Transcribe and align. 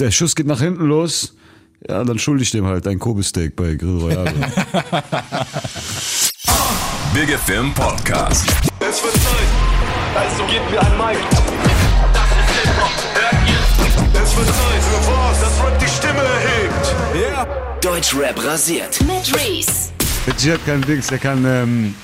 der 0.00 0.10
Schuss 0.10 0.34
geht 0.34 0.46
nach 0.46 0.60
hinten 0.60 0.86
los, 0.86 1.34
ja, 1.88 2.02
dann 2.04 2.18
schulde 2.18 2.42
ich 2.42 2.50
dem 2.50 2.66
halt 2.66 2.86
ein 2.86 2.98
Kobe-Steak 2.98 3.54
bei 3.54 3.74
Grill 3.74 3.98
Royale. 3.98 4.32
Big 7.14 7.28
FM 7.28 7.72
Podcast. 7.74 8.46
Es 8.80 9.02
wird 9.02 9.12
Zeit. 9.14 9.48
Also 10.16 10.44
gebt 10.44 10.70
mir 10.70 10.80
ein 10.80 10.96
Mic. 10.96 11.18
Das 11.30 11.40
ist 11.40 12.50
Hip-Hop. 12.62 12.90
Hört 13.14 13.48
ihr? 13.48 13.60
Es 14.22 14.36
wird 14.36 14.46
Zeit 14.46 14.82
für 14.82 15.00
was, 15.10 15.40
das 15.40 15.64
Rap 15.64 15.78
die 15.78 15.88
Stimme 15.88 16.22
erhebt. 16.22 16.94
Yeah. 17.14 17.46
Deutschrap 17.80 18.44
rasiert. 18.44 19.00
Mit 19.02 19.34
Reese. 19.34 19.90
Der 20.26 20.34
G 20.34 20.52
hat 20.52 20.64
keinen 20.66 20.82
Dings, 20.82 21.06
der 21.08 21.18
kann 21.18 21.44
ähm, 21.46 21.94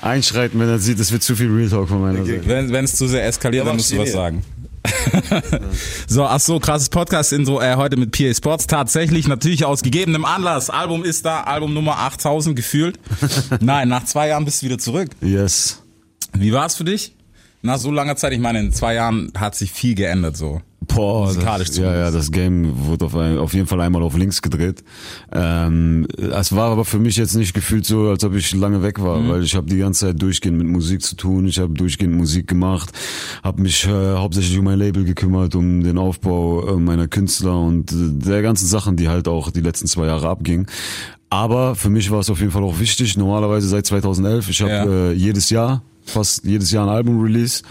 einschreiten, 0.00 0.60
wenn 0.60 0.68
er 0.68 0.78
sieht, 0.78 1.00
es 1.00 1.10
wird 1.12 1.22
zu 1.22 1.34
viel 1.36 1.50
Real 1.50 1.68
Talk 1.68 1.88
von 1.88 2.00
meiner 2.02 2.24
Seite. 2.24 2.46
Wenn 2.46 2.84
es 2.84 2.96
zu 2.96 3.06
sehr 3.08 3.26
eskaliert, 3.26 3.66
dann 3.66 3.76
musst 3.76 3.92
du 3.92 3.98
was 3.98 4.12
sagen. 4.12 4.42
so, 6.06 6.24
ach 6.24 6.40
so, 6.40 6.58
krasses 6.58 6.88
Podcast 6.88 7.32
in 7.32 7.46
so 7.46 7.60
äh, 7.60 7.76
heute 7.76 7.96
mit 7.96 8.12
PA 8.12 8.34
Sports. 8.34 8.66
Tatsächlich, 8.66 9.28
natürlich 9.28 9.64
aus 9.64 9.82
gegebenem 9.82 10.24
Anlass. 10.24 10.70
Album 10.70 11.04
ist 11.04 11.24
da, 11.24 11.42
Album 11.42 11.74
Nummer 11.74 11.98
8000 11.98 12.56
gefühlt. 12.56 12.98
Nein, 13.60 13.88
nach 13.88 14.04
zwei 14.04 14.28
Jahren 14.28 14.44
bist 14.44 14.62
du 14.62 14.66
wieder 14.66 14.78
zurück. 14.78 15.10
Yes. 15.20 15.82
Wie 16.32 16.52
war 16.52 16.66
es 16.66 16.74
für 16.74 16.84
dich? 16.84 17.14
Nach 17.62 17.78
so 17.78 17.90
langer 17.90 18.16
Zeit, 18.16 18.32
ich 18.32 18.40
meine, 18.40 18.60
in 18.60 18.72
zwei 18.72 18.94
Jahren 18.94 19.32
hat 19.38 19.54
sich 19.54 19.70
viel 19.70 19.94
geändert 19.94 20.36
so. 20.36 20.60
Boah, 20.88 21.26
Musikalisch 21.26 21.68
das, 21.68 21.76
ja, 21.78 21.94
ja, 21.94 22.10
das 22.10 22.30
Game 22.30 22.86
wurde 22.86 23.04
auf, 23.06 23.14
ein, 23.16 23.38
auf 23.38 23.54
jeden 23.54 23.66
Fall 23.66 23.80
einmal 23.80 24.02
auf 24.02 24.16
links 24.16 24.42
gedreht. 24.42 24.82
Ähm, 25.32 26.06
es 26.18 26.54
war 26.54 26.70
aber 26.70 26.84
für 26.84 26.98
mich 26.98 27.16
jetzt 27.16 27.34
nicht 27.34 27.54
gefühlt 27.54 27.86
so, 27.86 28.08
als 28.08 28.24
ob 28.24 28.34
ich 28.34 28.54
lange 28.54 28.82
weg 28.82 29.00
war, 29.02 29.26
weil 29.28 29.42
ich 29.42 29.54
habe 29.54 29.68
die 29.68 29.78
ganze 29.78 30.06
Zeit 30.06 30.20
durchgehend 30.22 30.58
mit 30.58 30.66
Musik 30.66 31.02
zu 31.02 31.16
tun. 31.16 31.46
Ich 31.46 31.58
habe 31.58 31.72
durchgehend 31.72 32.14
Musik 32.14 32.46
gemacht, 32.48 32.90
habe 33.42 33.62
mich 33.62 33.86
äh, 33.86 33.90
hauptsächlich 34.16 34.58
um 34.58 34.64
mein 34.64 34.78
Label 34.78 35.04
gekümmert, 35.04 35.54
um 35.54 35.82
den 35.82 35.98
Aufbau 35.98 36.66
äh, 36.66 36.76
meiner 36.80 37.08
Künstler 37.08 37.58
und 37.58 37.92
äh, 37.92 37.94
der 38.10 38.42
ganzen 38.42 38.66
Sachen, 38.66 38.96
die 38.96 39.08
halt 39.08 39.28
auch 39.28 39.50
die 39.50 39.60
letzten 39.60 39.86
zwei 39.86 40.06
Jahre 40.06 40.28
abgingen. 40.28 40.66
Aber 41.30 41.74
für 41.76 41.88
mich 41.88 42.10
war 42.10 42.20
es 42.20 42.28
auf 42.28 42.40
jeden 42.40 42.50
Fall 42.52 42.62
auch 42.62 42.78
wichtig. 42.78 43.16
Normalerweise 43.16 43.66
seit 43.68 43.86
2011, 43.86 44.48
ich 44.50 44.60
habe 44.60 44.70
Ja. 44.70 44.84
äh, 44.84 45.12
jedes 45.12 45.48
Jahr, 45.48 45.82
fast 46.04 46.44
jedes 46.44 46.70
Jahr 46.72 46.86
ein 46.86 46.94
Album-Release. 46.94 47.62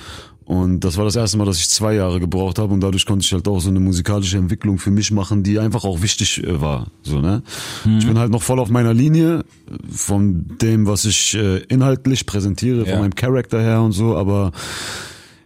Und 0.51 0.81
das 0.81 0.97
war 0.97 1.05
das 1.05 1.15
erste 1.15 1.37
Mal, 1.37 1.45
dass 1.45 1.59
ich 1.59 1.69
zwei 1.69 1.93
Jahre 1.93 2.19
gebraucht 2.19 2.59
habe 2.59 2.73
und 2.73 2.81
dadurch 2.81 3.05
konnte 3.05 3.23
ich 3.23 3.31
halt 3.31 3.47
auch 3.47 3.61
so 3.61 3.69
eine 3.69 3.79
musikalische 3.79 4.37
Entwicklung 4.37 4.79
für 4.79 4.91
mich 4.91 5.09
machen, 5.09 5.43
die 5.43 5.59
einfach 5.59 5.85
auch 5.85 6.01
wichtig 6.01 6.43
äh, 6.43 6.59
war. 6.59 6.87
So, 7.03 7.21
ne? 7.21 7.41
Ich 7.97 8.05
bin 8.05 8.19
halt 8.19 8.31
noch 8.31 8.43
voll 8.43 8.59
auf 8.59 8.69
meiner 8.69 8.93
Linie 8.93 9.45
von 9.89 10.45
dem, 10.61 10.87
was 10.87 11.05
ich 11.05 11.35
äh, 11.35 11.59
inhaltlich 11.69 12.25
präsentiere, 12.25 12.79
Ja. 12.85 12.91
von 12.91 12.99
meinem 12.99 13.15
Charakter 13.15 13.61
her 13.61 13.81
und 13.81 13.93
so, 13.93 14.17
aber 14.17 14.51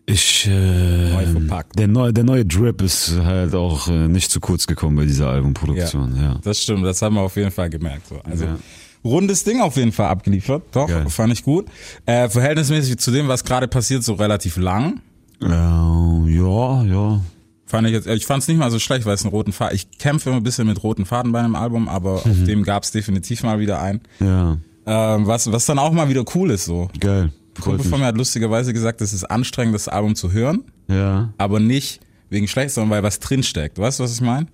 ich 0.07 0.47
äh, 0.49 1.09
Neu 1.13 1.25
verpackt. 1.27 1.77
der 1.77 1.87
neue 1.87 2.11
der 2.11 2.23
neue 2.23 2.43
Drip 2.45 2.81
ist 2.81 3.15
halt 3.23 3.53
auch 3.53 3.87
äh, 3.87 4.07
nicht 4.07 4.31
zu 4.31 4.39
kurz 4.39 4.65
gekommen 4.65 4.95
bei 4.95 5.05
dieser 5.05 5.29
Albumproduktion, 5.29 6.15
ja. 6.19 6.39
Das 6.43 6.63
stimmt, 6.63 6.83
das 6.83 6.99
haben 7.03 7.13
wir 7.13 7.21
auf 7.21 7.35
jeden 7.35 7.51
Fall 7.51 7.69
gemerkt. 7.69 8.07
So. 8.07 8.15
Also 8.23 8.45
Ja. 8.45 8.57
Rundes 9.05 9.43
Ding 9.43 9.61
auf 9.61 9.77
jeden 9.77 9.91
Fall 9.91 10.07
abgeliefert. 10.07 10.63
Doch, 10.71 10.87
Geil. 10.87 11.05
fand 11.09 11.31
ich 11.31 11.43
gut. 11.43 11.67
Äh, 12.05 12.27
verhältnismäßig 12.27 12.97
zu 12.97 13.11
dem, 13.11 13.27
was 13.27 13.43
gerade 13.45 13.67
passiert, 13.67 14.03
so 14.03 14.13
relativ 14.15 14.57
lang. 14.57 14.99
Äh, 15.41 15.47
ja, 15.47 16.83
ja. 16.83 17.21
Fand 17.67 17.87
ich 17.87 17.93
jetzt, 17.93 18.07
ich 18.07 18.25
fand 18.25 18.43
es 18.43 18.47
nicht 18.47 18.57
mal 18.57 18.69
so 18.69 18.79
schlecht, 18.79 19.05
weil 19.05 19.15
es 19.15 19.23
einen 19.23 19.31
roten 19.31 19.51
Faden. 19.51 19.75
Ich 19.75 19.97
kämpfe 19.97 20.29
immer 20.29 20.37
ein 20.37 20.43
bisschen 20.43 20.67
mit 20.67 20.83
roten 20.83 21.05
Faden 21.05 21.31
bei 21.31 21.39
einem 21.39 21.55
Album, 21.55 21.87
aber 21.87 22.13
auf 22.25 22.43
dem 22.45 22.63
gab 22.63 22.83
es 22.83 22.91
definitiv 22.91 23.43
mal 23.43 23.59
wieder 23.59 23.81
einen. 23.81 24.01
Ja, 24.19 24.57
Ähm, 24.85 25.25
was, 25.27 25.51
was 25.51 25.65
dann 25.65 25.79
auch 25.79 25.91
mal 25.91 26.09
wieder 26.09 26.23
cool 26.35 26.51
ist 26.51 26.65
so. 26.65 26.89
geil. 26.99 27.31
Kumpel 27.59 27.85
von 27.85 28.01
mir 28.01 28.07
hat 28.07 28.17
lustigerweise 28.17 28.73
gesagt, 28.73 28.99
es 29.01 29.13
ist 29.13 29.23
anstrengend, 29.23 29.73
das 29.75 29.87
Album 29.87 30.15
zu 30.15 30.31
hören, 30.33 30.65
Ja, 30.89 31.29
aber 31.37 31.61
nicht 31.61 32.01
wegen 32.29 32.49
schlecht, 32.49 32.71
sondern 32.71 32.91
weil 32.91 33.03
was 33.03 33.19
drinsteckt. 33.19 33.77
Weißt 33.79 33.99
du, 33.99 34.03
was 34.03 34.13
ich 34.13 34.19
meine? 34.21 34.47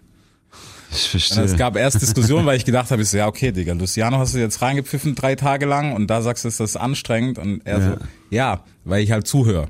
Ich 0.92 1.06
Und 1.06 1.10
verstehe. 1.12 1.44
Es 1.44 1.58
gab 1.58 1.76
erst 1.76 2.02
Diskussionen, 2.02 2.46
weil 2.46 2.58
ich 2.58 2.66
gedacht 2.66 2.92
habe, 2.92 3.02
ich 3.02 3.10
so, 3.10 3.18
ja, 3.18 3.28
okay, 3.28 3.52
Digga, 3.52 3.74
Luciano 3.74 4.18
hast 4.18 4.34
du 4.36 4.40
jetzt 4.40 4.62
reingepfiffen 4.62 5.16
drei 5.16 5.36
Tage 5.36 5.66
lang 5.66 5.94
und 5.94 6.08
da 6.08 6.22
sagst 6.22 6.44
du, 6.44 6.48
ist 6.48 6.60
das 6.60 6.76
anstrengend 6.76 7.38
und 7.40 7.62
er 7.66 7.80
Ja. 7.80 7.86
so, 7.92 7.98
ja, 8.30 8.64
weil 8.84 9.04
ich 9.04 9.12
halt 9.12 9.28
zuhöre. 9.28 9.68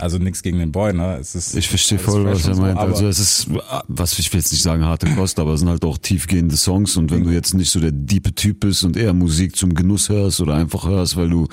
Also 0.00 0.18
nichts 0.18 0.42
gegen 0.42 0.58
den 0.58 0.72
Boy, 0.72 0.92
ne? 0.92 1.18
Es 1.20 1.34
ist 1.34 1.54
Ich 1.54 1.68
verstehe 1.68 1.98
alles 1.98 2.10
voll, 2.10 2.24
was 2.24 2.46
er 2.46 2.54
so, 2.54 2.62
meint. 2.62 2.78
also 2.78 3.06
es 3.06 3.18
ist, 3.18 3.46
was 3.88 4.18
ich 4.18 4.32
will 4.32 4.40
jetzt 4.40 4.50
nicht 4.52 4.62
sagen 4.62 4.84
harte 4.84 5.06
Kost, 5.14 5.38
aber 5.38 5.52
es 5.54 5.60
sind 5.60 5.68
halt 5.68 5.84
auch 5.84 5.98
tiefgehende 5.98 6.56
Songs 6.56 6.96
und 6.96 7.10
wenn 7.10 7.24
du 7.24 7.30
jetzt 7.30 7.54
nicht 7.54 7.70
so 7.70 7.80
der 7.80 7.92
diepe 7.92 8.34
Typ 8.34 8.60
bist 8.60 8.84
und 8.84 8.96
eher 8.96 9.12
Musik 9.12 9.56
zum 9.56 9.74
Genuss 9.74 10.08
hörst 10.08 10.40
oder 10.40 10.54
einfach 10.54 10.86
hörst, 10.86 11.16
weil 11.16 11.28
du 11.28 11.46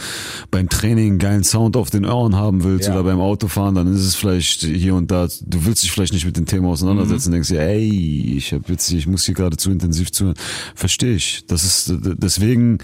beim 0.52 0.70
Training 0.70 1.10
einen 1.12 1.20
geilen 1.20 1.44
Sound 1.44 1.76
auf 1.76 1.90
den 1.90 2.06
Ohren 2.06 2.36
haben 2.36 2.64
willst 2.64 2.88
Ja. 2.88 2.94
oder 2.94 3.04
beim 3.04 3.20
Autofahren, 3.20 3.76
dann 3.76 3.94
ist 3.94 4.02
es 4.02 4.16
vielleicht 4.16 4.62
hier 4.62 4.96
und 4.96 5.12
da, 5.12 5.28
du 5.46 5.66
willst 5.66 5.84
dich 5.84 5.92
vielleicht 5.92 6.14
nicht 6.14 6.26
mit 6.26 6.38
dem 6.38 6.46
Thema 6.46 6.70
auseinandersetzen 6.70 7.28
und 7.30 7.34
denkst 7.34 7.50
dir, 7.50 7.62
ey, 7.62 8.36
ich 8.38 8.54
hab 8.54 8.70
jetzt, 8.70 8.90
ich 8.92 9.08
muss 9.08 9.26
hier 9.26 9.36
gerade 9.36 9.58
zu 9.58 9.72
intensiv 9.72 10.12
zuhören. 10.12 10.36
Verstehe 10.76 11.16
ich. 11.16 11.44
Das 11.48 11.64
ist, 11.64 11.94
deswegen 12.18 12.78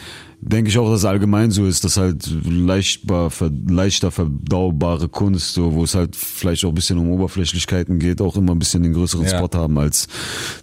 denke 0.46 0.70
ich 0.70 0.78
auch, 0.78 0.90
dass 0.90 1.00
es 1.00 1.06
allgemein 1.06 1.52
so 1.52 1.66
ist, 1.66 1.84
dass 1.84 1.98
halt 1.98 2.30
leichtbar, 2.46 3.30
ver, 3.30 3.52
leichter 3.68 4.12
verdaubare 4.12 5.09
Kunst, 5.09 5.54
so, 5.54 5.74
wo 5.74 5.84
es 5.84 5.96
halt 5.96 6.16
vielleicht 6.16 6.66
auch 6.66 6.70
ein 6.70 6.76
bisschen 6.76 6.98
um 6.98 7.09
Oberflächlichkeiten 7.09 8.00
geht, 8.00 8.22
auch 8.22 8.36
immer 8.36 8.54
ein 8.54 8.59
bisschen 8.59 8.84
den 8.84 8.94
größeren 8.94 9.26
Ja. 9.26 9.38
Spot 9.38 9.58
haben 9.58 9.78
als 9.78 10.08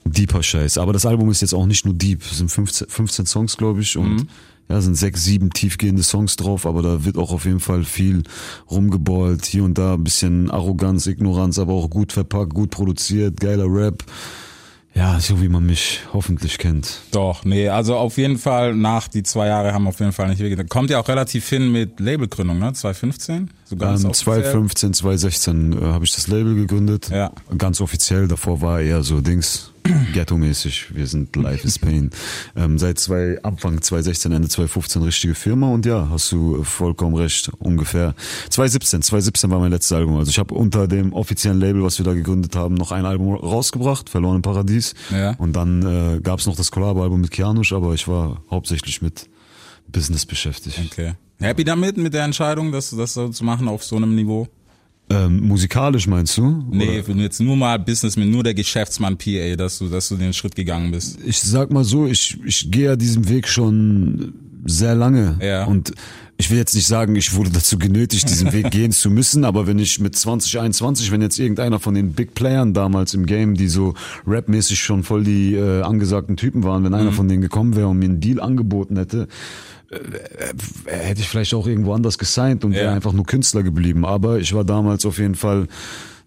deeper 0.05 0.43
Scheiß. 0.43 0.79
Aber 0.79 0.93
das 0.93 1.07
Album 1.07 1.31
ist 1.31 1.41
jetzt 1.41 1.55
auch 1.55 1.67
nicht 1.67 1.85
nur 1.85 1.95
deep, 1.95 2.23
es 2.23 2.39
sind 2.39 2.51
15, 2.51 2.89
15 2.89 3.27
Songs, 3.27 3.57
glaube 3.57 3.81
ich, 3.81 3.97
und 3.97 4.27
ja, 4.69 4.81
sind 4.81 4.95
sechs, 4.95 5.25
sieben 5.25 5.51
tiefgehende 5.51 6.05
Songs 6.05 6.37
drauf, 6.37 6.65
aber 6.65 6.83
da 6.83 7.05
wird 7.05 7.17
auch 7.19 7.33
auf 7.33 7.45
jeden 7.45 7.59
Fall 7.59 7.83
viel 7.83 8.23
rumgeballt, 8.71 9.45
hier 9.45 9.65
und 9.65 9.77
da 9.77 9.95
ein 9.95 10.05
bisschen 10.05 10.49
Arroganz, 10.51 11.07
Ignoranz, 11.07 11.59
aber 11.59 11.73
auch 11.73 11.91
gut 11.91 12.13
verpackt, 12.13 12.55
gut 12.55 12.71
produziert, 12.71 13.41
geiler 13.41 13.67
Rap. 13.67 14.05
Ja, 14.95 15.21
so 15.21 15.41
wie 15.41 15.49
man 15.49 15.65
mich 15.65 16.01
hoffentlich 16.13 16.59
kennt. 16.59 17.01
Doch, 17.13 17.45
nee, 17.45 17.69
also 17.69 17.97
auf 17.97 18.17
jeden 18.19 18.39
Fall 18.39 18.75
nach 18.75 19.07
die 19.07 19.23
zwei 19.23 19.47
Jahre 19.47 19.73
haben 19.73 19.87
auf 19.87 20.01
jeden 20.01 20.13
Fall 20.13 20.29
nicht 20.29 20.41
wehgetan. 20.41 20.69
Kommt 20.69 20.91
ja 20.91 20.99
auch 21.01 21.09
relativ 21.09 21.49
hin 21.49 21.71
mit 21.71 22.01
Labelgründung, 22.01 22.59
ne? 22.59 22.73
2015? 22.73 23.51
So 23.65 23.77
ganz 23.77 24.03
Ähm, 24.03 24.11
offiziell. 24.11 24.35
2015, 24.43 24.95
2016 24.95 25.73
äh, 25.73 25.85
habe 25.87 26.05
ich 26.05 26.13
das 26.15 26.27
Label 26.27 26.55
gegründet. 26.57 27.09
Ja. 27.11 27.31
Ganz 27.57 27.81
offiziell. 27.81 28.27
Davor 28.27 28.61
war 28.63 28.81
eher 28.81 29.03
so 29.05 29.21
Dings 29.21 29.71
Ghetto-mäßig. 30.13 30.95
Wir 30.95 31.07
sind 31.07 31.35
Life 31.37 31.67
is 31.67 31.79
Pain. 31.79 32.11
Ähm, 32.57 32.79
seit 32.79 32.99
zwei, 32.99 33.39
Anfang 33.43 33.81
2016, 33.81 34.33
Ende 34.33 34.49
2015 34.49 35.03
richtige 35.03 35.35
Firma 35.35 35.69
und 35.69 35.87
ja, 35.87 36.09
hast 36.11 36.31
du 36.33 36.63
vollkommen 36.65 37.17
recht. 37.17 37.51
Ungefähr 37.59 38.15
2017. 38.51 39.03
2017 39.03 39.51
war 39.51 39.59
mein 39.59 39.71
letztes 39.71 39.93
Album. 39.93 40.17
Also 40.17 40.31
ich 40.31 40.39
habe 40.39 40.55
unter 40.55 40.89
dem 40.89 41.13
offiziellen 41.13 41.61
Label, 41.61 41.83
was 41.83 41.99
wir 41.99 42.05
da 42.05 42.15
gegründet 42.15 42.57
haben, 42.57 42.75
noch 42.75 42.93
ein 42.93 43.05
Album 43.05 43.35
rausgebracht, 43.35 44.09
Verloren 44.09 44.37
im 44.37 44.43
Paradies. 44.43 44.95
Ja. 45.11 45.33
Und 45.39 45.55
dann 45.55 45.83
äh, 45.83 46.21
gab 46.21 46.41
es 46.41 46.47
noch 46.47 46.57
das 46.57 46.71
Collabo-Album 46.71 47.21
mit 47.21 47.31
Kianush, 47.31 47.73
aber 47.73 47.95
ich 47.95 48.09
war 48.09 48.43
hauptsächlich 48.51 49.03
mit 49.03 49.29
Business 49.89 50.27
beschäftigt. 50.27 50.81
Okay. 50.91 51.15
Happy 51.41 51.65
damit, 51.65 51.97
mit 51.97 52.13
der 52.13 52.25
Entscheidung, 52.25 52.71
das, 52.71 52.91
das 52.91 53.15
so 53.15 53.29
zu 53.31 53.45
machen 53.45 53.67
auf 53.67 53.83
so 53.83 53.97
einem 53.97 54.15
Niveau? 54.15 54.47
Ähm, 55.11 55.41
musikalisch 55.41 56.07
meinst 56.07 56.37
du? 56.39 56.65
Nee, 56.71 57.01
Oder? 57.01 57.15
jetzt 57.17 57.41
nur 57.41 57.57
mal 57.57 57.79
Businessman, 57.81 58.31
nur 58.31 58.45
der 58.45 58.55
Geschäftsmann 58.55 59.19
PA, 59.19 59.57
dass 59.57 59.79
du, 59.79 59.89
dass 59.89 60.09
du 60.09 60.17
den 60.17 60.33
Schritt 60.33 60.55
gegangen 60.55 60.93
bist. 60.93 61.19
ich 61.25 61.41
sag 61.41 61.73
mal 61.73 61.83
so, 61.83 62.07
ich, 62.07 62.39
ich 62.45 62.71
gehe 62.71 62.85
ja 62.87 62.97
diesen 62.97 63.29
Weg 63.29 63.49
schon 63.49 64.35
sehr 64.65 64.95
lange. 64.95 65.37
Ja. 65.43 65.65
Und 65.65 65.93
ich 66.37 66.51
will 66.51 66.59
jetzt 66.59 66.75
nicht 66.75 66.87
sagen, 66.87 67.17
ich 67.17 67.35
wurde 67.35 67.51
dazu 67.51 67.77
genötigt, 67.77 68.29
diesen 68.31 68.53
Weg 68.53 68.71
gehen 68.71 68.93
zu 68.93 69.11
müssen, 69.11 69.45
aber 69.45 69.67
wenn 69.67 69.79
ich 69.79 70.01
mit 70.01 70.17
2021, 70.17 71.11
wenn 71.11 71.23
jetzt 71.23 71.39
irgendeiner 71.39 71.81
von 71.81 71.95
den 71.95 72.13
Big 72.13 72.35
Playern 72.35 72.73
damals 72.73 73.13
im 73.13 73.27
Game, 73.27 73.55
die 73.55 73.69
so 73.69 73.95
rapmäßig 74.27 74.79
schon 74.79 75.03
voll 75.03 75.25
die 75.25 75.55
äh, 75.55 75.83
angesagten 75.83 76.37
Typen 76.37 76.63
waren, 76.63 76.85
wenn 76.85 76.95
einer 76.95 77.13
von 77.13 77.29
denen 77.29 77.43
gekommen 77.43 77.75
wäre 77.77 77.89
und 77.89 77.99
mir 77.99 78.07
einen 78.07 78.21
Deal 78.21 78.41
angeboten 78.41 78.97
hätte, 78.97 79.29
äh, 79.91 79.97
hätte 80.87 81.21
ich 81.21 81.29
vielleicht 81.29 81.55
auch 81.55 81.67
irgendwo 81.67 81.93
anders 81.95 82.19
gesigned 82.19 82.65
und 82.65 82.73
wäre 82.73 82.87
Ja. 82.87 82.95
einfach 82.95 83.13
nur 83.13 83.25
Künstler 83.27 83.63
geblieben. 83.63 84.05
Aber 84.05 84.39
ich 84.39 84.53
war 84.55 84.65
damals 84.65 85.05
auf 85.05 85.19
jeden 85.19 85.35
Fall, 85.35 85.67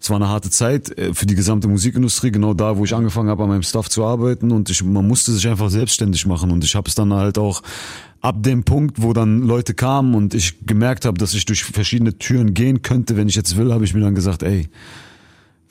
es 0.00 0.10
war 0.10 0.16
eine 0.16 0.28
harte 0.28 0.50
Zeit 0.50 0.96
äh, 0.98 1.14
für 1.14 1.26
die 1.26 1.34
gesamte 1.34 1.66
Musikindustrie, 1.68 2.30
genau 2.30 2.52
da, 2.54 2.76
wo 2.76 2.84
ich 2.84 2.94
angefangen 2.94 3.30
habe, 3.30 3.42
an 3.42 3.48
meinem 3.48 3.62
Stuff 3.62 3.88
zu 3.88 4.04
arbeiten 4.04 4.52
und 4.52 4.68
ich, 4.70 4.84
man 4.84 5.06
musste 5.06 5.32
sich 5.32 5.48
einfach 5.48 5.70
selbstständig 5.70 6.26
machen 6.26 6.50
und 6.50 6.62
ich 6.64 6.74
habe 6.74 6.88
es 6.88 6.94
dann 6.94 7.12
halt 7.14 7.38
auch 7.38 7.62
ab 8.20 8.42
dem 8.42 8.64
Punkt, 8.64 9.02
wo 9.02 9.12
dann 9.12 9.42
Leute 9.42 9.74
kamen 9.74 10.14
und 10.14 10.34
ich 10.34 10.64
gemerkt 10.66 11.04
habe, 11.04 11.18
dass 11.18 11.34
ich 11.34 11.44
durch 11.44 11.64
verschiedene 11.64 12.16
Türen 12.18 12.54
gehen 12.54 12.80
könnte, 12.82 13.16
wenn 13.16 13.28
ich 13.28 13.34
jetzt 13.34 13.56
will, 13.56 13.72
habe 13.72 13.84
ich 13.84 13.92
mir 13.94 14.00
dann 14.00 14.14
gesagt, 14.14 14.42
ey, 14.42 14.68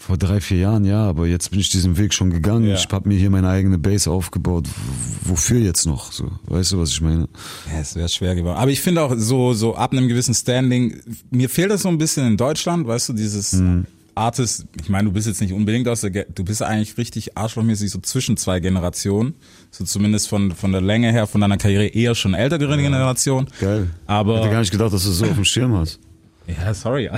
vor 0.05 0.17
drei, 0.17 0.41
vier 0.41 0.57
Jahren, 0.57 0.83
ja, 0.83 1.03
aber 1.07 1.27
jetzt 1.27 1.51
bin 1.51 1.59
ich 1.61 1.69
diesen 1.69 1.97
Weg 1.97 2.13
schon 2.13 2.29
gegangen. 2.29 2.67
Ja. 2.67 2.75
Ich 2.75 2.87
habe 2.91 3.07
mir 3.07 3.17
hier 3.17 3.29
meine 3.29 3.47
eigene 3.47 3.77
Base 3.77 4.11
aufgebaut. 4.11 4.67
W- 4.67 5.29
Wofür 5.29 5.59
jetzt 5.59 5.85
noch? 5.85 6.11
So, 6.11 6.29
weißt 6.47 6.73
du, 6.73 6.79
was 6.79 6.89
ich 6.91 6.99
meine? 7.01 7.29
Ja, 7.71 7.79
es 7.79 7.95
wäre 7.95 8.09
schwer 8.09 8.35
geworden. 8.35 8.57
Aber 8.57 8.69
ich 8.71 8.81
finde 8.81 9.01
auch 9.01 9.13
so, 9.17 9.53
so 9.53 9.75
ab 9.75 9.93
einem 9.93 10.07
gewissen 10.09 10.33
Standing, 10.33 10.99
mir 11.31 11.47
fehlt 11.49 11.71
das 11.71 11.83
so 11.83 11.89
ein 11.89 11.97
bisschen 11.97 12.27
in 12.27 12.35
Deutschland, 12.37 12.85
weißt 12.85 13.09
du, 13.09 13.13
dieses 13.13 13.53
Mhm. 13.53 13.85
Artist, 14.15 14.65
ich 14.79 14.89
meine, 14.89 15.05
du 15.07 15.13
bist 15.13 15.25
jetzt 15.25 15.41
nicht 15.41 15.53
unbedingt 15.53 15.87
aus 15.87 16.01
der, 16.01 16.11
Ge 16.11 16.25
du 16.35 16.43
bist 16.43 16.61
eigentlich 16.61 16.97
richtig 16.97 17.35
arschlochmäßig 17.35 17.89
so 17.89 17.99
zwischen 17.99 18.37
zwei 18.37 18.59
Generationen, 18.59 19.33
so 19.71 19.85
zumindest 19.85 20.27
von, 20.27 20.51
von 20.51 20.71
der 20.71 20.81
Länge 20.81 21.11
her, 21.11 21.25
von 21.25 21.41
deiner 21.41 21.57
Karriere 21.57 21.87
eher 21.87 22.13
schon 22.13 22.33
ältere 22.35 22.77
Generation. 22.77 23.47
Geil. 23.59 23.89
Aber- 24.05 24.37
Hätte 24.39 24.51
gar 24.51 24.59
nicht 24.59 24.71
gedacht, 24.71 24.93
dass 24.93 25.03
du 25.05 25.09
es 25.11 25.17
so 25.17 25.25
auf 25.25 25.33
dem 25.33 25.45
Schirm 25.45 25.73
hast. 25.73 25.99
Ja, 26.47 26.73
sorry. 26.73 27.09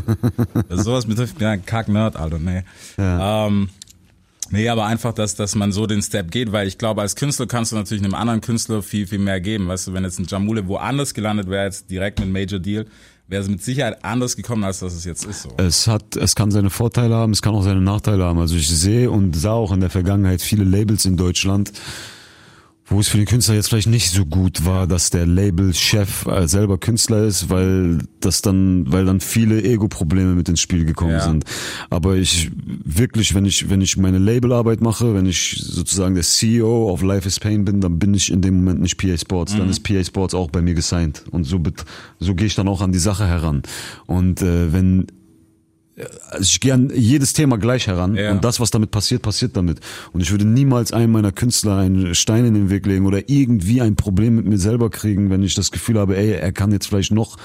Sowas 0.68 1.06
betrifft 1.06 1.40
ja, 1.40 1.56
kack 1.56 1.88
Nerd, 1.88 2.16
Alter, 2.16 2.38
nee. 2.38 2.62
Ähm, 2.98 3.68
Nee, 4.50 4.68
aber 4.68 4.84
einfach, 4.84 5.12
dass, 5.12 5.34
dass 5.34 5.54
man 5.54 5.72
so 5.72 5.86
den 5.86 6.02
Step 6.02 6.30
geht, 6.30 6.52
weil 6.52 6.68
ich 6.68 6.76
glaube, 6.76 7.00
als 7.00 7.16
Künstler 7.16 7.46
kannst 7.46 7.72
du 7.72 7.76
natürlich 7.76 8.04
einem 8.04 8.14
anderen 8.14 8.40
Künstler 8.40 8.82
viel, 8.82 9.06
viel 9.06 9.18
mehr 9.18 9.40
geben. 9.40 9.68
Weißt 9.68 9.86
du, 9.86 9.94
wenn 9.94 10.04
jetzt 10.04 10.18
ein 10.18 10.26
Jamule 10.28 10.68
woanders 10.68 11.14
gelandet 11.14 11.48
wäre, 11.48 11.64
jetzt 11.64 11.90
direkt 11.90 12.20
mit 12.20 12.28
Major 12.28 12.60
Deal, 12.60 12.84
wäre 13.26 13.42
es 13.42 13.48
mit 13.48 13.62
Sicherheit 13.62 14.04
anders 14.04 14.36
gekommen, 14.36 14.64
als 14.64 14.80
das 14.80 14.94
es 14.94 15.04
jetzt 15.04 15.24
ist. 15.24 15.42
So. 15.42 15.48
Es 15.56 15.86
hat, 15.86 16.16
es 16.16 16.34
kann 16.34 16.50
seine 16.50 16.70
Vorteile 16.70 17.14
haben, 17.14 17.32
es 17.32 17.40
kann 17.40 17.54
auch 17.54 17.62
seine 17.62 17.80
Nachteile 17.80 18.24
haben. 18.24 18.38
Also 18.38 18.54
ich 18.56 18.68
sehe 18.68 19.10
und 19.10 19.34
sah 19.34 19.52
auch 19.52 19.72
in 19.72 19.80
der 19.80 19.90
Vergangenheit 19.90 20.42
viele 20.42 20.64
Labels 20.64 21.06
in 21.06 21.16
Deutschland, 21.16 21.72
wo 22.86 23.00
es 23.00 23.08
für 23.08 23.16
den 23.16 23.24
Künstler 23.26 23.54
jetzt 23.54 23.68
vielleicht 23.70 23.88
nicht 23.88 24.10
so 24.10 24.26
gut 24.26 24.66
war, 24.66 24.86
dass 24.86 25.08
der 25.08 25.24
Labelchef 25.26 26.26
äh, 26.26 26.46
selber 26.46 26.76
Künstler 26.76 27.24
ist, 27.24 27.48
weil 27.48 27.98
das 28.20 28.42
dann, 28.42 28.84
weil 28.92 29.06
dann 29.06 29.20
viele 29.20 29.62
Ego-Probleme 29.62 30.34
mit 30.34 30.48
ins 30.50 30.60
Spiel 30.60 30.84
gekommen 30.84 31.12
Ja. 31.12 31.20
sind. 31.20 31.44
Aber 31.88 32.16
ich 32.16 32.50
wirklich, 32.84 33.34
wenn 33.34 33.46
ich, 33.46 33.70
wenn 33.70 33.80
ich 33.80 33.96
meine 33.96 34.18
Labelarbeit 34.18 34.82
mache, 34.82 35.14
wenn 35.14 35.24
ich 35.26 35.56
sozusagen 35.64 36.14
der 36.14 36.24
CEO 36.24 36.90
auf 36.90 37.02
Life 37.02 37.26
is 37.26 37.40
Pain 37.40 37.64
bin, 37.64 37.80
dann 37.80 37.98
bin 37.98 38.12
ich 38.12 38.30
in 38.30 38.42
dem 38.42 38.56
Moment 38.56 38.82
nicht 38.82 38.98
PA 38.98 39.16
Sports, 39.16 39.54
Mhm. 39.54 39.58
dann 39.58 39.70
ist 39.70 39.80
PA 39.82 40.04
Sports 40.04 40.34
auch 40.34 40.50
bei 40.50 40.60
mir 40.60 40.74
gesigned. 40.74 41.24
Und 41.30 41.44
so, 41.44 41.60
so 42.20 42.34
gehe 42.34 42.46
ich 42.46 42.54
dann 42.54 42.68
auch 42.68 42.82
an 42.82 42.92
die 42.92 42.98
Sache 42.98 43.26
heran. 43.26 43.62
Und 44.06 44.42
äh, 44.42 44.72
wenn 44.74 45.06
also 46.30 46.42
ich 46.42 46.58
gehe 46.60 46.74
an 46.74 46.90
jedes 46.94 47.32
Thema 47.34 47.56
gleich 47.56 47.86
heran 47.86 48.16
Ja. 48.16 48.32
und 48.32 48.44
das, 48.44 48.58
was 48.58 48.70
damit 48.72 48.90
passiert, 48.90 49.22
passiert 49.22 49.56
damit. 49.56 49.78
Und 50.12 50.20
ich 50.22 50.30
würde 50.32 50.44
niemals 50.44 50.92
einem 50.92 51.12
meiner 51.12 51.30
Künstler 51.30 51.76
einen 51.76 52.14
Stein 52.16 52.44
in 52.46 52.54
den 52.54 52.70
Weg 52.70 52.84
legen 52.86 53.06
oder 53.06 53.28
irgendwie 53.28 53.80
ein 53.80 53.94
Problem 53.94 54.34
mit 54.36 54.46
mir 54.46 54.58
selber 54.58 54.90
kriegen, 54.90 55.30
wenn 55.30 55.42
ich 55.44 55.54
das 55.54 55.70
Gefühl 55.70 55.98
habe, 55.98 56.16
ey, 56.16 56.32
er 56.32 56.50
kann 56.52 56.72
jetzt 56.72 56.86
vielleicht 56.88 57.12
noch 57.12 57.36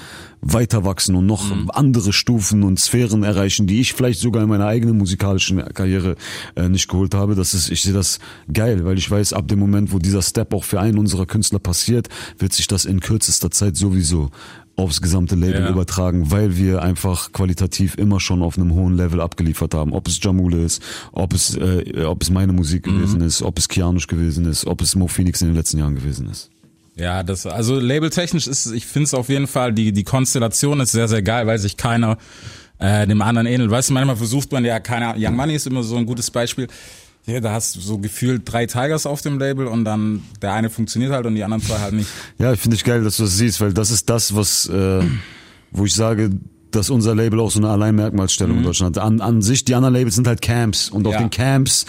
weiter 0.42 0.84
wachsen 0.84 1.14
und 1.14 1.26
noch 1.26 1.54
Mhm. 1.54 1.70
andere 1.72 2.12
Stufen 2.12 2.62
und 2.62 2.80
Sphären 2.80 3.22
erreichen, 3.22 3.66
die 3.66 3.80
ich 3.80 3.92
vielleicht 3.92 4.20
sogar 4.20 4.42
in 4.42 4.48
meiner 4.48 4.66
eigenen 4.66 4.96
musikalischen 4.98 5.62
Karriere 5.74 6.16
äh, 6.56 6.68
nicht 6.68 6.88
geholt 6.88 7.14
habe. 7.14 7.34
Das 7.34 7.54
ist, 7.54 7.70
ich 7.70 7.82
sehe 7.82 7.92
das 7.92 8.18
geil, 8.52 8.84
weil 8.84 8.96
ich 8.98 9.08
weiß, 9.10 9.32
ab 9.32 9.48
dem 9.48 9.58
Moment, 9.58 9.92
wo 9.92 9.98
dieser 9.98 10.22
Step 10.22 10.54
auch 10.54 10.64
für 10.64 10.80
einen 10.80 10.98
unserer 10.98 11.26
Künstler 11.26 11.58
passiert, 11.58 12.08
wird 12.38 12.52
sich 12.54 12.66
das 12.66 12.84
in 12.86 13.00
kürzester 13.00 13.50
Zeit 13.50 13.76
sowieso 13.76 14.30
aufs 14.76 15.02
gesamte 15.02 15.34
Label 15.34 15.62
Ja. 15.62 15.70
übertragen, 15.70 16.30
weil 16.30 16.56
wir 16.56 16.82
einfach 16.82 17.32
qualitativ 17.32 17.96
immer 17.96 18.18
schon 18.20 18.42
auf 18.42 18.56
einem 18.56 18.72
hohen 18.74 18.96
Level 18.96 19.20
abgeliefert 19.20 19.74
haben. 19.74 19.92
Ob 19.92 20.08
es 20.08 20.18
Jamule 20.22 20.62
ist, 20.64 20.82
ob 21.12 21.34
es, 21.34 21.54
äh, 21.56 22.04
ob 22.04 22.22
es 22.22 22.30
meine 22.30 22.52
Musik 22.52 22.86
Mhm. 22.86 22.92
gewesen 22.96 23.20
ist, 23.20 23.42
ob 23.42 23.58
es 23.58 23.68
Kianush 23.68 24.06
gewesen 24.06 24.46
ist, 24.46 24.66
ob 24.66 24.80
es 24.80 24.94
Mo 24.94 25.06
Phoenix 25.06 25.42
in 25.42 25.48
den 25.48 25.56
letzten 25.56 25.78
Jahren 25.78 25.94
gewesen 25.94 26.28
ist. 26.30 26.50
Ja, 26.96 27.22
das, 27.22 27.46
also 27.46 27.78
labeltechnisch 27.78 28.46
ist, 28.46 28.66
ich 28.72 28.86
finde 28.86 29.04
es 29.04 29.14
auf 29.14 29.28
jeden 29.28 29.46
Fall, 29.46 29.72
die, 29.72 29.92
die 29.92 30.04
Konstellation 30.04 30.80
ist 30.80 30.92
sehr, 30.92 31.08
sehr 31.08 31.22
geil, 31.22 31.46
weil 31.46 31.58
sich 31.58 31.76
keiner 31.76 32.18
äh, 32.78 33.06
dem 33.06 33.20
anderen 33.20 33.46
ähnelt. 33.46 33.70
Weißt 33.70 33.90
du, 33.90 33.92
manchmal 33.94 34.16
versucht 34.16 34.52
man 34.52 34.64
ja, 34.64 34.80
keine 34.80 35.08
Ahnung, 35.08 35.22
Young 35.22 35.36
Money 35.36 35.54
ist 35.54 35.66
immer 35.66 35.82
so 35.82 35.96
ein 35.96 36.06
gutes 36.06 36.30
Beispiel. 36.30 36.66
Ja, 37.26 37.40
da 37.40 37.52
hast 37.52 37.76
du 37.76 37.80
so 37.80 37.98
gefühlt 37.98 38.42
drei 38.44 38.66
Tigers 38.66 39.06
auf 39.06 39.20
dem 39.20 39.38
Label 39.38 39.66
und 39.66 39.84
dann 39.84 40.22
der 40.42 40.52
eine 40.52 40.70
funktioniert 40.70 41.12
halt 41.12 41.26
und 41.26 41.34
die 41.34 41.44
anderen 41.44 41.62
zwei 41.62 41.78
halt 41.78 41.92
nicht. 41.92 42.08
Ja, 42.38 42.56
finde 42.56 42.76
ich 42.76 42.84
geil, 42.84 43.04
dass 43.04 43.18
du 43.18 43.24
das 43.24 43.36
siehst, 43.36 43.60
weil 43.60 43.72
das 43.72 43.90
ist 43.90 44.08
das, 44.08 44.34
was, 44.34 44.66
äh, 44.68 45.02
wo 45.70 45.84
ich 45.84 45.94
sage, 45.94 46.30
dass 46.76 46.90
unser 46.90 47.14
Label 47.14 47.40
auch 47.40 47.50
so 47.50 47.58
eine 47.58 47.68
Alleinmerkmalsstellung 47.70 48.58
in 48.58 48.62
Deutschland 48.62 48.96
hat. 48.96 49.04
An, 49.04 49.20
an 49.20 49.42
sich, 49.42 49.64
die 49.64 49.74
anderen 49.74 49.94
Labels 49.94 50.14
sind 50.14 50.26
halt 50.26 50.40
Camps 50.42 50.88
und 50.90 51.06
auf 51.06 51.12
Ja. 51.14 51.18
den 51.20 51.30
Camps, 51.30 51.86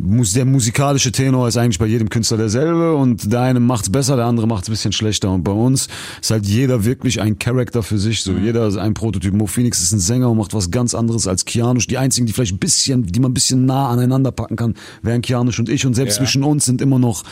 muss, 0.00 0.32
der 0.32 0.44
musikalische 0.44 1.12
Tenor 1.12 1.48
ist 1.48 1.56
eigentlich 1.56 1.78
bei 1.78 1.86
jedem 1.86 2.08
Künstler 2.08 2.36
derselbe 2.36 2.94
und 2.94 3.32
der 3.32 3.40
eine 3.42 3.60
macht's 3.60 3.90
besser, 3.90 4.16
der 4.16 4.26
andere 4.26 4.46
macht's 4.46 4.68
ein 4.68 4.72
bisschen 4.72 4.92
schlechter 4.92 5.30
und 5.30 5.42
bei 5.44 5.52
uns 5.52 5.88
ist 6.20 6.30
halt 6.30 6.46
jeder 6.46 6.84
wirklich 6.84 7.20
ein 7.20 7.38
Charakter 7.38 7.82
für 7.82 7.98
sich, 7.98 8.22
so 8.22 8.32
jeder 8.32 8.66
ist 8.66 8.76
ein 8.76 8.94
Prototyp. 8.94 9.34
Mo 9.34 9.46
Phoenix 9.46 9.80
ist 9.82 9.92
ein 9.92 10.00
Sänger 10.00 10.30
und 10.30 10.38
macht 10.38 10.54
was 10.54 10.70
ganz 10.70 10.94
anderes 10.94 11.26
als 11.26 11.44
Kianush. 11.44 11.86
Die 11.86 11.98
einzigen, 11.98 12.26
die 12.26 12.32
vielleicht 12.32 12.54
ein 12.54 12.58
bisschen, 12.58 13.04
die 13.04 13.20
man 13.20 13.30
ein 13.30 13.34
bisschen 13.34 13.66
nah 13.66 13.88
aneinander 13.88 14.32
packen 14.32 14.56
kann, 14.56 14.74
wären 15.02 15.22
Kianush 15.22 15.58
und 15.58 15.68
ich 15.68 15.84
und 15.86 15.94
selbst 15.94 16.16
Ja. 16.16 16.24
zwischen 16.24 16.42
uns 16.44 16.64
sind 16.64 16.80
immer 16.80 16.98
noch 16.98 17.22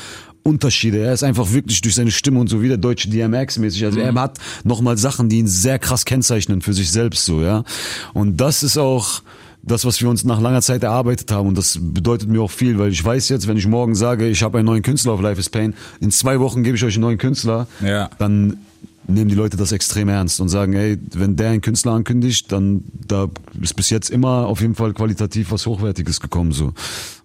Unterschiede. 0.43 0.99
Er 0.99 1.13
ist 1.13 1.23
einfach 1.23 1.53
wirklich 1.53 1.81
durch 1.83 1.95
seine 1.95 2.11
Stimme 2.11 2.41
und 2.41 2.49
so 2.49 2.63
wie 2.63 2.69
der 2.69 2.77
deutsche 2.79 3.09
DMX-mäßig. 3.09 3.85
Also 3.85 4.01
er 4.01 4.15
hat 4.15 4.39
nochmal 4.65 4.97
Sachen, 4.99 5.29
die 5.29 5.39
ihn 5.39 5.47
sehr 5.49 5.79
krass 5.79 6.05
kennzeichnen 6.05 6.63
für 6.63 6.73
sich 6.73 6.91
selbst 6.91 7.25
so, 7.25 7.43
ja. 7.43 7.65
Und 8.15 8.39
das 8.39 8.63
ist 8.63 8.79
auch 8.79 9.23
das, 9.63 9.85
was 9.85 10.01
wir 10.01 10.09
uns 10.09 10.25
nach 10.25 10.41
langer 10.41 10.63
Zeit 10.63 10.83
erarbeitet 10.83 11.31
haben. 11.31 11.49
Und 11.49 11.59
das 11.59 11.79
bedeutet 11.81 12.29
mir 12.29 12.41
auch 12.41 12.51
viel, 12.51 12.79
weil 12.79 12.91
ich 12.91 13.05
weiß 13.05 13.29
jetzt, 13.29 13.47
wenn 13.47 13.59
ich 13.59 13.67
morgen 13.67 13.95
sage, 13.95 14.27
ich 14.29 14.43
habe 14.43 14.59
einen 14.59 14.67
neuen 14.67 14.83
Künstler 14.83 15.13
auf 15.13 15.21
Life 15.21 15.39
is 15.39 15.51
Pain, 15.51 15.75
in 16.01 16.11
zwei 16.11 16.41
Wochen 16.41 16.63
gebe 16.63 16.77
ich 16.77 16.85
euch 16.85 16.95
einen 16.95 17.03
neuen 17.03 17.19
Künstler, 17.19 17.67
Ja. 17.85 18.09
dann 18.19 18.57
nehmen 19.07 19.29
die 19.29 19.35
Leute 19.35 19.57
das 19.57 19.73
extrem 19.73 20.09
ernst 20.09 20.41
und 20.41 20.49
sagen, 20.49 20.73
ey, 20.75 20.97
wenn 21.15 21.35
der 21.35 21.51
einen 21.51 21.61
Künstler 21.63 21.93
ankündigt, 21.93 22.53
dann 22.53 22.85
da 23.09 23.27
ist 23.61 23.75
bis 23.75 23.91
jetzt 23.91 24.09
immer 24.09 24.47
auf 24.47 24.61
jeden 24.61 24.77
Fall 24.77 24.93
qualitativ 24.95 25.51
was 25.51 25.67
Hochwertiges 25.67 26.21
gekommen 26.21 26.53
so. 26.53 26.73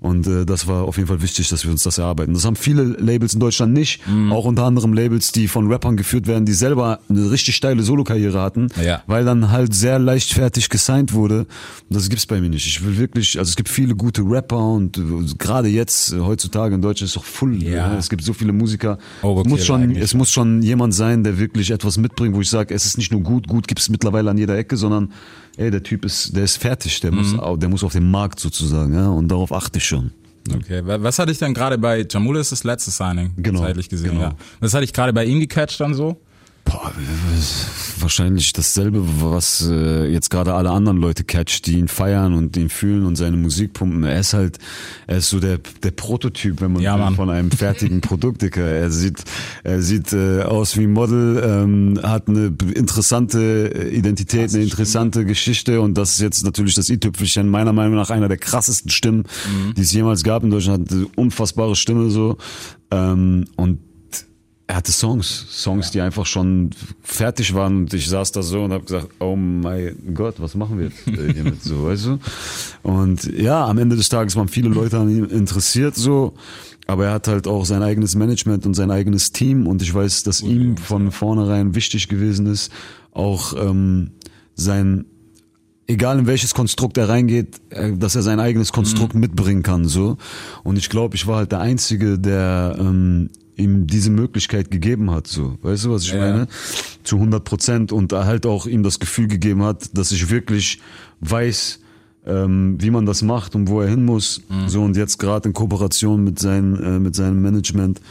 Und 0.05 0.27
äh, 0.27 0.45
das 0.45 0.67
war 0.67 0.83
auf 0.83 0.97
jeden 0.97 1.07
Fall 1.07 1.21
wichtig, 1.23 1.49
dass 1.49 1.63
wir 1.65 1.71
uns 1.71 1.81
das 1.83 1.97
erarbeiten. 1.97 2.33
Das 2.35 2.45
haben 2.45 2.55
viele 2.55 2.83
Labels 2.83 3.33
in 3.33 3.39
Deutschland 3.39 3.73
nicht, 3.73 4.01
auch 4.29 4.45
unter 4.45 4.63
anderem 4.63 4.93
Labels, 4.93 5.31
die 5.31 5.47
von 5.47 5.67
Rappern 5.71 5.97
geführt 5.97 6.27
werden, 6.27 6.45
die 6.45 6.53
selber 6.53 6.99
eine 7.09 7.31
richtig 7.31 7.55
steile 7.55 7.81
Solokarriere 7.81 8.39
hatten, 8.39 8.67
Ja. 8.83 9.01
weil 9.07 9.25
dann 9.25 9.51
halt 9.51 9.73
sehr 9.73 9.97
leichtfertig 9.97 10.69
gesigned 10.69 11.13
wurde. 11.13 11.39
Und 11.39 11.47
das 11.89 12.07
gibt's 12.09 12.25
bei 12.27 12.39
mir 12.39 12.49
nicht. 12.49 12.67
Ich 12.67 12.85
will 12.85 12.97
wirklich, 12.97 13.39
also 13.39 13.49
es 13.49 13.55
gibt 13.55 13.69
viele 13.69 13.95
gute 13.95 14.21
Rapper 14.21 14.59
und 14.73 14.97
äh, 14.97 15.01
gerade 15.39 15.69
jetzt 15.69 16.13
äh, 16.13 16.19
heutzutage 16.19 16.75
in 16.75 16.81
Deutschland 16.81 17.07
ist 17.09 17.15
doch 17.15 17.23
full. 17.25 17.63
Ja. 17.63 17.69
Ja. 17.93 17.97
Es 17.97 18.09
gibt 18.09 18.23
so 18.23 18.33
viele 18.33 18.53
Musiker. 18.53 18.99
Es 19.23 19.45
muss 19.47 19.65
schon, 19.65 19.95
es 19.95 20.13
muss 20.13 20.29
schon 20.31 20.61
jemand 20.61 20.93
sein, 20.93 21.23
der 21.23 21.39
wirklich 21.39 21.71
etwas 21.71 21.97
mitbringt, 21.97 22.35
wo 22.35 22.41
ich 22.41 22.49
sage, 22.49 22.73
es 22.73 22.85
ist 22.85 22.97
nicht 22.97 23.11
nur 23.11 23.21
gut, 23.21 23.47
gut 23.47 23.67
gibt's 23.67 23.89
mittlerweile 23.89 24.29
an 24.29 24.37
jeder 24.37 24.55
Ecke, 24.57 24.77
sondern 24.77 25.11
ey, 25.57 25.71
der 25.71 25.83
Typ 25.83 26.05
ist, 26.05 26.35
der 26.35 26.43
ist 26.43 26.57
fertig, 26.57 26.99
der 27.01 27.11
Mhm. 27.11 27.37
muss, 27.37 27.59
der 27.59 27.69
muss 27.69 27.83
auf 27.83 27.93
den 27.93 28.09
Markt 28.09 28.39
sozusagen, 28.39 28.93
ja, 28.93 29.07
und 29.09 29.27
darauf 29.29 29.51
achte 29.51 29.77
ich 29.79 29.85
schon. 29.85 30.11
Okay, 30.53 30.85
wa- 30.85 31.01
was 31.01 31.17
hatte 31.17 31.31
ich 31.31 31.39
denn 31.39 31.53
gerade 31.55 31.77
bei 31.77 32.05
Jamule 32.09 32.39
ist 32.39 32.51
das 32.51 32.63
letzte 32.63 32.91
Signing, 32.91 33.33
Genau, 33.37 33.61
zeitlich 33.61 33.89
gesehen, 33.89 34.11
genau. 34.11 34.21
ja. 34.21 34.35
Was 34.59 34.73
hatte 34.75 34.83
ich 34.83 34.93
gerade 34.93 35.11
bei 35.11 35.25
ihm 35.25 35.39
gecatcht 35.39 35.79
dann 35.79 35.93
so? 35.95 36.17
Boah, 36.65 36.91
wahrscheinlich 37.99 38.51
dasselbe, 38.53 39.03
was 39.21 39.67
äh, 39.69 40.07
jetzt 40.07 40.29
gerade 40.31 40.55
alle 40.55 40.71
anderen 40.71 40.97
Leute 40.97 41.23
catcht, 41.23 41.67
die 41.67 41.77
ihn 41.77 41.87
feiern 41.87 42.33
und 42.33 42.57
ihn 42.57 42.69
fühlen 42.69 43.05
und 43.05 43.15
seine 43.17 43.37
Musik 43.37 43.73
pumpen. 43.73 44.03
Er 44.03 44.19
ist 44.19 44.33
halt, 44.33 44.57
er 45.05 45.17
ist 45.17 45.29
so 45.29 45.39
der 45.39 45.59
der 45.83 45.91
Prototyp, 45.91 46.61
wenn 46.61 46.73
man 46.73 46.81
Ja, 46.81 46.97
will, 47.07 47.15
von 47.15 47.29
einem 47.29 47.51
fertigen 47.51 48.01
Produkt. 48.01 48.41
Dicker. 48.41 48.63
Er 48.65 48.89
sieht, 48.89 49.23
er 49.63 49.81
sieht 49.83 50.11
äh, 50.13 50.41
aus 50.41 50.75
wie 50.75 50.83
ein 50.85 50.91
Model, 50.93 51.41
ähm, 51.45 51.99
hat 52.01 52.27
eine 52.27 52.53
interessante 52.73 53.89
Identität, 53.93 54.51
eine 54.53 54.63
interessante 54.63 55.23
Geschichte 55.23 55.81
und 55.81 55.95
das 55.97 56.13
ist 56.13 56.21
jetzt 56.21 56.43
natürlich 56.43 56.73
das 56.73 56.89
i-Tüpfelchen. 56.89 57.47
Meiner 57.47 57.73
Meinung 57.73 57.95
nach 57.95 58.09
einer 58.09 58.27
der 58.27 58.37
krassesten 58.37 58.89
Stimmen, 58.89 59.23
Mhm. 59.45 59.75
die 59.75 59.81
es 59.81 59.91
jemals 59.91 60.23
gab 60.23 60.43
in 60.43 60.49
Deutschland. 60.49 60.89
Hat 60.89 60.97
eine 60.97 61.05
unfassbare 61.15 61.75
Stimme 61.75 62.09
so 62.09 62.37
ähm, 62.91 63.45
und 63.55 63.77
er 64.67 64.77
hatte 64.77 64.91
Songs, 64.91 65.45
Songs, 65.51 65.91
die 65.91 66.01
einfach 66.01 66.25
schon 66.25 66.71
fertig 67.03 67.53
waren 67.53 67.77
und 67.77 67.93
ich 67.93 68.09
saß 68.09 68.31
da 68.31 68.41
so 68.41 68.63
und 68.63 68.73
habe 68.73 68.83
gesagt, 68.83 69.09
oh 69.19 69.35
mein 69.35 69.95
Gott, 70.13 70.35
was 70.39 70.55
machen 70.55 70.79
wir 70.79 70.85
jetzt 70.87 71.07
äh, 71.07 71.33
hiermit 71.33 71.63
so, 71.63 71.85
weißt 71.85 72.05
du? 72.05 72.19
Und 72.81 73.25
ja, 73.25 73.65
am 73.65 73.77
Ende 73.77 73.95
des 73.95 74.09
Tages 74.09 74.35
waren 74.35 74.47
viele 74.47 74.69
Leute 74.69 74.97
an 74.97 75.09
ihm 75.09 75.25
interessiert 75.25 75.95
so, 75.95 76.33
aber 76.87 77.05
er 77.05 77.13
hat 77.13 77.27
halt 77.27 77.47
auch 77.47 77.65
sein 77.65 77.83
eigenes 77.83 78.15
Management 78.15 78.65
und 78.65 78.73
sein 78.73 78.89
eigenes 78.89 79.31
Team 79.31 79.67
und 79.67 79.83
ich 79.83 79.93
weiß, 79.93 80.23
dass 80.23 80.41
ihm 80.41 80.77
von 80.77 81.11
vornherein 81.11 81.75
wichtig 81.75 82.07
gewesen 82.07 82.47
ist, 82.47 82.71
auch 83.11 83.53
ähm, 83.53 84.11
sein 84.55 85.05
egal 85.87 86.17
in 86.17 86.25
welches 86.25 86.55
Konstrukt 86.55 86.97
er 86.97 87.09
reingeht, 87.09 87.61
äh, 87.69 87.93
dass 87.93 88.15
er 88.15 88.23
sein 88.23 88.39
eigenes 88.39 88.71
Konstrukt 88.71 89.13
mitbringen 89.13 89.61
kann, 89.61 89.85
so. 89.85 90.17
Und 90.63 90.77
ich 90.77 90.89
glaube, 90.89 91.15
ich 91.15 91.27
war 91.27 91.37
halt 91.37 91.51
der 91.51 91.59
Einzige, 91.59 92.17
der 92.17 92.75
ähm, 92.79 93.29
ihm 93.57 93.87
diese 93.87 94.09
Möglichkeit 94.09 94.69
gegeben 94.71 95.11
hat, 95.11 95.27
so. 95.27 95.57
Weißt 95.61 95.85
du, 95.85 95.91
was 95.91 96.03
ich 96.03 96.11
Ja. 96.13 96.19
meine? 96.19 96.47
Zu 97.03 97.17
100 97.17 97.43
Prozent 97.43 97.91
und 97.91 98.11
halt 98.13 98.45
auch 98.45 98.65
ihm 98.67 98.83
das 98.83 98.99
Gefühl 98.99 99.27
gegeben 99.27 99.63
hat, 99.63 99.97
dass 99.97 100.11
ich 100.11 100.29
wirklich 100.29 100.79
weiß, 101.21 101.79
ähm, 102.25 102.77
wie 102.81 102.89
man 102.91 103.05
das 103.05 103.21
macht 103.21 103.55
und 103.55 103.67
wo 103.69 103.81
er 103.81 103.87
hin 103.89 104.03
muss. 104.03 104.41
So 104.67 104.81
und 104.83 104.97
jetzt 104.97 105.19
gerade 105.19 105.47
in 105.49 105.53
Kooperation 105.53 106.23
mit, 106.23 106.39
sein, 106.39 106.75
äh, 106.83 106.99
mit 106.99 107.15
seinem 107.15 107.41
Management 107.41 108.01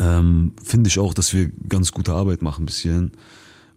ähm, 0.00 0.52
finde 0.62 0.88
ich 0.88 0.98
auch, 0.98 1.14
dass 1.14 1.32
wir 1.32 1.50
ganz 1.68 1.92
gute 1.92 2.12
Arbeit 2.12 2.42
machen 2.42 2.66
bis 2.66 2.78
hierhin. 2.78 3.12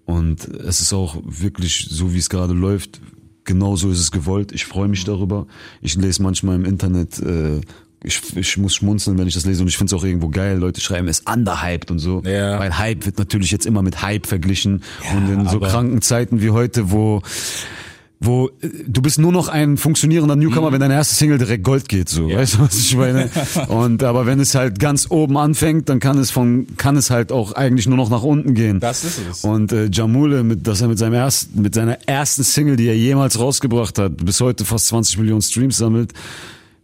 Und 0.05 0.47
es 0.47 0.81
ist 0.81 0.93
auch 0.93 1.21
wirklich 1.25 1.87
so, 1.89 2.13
wie 2.13 2.17
es 2.17 2.29
gerade 2.29 2.53
läuft. 2.53 3.01
Genau 3.43 3.75
so 3.75 3.91
ist 3.91 3.99
es 3.99 4.11
gewollt. 4.11 4.51
Ich 4.51 4.65
freue 4.65 4.87
mich 4.87 5.03
darüber. 5.03 5.47
Ich 5.81 5.95
lese 5.95 6.23
manchmal 6.23 6.55
im 6.55 6.65
Internet, 6.65 7.19
äh, 7.19 7.61
ich, 8.07 8.35
ich 8.35 8.57
muss 8.57 8.75
schmunzeln, 8.75 9.17
wenn 9.17 9.27
ich 9.27 9.33
das 9.33 9.45
lese 9.45 9.61
und 9.61 9.67
ich 9.67 9.77
finde 9.77 9.95
es 9.95 9.99
auch 9.99 10.05
irgendwo 10.05 10.29
geil. 10.29 10.57
Leute 10.57 10.81
schreiben, 10.81 11.07
es 11.07 11.19
ist 11.19 11.29
underhyped 11.29 11.91
und 11.91 11.99
so. 11.99 12.21
Ja. 12.25 12.59
Weil 12.59 12.77
Hype 12.77 13.05
wird 13.05 13.19
natürlich 13.19 13.51
jetzt 13.51 13.65
immer 13.65 13.81
mit 13.81 14.01
Hype 14.01 14.25
verglichen. 14.25 14.83
und 15.15 15.29
in 15.29 15.47
so 15.47 15.59
kranken 15.59 16.01
Zeiten 16.01 16.41
wie 16.41 16.51
heute, 16.51 16.91
wo 16.91 17.21
wo 18.19 18.49
äh, 18.61 18.69
du 18.87 19.01
bist 19.01 19.19
nur 19.19 19.31
noch 19.31 19.47
ein 19.47 19.77
funktionierender 19.77 20.35
Newcomer, 20.35 20.71
wenn 20.71 20.79
deine 20.79 20.95
erste 20.95 21.15
Single 21.15 21.37
direkt 21.37 21.63
Gold 21.63 21.87
geht, 21.87 22.09
so, 22.09 22.29
weißt 22.29 22.55
du, 22.55 22.59
was 22.59 22.75
ich 22.77 22.95
meine? 22.95 23.29
Und 23.67 24.03
aber 24.03 24.25
wenn 24.25 24.39
es 24.39 24.55
halt 24.55 24.79
ganz 24.79 25.07
oben 25.09 25.37
anfängt, 25.37 25.89
dann 25.89 25.99
kann 25.99 26.17
es 26.17 26.31
von 26.31 26.67
kann 26.77 26.97
es 26.97 27.09
halt 27.09 27.31
auch 27.31 27.53
eigentlich 27.53 27.87
nur 27.87 27.97
noch 27.97 28.09
nach 28.09 28.23
unten 28.23 28.53
gehen. 28.53 28.79
Das 28.79 29.03
ist 29.03 29.19
es. 29.29 29.43
Und 29.43 29.71
äh, 29.71 29.89
Jamule, 29.91 30.43
mit, 30.43 30.67
dass 30.67 30.81
er 30.81 30.87
mit 30.87 30.97
seinem 30.97 31.13
ersten, 31.13 31.61
mit 31.61 31.75
seiner 31.75 31.99
ersten 32.07 32.43
Single, 32.43 32.75
die 32.75 32.87
er 32.87 32.97
jemals 32.97 33.39
rausgebracht 33.39 33.99
hat, 33.99 34.17
bis 34.17 34.41
heute 34.41 34.65
fast 34.65 34.87
20 34.87 35.19
Millionen 35.19 35.41
Streams 35.41 35.77
sammelt, 35.77 36.13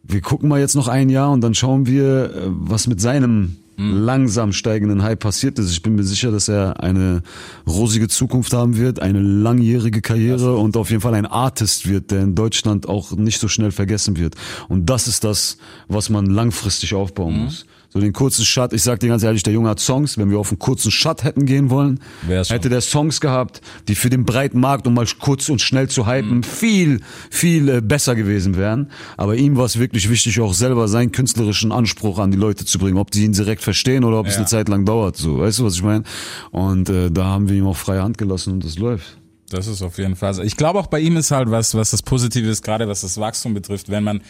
wir 0.04 0.22
gucken 0.22 0.50
mal 0.50 0.60
jetzt 0.60 0.76
noch 0.76 0.88
ein 0.88 1.10
Jahr 1.10 1.32
und 1.32 1.42
dann 1.42 1.54
schauen 1.54 1.86
wir, 1.86 2.36
äh, 2.36 2.42
was 2.48 2.88
mit 2.88 3.02
seinem 3.02 3.58
langsam 3.78 4.54
steigenden 4.54 5.04
Hype 5.04 5.20
passiert 5.20 5.58
ist. 5.58 5.72
Ich 5.72 5.82
bin 5.82 5.96
mir 5.96 6.04
sicher, 6.04 6.32
dass 6.32 6.48
er 6.48 6.82
eine 6.82 7.24
rosige 7.66 8.08
Zukunft 8.08 8.54
haben 8.54 8.78
wird, 8.78 9.02
eine 9.02 9.20
langjährige 9.20 10.02
Karriere 10.02 10.58
und 10.58 10.78
auf 10.78 10.90
jeden 10.90 11.02
Fall 11.02 11.16
ein 11.16 11.26
Artist 11.26 11.88
wird, 11.90 12.12
der 12.12 12.22
in 12.22 12.36
Deutschland 12.36 12.88
auch 12.88 13.14
nicht 13.14 13.40
so 13.40 13.48
schnell 13.48 13.72
vergessen 13.72 14.18
wird. 14.18 14.36
Und 14.70 14.90
das 14.90 15.08
ist 15.08 15.24
das, 15.24 15.58
was 15.88 16.10
man 16.10 16.28
langfristig 16.28 16.94
aufbauen 16.94 17.46
muss. 17.46 17.66
So 17.94 18.00
den 18.00 18.12
kurzen 18.12 18.44
Shot, 18.44 18.74
ich 18.74 18.82
sag 18.82 19.00
dir 19.02 19.10
ganz 19.10 19.22
ehrlich, 19.22 19.44
der 19.44 19.54
Junge 19.54 19.70
hat 19.70 19.80
Songs, 19.80 20.18
wenn 20.18 20.32
wir 20.32 20.40
auf 20.40 20.50
einen 20.50 20.58
kurzen 20.58 20.90
Shot 20.90 21.24
hätten 21.24 21.46
gehen 21.46 21.70
wollen, 21.70 22.00
Wär's 22.24 22.48
schon. 22.48 22.56
hätte 22.56 22.70
der 22.70 22.82
Songs 22.82 23.22
gehabt, 23.22 23.62
die 23.88 23.94
für 23.94 24.10
den 24.10 24.26
breiten 24.26 24.60
Markt, 24.60 24.88
um 24.88 24.96
mal 24.96 25.06
kurz 25.20 25.48
und 25.50 25.62
schnell 25.62 25.88
zu 25.90 26.08
hypen, 26.08 26.42
viel, 26.42 27.02
viel 27.30 27.70
äh, 27.70 27.82
besser 27.82 28.16
gewesen 28.16 28.58
wären. 28.58 28.90
Aber 29.16 29.36
ihm 29.36 29.58
war 29.58 29.66
es 29.66 29.78
wirklich 29.78 30.10
wichtig, 30.10 30.40
auch 30.42 30.56
selber 30.56 30.88
seinen 30.88 31.12
künstlerischen 31.12 31.72
Anspruch 31.72 32.18
an 32.18 32.32
die 32.32 32.38
Leute 32.38 32.66
zu 32.66 32.80
bringen, 32.80 32.98
ob 32.98 33.12
die 33.12 33.26
ihn 33.26 33.34
direkt 33.34 33.62
verstehen 33.62 34.04
oder 34.04 34.20
ob 34.20 34.26
es 34.26 34.34
Ja. 34.34 34.40
eine 34.40 34.48
Zeit 34.48 34.70
lang 34.70 34.86
dauert. 34.86 35.16
So, 35.16 35.38
weißt 35.38 35.60
du, 35.60 35.66
was 35.66 35.76
ich 35.76 35.84
meine? 35.84 36.04
Und 36.50 36.90
äh, 36.90 37.12
da 37.12 37.26
haben 37.26 37.48
wir 37.48 37.56
ihm 37.56 37.68
auch 37.68 37.78
freie 37.78 38.02
Hand 38.02 38.18
gelassen 38.18 38.54
und 38.54 38.66
das 38.66 38.80
läuft. 38.80 39.18
Das 39.52 39.68
ist 39.68 39.84
auf 39.84 40.00
jeden 40.00 40.16
Fall. 40.16 40.34
so. 40.34 40.42
Ich 40.42 40.58
glaube 40.58 40.80
auch 40.80 40.88
bei 40.88 41.00
ihm 41.00 41.16
ist 41.16 41.30
halt 41.30 41.52
was, 41.52 41.76
was 41.76 41.92
das 41.92 42.02
Positive 42.02 42.50
ist, 42.50 42.64
gerade 42.64 42.88
was 42.88 43.02
das 43.02 43.20
Wachstum 43.20 43.54
betrifft, 43.54 43.90
wenn 43.90 44.04
man 44.04 44.22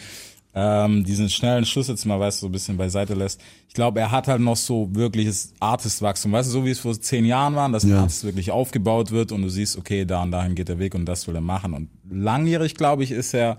ähm, 0.54 1.04
diesen 1.04 1.28
schnellen 1.28 1.64
Schuss 1.64 1.88
jetzt 1.88 2.04
mal, 2.04 2.20
weißt 2.20 2.38
du, 2.38 2.40
so 2.42 2.48
ein 2.48 2.52
bisschen 2.52 2.76
beiseite 2.76 3.14
lässt. 3.14 3.40
Ich 3.68 3.74
glaube, 3.74 3.98
er 4.00 4.10
hat 4.12 4.28
halt 4.28 4.40
noch 4.40 4.56
so 4.56 4.88
wirkliches 4.92 5.52
Artist-Wachstum, 5.58 6.30
weißt 6.32 6.48
du, 6.48 6.52
so 6.52 6.64
wie 6.64 6.70
es 6.70 6.78
vor 6.78 6.98
zehn 7.00 7.24
Jahren 7.24 7.54
war, 7.56 7.68
dass 7.70 7.82
ein 7.84 7.90
Ja. 7.90 8.00
Artist 8.02 8.22
wirklich 8.24 8.50
aufgebaut 8.52 9.10
wird 9.10 9.32
und 9.32 9.42
du 9.42 9.48
siehst, 9.48 9.76
okay, 9.76 10.04
da 10.04 10.22
und 10.22 10.30
dahin 10.30 10.54
geht 10.54 10.68
der 10.68 10.78
Weg 10.78 10.94
und 10.94 11.06
das 11.06 11.26
will 11.26 11.34
er 11.34 11.40
machen. 11.40 11.72
Und 11.74 11.88
langjährig, 12.08 12.74
glaube 12.76 13.02
ich, 13.02 13.10
ist 13.10 13.34
er, 13.34 13.58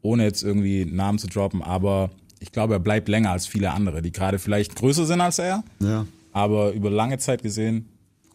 ohne 0.00 0.24
jetzt 0.24 0.42
irgendwie 0.42 0.84
Namen 0.86 1.18
zu 1.18 1.26
droppen, 1.26 1.62
aber 1.62 2.10
ich 2.40 2.50
glaube, 2.50 2.74
er 2.74 2.80
bleibt 2.80 3.08
länger 3.08 3.30
als 3.30 3.46
viele 3.46 3.70
andere, 3.70 4.00
die 4.02 4.10
gerade 4.10 4.38
vielleicht 4.38 4.74
größer 4.74 5.06
sind 5.06 5.20
als 5.20 5.38
er, 5.38 5.62
Ja, 5.80 6.06
aber 6.32 6.72
über 6.72 6.90
lange 6.90 7.18
Zeit 7.18 7.42
gesehen 7.42 7.88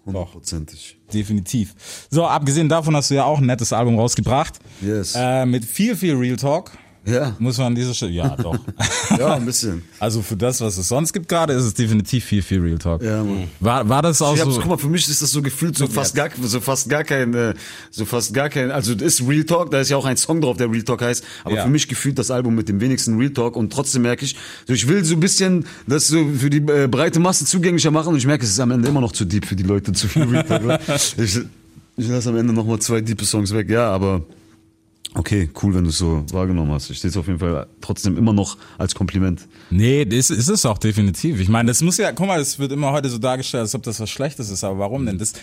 hundertprozentig. 0.06 0.98
Definitiv. 1.14 1.76
So, 2.10 2.26
abgesehen 2.26 2.70
davon 2.70 2.96
hast 2.96 3.12
du 3.12 3.16
ja 3.16 3.26
auch 3.26 3.40
ein 3.40 3.46
nettes 3.46 3.74
Album 3.74 4.00
rausgebracht. 4.00 4.58
Yes. 4.82 5.14
Äh, 5.18 5.46
mit 5.46 5.66
viel, 5.66 5.96
viel 5.98 6.16
Real 6.16 6.38
Talk. 6.38 6.72
Ja, 7.08 7.36
Muss 7.40 7.58
man 7.58 7.68
an 7.68 7.76
dieser 7.76 7.94
Stelle. 7.94 8.12
Ja, 8.12 8.36
doch. 8.44 8.60
ja, 9.18 9.36
ein 9.36 9.46
bisschen. 9.46 9.82
also 10.00 10.22
für 10.22 10.36
das, 10.36 10.60
was 10.60 10.78
es 10.78 10.88
sonst 10.90 11.14
gibt 11.14 11.30
gerade, 11.30 11.54
ist 11.54 11.64
es 11.64 11.74
definitiv 11.74 12.26
viel, 12.26 12.42
viel 12.42 12.60
Real 12.62 12.78
Talk. 12.78 13.02
Ja, 13.02 13.24
Mann. 13.24 13.48
War, 13.62 13.88
war 13.88 14.02
das 14.02 14.22
auch 14.22 14.36
Ich 14.36 14.42
so. 14.42 14.52
guck 14.52 14.66
mal, 14.66 14.78
für 14.78 14.90
mich 14.90 15.08
ist 15.08 15.22
das 15.22 15.32
so 15.32 15.42
gefühlt 15.42 15.78
so 15.78 15.88
fast 15.88 16.16
gar, 16.16 16.30
so 16.42 16.60
fast 16.60 16.90
gar 16.90 17.04
kein, 17.06 17.34
äh, 17.34 17.54
so 17.92 18.04
fast 18.06 18.34
gar 18.34 18.50
kein, 18.50 18.72
also 18.72 18.94
das 18.94 19.20
ist 19.20 19.28
Real 19.28 19.44
Talk, 19.46 19.72
da 19.72 19.80
ist 19.80 19.90
ja 19.90 19.96
auch 19.98 20.06
ein 20.06 20.18
Song 20.18 20.42
drauf, 20.42 20.58
der 20.58 20.70
Real 20.70 20.84
Talk 20.84 21.02
heißt, 21.02 21.24
aber 21.46 21.56
Ja. 21.56 21.64
für 21.64 21.70
mich 21.70 21.88
gefühlt 21.88 22.20
das 22.20 22.30
Album 22.30 22.56
mit 22.56 22.68
dem 22.68 22.82
wenigsten 22.82 23.18
Real 23.18 23.32
Talk 23.32 23.56
und 23.56 23.72
trotzdem 23.72 24.02
merke 24.02 24.26
ich, 24.26 24.36
so 24.68 24.74
ich 24.74 24.88
will 24.88 25.06
so 25.06 25.14
ein 25.16 25.20
bisschen 25.22 25.66
das 25.88 26.08
so 26.08 26.28
für 26.38 26.50
die 26.50 26.58
äh, 26.58 26.88
breite 26.88 27.20
Masse 27.22 27.46
zugänglicher 27.46 27.92
machen 27.92 28.10
und 28.10 28.18
ich 28.18 28.28
merke, 28.28 28.44
es 28.44 28.52
ist 28.52 28.60
am 28.60 28.72
Ende 28.72 28.90
immer 28.90 29.02
noch 29.02 29.14
zu 29.14 29.24
deep 29.24 29.46
für 29.46 29.56
die 29.56 29.64
Leute, 29.64 29.94
zu 29.94 30.08
viel 30.10 30.24
Real 30.24 30.44
Talk. 30.44 30.64
oder? 30.64 30.80
ich, 31.18 31.40
ich 31.96 32.08
lasse 32.10 32.30
am 32.30 32.38
Ende 32.38 32.52
noch 32.54 32.66
mal 32.66 32.80
zwei 32.80 33.00
diepe 33.02 33.24
Songs 33.26 33.54
weg, 33.54 33.70
ja, 33.70 33.90
aber 33.90 34.24
okay, 35.18 35.50
cool, 35.62 35.74
wenn 35.74 35.84
du 35.84 35.90
es 35.90 35.98
so 35.98 36.24
wahrgenommen 36.32 36.72
hast. 36.72 36.90
Ich 36.90 37.00
sehe 37.00 37.10
es 37.10 37.18
auf 37.18 37.28
jeden 37.28 37.40
Fall 37.40 37.68
trotzdem 37.82 38.18
immer 38.18 38.34
noch 38.34 38.58
als 38.78 38.96
Kompliment. 38.96 39.48
Nee, 39.70 40.06
das 40.06 40.30
ist 40.30 40.48
es 40.48 40.66
auch 40.66 40.78
definitiv. 40.78 41.40
Ich 41.40 41.50
meine, 41.50 41.68
das 41.68 41.82
muss 41.82 41.98
ja, 41.98 42.12
guck 42.12 42.28
mal, 42.28 42.40
es 42.40 42.60
wird 42.60 42.72
immer 42.72 42.92
heute 42.92 43.10
so 43.10 43.18
dargestellt, 43.18 43.62
als 43.62 43.76
ob 43.76 43.84
das 43.84 44.00
was 44.00 44.10
Schlechtes 44.10 44.50
ist, 44.50 44.64
aber 44.64 44.80
warum 44.80 45.06
denn? 45.06 45.18
Das, 45.18 45.34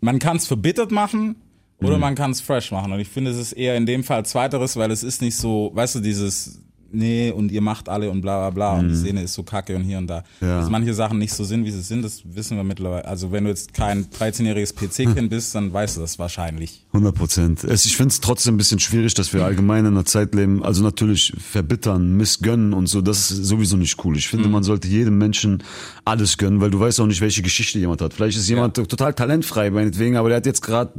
man 0.00 0.18
kann 0.18 0.36
es 0.36 0.46
verbittert 0.46 0.90
machen 0.90 1.36
oder 1.80 1.98
man 1.98 2.14
kann 2.14 2.30
es 2.30 2.40
fresh 2.40 2.72
machen. 2.72 2.92
Und 2.92 3.00
ich 3.00 3.08
finde, 3.08 3.30
es 3.30 3.36
ist 3.36 3.52
eher 3.52 3.76
in 3.76 3.86
dem 3.86 4.02
Fall 4.02 4.24
zweiteres, 4.24 4.76
weil 4.76 4.90
es 4.90 5.02
ist 5.02 5.22
nicht 5.22 5.36
so, 5.36 5.70
weißt 5.74 5.96
du, 5.96 6.00
dieses, 6.00 6.60
nee, 6.96 7.30
und 7.30 7.52
ihr 7.52 7.60
macht 7.60 7.88
alle 7.88 8.10
und 8.10 8.20
bla 8.20 8.38
bla 8.38 8.50
bla 8.50 8.80
und 8.80 8.88
die 8.88 8.96
Szene 8.96 9.22
ist 9.22 9.34
so 9.34 9.42
kacke 9.42 9.76
und 9.76 9.82
hier 9.82 9.98
und 9.98 10.06
da. 10.06 10.24
Ja. 10.40 10.60
Dass 10.60 10.70
manche 10.70 10.94
Sachen 10.94 11.18
nicht 11.18 11.32
so 11.32 11.44
sind, 11.44 11.64
wie 11.64 11.70
sie 11.70 11.82
sind, 11.82 12.02
das 12.02 12.22
wissen 12.24 12.56
wir 12.56 12.64
mittlerweile. 12.64 13.04
Also 13.04 13.32
wenn 13.32 13.44
du 13.44 13.50
jetzt 13.50 13.74
kein 13.74 14.06
13-jähriges 14.06 14.74
PC-Kind 14.74 15.30
bist, 15.30 15.54
dann 15.54 15.72
weißt 15.72 15.96
du 15.96 16.00
das 16.00 16.18
wahrscheinlich. 16.18 16.84
100 16.92 17.14
Prozent. 17.14 17.64
Ich 17.64 17.96
finde 17.96 18.12
es 18.12 18.20
trotzdem 18.20 18.54
ein 18.54 18.56
bisschen 18.56 18.80
schwierig, 18.80 19.14
dass 19.14 19.32
wir 19.32 19.44
allgemein 19.44 19.84
in 19.84 19.92
einer 19.92 20.04
Zeit 20.04 20.34
leben, 20.34 20.62
also 20.62 20.82
natürlich 20.82 21.32
verbittern, 21.38 22.16
missgönnen 22.16 22.72
und 22.72 22.86
so, 22.86 23.00
das 23.02 23.30
ist 23.30 23.44
sowieso 23.44 23.76
nicht 23.76 24.04
cool. 24.04 24.16
Ich 24.16 24.28
finde, 24.28 24.48
man 24.48 24.62
sollte 24.62 24.88
jedem 24.88 25.18
Menschen 25.18 25.62
alles 26.04 26.38
gönnen, 26.38 26.60
weil 26.60 26.70
du 26.70 26.80
weißt 26.80 27.00
auch 27.00 27.06
nicht, 27.06 27.20
welche 27.20 27.42
Geschichte 27.42 27.78
jemand 27.78 28.00
hat. 28.00 28.14
Vielleicht 28.14 28.38
ist 28.38 28.48
jemand 28.48 28.76
total 28.76 29.12
talentfrei, 29.14 29.70
meinetwegen, 29.70 30.16
aber 30.16 30.28
der 30.28 30.36
hat 30.38 30.46
jetzt 30.46 30.62
gerade, 30.62 30.92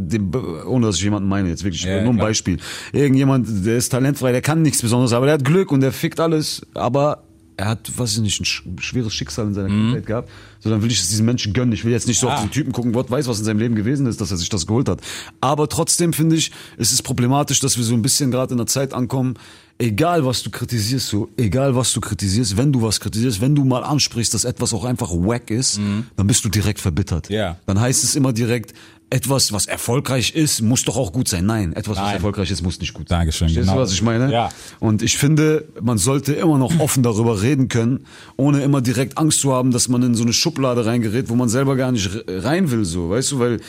ohne 0.68 0.86
dass 0.86 0.98
ich 0.98 1.04
jemanden 1.04 1.28
meine, 1.28 1.50
jetzt 1.50 1.64
wirklich 1.64 1.84
Ja, 1.84 2.02
nur 2.02 2.12
ein 2.12 2.16
klar. 2.18 2.28
Beispiel. 2.28 2.58
Irgendjemand, 2.94 3.48
der 3.66 3.78
ist 3.78 3.90
talentfrei, 3.90 4.32
der 4.32 4.42
kann 4.42 4.62
nichts 4.62 4.82
Besonderes, 4.82 5.14
aber 5.14 5.26
der 5.26 5.34
hat 5.36 5.46
Glück 5.46 5.72
und 5.72 5.82
der 5.82 5.87
fickt 5.92 6.20
alles, 6.20 6.62
aber 6.74 7.24
er 7.60 7.70
hat, 7.70 7.98
weiß 7.98 8.18
ich 8.18 8.22
nicht, 8.22 8.40
ein 8.40 8.46
sch- 8.46 8.62
schweres 8.82 9.14
Schicksal 9.16 9.48
in 9.48 9.56
seiner 9.56 9.68
Kindheit 9.70 10.06
gehabt. 10.06 10.30
So, 10.60 10.70
dann 10.70 10.84
will 10.84 10.92
ich 10.92 11.00
es 11.00 11.10
diesen 11.10 11.26
Menschen 11.26 11.54
gönnen. 11.54 11.74
Ich 11.74 11.84
will 11.84 11.92
jetzt 11.92 12.08
nicht 12.08 12.20
so 12.20 12.28
Ja. 12.28 12.36
auf 12.36 12.42
den 12.42 12.52
Typen 12.52 12.72
gucken, 12.72 12.92
Gott 12.94 13.10
weiß, 13.10 13.28
was 13.28 13.40
in 13.40 13.46
seinem 13.46 13.58
Leben 13.60 13.74
gewesen 13.74 14.06
ist, 14.06 14.22
dass 14.22 14.30
er 14.30 14.38
sich 14.38 14.50
das 14.50 14.68
geholt 14.68 14.88
hat. 14.90 15.02
Aber 15.42 15.68
trotzdem 15.68 16.14
finde 16.14 16.36
ich, 16.36 16.52
es 16.78 16.92
ist 16.92 17.02
problematisch, 17.02 17.60
dass 17.60 17.76
wir 17.78 17.84
so 17.84 17.96
ein 17.96 18.04
bisschen 18.04 18.30
gerade 18.30 18.54
in 18.54 18.60
einer 18.60 18.68
Zeit 18.68 18.94
ankommen, 18.94 19.36
egal 19.80 20.24
was 20.24 20.44
du 20.44 20.52
kritisierst, 20.52 21.08
so, 21.08 21.30
egal 21.36 21.76
was 21.76 21.94
du 21.94 22.00
kritisierst, 22.02 22.58
wenn 22.58 22.72
du 22.72 22.84
was 22.84 23.00
kritisierst, 23.00 23.42
wenn 23.42 23.56
du 23.56 23.64
mal 23.64 23.84
ansprichst, 23.84 24.36
dass 24.36 24.44
etwas 24.44 24.72
auch 24.74 24.84
einfach 24.86 25.10
wack 25.12 25.50
ist, 25.50 25.80
dann 26.16 26.28
bist 26.28 26.46
du 26.46 26.50
direkt 26.50 26.80
verbittert. 26.80 27.30
Mhm. 27.30 27.36
Ja. 27.36 27.58
Dann 27.66 27.80
heißt 27.80 28.04
es 28.04 28.16
immer 28.16 28.34
direkt, 28.34 28.74
etwas, 29.10 29.54
was 29.54 29.68
erfolgreich 29.68 30.36
ist, 30.36 30.62
muss 30.62 30.84
doch 30.84 30.98
auch 30.98 31.14
gut 31.14 31.28
sein. 31.30 31.46
Nein, 31.46 31.72
etwas, 31.74 31.96
was 31.98 32.04
Nein. 32.04 32.16
erfolgreich 32.16 32.52
ist, 32.52 32.62
muss 32.62 32.80
nicht 32.80 32.94
gut 32.94 33.08
sein. 33.08 33.20
Dankeschön, 33.20 33.48
Verstehst 33.48 33.66
genau. 33.68 33.78
du, 33.78 33.84
was 33.84 33.94
ich 33.94 34.02
meine? 34.02 34.32
Ja. 34.32 34.50
Und 34.80 35.02
ich 35.02 35.18
finde, 35.18 35.66
man 35.82 35.98
sollte 35.98 36.34
immer 36.34 36.58
noch 36.58 36.78
offen 36.80 37.04
darüber 37.04 37.42
reden 37.42 37.70
können, 37.70 38.06
ohne 38.36 38.62
immer 38.64 38.82
direkt 38.82 39.18
Angst 39.18 39.40
zu 39.40 39.54
haben, 39.54 39.72
dass 39.72 39.88
man 39.88 40.04
in 40.04 40.14
so 40.16 40.24
eine 40.24 40.34
Schublade 40.34 40.86
reingerät, 40.86 41.30
wo 41.30 41.36
man 41.36 41.48
selber 41.48 41.76
gar 41.78 41.92
nicht 41.94 42.14
re- 42.14 42.44
rein 42.44 42.70
will, 42.70 42.84
so, 42.84 43.10
weißt 43.10 43.32
du, 43.32 43.40
weil 43.40 43.60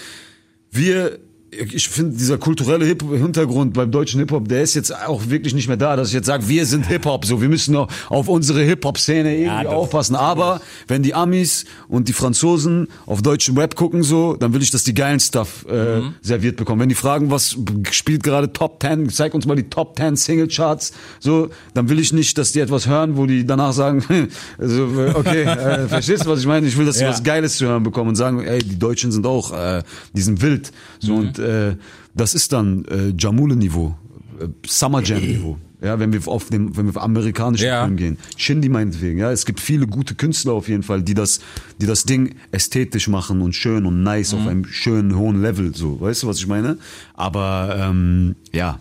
wir, 0.73 1.19
ich 1.51 1.89
finde, 1.89 2.17
dieser 2.17 2.37
kulturelle 2.37 2.85
Hip 2.85 3.03
Hintergrund 3.03 3.73
beim 3.73 3.91
deutschen 3.91 4.21
Hip-Hop, 4.21 4.49
der 4.49 4.63
ist 4.63 4.75
jetzt 4.75 4.95
auch 4.95 5.29
wirklich 5.31 5.55
nicht 5.55 5.67
mehr 5.67 5.79
da, 5.79 5.97
dass 5.97 6.09
ich 6.09 6.15
jetzt 6.15 6.27
sage, 6.27 6.47
wir 6.47 6.67
sind 6.67 6.87
Hip-Hop, 6.87 7.25
so, 7.25 7.41
wir 7.41 7.49
müssen 7.49 7.73
noch 7.73 7.89
auf 8.11 8.29
unsere 8.29 8.63
Hip-Hop-Szene 8.63 9.35
irgendwie 9.39 9.65
das- 9.65 9.73
aufpassen. 9.73 10.15
Aber 10.15 10.61
wenn 10.89 11.03
die 11.03 11.15
Amis 11.15 11.65
und 11.89 12.09
die 12.09 12.13
Franzosen 12.13 12.89
auf 13.07 13.23
deutschen 13.23 13.57
Rap 13.57 13.77
gucken, 13.77 14.03
so, 14.03 14.37
dann 14.37 14.53
will 14.53 14.61
ich, 14.61 14.71
dass 14.71 14.85
die 14.85 14.93
geilen 14.93 15.21
Stuff 15.21 15.65
äh, 15.67 16.03
serviert 16.21 16.57
bekommen. 16.57 16.83
Wenn 16.83 16.91
die 16.91 16.95
fragen, 16.95 17.31
was 17.31 17.57
spielt 17.93 18.23
gerade 18.23 18.53
Top 18.53 18.83
10, 18.83 19.09
zeig 19.09 19.33
uns 19.33 19.47
mal 19.47 19.55
die 19.57 19.71
Top 19.71 19.97
10 19.99 20.17
Single-Charts, 20.17 20.93
so, 21.19 21.49
dann 21.73 21.89
will 21.89 21.99
ich 21.99 22.13
nicht, 22.13 22.37
dass 22.37 22.53
die 22.53 22.61
etwas 22.61 22.87
hören, 22.87 23.17
wo 23.17 23.25
die 23.25 23.47
danach 23.47 23.73
sagen, 23.73 24.05
also, 24.59 24.83
äh, 25.01 25.15
okay, 25.15 25.43
äh, 25.45 25.89
verstehst 25.89 26.27
du, 26.27 26.29
was 26.31 26.41
ich 26.41 26.47
meine? 26.47 26.67
Ich 26.67 26.77
will, 26.77 26.85
dass 26.85 26.97
sie 26.99 27.05
Ja. 27.05 27.11
was 27.11 27.23
Geiles 27.23 27.57
zu 27.57 27.65
hören 27.67 27.83
bekommen 27.85 28.11
und 28.11 28.17
sagen, 28.17 28.43
ey, 28.45 28.59
die 28.59 28.79
Deutschen 28.79 29.13
sind 29.13 29.27
auch, 29.27 29.53
äh, 29.53 29.83
die 30.13 30.21
sind 30.21 30.43
wild. 30.43 30.73
So, 31.01 31.13
Mhm. 31.15 31.19
und 31.19 31.38
äh, 31.39 31.77
das 32.15 32.35
ist 32.35 32.53
dann 32.53 32.85
äh, 32.87 33.13
Jamule-Niveau, 33.19 33.97
äh, 34.41 34.49
Summer 34.67 35.03
Jam-Niveau. 35.03 35.59
Ja, 35.81 36.01
wenn 36.01 36.13
wir 36.13 36.27
auf 36.27 36.49
dem, 36.49 36.77
wenn 36.77 36.87
wir 36.87 36.91
auf 36.91 37.01
amerikanischen 37.01 37.65
Ja. 37.67 37.85
Film 37.85 37.97
gehen. 37.97 38.19
Shindy 38.37 38.69
meinetwegen, 38.69 39.21
ja. 39.21 39.31
Es 39.31 39.47
gibt 39.47 39.61
viele 39.61 39.87
gute 39.87 40.17
Künstler 40.17 40.55
auf 40.55 40.69
jeden 40.69 40.83
Fall, 40.83 41.03
die 41.03 41.15
das, 41.15 41.39
die 41.81 41.87
das 41.87 42.03
Ding 42.03 42.35
ästhetisch 42.51 43.07
machen 43.07 43.41
und 43.43 43.53
schön 43.55 43.87
und 43.87 44.03
nice 44.03 44.33
Mhm. 44.33 44.39
auf 44.41 44.47
einem 44.49 44.65
schönen, 44.65 45.17
hohen 45.17 45.41
Level, 45.41 45.73
so. 45.77 46.01
Weißt 46.01 46.25
du, 46.25 46.27
was 46.27 46.39
ich 46.39 46.49
meine? 46.49 46.79
Aber, 47.15 47.77
ähm, 47.79 48.35
ja. 48.53 48.81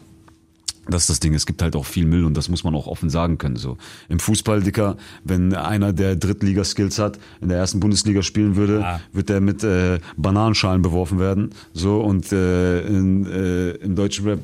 Das 0.89 1.03
ist 1.03 1.09
das 1.09 1.19
Ding. 1.19 1.33
Es 1.33 1.45
gibt 1.45 1.61
halt 1.61 1.75
auch 1.75 1.85
viel 1.85 2.05
Müll 2.05 2.23
und 2.25 2.35
das 2.35 2.49
muss 2.49 2.63
man 2.63 2.73
auch 2.75 2.87
offen 2.87 3.09
sagen 3.09 3.37
können. 3.37 3.55
So 3.57 3.77
im 4.09 4.19
Fußball, 4.19 4.61
Dicker, 4.61 4.97
wenn 5.23 5.53
einer 5.53 5.93
der 5.93 6.15
Drittliga-Skills 6.15 6.99
hat, 6.99 7.19
in 7.41 7.49
der 7.49 7.57
ersten 7.57 7.79
Bundesliga 7.79 8.21
spielen 8.21 8.55
würde, 8.55 8.79
Ja. 8.79 9.01
wird 9.13 9.29
der 9.29 9.41
mit 9.41 9.63
äh, 9.63 9.99
Bananenschalen 10.17 10.81
beworfen 10.81 11.19
werden. 11.19 11.51
So 11.73 11.99
und 12.01 12.31
äh, 12.31 12.81
in, 12.87 13.25
äh, 13.25 13.69
im 13.71 13.95
deutschen 13.95 14.25
Rap 14.27 14.39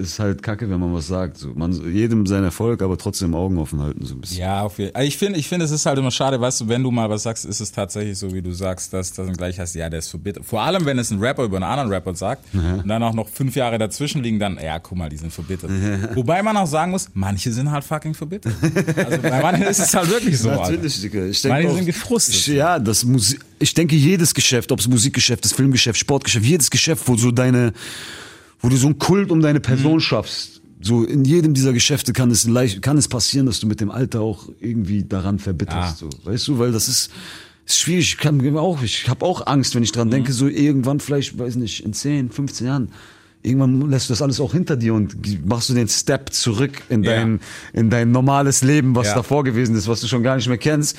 ist 0.00 0.18
halt 0.18 0.42
Kacke, 0.42 0.68
wenn 0.70 0.80
man 0.80 0.92
was 0.94 1.06
sagt. 1.06 1.38
So 1.38 1.52
man 1.54 1.72
jedem 1.92 2.26
sein 2.26 2.44
Erfolg, 2.44 2.82
aber 2.82 2.96
trotzdem 2.98 3.34
Augen 3.34 3.58
offen 3.58 3.80
halten 3.80 4.04
so 4.04 4.14
ein 4.14 4.20
bisschen. 4.20 4.38
Ja, 4.40 4.62
auf 4.62 4.78
jeden 4.78 4.92
Fall. 4.92 5.04
Ich 5.04 5.16
finde, 5.18 5.38
ich 5.38 5.48
finde, 5.48 5.64
es 5.64 5.70
ist 5.70 5.86
halt 5.86 5.98
immer 5.98 6.10
schade, 6.10 6.40
weißt 6.40 6.62
du, 6.62 6.68
wenn 6.68 6.82
du 6.82 6.90
mal 6.90 7.08
was 7.10 7.22
sagst, 7.22 7.44
ist 7.44 7.60
es 7.60 7.72
tatsächlich 7.72 8.18
so, 8.18 8.32
wie 8.32 8.42
du 8.42 8.52
sagst, 8.52 8.92
dass 8.92 9.12
das 9.12 9.26
dann 9.26 9.36
gleich 9.36 9.58
heißt, 9.58 9.74
ja, 9.74 9.88
der 9.90 9.98
ist 10.00 10.08
verbittert. 10.08 10.44
Vor 10.44 10.62
allem, 10.62 10.84
wenn 10.86 10.98
es 10.98 11.10
ein 11.10 11.18
Rapper 11.20 11.44
über 11.44 11.56
einen 11.56 11.64
anderen 11.64 11.90
Rapper 11.90 12.14
sagt 12.14 12.44
und 12.54 12.88
dann 12.88 13.02
auch 13.02 13.14
noch 13.14 13.28
fünf 13.28 13.56
Jahre 13.56 13.78
dazwischen 13.78 14.22
liegen, 14.22 14.38
dann, 14.38 14.58
ja, 14.62 14.78
guck 14.78 14.98
mal, 14.98 15.08
die 15.08 15.16
sind 15.16 15.32
verbittert. 15.32 15.70
Wobei 16.14 16.42
man 16.42 16.56
auch 16.56 16.66
sagen 16.66 16.90
muss, 16.90 17.08
manche 17.14 17.52
sind 17.52 17.70
halt 17.70 17.84
fucking 17.84 18.14
verbittert. 18.14 18.54
Also 18.96 19.22
bei 19.22 19.42
manchen 19.42 19.64
ist 19.64 19.80
es 19.80 19.94
halt 19.94 20.10
wirklich 20.10 20.38
so. 20.38 20.50
Natürlich, 20.50 21.00
Digga. 21.00 21.26
Ich 21.26 21.44
Manche 21.44 21.62
denke 21.62 21.74
sind 21.74 21.82
auch, 21.82 21.86
gefrustet. 21.86 22.34
Ich, 22.34 22.46
ja, 22.48 22.78
das 22.78 23.04
Musi 23.04 23.38
ich 23.58 23.72
denke, 23.72 23.96
jedes 23.96 24.34
Geschäft, 24.34 24.72
ob 24.72 24.80
es 24.80 24.88
Musikgeschäft 24.88 25.44
ist, 25.44 25.54
Filmgeschäft, 25.54 25.98
Sportgeschäft, 25.98 26.44
jedes 26.44 26.70
Geschäft, 26.70 27.02
wo 27.06 27.16
so 27.16 27.30
deine, 27.30 27.72
wo 28.60 28.68
du 28.68 28.76
so 28.76 28.88
einen 28.88 28.98
Kult 28.98 29.30
um 29.30 29.40
deine 29.40 29.60
Person 29.60 30.00
schaffst. 30.00 30.60
So 30.80 31.04
in 31.04 31.24
jedem 31.24 31.54
dieser 31.54 31.72
Geschäfte 31.72 32.12
kann 32.12 32.30
es 32.30 32.46
leicht, 32.46 32.82
kann 32.82 32.98
es 32.98 33.08
passieren, 33.08 33.46
dass 33.46 33.58
du 33.58 33.66
mit 33.66 33.80
dem 33.80 33.90
Alter 33.90 34.20
auch 34.20 34.48
irgendwie 34.60 35.02
daran 35.02 35.38
verbitterst. 35.38 35.78
Ah. 35.78 35.96
So, 35.96 36.10
weißt 36.24 36.48
du, 36.48 36.58
weil 36.58 36.72
das 36.72 36.88
ist, 36.88 37.10
ist 37.64 37.78
schwierig. 37.78 38.04
Ich 38.04 38.18
kann 38.18 38.36
mir 38.36 38.60
auch, 38.60 38.82
ich 38.82 39.08
habe 39.08 39.24
auch 39.24 39.46
Angst, 39.46 39.74
wenn 39.74 39.82
ich 39.82 39.92
dran 39.92 40.10
denke, 40.10 40.32
so 40.34 40.46
irgendwann 40.46 41.00
vielleicht, 41.00 41.38
weiß 41.38 41.56
nicht, 41.56 41.84
in 41.84 41.94
10, 41.94 42.30
15 42.30 42.66
Jahren 42.66 42.92
irgendwann 43.44 43.90
lässt 43.90 44.08
du 44.08 44.12
das 44.12 44.22
alles 44.22 44.40
auch 44.40 44.52
hinter 44.52 44.76
dir 44.76 44.94
und 44.94 45.46
machst 45.46 45.68
du 45.68 45.74
den 45.74 45.88
Step 45.88 46.32
zurück 46.32 46.82
in 46.88 47.02
dein, 47.02 47.40
in 47.72 47.90
dein 47.90 48.10
normales 48.10 48.62
Leben, 48.62 48.96
was 48.96 49.08
Ja. 49.08 49.14
davor 49.16 49.44
gewesen 49.44 49.76
ist, 49.76 49.86
was 49.86 50.00
du 50.00 50.06
schon 50.08 50.22
gar 50.22 50.36
nicht 50.36 50.48
mehr 50.48 50.58
kennst. 50.58 50.96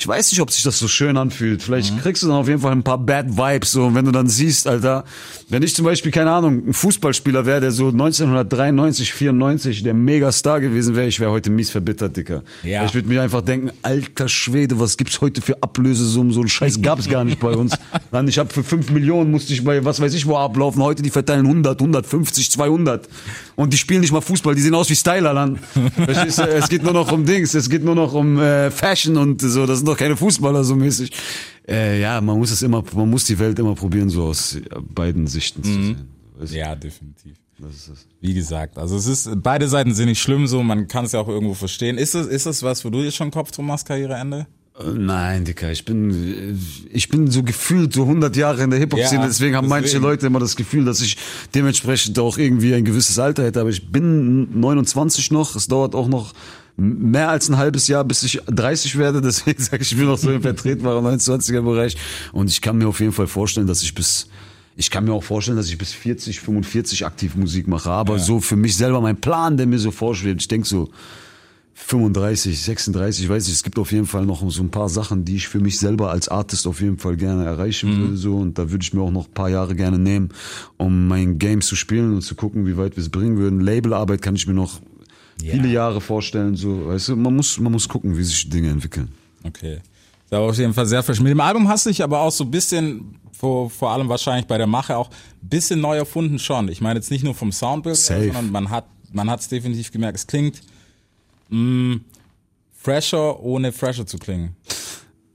Ich 0.00 0.06
weiß 0.06 0.30
nicht, 0.30 0.40
ob 0.40 0.52
sich 0.52 0.62
das 0.62 0.78
so 0.78 0.86
schön 0.86 1.16
anfühlt. 1.16 1.60
Vielleicht 1.60 1.92
Mhm. 1.92 1.98
kriegst 1.98 2.22
du 2.22 2.28
dann 2.28 2.36
auf 2.36 2.46
jeden 2.46 2.60
Fall 2.60 2.70
ein 2.70 2.84
paar 2.84 2.98
Bad 2.98 3.36
Vibes. 3.36 3.72
So, 3.72 3.86
und 3.86 3.96
wenn 3.96 4.04
du 4.04 4.12
dann 4.12 4.28
siehst, 4.28 4.68
Alter, 4.68 5.04
wenn 5.48 5.60
ich 5.64 5.74
zum 5.74 5.84
Beispiel, 5.84 6.12
keine 6.12 6.30
Ahnung, 6.30 6.68
ein 6.68 6.72
Fußballspieler 6.72 7.46
wäre, 7.46 7.60
der 7.60 7.72
so 7.72 7.90
1993, 7.90 9.12
94 9.12 9.82
der 9.82 9.94
Megastar 9.94 10.60
gewesen 10.60 10.94
wäre, 10.94 11.08
ich 11.08 11.18
wäre 11.18 11.32
heute 11.32 11.50
mies 11.50 11.70
verbittert, 11.70 12.16
Dicker. 12.16 12.44
Ja. 12.62 12.84
Ich 12.84 12.94
würde 12.94 13.08
mir 13.08 13.22
einfach 13.22 13.40
denken, 13.42 13.72
alter 13.82 14.28
Schwede, 14.28 14.78
was 14.78 14.96
gibt's 14.98 15.20
heute 15.20 15.40
für 15.42 15.60
Ablösesummen? 15.64 16.32
So 16.32 16.40
einen 16.40 16.48
Scheiß 16.48 16.80
gab's 16.80 17.08
gar 17.08 17.24
nicht 17.24 17.40
bei 17.40 17.50
uns. 17.50 17.74
Dann, 18.12 18.28
ich 18.28 18.38
habe 18.38 18.52
für 18.54 18.62
5 18.62 18.90
Millionen 18.92 19.32
musste 19.32 19.52
ich 19.52 19.64
bei, 19.64 19.84
was 19.84 20.00
weiß 20.00 20.14
ich 20.14 20.26
wo 20.26 20.36
ablaufen. 20.36 20.80
Heute, 20.80 21.02
die 21.02 21.10
verteilen 21.10 21.44
100, 21.44 21.80
150, 21.80 22.52
200. 22.52 23.08
Und 23.56 23.72
die 23.72 23.76
spielen 23.76 24.02
nicht 24.02 24.12
mal 24.12 24.20
Fußball, 24.20 24.54
die 24.54 24.62
sehen 24.62 24.74
aus 24.76 24.88
wie 24.90 24.96
Styler 24.96 25.34
dann. 25.34 25.58
Es 26.28 26.68
geht 26.68 26.84
nur 26.84 26.92
noch 26.92 27.10
um 27.10 27.24
Dings, 27.24 27.54
es 27.54 27.68
geht 27.68 27.82
nur 27.84 27.96
noch 27.96 28.12
um 28.14 28.38
äh, 28.38 28.70
Fashion 28.70 29.16
und 29.16 29.40
so. 29.40 29.66
Das 29.66 29.82
sind 29.88 29.94
doch 29.94 29.98
keine 29.98 30.16
Fußballer 30.16 30.64
so 30.64 30.76
mäßig. 30.76 31.10
Äh, 31.66 32.00
ja, 32.00 32.20
man 32.20 32.38
muss 32.38 32.50
es 32.50 32.62
immer, 32.62 32.84
man 32.94 33.10
muss 33.10 33.24
die 33.24 33.38
Welt 33.38 33.58
immer 33.58 33.74
probieren, 33.74 34.08
so 34.08 34.24
aus 34.24 34.58
beiden 34.94 35.26
Sichten 35.26 35.64
zu 35.64 35.70
sehen. 35.72 36.08
Weißt 36.38 36.52
du? 36.52 36.56
Ja, 36.56 36.74
definitiv. 36.74 37.36
Es. 37.60 37.90
Wie 38.20 38.34
gesagt, 38.34 38.78
also 38.78 38.96
es 38.96 39.06
ist, 39.08 39.28
beide 39.42 39.66
Seiten 39.68 39.92
sind 39.92 40.06
nicht 40.06 40.22
schlimm 40.22 40.46
so, 40.46 40.62
man 40.62 40.86
kann 40.86 41.06
es 41.06 41.12
ja 41.12 41.20
auch 41.20 41.26
irgendwo 41.26 41.54
verstehen. 41.54 41.98
Ist 41.98 42.14
das, 42.14 42.28
ist 42.28 42.46
das 42.46 42.62
was, 42.62 42.84
wo 42.84 42.90
du 42.90 43.02
dir 43.02 43.10
schon 43.10 43.32
Kopf 43.32 43.50
drum 43.50 43.66
machst, 43.66 43.84
Karriereende? 43.86 44.46
Äh, 44.78 44.84
Nein, 44.96 45.44
Dicker, 45.44 45.72
ich 45.72 45.84
bin, 45.84 46.56
ich 46.92 47.08
bin 47.08 47.28
so 47.32 47.42
gefühlt 47.42 47.92
so 47.92 48.02
100 48.02 48.36
Jahre 48.36 48.62
in 48.62 48.70
der 48.70 48.78
Hip-Hop-Szene, 48.78 49.22
Ja, 49.22 49.26
deswegen 49.26 49.56
haben 49.56 49.66
manche 49.66 49.86
deswegen. 49.86 50.04
Leute 50.04 50.26
immer 50.28 50.38
das 50.38 50.54
Gefühl, 50.54 50.84
dass 50.84 51.00
ich 51.00 51.16
dementsprechend 51.52 52.16
auch 52.20 52.38
irgendwie 52.38 52.74
ein 52.74 52.84
gewisses 52.84 53.18
Alter 53.18 53.42
hätte, 53.44 53.60
aber 53.60 53.70
ich 53.70 53.90
bin 53.90 54.60
29 54.60 55.32
noch, 55.32 55.56
es 55.56 55.66
dauert 55.66 55.96
auch 55.96 56.06
noch 56.06 56.34
mehr 56.78 57.28
als 57.28 57.48
ein 57.48 57.56
halbes 57.56 57.88
Jahr, 57.88 58.04
bis 58.04 58.22
ich 58.22 58.40
30 58.46 58.96
werde, 58.96 59.20
deswegen 59.22 59.60
sage 59.62 59.82
ich, 59.82 59.92
ich 59.92 59.98
bin 59.98 60.06
noch 60.06 60.18
so 60.18 60.30
im 60.30 60.42
vertretbaren 60.42 61.04
29er-Bereich 61.18 61.96
und 62.32 62.48
ich 62.48 62.60
kann 62.60 62.78
mir 62.78 62.88
auf 62.88 63.00
jeden 63.00 63.12
Fall 63.12 63.26
vorstellen, 63.26 63.66
dass 63.66 63.82
ich 63.82 63.94
bis 63.94 64.28
ich 64.76 64.92
kann 64.92 65.04
mir 65.04 65.12
auch 65.12 65.24
vorstellen, 65.24 65.56
dass 65.56 65.68
ich 65.68 65.76
bis 65.76 65.92
40, 65.92 66.38
45 66.38 67.04
aktiv 67.04 67.34
Musik 67.34 67.66
mache, 67.66 67.90
aber 67.90 68.20
so 68.20 68.38
für 68.38 68.54
mich 68.54 68.76
selber 68.76 69.00
mein 69.00 69.20
Plan, 69.20 69.56
der 69.56 69.66
mir 69.66 69.80
so 69.80 69.90
vorschwebt, 69.90 70.40
ich 70.40 70.46
denke 70.46 70.68
so 70.68 70.88
35, 71.74 72.62
36, 72.62 73.24
ich 73.24 73.28
weiß 73.28 73.46
nicht, 73.46 73.56
es 73.56 73.64
gibt 73.64 73.76
auf 73.80 73.90
jeden 73.90 74.06
Fall 74.06 74.24
noch 74.24 74.48
so 74.48 74.62
ein 74.62 74.70
paar 74.70 74.88
Sachen, 74.88 75.24
die 75.24 75.34
ich 75.34 75.48
für 75.48 75.58
mich 75.58 75.80
selber 75.80 76.10
als 76.12 76.28
Artist 76.28 76.64
auf 76.68 76.80
jeden 76.80 76.98
Fall 76.98 77.16
gerne 77.16 77.44
erreichen 77.44 77.98
würde, 77.98 78.16
so, 78.16 78.36
und 78.36 78.56
da 78.56 78.70
würde 78.70 78.84
ich 78.84 78.92
mir 78.92 79.00
auch 79.00 79.10
noch 79.10 79.26
ein 79.26 79.34
paar 79.34 79.48
Jahre 79.48 79.74
gerne 79.74 79.98
nehmen, 79.98 80.28
um 80.76 81.08
mein 81.08 81.38
Game 81.38 81.60
zu 81.60 81.74
spielen 81.74 82.14
und 82.14 82.22
zu 82.22 82.36
gucken, 82.36 82.64
wie 82.64 82.76
weit 82.76 82.96
wir 82.96 83.02
es 83.02 83.08
bringen 83.08 83.36
würden. 83.36 83.60
Labelarbeit 83.60 84.22
kann 84.22 84.36
ich 84.36 84.46
mir 84.46 84.54
noch 84.54 84.80
viele 85.40 85.68
Jahre 85.68 86.00
vorstellen, 86.00 86.56
so, 86.56 86.86
weißt 86.86 87.08
du, 87.08 87.16
man 87.16 87.34
muss, 87.36 87.58
man 87.58 87.72
muss 87.72 87.88
gucken, 87.88 88.16
wie 88.16 88.22
sich 88.24 88.48
Dinge 88.48 88.70
entwickeln. 88.70 89.08
Okay. 89.44 89.74
Ist 90.24 90.32
aber 90.32 90.46
auf 90.46 90.56
jeden 90.58 90.74
Fall 90.74 90.86
sehr 90.86 91.02
frisch. 91.02 91.20
Mit 91.20 91.30
dem 91.30 91.40
Album 91.40 91.68
hast 91.68 91.86
du 91.86 91.90
dich 91.90 92.02
aber 92.02 92.20
auch 92.20 92.32
so 92.32 92.44
ein 92.44 92.50
bisschen, 92.50 93.16
vor, 93.32 93.70
vor 93.70 93.90
allem 93.92 94.08
wahrscheinlich 94.08 94.46
bei 94.46 94.58
der 94.58 94.66
Mache 94.66 94.96
auch, 94.96 95.08
ein 95.10 95.48
bisschen 95.48 95.80
neu 95.80 95.96
erfunden 95.96 96.38
schon. 96.38 96.68
Ich 96.68 96.80
meine 96.80 96.98
jetzt 96.98 97.10
nicht 97.10 97.24
nur 97.24 97.34
vom 97.34 97.52
Soundbild, 97.52 97.96
Safe. 97.96 98.26
sondern 98.26 98.50
man 98.50 98.70
hat 98.70 98.84
man 99.10 99.30
hat 99.30 99.40
es 99.40 99.48
definitiv 99.48 99.90
gemerkt, 99.90 100.18
es 100.18 100.26
klingt 100.26 100.60
mh, 101.48 102.00
fresher, 102.76 103.40
ohne 103.40 103.72
fresher 103.72 104.06
zu 104.06 104.18
klingen. 104.18 104.54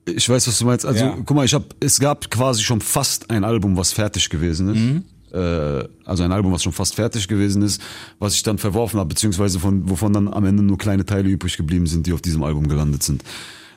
Ich 0.06 0.28
weiß, 0.28 0.48
was 0.48 0.60
du 0.60 0.66
meinst. 0.66 0.86
Also, 0.86 1.06
Ja. 1.06 1.18
guck 1.26 1.36
mal, 1.36 1.46
ich 1.46 1.54
hab, 1.54 1.64
es 1.80 2.00
gab 2.00 2.30
quasi 2.30 2.62
schon 2.62 2.82
fast 2.82 3.30
ein 3.30 3.44
Album, 3.44 3.78
was 3.78 3.94
fertig 3.94 4.30
gewesen 4.30 4.68
ist. 4.70 4.80
Mhm. 4.80 5.06
Äh, 5.34 5.88
also 6.06 6.24
ein 6.24 6.32
Album, 6.32 6.52
was 6.52 6.64
schon 6.64 6.74
fast 6.74 6.96
fertig 6.96 7.28
gewesen 7.28 7.62
ist, 7.62 7.82
was 8.20 8.36
ich 8.36 8.44
dann 8.44 8.58
verworfen 8.58 9.00
habe, 9.00 9.10
beziehungsweise 9.10 9.60
von, 9.60 9.90
wovon 9.90 10.14
dann 10.14 10.28
am 10.28 10.46
Ende 10.46 10.64
nur 10.64 10.78
kleine 10.78 11.06
Teile 11.06 11.30
übrig 11.30 11.58
geblieben 11.58 11.88
sind, 11.88 12.06
die 12.08 12.14
auf 12.14 12.22
diesem 12.22 12.44
Album 12.44 12.68
gelandet 12.68 13.04
sind. 13.04 13.24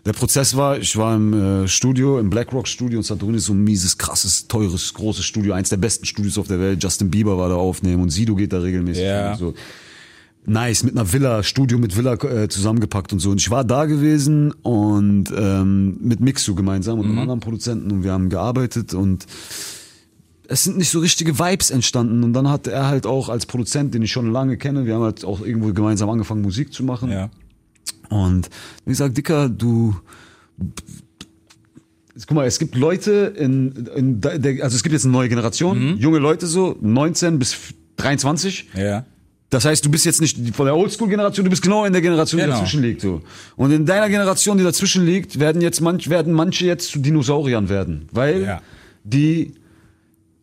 Der 0.04 0.12
Prozess 0.12 0.56
war, 0.56 0.78
ich 0.78 0.96
war 0.96 1.16
im 1.16 1.32
äh, 1.64 1.68
Studio, 1.68 2.20
im 2.20 2.30
Blackrock 2.30 2.68
Studio 2.68 2.98
und 2.98 3.02
Santorini 3.02 3.38
ist 3.38 3.46
so 3.46 3.54
ein 3.54 3.64
mieses, 3.64 3.98
krasses, 3.98 4.46
teures, 4.46 4.94
großes 4.94 5.24
Studio, 5.24 5.52
eins 5.54 5.70
der 5.70 5.78
besten 5.78 6.06
Studios 6.06 6.38
auf 6.38 6.46
der 6.46 6.60
Welt. 6.60 6.80
Justin 6.80 7.10
Bieber 7.10 7.36
war 7.36 7.48
da 7.48 7.56
aufnehmen 7.56 8.02
und 8.02 8.10
Sido 8.10 8.36
geht 8.36 8.52
da 8.52 8.60
regelmäßig. 8.60 9.02
Und 9.32 9.38
so 9.38 9.54
nice, 10.46 10.84
mit 10.84 10.96
einer 10.96 11.12
Villa, 11.12 11.42
Studio 11.42 11.78
mit 11.78 11.96
Villa 11.96 12.14
äh, 12.22 12.48
zusammengepackt 12.48 13.12
und 13.12 13.18
so. 13.18 13.30
Und 13.30 13.40
ich 13.40 13.50
war 13.50 13.64
da 13.64 13.86
gewesen 13.86 14.52
und 14.62 15.24
ähm, 15.36 15.98
mit 16.00 16.20
Mixu 16.20 16.54
gemeinsam 16.54 17.00
und 17.00 17.06
einem 17.06 17.18
anderen 17.18 17.40
Produzenten 17.40 17.90
und 17.90 18.04
wir 18.04 18.12
haben 18.12 18.28
gearbeitet 18.28 18.94
und 18.94 19.26
es 20.48 20.64
sind 20.64 20.76
nicht 20.78 20.90
so 20.90 21.00
richtige 21.00 21.38
Vibes 21.38 21.70
entstanden. 21.70 22.22
Und 22.24 22.32
dann 22.32 22.48
hat 22.48 22.66
er 22.66 22.86
halt 22.86 23.06
auch 23.06 23.28
als 23.28 23.46
Produzent, 23.46 23.94
den 23.94 24.02
ich 24.02 24.12
schon 24.12 24.30
lange 24.32 24.56
kenne, 24.56 24.86
wir 24.86 24.94
haben 24.94 25.02
halt 25.02 25.24
auch 25.24 25.40
irgendwo 25.44 25.72
gemeinsam 25.72 26.08
angefangen, 26.10 26.42
Musik 26.42 26.72
zu 26.72 26.84
machen. 26.84 27.10
Ja. 27.10 27.30
Und 28.08 28.48
wie 28.84 28.90
gesagt, 28.90 29.16
Dicker, 29.16 29.48
du. 29.48 29.96
Guck 32.26 32.34
mal, 32.34 32.46
es 32.46 32.58
gibt 32.58 32.74
Leute 32.76 33.34
in, 33.36 33.86
in 33.94 34.20
der, 34.22 34.64
also 34.64 34.74
es 34.74 34.82
gibt 34.82 34.94
jetzt 34.94 35.04
eine 35.04 35.12
neue 35.12 35.28
Generation, 35.28 35.98
junge 35.98 36.18
Leute 36.18 36.46
so, 36.46 36.74
19 36.80 37.38
bis 37.38 37.56
23. 37.98 38.70
Ja. 38.74 39.04
Das 39.50 39.64
heißt, 39.66 39.84
du 39.84 39.90
bist 39.90 40.06
jetzt 40.06 40.20
nicht 40.22 40.56
von 40.56 40.64
der 40.66 40.74
Oldschool-Generation, 40.76 41.44
du 41.44 41.50
bist 41.50 41.62
genau 41.62 41.84
in 41.84 41.92
der 41.92 42.02
Generation, 42.02 42.38
die 42.40 42.44
Genau. 42.46 42.56
dazwischen 42.56 42.82
liegt. 42.82 43.02
So. 43.02 43.20
Und 43.56 43.70
in 43.70 43.84
deiner 43.84 44.08
Generation, 44.08 44.56
die 44.58 44.64
dazwischen 44.64 45.04
liegt, 45.04 45.38
werden 45.38 45.60
jetzt 45.60 45.80
manch, 45.80 46.08
werden 46.08 46.32
manche 46.32 46.64
jetzt 46.66 46.90
zu 46.90 46.98
Dinosauriern 47.00 47.68
werden. 47.68 48.08
Weil 48.12 48.42
Ja. 48.42 48.62
die 49.04 49.52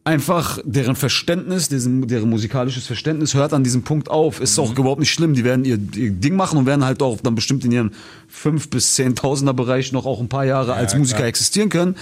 einfach 0.05 0.59
deren 0.65 0.95
Verständnis, 0.95 1.69
deren, 1.69 2.07
deren 2.07 2.29
musikalisches 2.29 2.85
Verständnis 2.85 3.33
hört 3.33 3.53
an 3.53 3.63
diesem 3.63 3.83
Punkt 3.83 4.09
auf. 4.09 4.41
Ist 4.41 4.57
Mhm. 4.57 4.63
auch 4.63 4.77
überhaupt 4.77 4.99
nicht 4.99 5.11
schlimm. 5.11 5.33
Die 5.33 5.43
werden 5.43 5.63
ihr, 5.63 5.79
ihr 5.95 6.11
Ding 6.11 6.35
machen 6.35 6.57
und 6.57 6.65
werden 6.65 6.83
halt 6.83 7.01
auch 7.01 7.21
dann 7.21 7.35
bestimmt 7.35 7.63
in 7.63 7.71
ihrem 7.71 7.91
fünf 8.27 8.69
bis 8.69 8.95
zehntausender 8.95 9.53
Bereich 9.53 9.91
noch 9.93 10.05
auch 10.05 10.19
ein 10.19 10.27
paar 10.29 10.45
Jahre 10.45 10.73
als 10.73 10.95
Musiker 10.95 11.17
klar. 11.19 11.29
existieren 11.29 11.69
können. 11.69 11.95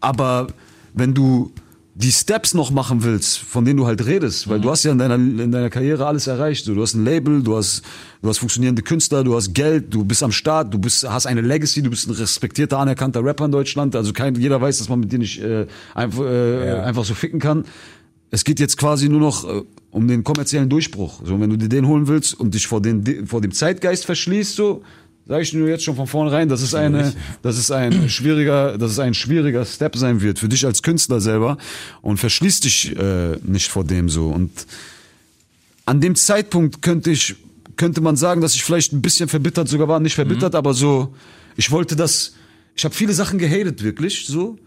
Aber 0.00 0.46
wenn 0.94 1.14
du 1.14 1.50
die 2.00 2.12
Steps 2.12 2.54
noch 2.54 2.70
machen 2.70 3.02
willst, 3.02 3.38
von 3.38 3.64
denen 3.64 3.76
du 3.76 3.86
halt 3.86 4.06
redest, 4.06 4.48
weil 4.48 4.58
Mhm. 4.58 4.62
du 4.62 4.70
hast 4.70 4.84
ja 4.84 4.92
in 4.92 4.98
deiner, 4.98 5.16
in 5.16 5.50
deiner 5.50 5.68
Karriere 5.68 6.06
alles 6.06 6.28
erreicht. 6.28 6.68
Du 6.68 6.80
hast 6.80 6.94
ein 6.94 7.04
Label, 7.04 7.42
du 7.42 7.56
hast, 7.56 7.82
du 8.22 8.28
hast 8.28 8.38
funktionierende 8.38 8.82
Künstler, 8.82 9.24
du 9.24 9.34
hast 9.34 9.52
Geld, 9.52 9.92
du 9.92 10.04
bist 10.04 10.22
am 10.22 10.30
Start, 10.30 10.72
du 10.72 10.78
bist, 10.78 11.08
hast 11.10 11.26
eine 11.26 11.40
Legacy, 11.40 11.82
du 11.82 11.90
bist 11.90 12.06
ein 12.06 12.12
respektierter, 12.14 12.78
anerkannter 12.78 13.24
Rapper 13.24 13.46
in 13.46 13.50
Deutschland. 13.50 13.96
Also 13.96 14.12
kein, 14.12 14.36
jeder 14.36 14.60
weiß, 14.60 14.78
dass 14.78 14.88
man 14.88 15.00
mit 15.00 15.10
dir 15.10 15.18
nicht 15.18 15.40
äh, 15.42 15.66
einfach, 15.96 16.22
äh, 16.24 16.68
Ja. 16.68 16.82
einfach 16.84 17.04
so 17.04 17.14
ficken 17.14 17.40
kann. 17.40 17.64
Es 18.30 18.44
geht 18.44 18.60
jetzt 18.60 18.76
quasi 18.76 19.08
nur 19.08 19.20
noch 19.20 19.44
äh, 19.48 19.62
um 19.90 20.06
den 20.06 20.22
kommerziellen 20.22 20.68
Durchbruch. 20.68 21.22
So, 21.24 21.40
wenn 21.40 21.50
du 21.50 21.56
dir 21.56 21.68
den 21.68 21.88
holen 21.88 22.06
willst 22.06 22.38
und 22.38 22.54
dich 22.54 22.68
vor, 22.68 22.80
den, 22.80 23.26
vor 23.26 23.40
dem 23.40 23.50
Zeitgeist 23.50 24.04
verschließt, 24.04 24.54
so, 24.54 24.82
sage 25.28 25.42
ich 25.42 25.52
nur 25.52 25.68
jetzt 25.68 25.84
schon 25.84 25.94
von 25.94 26.06
vornherein, 26.06 26.48
dass 26.48 26.62
es 26.62 26.74
eine, 26.74 27.12
dass 27.42 27.58
es 27.58 27.70
ein 27.70 28.08
schwieriger, 28.08 28.78
dass 28.78 28.92
es 28.92 28.98
ein 28.98 29.12
schwieriger 29.12 29.64
Step 29.66 29.94
sein 29.96 30.22
wird 30.22 30.38
für 30.38 30.48
dich 30.48 30.64
als 30.64 30.82
Künstler 30.82 31.20
selber 31.20 31.58
und 32.00 32.16
verschließ 32.16 32.60
dich 32.60 32.96
äh, 32.96 33.36
nicht 33.42 33.68
vor 33.68 33.84
dem 33.84 34.08
so. 34.08 34.28
Und 34.28 34.50
an 35.84 36.00
dem 36.00 36.14
Zeitpunkt 36.14 36.80
könnte 36.80 37.10
ich, 37.10 37.36
könnte 37.76 38.00
man 38.00 38.16
sagen, 38.16 38.40
dass 38.40 38.54
ich 38.54 38.64
vielleicht 38.64 38.92
ein 38.94 39.02
bisschen 39.02 39.28
verbittert 39.28 39.68
sogar 39.68 39.86
war, 39.86 40.00
nicht 40.00 40.14
verbittert, 40.14 40.54
aber 40.54 40.72
so, 40.72 41.14
ich 41.56 41.70
wollte 41.70 41.94
das, 41.94 42.34
ich 42.74 42.84
habe 42.84 42.94
viele 42.94 43.12
Sachen 43.12 43.38
gehatet, 43.38 43.82
wirklich, 43.82 44.26
so. 44.26 44.58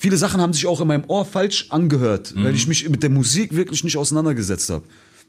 Viele 0.00 0.16
Sachen 0.16 0.40
haben 0.40 0.52
sich 0.52 0.64
auch 0.66 0.80
in 0.80 0.86
meinem 0.86 1.04
Ohr 1.08 1.24
falsch 1.24 1.66
angehört, 1.70 2.32
weil 2.36 2.54
ich 2.54 2.68
mich 2.68 2.88
mit 2.88 3.02
der 3.02 3.10
Musik 3.10 3.56
wirklich 3.56 3.82
nicht 3.82 3.96
auseinandergesetzt 3.96 4.70
habe. 4.70 4.84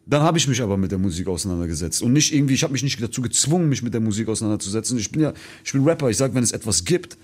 Dann 0.10 0.24
habe 0.24 0.38
ich 0.40 0.48
mich 0.48 0.62
aber 0.62 0.76
mit 0.76 0.92
der 0.92 0.98
Musik 0.98 1.28
auseinandergesetzt 1.28 2.02
und 2.02 2.14
nicht 2.14 2.34
irgendwie, 2.34 2.56
ich 2.56 2.64
habe 2.64 2.74
mich 2.74 2.82
nicht 2.84 3.02
dazu 3.02 3.22
gezwungen, 3.22 3.70
mich 3.70 3.84
mit 3.84 3.94
der 3.94 4.02
Musik 4.02 4.28
auseinanderzusetzen. 4.28 4.98
Ich 4.98 5.12
bin 5.12 5.22
ja, 5.22 5.34
ich 5.64 5.72
bin 5.72 5.84
Rapper. 5.84 6.10
Ich 6.10 6.18
sage, 6.18 6.34
wenn 6.34 6.44
es 6.44 6.52
etwas 6.52 6.84
gibt, 6.84 7.18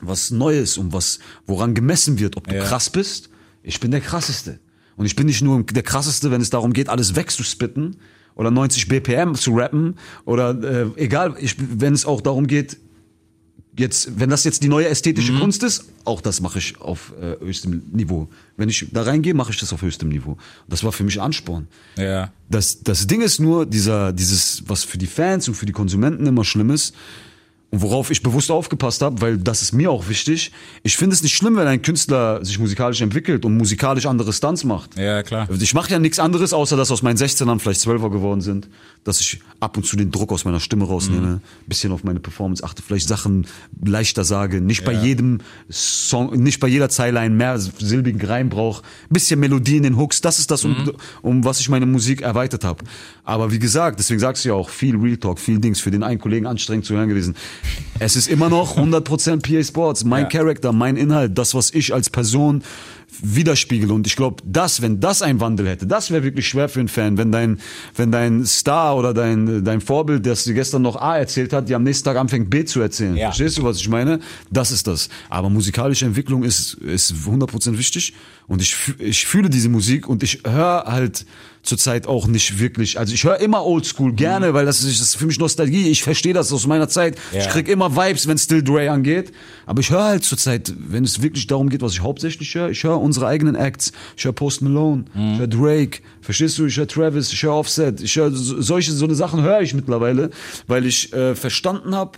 was 0.00 0.30
Neues 0.30 0.76
und 0.76 0.92
was, 0.92 1.18
woran 1.46 1.74
gemessen 1.74 2.18
wird, 2.18 2.36
ob 2.36 2.46
du 2.48 2.54
Ja. 2.54 2.64
krass 2.64 2.90
bist, 2.90 3.30
ich 3.62 3.80
bin 3.80 3.90
der 3.90 4.00
krasseste. 4.02 4.58
Und 4.96 5.06
ich 5.06 5.16
bin 5.16 5.26
nicht 5.26 5.42
nur 5.42 5.62
der 5.62 5.82
krasseste, 5.82 6.30
wenn 6.30 6.40
es 6.40 6.50
darum 6.50 6.72
geht, 6.72 6.88
alles 6.88 7.16
wegzuspitten 7.16 7.96
oder 8.34 8.50
90 8.50 8.88
BPM 8.88 9.34
zu 9.34 9.54
rappen 9.54 9.96
oder 10.26 10.50
äh, 10.62 11.02
egal, 11.02 11.34
ich, 11.40 11.56
wenn 11.58 11.94
es 11.94 12.04
auch 12.04 12.20
darum 12.20 12.46
geht, 12.46 12.76
jetzt, 13.78 14.18
wenn 14.18 14.30
das 14.30 14.44
jetzt 14.44 14.62
die 14.62 14.68
neue 14.68 14.88
ästhetische 14.88 15.32
Mhm. 15.32 15.40
Kunst 15.40 15.62
ist, 15.62 15.84
auch 16.04 16.20
das 16.20 16.40
mache 16.40 16.58
ich 16.58 16.80
auf 16.80 17.12
äh, 17.20 17.36
höchstem 17.44 17.82
Niveau. 17.92 18.28
Wenn 18.56 18.68
ich 18.68 18.86
da 18.92 19.02
reingehe, 19.02 19.34
mache 19.34 19.52
ich 19.52 19.58
das 19.58 19.72
auf 19.72 19.82
höchstem 19.82 20.08
Niveau. 20.08 20.36
Das 20.68 20.84
war 20.84 20.92
für 20.92 21.04
mich 21.04 21.20
Ansporn. 21.20 21.68
Ja. 21.96 22.32
Das, 22.48 22.82
das 22.82 23.06
Ding 23.06 23.22
ist 23.22 23.40
nur, 23.40 23.66
dieser, 23.66 24.12
dieses, 24.12 24.62
was 24.66 24.84
für 24.84 24.98
die 24.98 25.06
Fans 25.06 25.48
und 25.48 25.54
für 25.54 25.66
die 25.66 25.72
Konsumenten 25.72 26.26
immer 26.26 26.44
schlimm 26.44 26.70
ist, 26.70 26.94
und 27.70 27.82
worauf 27.82 28.10
ich 28.12 28.22
bewusst 28.22 28.50
aufgepasst 28.50 29.02
habe, 29.02 29.20
weil 29.20 29.38
das 29.38 29.60
ist 29.60 29.72
mir 29.72 29.90
auch 29.90 30.08
wichtig. 30.08 30.52
Ich 30.84 30.96
finde 30.96 31.14
es 31.14 31.22
nicht 31.22 31.34
schlimm, 31.34 31.56
wenn 31.56 31.66
ein 31.66 31.82
Künstler 31.82 32.44
sich 32.44 32.58
musikalisch 32.60 33.00
entwickelt 33.00 33.44
und 33.44 33.56
musikalisch 33.56 34.06
andere 34.06 34.32
Stunts 34.32 34.62
macht. 34.62 34.96
Ja, 34.96 35.22
klar. 35.24 35.48
Ich 35.60 35.74
mache 35.74 35.90
ja 35.90 35.98
nichts 35.98 36.18
anderes, 36.20 36.52
außer 36.52 36.76
dass 36.76 36.90
aus 36.92 37.02
meinen 37.02 37.16
16ern 37.16 37.58
vielleicht 37.58 37.80
12er 37.80 38.10
geworden 38.10 38.40
sind, 38.40 38.68
dass 39.02 39.20
ich 39.20 39.40
ab 39.58 39.76
und 39.76 39.84
zu 39.84 39.96
den 39.96 40.10
Druck 40.12 40.30
aus 40.32 40.44
meiner 40.44 40.60
Stimme 40.60 40.84
rausnehme, 40.84 41.26
Mhm. 41.26 41.40
bisschen 41.66 41.90
auf 41.92 42.04
meine 42.04 42.20
Performance 42.20 42.62
achte, 42.62 42.82
vielleicht 42.82 43.08
Sachen 43.08 43.46
leichter 43.84 44.22
sage, 44.24 44.60
nicht 44.60 44.84
bei 44.84 44.92
jedem 44.92 45.40
Song, 45.70 46.30
nicht 46.40 46.60
bei 46.60 46.68
jeder 46.68 46.88
Zeile 46.88 47.18
einen 47.20 47.36
mehr 47.36 47.58
silbigen 47.58 48.20
Reim 48.24 48.48
brauche, 48.48 48.82
bisschen 49.10 49.40
Melodie 49.40 49.76
in 49.78 49.82
den 49.82 49.96
Hooks, 49.96 50.20
das 50.20 50.38
ist 50.38 50.50
das, 50.50 50.64
um, 50.64 50.70
Mhm. 50.72 50.92
um 51.22 51.44
was 51.44 51.58
ich 51.60 51.68
meine 51.68 51.86
Musik 51.86 52.22
erweitert 52.22 52.64
habe. 52.64 52.84
Aber 53.24 53.50
wie 53.50 53.58
gesagt, 53.58 53.98
deswegen 53.98 54.20
sagst 54.20 54.44
du 54.44 54.50
ja 54.50 54.54
auch, 54.54 54.68
viel 54.68 54.96
Real 54.96 55.16
Talk, 55.16 55.40
viel 55.40 55.58
Dings, 55.58 55.80
für 55.80 55.90
den 55.90 56.02
einen 56.04 56.20
Kollegen 56.20 56.46
anstrengend 56.46 56.86
zu 56.86 56.94
hören 56.94 57.08
gewesen. 57.08 57.34
Es 57.98 58.14
ist 58.16 58.28
immer 58.28 58.48
noch 58.48 58.76
100% 58.76 59.40
PA 59.40 59.64
Sports, 59.64 60.04
mein 60.04 60.24
Ja. 60.24 60.28
Charakter, 60.28 60.72
mein 60.72 60.96
Inhalt, 60.96 61.36
das, 61.38 61.54
was 61.54 61.72
ich 61.72 61.94
als 61.94 62.10
Person 62.10 62.62
widerspiegel. 63.22 63.90
Und 63.90 64.06
ich 64.06 64.16
glaube, 64.16 64.42
das, 64.44 64.82
wenn 64.82 65.00
das 65.00 65.22
ein 65.22 65.40
Wandel 65.40 65.68
hätte, 65.68 65.86
das 65.86 66.10
wäre 66.10 66.22
wirklich 66.22 66.46
schwer 66.46 66.68
für 66.68 66.80
einen 66.80 66.88
Fan, 66.88 67.16
wenn 67.16 67.32
dein, 67.32 67.58
wenn 67.94 68.12
dein 68.12 68.44
Star 68.44 68.96
oder 68.96 69.14
dein, 69.14 69.64
dein 69.64 69.80
Vorbild, 69.80 70.26
das 70.26 70.44
dir 70.44 70.54
gestern 70.54 70.82
noch 70.82 70.96
A 70.96 71.16
erzählt 71.16 71.52
hat, 71.52 71.68
dir 71.68 71.76
am 71.76 71.84
nächsten 71.84 72.04
Tag 72.04 72.16
anfängt 72.16 72.50
B 72.50 72.64
zu 72.64 72.80
erzählen. 72.80 73.16
Ja. 73.16 73.28
Verstehst 73.28 73.58
du, 73.58 73.62
was 73.62 73.78
ich 73.78 73.88
meine? 73.88 74.20
Das 74.50 74.70
ist 74.70 74.86
das. 74.86 75.08
Aber 75.30 75.48
musikalische 75.48 76.04
Entwicklung 76.04 76.42
ist, 76.42 76.74
ist 76.74 77.12
100% 77.26 77.78
wichtig. 77.78 78.12
Und 78.46 78.60
ich, 78.60 78.76
ich 78.98 79.26
fühle 79.26 79.48
diese 79.48 79.68
Musik 79.68 80.08
und 80.08 80.22
ich 80.22 80.42
höre 80.44 80.84
halt 80.86 81.24
zurzeit 81.66 82.06
auch 82.06 82.26
nicht 82.26 82.58
wirklich, 82.58 82.98
also 82.98 83.12
ich 83.12 83.24
höre 83.24 83.38
immer 83.40 83.64
Oldschool 83.64 84.12
gerne, 84.12 84.54
weil 84.54 84.64
das 84.64 84.82
ist, 84.82 85.00
das 85.00 85.08
ist 85.08 85.14
für 85.16 85.26
mich 85.26 85.38
Nostalgie. 85.38 85.88
Ich 85.88 86.02
verstehe 86.02 86.32
das 86.32 86.52
aus 86.52 86.66
meiner 86.66 86.88
Zeit. 86.88 87.16
Ja. 87.32 87.40
Ich 87.40 87.48
krieg 87.48 87.68
immer 87.68 87.94
Vibes, 87.96 88.26
wenn 88.28 88.38
Still 88.38 88.62
Dre 88.62 88.90
angeht. 88.90 89.32
Aber 89.66 89.80
ich 89.80 89.90
höre 89.90 90.04
halt 90.04 90.24
zurzeit, 90.24 90.72
wenn 90.78 91.04
es 91.04 91.20
wirklich 91.22 91.46
darum 91.46 91.68
geht, 91.68 91.82
was 91.82 91.92
ich 91.92 92.00
hauptsächlich 92.02 92.54
höre, 92.54 92.70
ich 92.70 92.82
höre 92.84 93.00
unsere 93.00 93.26
eigenen 93.26 93.54
Acts. 93.54 93.92
Ich 94.16 94.24
höre 94.24 94.32
Post 94.32 94.62
Malone, 94.62 95.04
ich 95.14 95.38
höre 95.38 95.46
Drake, 95.48 96.00
verstehst 96.20 96.58
du? 96.58 96.66
Ich 96.66 96.76
höre 96.76 96.86
Travis, 96.88 97.32
ich 97.32 97.42
höre 97.42 97.54
Offset, 97.54 98.00
ich 98.00 98.16
höre 98.16 98.30
so- 98.30 98.60
solche, 98.62 98.92
so 98.92 99.04
eine 99.04 99.14
Sachen 99.14 99.42
höre 99.42 99.60
ich 99.60 99.74
mittlerweile, 99.74 100.30
weil 100.66 100.86
ich 100.86 101.12
äh, 101.12 101.34
verstanden 101.34 101.94
habe, 101.94 102.12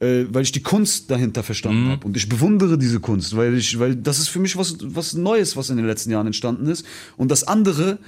äh, 0.00 0.24
weil 0.30 0.42
ich 0.42 0.52
die 0.52 0.62
Kunst 0.62 1.10
dahinter 1.10 1.42
verstanden 1.42 1.88
habe 1.90 2.06
und 2.06 2.16
ich 2.16 2.28
bewundere 2.28 2.78
diese 2.78 3.00
Kunst, 3.00 3.36
weil 3.36 3.56
ich, 3.56 3.78
weil 3.80 3.96
das 3.96 4.18
ist 4.18 4.28
für 4.28 4.38
mich 4.38 4.56
was 4.56 4.76
was 4.82 5.14
Neues, 5.14 5.56
was 5.56 5.70
in 5.70 5.76
den 5.76 5.86
letzten 5.86 6.10
Jahren 6.12 6.26
entstanden 6.26 6.66
ist. 6.68 6.84
Und 7.16 7.30
das 7.30 7.42
andere, 7.44 7.98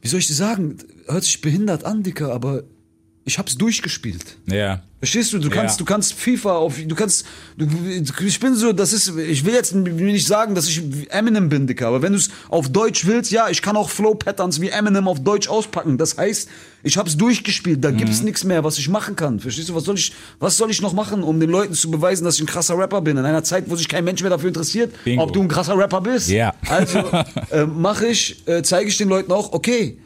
wie 0.00 0.08
soll 0.08 0.20
ich 0.20 0.34
sagen, 0.34 0.78
hört 1.06 1.24
sich 1.24 1.40
behindert 1.40 1.84
an, 1.84 2.02
Dicker, 2.02 2.32
aber 2.32 2.64
ich 3.28 3.38
hab's 3.38 3.56
durchgespielt. 3.56 4.36
Ja. 4.46 4.82
Verstehst 4.98 5.32
du? 5.32 5.38
Du 5.38 5.48
kannst, 5.48 5.78
Ja. 5.78 5.78
du 5.78 5.84
kannst 5.84 6.14
FIFA 6.14 6.56
auf, 6.56 6.74
du 6.84 6.94
kannst, 6.96 7.24
du, 7.56 7.66
ich 8.26 8.40
bin 8.40 8.56
so, 8.56 8.72
das 8.72 8.92
ist, 8.92 9.12
ich 9.16 9.44
will 9.44 9.54
jetzt 9.54 9.72
nicht 9.72 10.26
sagen, 10.26 10.56
dass 10.56 10.66
ich 10.68 10.82
Eminem 11.10 11.48
bin, 11.48 11.68
Dicker, 11.68 11.86
aber 11.86 12.02
wenn 12.02 12.12
du 12.14 12.18
es 12.18 12.30
auf 12.48 12.68
Deutsch 12.68 13.06
willst, 13.06 13.30
ja, 13.30 13.48
ich 13.48 13.62
kann 13.62 13.76
auch 13.76 13.90
Flow-Patterns 13.90 14.60
wie 14.60 14.70
Eminem 14.70 15.06
auf 15.06 15.20
Deutsch 15.22 15.46
auspacken. 15.48 15.98
Das 15.98 16.16
heißt, 16.18 16.48
ich 16.82 16.96
hab's 16.96 17.16
durchgespielt, 17.16 17.84
da 17.84 17.92
Mhm. 17.92 17.98
gibt's 17.98 18.22
nichts 18.22 18.42
mehr, 18.42 18.64
was 18.64 18.76
ich 18.78 18.88
machen 18.88 19.14
kann. 19.14 19.38
Verstehst 19.38 19.68
du? 19.68 19.74
Was 19.76 19.84
soll 19.84 19.96
ich, 19.96 20.12
was 20.40 20.56
soll 20.56 20.70
ich 20.72 20.82
noch 20.82 20.94
machen, 20.94 21.22
um 21.22 21.38
den 21.38 21.50
Leuten 21.50 21.74
zu 21.74 21.90
beweisen, 21.92 22.24
dass 22.24 22.34
ich 22.36 22.40
ein 22.42 22.46
krasser 22.46 22.76
Rapper 22.76 23.00
bin? 23.00 23.16
In 23.18 23.24
einer 23.24 23.44
Zeit, 23.44 23.64
wo 23.70 23.76
sich 23.76 23.88
kein 23.88 24.02
Mensch 24.04 24.20
mehr 24.22 24.30
dafür 24.30 24.48
interessiert, 24.48 24.92
Bingo. 25.04 25.22
ob 25.22 25.32
du 25.32 25.40
ein 25.42 25.48
krasser 25.48 25.78
Rapper 25.78 26.00
bist. 26.00 26.28
Ja. 26.28 26.54
Also, 26.68 26.98
äh, 27.52 27.66
mache 27.66 28.06
ich, 28.08 28.42
äh, 28.48 28.62
zeige 28.64 28.88
ich 28.88 28.96
den 28.96 29.08
Leuten 29.10 29.30
auch, 29.30 29.52
okay, 29.52 29.98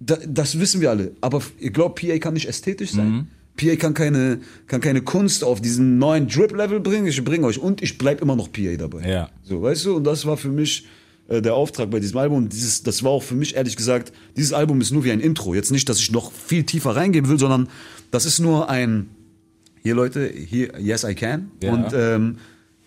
da, 0.00 0.18
das 0.26 0.58
wissen 0.58 0.80
wir 0.80 0.90
alle. 0.90 1.12
Aber 1.20 1.42
ihr 1.58 1.70
glaubt, 1.70 2.00
PA 2.00 2.18
kann 2.18 2.34
nicht 2.34 2.48
ästhetisch 2.48 2.92
sein? 2.92 3.10
Mhm. 3.10 3.26
PA 3.56 3.76
kann 3.76 3.94
keine, 3.94 4.40
kann 4.66 4.80
keine 4.80 5.02
Kunst 5.02 5.44
auf 5.44 5.60
diesen 5.60 5.98
neuen 5.98 6.26
Drip-Level 6.26 6.80
bringen. 6.80 7.06
Ich 7.06 7.22
bringe 7.22 7.46
euch 7.46 7.58
und 7.58 7.82
ich 7.82 7.98
bleib 7.98 8.22
immer 8.22 8.34
noch 8.34 8.50
PA 8.50 8.76
dabei. 8.78 9.08
Ja. 9.08 9.30
So, 9.44 9.60
weißt 9.62 9.84
du? 9.84 9.96
Und 9.96 10.04
das 10.04 10.24
war 10.24 10.38
für 10.38 10.48
mich 10.48 10.86
äh, 11.28 11.42
der 11.42 11.54
Auftrag 11.54 11.90
bei 11.90 12.00
diesem 12.00 12.16
Album. 12.18 12.38
Und 12.38 12.52
dieses, 12.52 12.82
das 12.82 13.02
war 13.02 13.10
auch 13.10 13.22
für 13.22 13.34
mich, 13.34 13.54
ehrlich 13.56 13.76
gesagt, 13.76 14.12
dieses 14.36 14.54
Album 14.54 14.80
ist 14.80 14.92
nur 14.92 15.04
wie 15.04 15.12
ein 15.12 15.20
Intro. 15.20 15.54
Jetzt 15.54 15.70
nicht, 15.72 15.88
dass 15.88 15.98
ich 15.98 16.10
noch 16.10 16.32
viel 16.32 16.64
tiefer 16.64 16.96
reingehen 16.96 17.28
will, 17.28 17.38
sondern 17.38 17.68
das 18.10 18.24
ist 18.24 18.38
nur 18.38 18.70
ein, 18.70 19.10
hier 19.82 19.94
Leute, 19.94 20.26
hier, 20.26 20.78
yes 20.78 21.04
I 21.04 21.14
can. 21.14 21.50
Ja. 21.62 21.72
Und 21.72 21.92
ähm, 21.92 22.38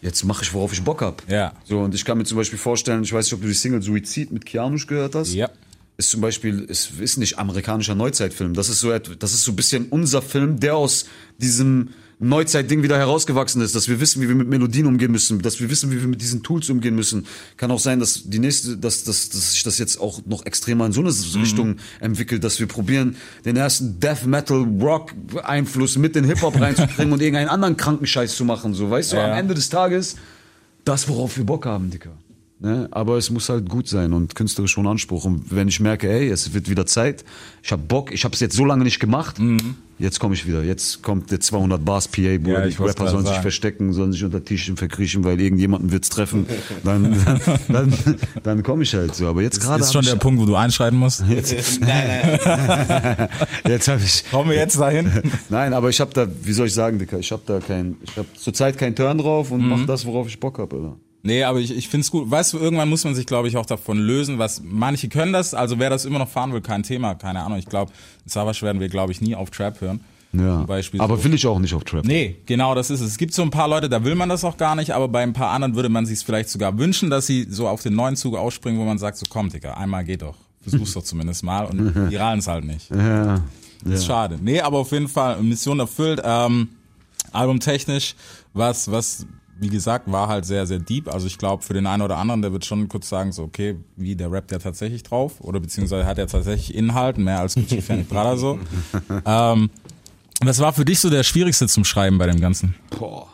jetzt 0.01 0.23
mache 0.25 0.43
ich, 0.43 0.53
worauf 0.53 0.73
ich 0.73 0.83
Bock 0.83 1.01
hab. 1.01 1.29
Ja. 1.29 1.53
So, 1.65 1.81
und 1.81 1.93
ich 1.93 2.03
kann 2.03 2.17
mir 2.17 2.23
zum 2.23 2.37
Beispiel 2.37 2.57
vorstellen, 2.59 3.03
ich 3.03 3.13
weiß 3.13 3.25
nicht, 3.25 3.33
ob 3.33 3.41
du 3.41 3.47
die 3.47 3.53
Single 3.53 3.81
Suizid 3.83 4.31
mit 4.31 4.45
Kianush 4.45 4.87
gehört 4.87 5.13
hast 5.13 5.33
Ja. 5.33 5.49
Ist 5.97 6.09
zum 6.09 6.21
Beispiel, 6.21 6.61
ist, 6.61 6.99
ist 6.99 7.17
nicht 7.17 7.37
amerikanischer 7.37 7.95
Neuzeitfilm. 7.95 8.53
Das 8.53 8.69
ist 8.69 8.79
so, 8.79 8.97
das 8.97 9.33
ist 9.33 9.43
so 9.43 9.51
ein 9.51 9.55
bisschen 9.55 9.87
unser 9.89 10.21
Film, 10.21 10.59
der 10.59 10.75
aus 10.75 11.05
diesem 11.37 11.89
Neuzeitding 12.19 12.83
wieder 12.83 12.97
herausgewachsen 12.97 13.61
ist, 13.61 13.75
dass 13.75 13.89
wir 13.89 13.99
wissen, 13.99 14.21
wie 14.21 14.27
wir 14.29 14.35
mit 14.35 14.47
Melodien 14.47 14.85
umgehen 14.85 15.11
müssen, 15.11 15.41
dass 15.41 15.59
wir 15.59 15.69
wissen, 15.69 15.91
wie 15.91 15.99
wir 15.99 16.07
mit 16.07 16.21
diesen 16.21 16.41
Tools 16.41 16.69
umgehen 16.69 16.95
müssen. 16.95 17.25
Kann 17.57 17.69
auch 17.69 17.79
sein, 17.79 17.99
dass 17.99 18.23
die 18.23 18.39
nächste, 18.39 18.77
dass, 18.77 19.03
dass, 19.03 19.29
dass 19.29 19.51
sich 19.53 19.63
das 19.63 19.77
jetzt 19.77 19.99
auch 19.99 20.21
noch 20.25 20.45
extremer 20.45 20.85
in 20.85 20.93
so 20.93 21.01
eine 21.01 21.09
Richtung 21.09 21.77
entwickelt, 21.99 22.43
dass 22.43 22.59
wir 22.59 22.67
probieren, 22.67 23.17
den 23.45 23.57
ersten 23.57 23.99
Death 23.99 24.25
Metal 24.25 24.63
Rock 24.79 25.13
Einfluss 25.43 25.97
mit 25.97 26.15
in 26.15 26.23
Hip 26.23 26.41
Hop 26.41 26.59
reinzubringen 26.59 27.11
und 27.13 27.21
irgendeinen 27.21 27.49
anderen 27.49 27.77
kranken 27.77 28.05
Scheiß 28.07 28.35
zu 28.35 28.45
machen. 28.45 28.73
So, 28.73 28.89
weißt 28.89 29.11
du, 29.13 29.17
Ja. 29.17 29.31
am 29.31 29.37
Ende 29.37 29.53
des 29.53 29.69
Tages 29.69 30.15
das, 30.85 31.07
worauf 31.07 31.37
wir 31.37 31.45
Bock 31.45 31.65
haben, 31.65 31.89
Dicker. 31.89 32.11
Ne? 32.59 32.87
Aber 32.91 33.17
es 33.17 33.29
muss 33.29 33.49
halt 33.49 33.67
gut 33.69 33.89
sein 33.89 34.13
und 34.13 34.35
künstlerisch 34.35 34.71
schon 34.71 34.87
Anspruch. 34.87 35.25
Und 35.25 35.53
wenn 35.53 35.67
ich 35.67 35.81
merke, 35.81 36.09
ey, 36.09 36.29
es 36.29 36.53
wird 36.53 36.69
wieder 36.69 36.85
Zeit, 36.85 37.25
ich 37.61 37.71
hab 37.73 37.89
Bock, 37.89 38.13
ich 38.13 38.23
habe 38.23 38.33
es 38.33 38.39
jetzt 38.39 38.55
so 38.55 38.63
lange 38.63 38.85
nicht 38.85 39.01
gemacht, 39.01 39.35
jetzt 39.99 40.19
komme 40.19 40.33
ich 40.33 40.47
wieder. 40.47 40.63
Jetzt 40.63 41.03
kommt 41.03 41.29
der 41.31 41.41
200 41.41 41.83
Bars 41.83 42.07
PA. 42.07 42.21
Mhm. 42.21 42.45
Ja, 42.45 42.65
ich 42.65 42.77
die 42.77 42.83
Rapper 42.83 43.09
sollen 43.09 43.23
sich 43.23 43.31
sagen. 43.31 43.41
verstecken, 43.41 43.91
sollen 43.91 44.13
sich 44.13 44.23
unter 44.23 44.45
Tischen 44.45 44.77
verkriechen, 44.77 45.25
weil 45.25 45.41
irgendjemanden 45.41 45.91
wird's 45.91 46.07
treffen. 46.09 46.45
Dann, 46.85 47.13
dann, 47.67 47.69
dann, 47.69 47.93
dann 48.43 48.63
komme 48.63 48.83
ich 48.83 48.93
halt 48.93 49.13
so. 49.13 49.27
Aber 49.27 49.41
jetzt 49.41 49.59
gerade 49.59 49.83
Ist 49.83 49.91
schon 49.91 50.05
der 50.05 50.15
Punkt, 50.15 50.39
wo 50.41 50.45
du 50.45 50.55
einschreiten 50.55 50.97
musst. 50.97 51.21
jetzt 51.29 51.81
habe 53.89 54.01
ich 54.03 54.23
Kommen 54.31 54.49
wir 54.51 54.57
jetzt 54.57 54.79
dahin? 54.79 55.11
Nein, 55.49 55.73
aber 55.73 55.89
ich 55.89 55.99
habe 55.99 56.13
da, 56.13 56.27
wie 56.43 56.53
soll 56.53 56.67
ich 56.67 56.73
sagen, 56.73 56.97
Dicker, 56.97 57.19
ich 57.19 57.31
habe 57.31 57.41
da 57.45 57.59
kein, 57.59 57.97
ich 58.03 58.15
habe 58.17 58.27
zurzeit 58.37 58.77
keinen 58.77 58.95
Turn 58.95 59.17
drauf 59.17 59.51
und 59.51 59.61
Mhm. 59.63 59.69
mach 59.69 59.85
das, 59.85 60.05
worauf 60.05 60.27
ich 60.27 60.39
Bock 60.39 60.59
habe, 60.59 60.75
oder? 60.77 60.95
Nee, 61.25 61.43
aber 61.43 61.59
ich, 61.59 61.75
ich 61.75 61.87
find's 61.87 62.11
gut. 62.11 62.29
Weißt 62.29 62.51
du, 62.51 62.59
irgendwann 62.59 62.89
muss 62.89 63.05
man 63.05 63.15
sich, 63.15 63.25
glaube 63.25 63.47
ich, 63.47 63.55
auch 63.55 63.65
davon 63.65 63.97
lösen, 63.97 64.39
was 64.39 64.61
manche 64.63 65.07
können 65.07 65.31
das, 65.31 65.53
also 65.53 65.79
wer 65.79 65.89
das 65.89 66.03
immer 66.03 66.19
noch 66.19 66.27
fahren 66.27 66.51
will, 66.51 66.59
kein 66.59 66.83
Thema, 66.83 67.15
keine 67.15 67.41
Ahnung. 67.41 67.57
Ich 67.57 67.65
glaube, 67.65 67.93
in 68.25 68.29
Savage 68.29 68.61
werden 68.61 68.81
wir, 68.81 68.89
glaube 68.89 69.13
ich, 69.13 69.21
nie 69.21 69.33
auf 69.33 69.49
Trap 69.49 69.79
hören. 69.79 70.01
Ja. 70.33 70.65
Aber 70.97 71.23
will 71.23 71.33
ich 71.33 71.47
auch 71.47 71.59
nicht 71.59 71.73
auf 71.73 71.85
Trap. 71.85 72.03
Nee, 72.03 72.37
genau, 72.45 72.75
das 72.75 72.89
ist 72.89 72.99
es. 72.99 73.11
Es 73.11 73.17
gibt 73.17 73.33
so 73.33 73.41
ein 73.41 73.51
paar 73.51 73.69
Leute, 73.69 73.87
da 73.87 74.03
will 74.03 74.15
man 74.15 74.27
das 74.27 74.43
auch 74.43 74.57
gar 74.57 74.75
nicht, 74.75 74.91
aber 74.91 75.07
bei 75.07 75.23
ein 75.23 75.31
paar 75.31 75.51
anderen 75.51 75.75
würde 75.75 75.89
man 75.89 76.05
sich 76.05 76.19
vielleicht 76.19 76.49
sogar 76.49 76.77
wünschen, 76.77 77.09
dass 77.09 77.25
sie 77.25 77.47
so 77.49 77.69
auf 77.69 77.81
den 77.81 77.95
neuen 77.95 78.17
Zug 78.17 78.35
ausspringen, 78.35 78.79
wo 78.79 78.85
man 78.85 78.97
sagt, 78.97 79.17
so 79.17 79.25
komm, 79.29 79.49
Digga, 79.49 79.75
einmal 79.75 80.03
geht 80.03 80.23
doch. 80.23 80.35
Versuch's 80.61 80.93
doch 80.93 81.03
zumindest 81.03 81.43
mal 81.43 81.65
und 81.65 82.09
die 82.09 82.15
rallen's 82.15 82.47
halt 82.47 82.65
nicht. 82.65 82.89
Ja. 82.89 83.41
Das 83.85 83.99
ist 83.99 84.05
schade. 84.05 84.39
Nee, 84.41 84.59
aber 84.59 84.79
auf 84.79 84.91
jeden 84.91 85.07
Fall 85.07 85.41
Mission 85.41 85.79
erfüllt. 85.79 86.21
Ähm, 86.23 86.69
albumtechnisch, 87.31 88.15
was, 88.53 88.89
was, 88.91 89.25
wie 89.59 89.69
gesagt, 89.69 90.11
war 90.11 90.27
halt 90.27 90.45
sehr, 90.45 90.65
sehr 90.65 90.79
deep. 90.79 91.07
Also 91.13 91.27
ich 91.27 91.37
glaube, 91.37 91.63
für 91.63 91.73
den 91.73 91.85
einen 91.87 92.01
oder 92.01 92.17
anderen, 92.17 92.41
der 92.41 92.51
wird 92.51 92.65
schon 92.65 92.87
kurz 92.89 93.09
sagen, 93.09 93.31
so, 93.31 93.43
okay, 93.43 93.77
wie, 93.95 94.15
der 94.15 94.31
rappt 94.31 94.51
ja 94.51 94.59
tatsächlich 94.59 95.03
drauf? 95.03 95.39
Oder 95.41 95.59
beziehungsweise 95.59 96.05
hat 96.05 96.17
er 96.17 96.27
tatsächlich 96.27 96.75
Inhalt, 96.75 97.17
mehr 97.17 97.39
als 97.39 97.55
Gucci 97.55 97.81
Fanny 97.81 98.03
Prada 98.09 98.35
so. 98.37 98.59
ähm, 99.25 99.69
was 100.41 100.59
war 100.59 100.73
für 100.73 100.83
dich 100.85 100.99
so 100.99 101.09
der 101.09 101.23
schwierigste 101.23 101.67
zum 101.67 101.85
Schreiben 101.85 102.17
bei 102.17 102.27
dem 102.27 102.39
Ganzen? 102.41 102.75
Boah. 102.89 103.27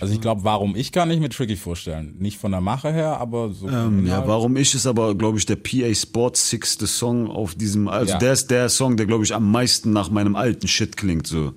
Also 0.00 0.14
ich 0.14 0.20
glaube, 0.20 0.44
warum 0.44 0.76
ich 0.76 0.92
kann 0.92 1.10
ich 1.10 1.18
mir 1.18 1.28
tricky 1.30 1.56
vorstellen. 1.56 2.14
Nicht 2.20 2.38
von 2.38 2.52
der 2.52 2.60
Mache 2.60 2.92
her, 2.92 3.18
aber 3.18 3.50
so. 3.50 3.68
Ähm, 3.68 4.06
ja, 4.06 4.24
warum 4.26 4.56
ich 4.56 4.72
ist 4.74 4.86
aber, 4.86 5.16
glaube 5.16 5.38
ich, 5.38 5.46
der 5.46 5.56
PA 5.56 5.92
Sports 5.92 6.48
sixte 6.48 6.86
Song 6.86 7.28
auf 7.28 7.56
diesem, 7.56 7.88
also 7.88 8.12
Ja. 8.12 8.18
der 8.18 8.32
ist 8.34 8.50
der 8.52 8.68
Song, 8.68 8.96
der, 8.96 9.06
glaube 9.06 9.24
ich, 9.24 9.34
am 9.34 9.50
meisten 9.50 9.92
nach 9.92 10.10
meinem 10.10 10.36
alten 10.36 10.68
Shit 10.68 10.96
klingt, 10.96 11.26
so. 11.26 11.54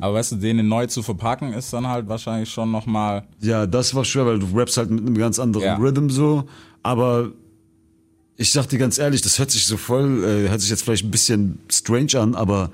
Aber 0.00 0.14
weißt 0.14 0.32
du, 0.32 0.36
den 0.36 0.68
neu 0.68 0.86
zu 0.86 1.02
verpacken, 1.02 1.52
ist 1.52 1.72
dann 1.72 1.86
halt 1.86 2.08
wahrscheinlich 2.08 2.50
schon 2.50 2.70
nochmal. 2.70 3.24
Ja, 3.40 3.66
das 3.66 3.94
war 3.94 4.04
schwer, 4.04 4.26
weil 4.26 4.38
du 4.38 4.46
rappst 4.54 4.76
halt 4.76 4.90
mit 4.90 5.00
einem 5.00 5.16
ganz 5.16 5.38
anderen 5.38 5.66
Ja. 5.66 5.76
Rhythm 5.76 6.08
so, 6.10 6.44
aber 6.82 7.32
ich 8.36 8.52
sag 8.52 8.68
dir 8.68 8.78
ganz 8.78 8.98
ehrlich, 8.98 9.20
das 9.22 9.38
hört 9.38 9.50
sich 9.50 9.66
so 9.66 9.76
voll, 9.76 10.24
äh, 10.24 10.48
hört 10.48 10.60
sich 10.60 10.70
jetzt 10.70 10.82
vielleicht 10.82 11.04
ein 11.04 11.10
bisschen 11.10 11.58
strange 11.70 12.20
an, 12.20 12.34
aber 12.34 12.70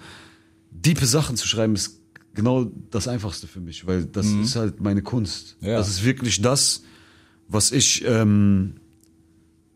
diepe 0.71 1.07
Sachen 1.07 1.37
zu 1.37 1.49
schreiben 1.49 1.75
ist 1.75 2.01
genau 2.35 2.67
das 2.91 3.09
Einfachste 3.09 3.47
für 3.47 3.61
mich, 3.61 3.87
weil 3.87 4.05
das 4.05 4.27
ist 4.27 4.57
halt 4.57 4.81
meine 4.81 5.03
Kunst. 5.03 5.57
Ja. 5.61 5.77
Das 5.79 5.89
ist 5.89 6.05
wirklich 6.05 6.43
das, 6.43 6.83
was 7.49 7.73
ich, 7.73 8.05
ähm, 8.07 8.75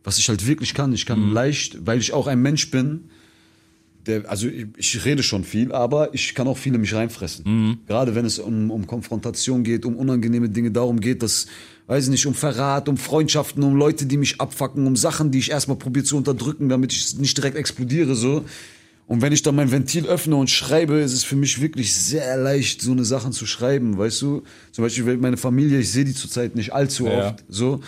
was 0.04 0.18
ich 0.18 0.28
halt 0.28 0.46
wirklich 0.46 0.74
kann. 0.74 0.92
Ich 0.92 1.06
kann 1.06 1.30
leicht, 1.30 1.86
weil 1.86 1.98
ich 1.98 2.12
auch 2.12 2.26
ein 2.26 2.40
Mensch 2.42 2.70
bin, 2.70 3.10
der, 4.08 4.28
also 4.30 4.48
ich, 4.48 4.66
ich 4.76 5.04
rede 5.04 5.22
schon 5.22 5.44
viel, 5.44 5.70
aber 5.72 6.12
ich 6.14 6.34
kann 6.34 6.48
auch 6.48 6.58
viel 6.58 6.74
in 6.74 6.80
mich 6.80 6.94
reinfressen. 6.94 7.78
Gerade 7.86 8.14
wenn 8.14 8.24
es 8.24 8.38
um, 8.38 8.70
um 8.70 8.86
Konfrontation 8.86 9.62
geht, 9.62 9.84
um 9.84 9.96
unangenehme 9.96 10.48
Dinge, 10.48 10.70
darum 10.70 10.98
geht, 11.00 11.22
dass, 11.22 11.46
weiß 11.86 12.04
ich 12.04 12.10
nicht, 12.10 12.26
um 12.26 12.34
Verrat, 12.34 12.88
um 12.88 12.96
Freundschaften, 12.96 13.62
um 13.62 13.76
Leute, 13.76 14.06
die 14.06 14.16
mich 14.16 14.40
abfacken, 14.40 14.86
um 14.86 14.96
Sachen, 14.96 15.30
die 15.30 15.38
ich 15.38 15.50
erstmal 15.50 15.76
probiere 15.76 16.04
zu 16.04 16.16
unterdrücken, 16.16 16.68
damit 16.68 16.92
ich 16.92 17.16
nicht 17.18 17.36
direkt 17.36 17.56
explodiere, 17.56 18.14
so. 18.14 18.44
Und 19.06 19.22
wenn 19.22 19.32
ich 19.32 19.40
dann 19.42 19.56
mein 19.56 19.70
Ventil 19.72 20.04
öffne 20.06 20.36
und 20.36 20.50
schreibe, 20.50 20.96
ist 21.00 21.14
es 21.14 21.24
für 21.24 21.36
mich 21.36 21.62
wirklich 21.62 21.94
sehr 21.94 22.36
leicht, 22.36 22.82
so 22.82 22.92
eine 22.92 23.06
Sachen 23.06 23.32
zu 23.32 23.46
schreiben, 23.46 23.96
weißt 23.96 24.20
du? 24.20 24.42
Zum 24.70 24.84
Beispiel 24.84 25.16
meine 25.16 25.38
Familie, 25.38 25.78
ich 25.80 25.90
sehe 25.90 26.04
die 26.04 26.12
zurzeit 26.14 26.54
nicht 26.56 26.74
allzu 26.74 27.06
Ja. 27.06 27.28
oft, 27.28 27.44
so. 27.48 27.80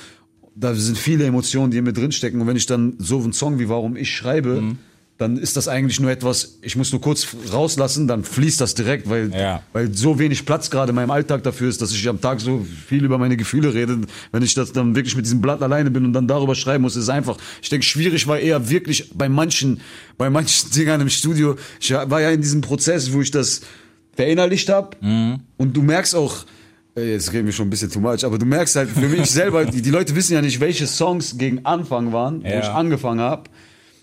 Da 0.54 0.74
sind 0.74 0.96
viele 0.98 1.24
Emotionen, 1.24 1.70
die 1.70 1.76
in 1.78 1.84
mir 1.84 1.92
drinstecken. 1.92 2.40
Und 2.40 2.46
wenn 2.46 2.56
ich 2.56 2.64
dann 2.66 2.94
so 2.98 3.18
einen 3.20 3.32
Song 3.34 3.58
wie 3.58 3.68
Warum 3.68 3.96
ich 3.96 4.10
schreibe, 4.14 4.62
Mhm. 4.62 4.78
Dann 5.20 5.36
ist 5.36 5.54
das 5.58 5.68
eigentlich 5.68 6.00
nur 6.00 6.10
etwas, 6.10 6.56
ich 6.62 6.76
muss 6.76 6.92
nur 6.92 7.00
kurz 7.02 7.26
rauslassen, 7.52 8.08
dann 8.08 8.24
fließt 8.24 8.58
das 8.58 8.74
direkt, 8.74 9.10
weil, 9.10 9.30
Ja. 9.34 9.62
weil 9.74 9.92
so 9.92 10.18
wenig 10.18 10.46
Platz 10.46 10.70
gerade 10.70 10.90
in 10.90 10.96
meinem 10.96 11.10
Alltag 11.10 11.42
dafür 11.42 11.68
ist, 11.68 11.82
dass 11.82 11.92
ich 11.92 12.08
am 12.08 12.22
Tag 12.22 12.40
so 12.40 12.64
viel 12.86 13.04
über 13.04 13.18
meine 13.18 13.36
Gefühle 13.36 13.74
rede. 13.74 13.98
Wenn 14.32 14.42
ich 14.42 14.54
das 14.54 14.72
dann 14.72 14.96
wirklich 14.96 15.14
mit 15.16 15.26
diesem 15.26 15.42
Blatt 15.42 15.60
alleine 15.62 15.90
bin 15.90 16.06
und 16.06 16.14
dann 16.14 16.26
darüber 16.26 16.54
schreiben 16.54 16.82
muss, 16.82 16.96
ist 16.96 17.02
es 17.02 17.08
einfach. 17.10 17.36
Ich 17.60 17.68
denke, 17.68 17.84
schwierig 17.84 18.26
war 18.28 18.38
eher 18.38 18.70
wirklich 18.70 19.10
bei 19.14 19.28
manchen, 19.28 19.82
bei 20.16 20.30
manchen 20.30 20.70
Dingern 20.74 21.02
im 21.02 21.10
Studio. 21.10 21.56
Ich 21.80 21.92
war 21.92 22.20
ja 22.22 22.30
in 22.30 22.40
diesem 22.40 22.62
Prozess, 22.62 23.12
wo 23.12 23.20
ich 23.20 23.30
das 23.30 23.60
verinnerlicht 24.16 24.70
habe 24.70 24.96
und 25.58 25.76
du 25.76 25.82
merkst 25.82 26.14
auch, 26.14 26.46
äh, 26.96 27.12
Jetzt 27.12 27.32
reden 27.32 27.44
wir 27.46 27.52
schon 27.52 27.66
ein 27.66 27.70
bisschen 27.70 27.90
too 27.90 28.00
much, 28.00 28.24
aber 28.24 28.38
du 28.38 28.46
merkst 28.46 28.74
halt 28.74 28.88
für 28.90 29.06
mich 29.08 29.30
selber, 29.30 29.64
die, 29.66 29.80
die 29.82 29.90
Leute 29.90 30.16
wissen 30.16 30.32
ja 30.32 30.40
nicht, 30.42 30.58
welche 30.60 30.86
Songs 30.86 31.36
gegen 31.38 31.64
Anfang 31.66 32.12
waren, 32.12 32.42
wo 32.42 32.48
Ja. 32.48 32.58
ich 32.60 32.66
angefangen 32.66 33.20
habe. 33.20 33.44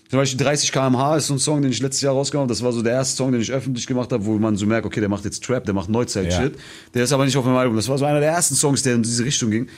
Zum 0.08 0.18
Beispiel 0.18 0.38
30 0.42 0.72
km/h 0.72 1.16
ist 1.16 1.26
so 1.26 1.34
ein 1.34 1.38
Song, 1.38 1.60
den 1.60 1.70
ich 1.70 1.80
letztes 1.82 2.00
Jahr 2.00 2.14
rausgehauen 2.14 2.44
habe. 2.44 2.52
Das 2.54 2.62
war 2.62 2.72
so 2.72 2.80
der 2.82 2.92
erste 2.94 3.16
Song, 3.16 3.30
den 3.32 3.42
ich 3.42 3.52
öffentlich 3.52 3.86
gemacht 3.86 4.10
habe, 4.10 4.24
wo 4.24 4.38
man 4.38 4.56
so 4.56 4.64
merkt, 4.64 4.86
okay, 4.86 5.00
der 5.00 5.08
macht 5.10 5.24
jetzt 5.24 5.44
Trap, 5.44 5.64
der 5.66 5.74
macht 5.74 5.90
Neuzeit-Shit. 5.90 6.54
Der 6.94 7.04
ist 7.04 7.12
aber 7.12 7.26
nicht 7.26 7.36
auf 7.36 7.44
meinem 7.44 7.56
Album. 7.58 7.76
Das 7.76 7.88
war 7.88 7.98
so 7.98 8.06
einer 8.06 8.20
der 8.20 8.30
ersten 8.30 8.54
Songs, 8.54 8.82
der 8.82 8.94
in 8.94 9.02
diese 9.02 9.22
Richtung 9.24 9.50
ging. 9.50 9.68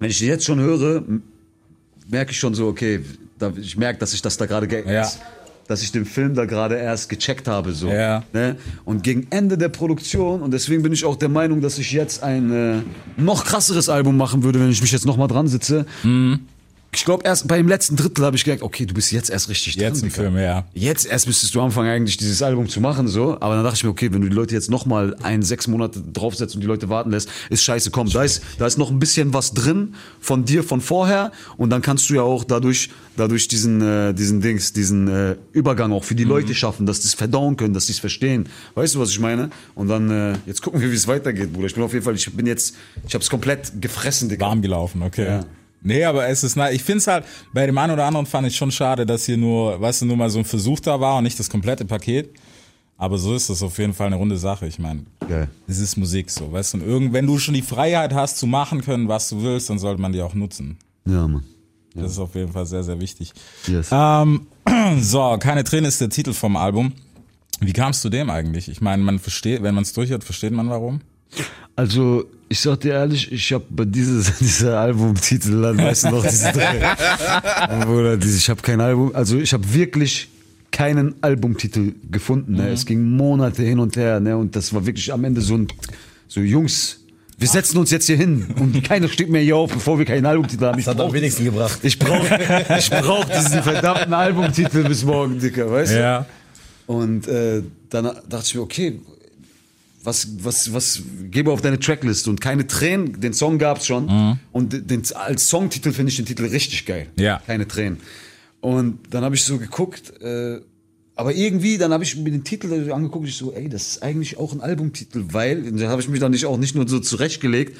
Wenn 0.00 0.10
ich 0.10 0.18
den 0.18 0.28
jetzt 0.28 0.44
schon 0.44 0.58
höre, 0.58 1.04
merke 2.08 2.32
ich 2.32 2.38
schon 2.40 2.54
so, 2.54 2.66
okay, 2.66 3.00
ich 3.60 3.76
merke, 3.76 4.00
dass 4.00 4.12
ich 4.14 4.20
das 4.22 4.36
da 4.36 4.46
gerade, 4.46 4.66
ge- 4.66 4.84
Ja. 4.92 5.08
dass 5.68 5.80
ich 5.82 5.92
den 5.92 6.06
Film 6.06 6.34
da 6.34 6.44
gerade 6.44 6.76
erst 6.76 7.08
gecheckt 7.08 7.46
habe, 7.48 7.72
so. 7.72 7.88
Ja. 7.88 8.24
Ne? 8.32 8.56
Und 8.84 9.02
gegen 9.04 9.26
Ende 9.30 9.56
der 9.58 9.68
Produktion, 9.68 10.42
und 10.42 10.52
deswegen 10.52 10.82
bin 10.82 10.92
ich 10.92 11.04
auch 11.04 11.16
der 11.16 11.28
Meinung, 11.28 11.60
dass 11.60 11.78
ich 11.78 11.92
jetzt 11.92 12.22
ein 12.22 12.52
äh, 12.52 12.82
noch 13.16 13.44
krasseres 13.44 13.88
Album 13.88 14.16
machen 14.16 14.42
würde, 14.42 14.58
wenn 14.60 14.70
ich 14.70 14.80
mich 14.82 14.92
jetzt 14.92 15.06
noch 15.06 15.16
mal 15.16 15.28
dran 15.28 15.46
sitze. 15.48 15.86
Mhm. 16.02 16.40
Ich 16.92 17.04
glaube, 17.04 17.24
erst 17.24 17.46
beim 17.46 17.68
letzten 17.68 17.96
Drittel 17.96 18.24
habe 18.24 18.36
ich 18.36 18.44
gedacht, 18.44 18.62
okay, 18.62 18.86
du 18.86 18.94
bist 18.94 19.12
jetzt 19.12 19.28
erst 19.28 19.50
richtig 19.50 19.74
Jetzt 19.74 20.02
im 20.02 20.08
Digga. 20.08 20.22
Film, 20.22 20.38
ja. 20.38 20.64
Jetzt 20.72 21.04
erst 21.04 21.26
müsstest 21.26 21.54
du 21.54 21.60
anfangen, 21.60 21.90
eigentlich 21.90 22.16
dieses 22.16 22.40
Album 22.40 22.68
zu 22.68 22.80
machen, 22.80 23.06
so. 23.06 23.36
Aber 23.40 23.54
dann 23.54 23.64
dachte 23.64 23.76
ich 23.76 23.84
mir, 23.84 23.90
okay, 23.90 24.12
wenn 24.12 24.22
du 24.22 24.28
die 24.28 24.34
Leute 24.34 24.54
jetzt 24.54 24.70
noch 24.70 24.86
mal 24.86 25.14
ein, 25.22 25.42
sechs 25.42 25.68
Monate 25.68 26.00
draufsetzt 26.00 26.54
und 26.54 26.62
die 26.62 26.66
Leute 26.66 26.88
warten 26.88 27.10
lässt, 27.10 27.28
ist 27.50 27.62
scheiße. 27.64 27.90
Komm, 27.90 28.08
da 28.08 28.22
ist, 28.24 28.42
da 28.58 28.66
ist 28.66 28.78
noch 28.78 28.90
ein 28.90 28.98
bisschen 28.98 29.34
was 29.34 29.52
drin 29.52 29.94
von 30.20 30.46
dir 30.46 30.64
von 30.64 30.80
vorher. 30.80 31.32
Und 31.58 31.68
dann 31.68 31.82
kannst 31.82 32.08
du 32.08 32.14
ja 32.14 32.22
auch 32.22 32.44
dadurch, 32.44 32.88
dadurch 33.16 33.46
diesen, 33.48 33.82
äh, 33.82 34.14
diesen 34.14 34.40
Dings, 34.40 34.72
diesen 34.72 35.08
äh, 35.08 35.36
Übergang 35.52 35.92
auch 35.92 36.04
für 36.04 36.14
die 36.14 36.24
Leute 36.24 36.54
schaffen, 36.54 36.86
dass 36.86 37.00
die 37.00 37.08
es 37.08 37.14
verdauen 37.14 37.56
können, 37.56 37.74
dass 37.74 37.86
die 37.86 37.92
es 37.92 37.98
verstehen. 37.98 38.48
Weißt 38.74 38.94
du, 38.94 39.00
was 39.00 39.10
ich 39.10 39.20
meine? 39.20 39.50
Und 39.74 39.88
dann, 39.88 40.10
äh, 40.10 40.38
jetzt 40.46 40.62
gucken 40.62 40.80
wir, 40.80 40.90
wie 40.90 40.96
es 40.96 41.06
weitergeht, 41.06 41.52
Bruder. 41.52 41.66
Ich 41.66 41.74
bin 41.74 41.84
auf 41.84 41.92
jeden 41.92 42.04
Fall, 42.04 42.14
ich 42.14 42.32
bin 42.32 42.46
jetzt, 42.46 42.74
ich 43.06 43.12
habe 43.12 43.22
es 43.22 43.28
komplett 43.28 43.72
gefressen, 43.82 44.30
Digga. 44.30 44.46
Warm 44.46 44.62
gelaufen, 44.62 45.02
okay. 45.02 45.26
Ja. 45.26 45.44
Nee, 45.86 46.04
aber 46.04 46.26
es 46.26 46.42
ist, 46.42 46.56
ich 46.56 46.82
finde 46.82 46.98
es 46.98 47.06
halt, 47.06 47.24
bei 47.52 47.64
dem 47.64 47.78
einen 47.78 47.92
oder 47.92 48.06
anderen 48.06 48.26
fand 48.26 48.44
ich 48.48 48.56
schon 48.56 48.72
schade, 48.72 49.06
dass 49.06 49.24
hier 49.24 49.36
nur, 49.36 49.80
weißt 49.80 50.02
du, 50.02 50.06
nur 50.06 50.16
mal 50.16 50.28
so 50.28 50.40
ein 50.40 50.44
Versuch 50.44 50.80
da 50.80 51.00
war 51.00 51.18
und 51.18 51.22
nicht 51.22 51.38
das 51.38 51.48
komplette 51.48 51.84
Paket. 51.84 52.30
Aber 52.98 53.18
so 53.18 53.36
ist 53.36 53.50
das 53.50 53.62
auf 53.62 53.78
jeden 53.78 53.94
Fall 53.94 54.08
eine 54.08 54.16
runde 54.16 54.36
Sache. 54.36 54.66
Ich 54.66 54.80
meine, 54.80 55.04
es 55.68 55.78
ist 55.78 55.96
Musik 55.96 56.28
so, 56.30 56.50
weißt 56.50 56.74
du, 56.74 56.78
und 56.78 56.84
irgend, 56.84 57.12
wenn 57.12 57.26
du 57.26 57.38
schon 57.38 57.54
die 57.54 57.62
Freiheit 57.62 58.12
hast 58.12 58.38
zu 58.38 58.48
machen 58.48 58.80
können, 58.80 59.06
was 59.06 59.28
du 59.28 59.42
willst, 59.42 59.70
dann 59.70 59.78
sollte 59.78 60.02
man 60.02 60.12
die 60.12 60.22
auch 60.22 60.34
nutzen. 60.34 60.76
Ja, 61.04 61.28
Mann. 61.28 61.44
Das 61.94 62.10
ist 62.12 62.18
auf 62.18 62.34
jeden 62.34 62.52
Fall 62.52 62.66
sehr, 62.66 62.82
sehr 62.82 63.00
wichtig. 63.00 63.32
Yes. 63.68 63.90
Ähm, 63.92 64.48
so, 65.00 65.36
keine 65.38 65.62
Tränen 65.62 65.86
ist 65.86 66.00
der 66.00 66.10
Titel 66.10 66.32
vom 66.32 66.56
Album. 66.56 66.94
Wie 67.60 67.72
kamst 67.72 68.04
du 68.04 68.08
dem 68.08 68.28
eigentlich? 68.28 68.68
Ich 68.68 68.80
meine, 68.80 69.04
man 69.04 69.20
versteht, 69.20 69.62
wenn 69.62 69.74
man 69.74 69.82
es 69.82 69.92
durchhört, 69.92 70.24
versteht 70.24 70.52
man 70.52 70.68
warum. 70.68 71.00
Also, 71.74 72.24
ich 72.48 72.60
sag 72.60 72.80
dir 72.80 72.92
ehrlich, 72.94 73.30
ich 73.32 73.52
habe 73.52 73.64
bei 73.68 73.84
dieses, 73.84 74.38
dieser 74.38 74.78
Albumtitel, 74.80 75.60
dann 75.62 75.78
weißt 75.78 76.04
du 76.04 76.10
noch, 76.10 76.26
diese 76.26 76.52
drei. 76.52 76.96
Bruder, 77.84 78.16
diese, 78.16 78.38
ich 78.38 78.48
habe 78.48 78.62
kein 78.62 78.80
Album, 78.80 79.10
also 79.14 79.38
ich 79.38 79.52
habe 79.52 79.72
wirklich 79.74 80.28
keinen 80.70 81.14
Albumtitel 81.22 81.92
gefunden. 82.10 82.54
Ne? 82.54 82.68
Es 82.70 82.86
ging 82.86 83.02
Monate 83.16 83.62
hin 83.62 83.78
und 83.78 83.96
her, 83.96 84.20
ne? 84.20 84.36
Und 84.36 84.54
das 84.56 84.72
war 84.74 84.84
wirklich 84.86 85.12
am 85.12 85.24
Ende 85.24 85.40
so 85.40 85.54
ein, 85.56 85.68
so 86.28 86.40
Jungs, 86.40 87.00
wir 87.38 87.48
setzen 87.48 87.76
uns 87.78 87.90
jetzt 87.90 88.06
hier 88.06 88.16
hin 88.16 88.46
und 88.58 88.82
keiner 88.84 89.08
steht 89.08 89.28
mehr 89.28 89.42
hier 89.42 89.56
auf, 89.56 89.70
bevor 89.72 89.98
wir 89.98 90.06
keinen 90.06 90.24
Albumtitel 90.24 90.64
haben. 90.64 90.78
Ich 90.78 90.86
Das 90.86 90.94
hat 90.94 91.00
am 91.00 91.08
brauch- 91.08 91.14
wenigsten 91.14 91.44
gebracht. 91.44 91.78
ich 91.82 91.98
brauche 91.98 92.38
ich 92.78 92.88
brauch 92.90 93.24
diesen 93.26 93.62
verdammten 93.62 94.14
Albumtitel 94.14 94.84
bis 94.88 95.04
morgen, 95.04 95.38
Dicker, 95.38 95.70
weißt 95.70 95.92
du? 95.92 95.98
Ja. 96.00 96.26
Und 96.86 97.28
äh, 97.28 97.62
dann 97.90 98.04
dachte 98.28 98.44
ich 98.46 98.54
mir, 98.54 98.62
okay, 98.62 99.00
was, 100.06 100.28
was, 100.42 100.72
was, 100.72 101.02
gebe 101.30 101.50
auf 101.50 101.60
deine 101.60 101.78
Tracklist 101.78 102.28
und 102.28 102.40
keine 102.40 102.66
Tränen, 102.66 103.20
den 103.20 103.32
Song 103.34 103.58
gab's 103.58 103.86
schon. 103.86 104.38
Und 104.52 104.90
den, 104.90 105.02
als 105.14 105.48
Songtitel 105.48 105.92
finde 105.92 106.10
ich 106.10 106.16
den 106.16 106.26
Titel 106.26 106.46
richtig 106.46 106.86
geil. 106.86 107.08
Ja. 107.18 107.42
Keine 107.46 107.68
Tränen. 107.68 107.98
Und 108.60 109.00
dann 109.10 109.24
habe 109.24 109.34
ich 109.34 109.44
so 109.44 109.58
geguckt, 109.58 110.20
äh, 110.20 110.60
aber 111.14 111.34
irgendwie, 111.34 111.78
dann 111.78 111.92
habe 111.92 112.04
ich 112.04 112.16
mir 112.16 112.30
den 112.30 112.44
Titel 112.44 112.92
angeguckt, 112.92 113.26
ich 113.26 113.36
so, 113.36 113.52
ey, 113.52 113.68
das 113.68 113.88
ist 113.88 114.02
eigentlich 114.02 114.38
auch 114.38 114.52
ein 114.52 114.60
Albumtitel, 114.60 115.24
weil, 115.32 115.72
da 115.72 115.88
habe 115.88 116.00
ich 116.00 116.08
mich 116.08 116.20
dann 116.20 116.32
nicht 116.32 116.46
auch 116.46 116.58
nicht 116.58 116.74
nur 116.74 116.86
so 116.86 117.00
zurechtgelegt, 117.00 117.76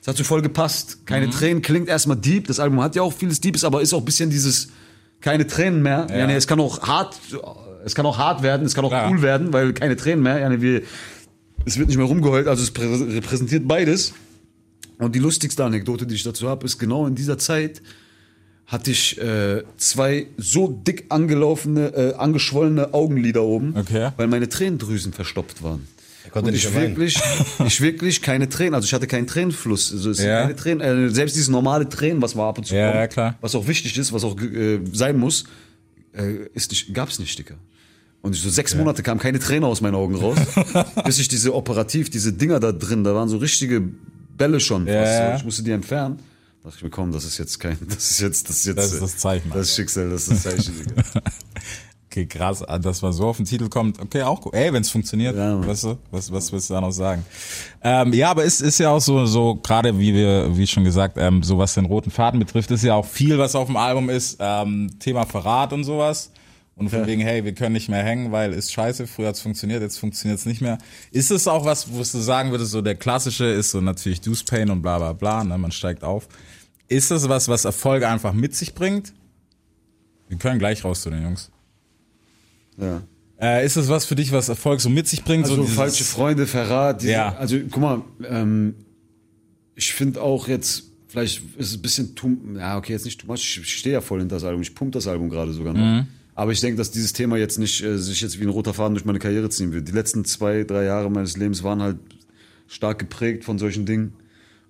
es 0.00 0.08
hat 0.08 0.16
so 0.16 0.24
voll 0.24 0.40
gepasst. 0.40 1.04
Keine 1.04 1.28
Tränen 1.28 1.60
klingt 1.60 1.88
erstmal 1.88 2.16
deep, 2.16 2.46
das 2.46 2.58
Album 2.58 2.80
hat 2.80 2.96
ja 2.96 3.02
auch 3.02 3.12
vieles 3.12 3.40
Deepes, 3.40 3.64
aber 3.64 3.82
ist 3.82 3.92
auch 3.92 3.98
ein 3.98 4.04
bisschen 4.06 4.30
dieses, 4.30 4.68
keine 5.20 5.46
Tränen 5.46 5.82
mehr. 5.82 6.06
Ja. 6.10 6.26
nee, 6.26 6.34
es 6.34 6.46
kann 6.46 6.58
auch 6.58 6.80
hart, 6.80 7.20
es 7.84 7.94
kann 7.94 8.06
auch 8.06 8.16
hart 8.16 8.42
werden, 8.42 8.66
es 8.66 8.74
kann 8.74 8.84
auch 8.84 8.90
Klar. 8.90 9.10
cool 9.10 9.20
werden, 9.20 9.52
weil 9.52 9.74
keine 9.74 9.96
Tränen 9.96 10.22
mehr. 10.22 10.38
Ja, 10.38 10.48
nee, 10.48 10.62
wir, 10.62 10.82
es 11.64 11.78
wird 11.78 11.88
nicht 11.88 11.96
mehr 11.96 12.06
rumgeheult, 12.06 12.46
also 12.46 12.62
es 12.62 12.74
prä- 12.74 13.14
repräsentiert 13.14 13.66
beides. 13.68 14.12
Und 14.98 15.14
die 15.14 15.18
lustigste 15.18 15.64
Anekdote, 15.64 16.06
die 16.06 16.14
ich 16.14 16.22
dazu 16.22 16.48
habe, 16.48 16.66
ist 16.66 16.78
genau 16.78 17.06
in 17.06 17.14
dieser 17.14 17.38
Zeit 17.38 17.80
hatte 18.66 18.90
ich 18.92 19.20
äh, 19.20 19.64
zwei 19.78 20.26
so 20.36 20.68
dick 20.68 21.06
angelaufene, 21.08 21.88
äh, 21.88 22.14
angeschwollene 22.14 22.94
Augenlider 22.94 23.42
oben, 23.42 23.74
Okay. 23.76 24.10
weil 24.16 24.28
meine 24.28 24.48
Tränendrüsen 24.48 25.12
verstopft 25.12 25.62
waren. 25.62 25.88
Konnte 26.30 26.50
Und 26.50 26.54
ich 26.54 26.64
mehr 26.70 26.74
weinen. 26.82 26.90
wirklich, 26.96 27.18
ich 27.66 27.80
wirklich 27.80 28.22
keine 28.22 28.48
Tränen, 28.48 28.74
also 28.74 28.84
ich 28.84 28.92
hatte 28.94 29.08
keinen 29.08 29.26
Tränenfluss. 29.26 29.90
Also 29.92 30.10
es 30.10 30.18
sind 30.18 30.26
Ja. 30.28 30.42
keine 30.42 30.54
Tränen, 30.54 30.80
äh, 31.08 31.10
selbst 31.10 31.34
dieses 31.34 31.48
normale 31.48 31.88
Tränen, 31.88 32.22
was 32.22 32.36
mal 32.36 32.48
ab 32.48 32.58
und 32.58 32.64
zu 32.66 32.76
Ja, 32.76 32.86
kommt, 32.90 33.00
ja, 33.00 33.08
klar. 33.08 33.38
was 33.40 33.56
auch 33.56 33.66
wichtig 33.66 33.98
ist, 33.98 34.12
was 34.12 34.22
auch 34.22 34.40
äh, 34.40 34.78
sein 34.92 35.18
muss, 35.18 35.44
äh, 36.12 36.46
ist 36.54 36.70
nicht, 36.70 36.94
gab's 36.94 37.18
nicht, 37.18 37.36
Dicker. 37.36 37.56
Und 38.22 38.34
so 38.34 38.50
sechs 38.50 38.74
Monate 38.74 39.02
kam 39.02 39.18
keine 39.18 39.38
Träne 39.38 39.66
aus 39.66 39.80
meinen 39.80 39.94
Augen 39.94 40.14
raus, 40.14 40.38
bis 41.04 41.18
ich 41.18 41.28
diese 41.28 41.54
operativ, 41.54 42.10
diese 42.10 42.32
Dinger 42.32 42.60
da 42.60 42.72
drin, 42.72 43.02
da 43.02 43.14
waren 43.14 43.28
so 43.28 43.38
richtige 43.38 43.80
Bälle 44.36 44.60
schon. 44.60 44.86
Ja. 44.86 45.36
Ich 45.36 45.44
musste 45.44 45.62
die 45.62 45.70
entfernen. 45.70 46.18
Da 46.62 46.68
dachte 46.68 46.76
ich 46.78 46.84
mir, 46.84 46.90
komm, 46.90 47.12
das 47.12 47.24
ist 47.24 47.38
jetzt 47.38 47.58
kein, 47.58 47.78
das 47.88 48.10
ist 48.10 48.20
jetzt, 48.20 48.48
das 48.50 48.56
ist 48.58 48.66
jetzt, 48.66 48.76
Das 48.78 48.92
ist 48.92 49.02
das 49.02 49.16
Zeichen, 49.16 49.50
Das 49.50 49.68
ist 49.68 49.76
Schicksal, 49.76 50.10
das 50.10 50.28
ist 50.28 50.44
das 50.44 50.54
Zeichen. 50.54 50.74
Okay, 52.12 52.26
krass, 52.26 52.64
ah, 52.64 52.76
dass 52.76 53.02
man 53.02 53.12
so 53.12 53.28
auf 53.28 53.36
den 53.36 53.46
Titel 53.46 53.68
kommt. 53.68 54.00
Okay, 54.00 54.22
auch 54.22 54.44
cool. 54.44 54.50
Ey, 54.52 54.72
wenn 54.72 54.82
es 54.82 54.90
funktioniert, 54.90 55.36
Ja, 55.36 55.64
weißt 55.64 55.84
du, 55.84 55.98
was, 56.10 56.32
was 56.32 56.50
willst 56.50 56.68
du 56.68 56.74
da 56.74 56.80
noch 56.80 56.90
sagen? 56.90 57.24
Ähm, 57.84 58.12
ja, 58.12 58.32
aber 58.32 58.44
es 58.44 58.60
ist 58.60 58.80
ja 58.80 58.90
auch 58.90 59.00
so, 59.00 59.26
so 59.26 59.54
gerade 59.54 59.96
wie 59.96 60.12
wir, 60.12 60.56
wie 60.56 60.66
schon 60.66 60.82
gesagt, 60.82 61.16
ähm, 61.18 61.44
so 61.44 61.56
was 61.56 61.74
den 61.74 61.84
roten 61.84 62.10
Faden 62.10 62.40
betrifft, 62.40 62.72
ist 62.72 62.82
ja 62.82 62.94
auch 62.94 63.06
viel, 63.06 63.38
was 63.38 63.54
auf 63.54 63.66
dem 63.66 63.76
Album 63.76 64.10
ist. 64.10 64.38
Ähm, 64.40 64.90
Thema 64.98 65.24
Verrat 65.24 65.72
und 65.72 65.84
sowas. 65.84 66.32
Und 66.80 66.88
von 66.88 67.06
wegen, 67.06 67.20
hey, 67.20 67.44
wir 67.44 67.52
können 67.52 67.74
nicht 67.74 67.90
mehr 67.90 68.02
hängen, 68.02 68.32
weil 68.32 68.54
ist 68.54 68.72
scheiße, 68.72 69.06
früher 69.06 69.28
hat's 69.28 69.42
funktioniert, 69.42 69.82
jetzt 69.82 69.98
funktioniert's 69.98 70.46
nicht 70.46 70.62
mehr. 70.62 70.78
Ist 71.12 71.30
es 71.30 71.46
auch 71.46 71.66
was, 71.66 71.92
wo 71.92 71.98
du 71.98 72.04
sagen 72.04 72.52
würdest, 72.52 72.70
so 72.70 72.80
der 72.80 72.94
klassische 72.94 73.44
ist 73.44 73.72
so 73.72 73.82
natürlich 73.82 74.22
Deuce 74.22 74.42
Pain 74.44 74.70
und 74.70 74.80
bla 74.80 74.96
bla 74.96 75.12
bla, 75.12 75.44
ne, 75.44 75.58
man 75.58 75.72
steigt 75.72 76.02
auf. 76.02 76.26
Ist 76.88 77.10
das 77.10 77.28
was, 77.28 77.48
was 77.48 77.66
Erfolge 77.66 78.08
einfach 78.08 78.32
mit 78.32 78.54
sich 78.56 78.74
bringt? 78.74 79.12
Wir 80.28 80.38
können 80.38 80.58
gleich 80.58 80.82
raus 80.82 81.02
zu 81.02 81.10
den 81.10 81.22
Jungs. 81.22 81.50
Ja. 82.78 83.02
Äh, 83.38 83.66
ist 83.66 83.76
das 83.76 83.88
was 83.88 84.06
für 84.06 84.14
dich, 84.14 84.32
was 84.32 84.48
Erfolg 84.48 84.80
so 84.80 84.88
mit 84.88 85.06
sich 85.06 85.22
bringt? 85.22 85.44
Also 85.44 85.56
so 85.56 85.62
dieses- 85.62 85.76
falsche 85.76 86.04
Freunde, 86.04 86.46
Verrat. 86.46 87.02
Diese, 87.02 87.12
Ja. 87.12 87.36
Also 87.36 87.58
guck 87.70 87.82
mal, 87.82 88.02
ähm, 88.26 88.74
ich 89.74 89.92
finde 89.92 90.22
auch 90.22 90.48
jetzt, 90.48 90.84
vielleicht 91.08 91.42
ist 91.58 91.68
es 91.72 91.76
ein 91.76 91.82
bisschen, 91.82 92.14
too, 92.14 92.38
ja 92.56 92.78
okay, 92.78 92.92
jetzt 92.92 93.04
nicht 93.04 93.20
too 93.20 93.26
much, 93.26 93.58
ich 93.62 93.76
stehe 93.76 93.92
ja 93.94 94.00
voll 94.00 94.20
hinter 94.20 94.36
das 94.36 94.44
Album, 94.44 94.62
ich 94.62 94.74
pumpe 94.74 94.92
das 94.92 95.06
Album 95.06 95.28
gerade 95.28 95.52
sogar 95.52 95.74
noch. 95.74 95.80
Mhm. 95.80 96.06
Aber 96.40 96.52
ich 96.52 96.60
denke, 96.62 96.78
dass 96.78 96.90
dieses 96.90 97.12
Thema 97.12 97.36
jetzt 97.36 97.58
nicht 97.58 97.82
äh, 97.82 97.98
sich 97.98 98.22
jetzt 98.22 98.40
wie 98.40 98.44
ein 98.44 98.48
roter 98.48 98.72
Faden 98.72 98.94
durch 98.94 99.04
meine 99.04 99.18
Karriere 99.18 99.50
ziehen 99.50 99.72
wird. 99.74 99.88
Die 99.88 99.92
letzten 99.92 100.24
zwei, 100.24 100.64
drei 100.64 100.84
Jahre 100.84 101.10
meines 101.10 101.36
Lebens 101.36 101.62
waren 101.62 101.82
halt 101.82 101.98
stark 102.66 102.98
geprägt 102.98 103.44
von 103.44 103.58
solchen 103.58 103.84
Dingen. 103.84 104.14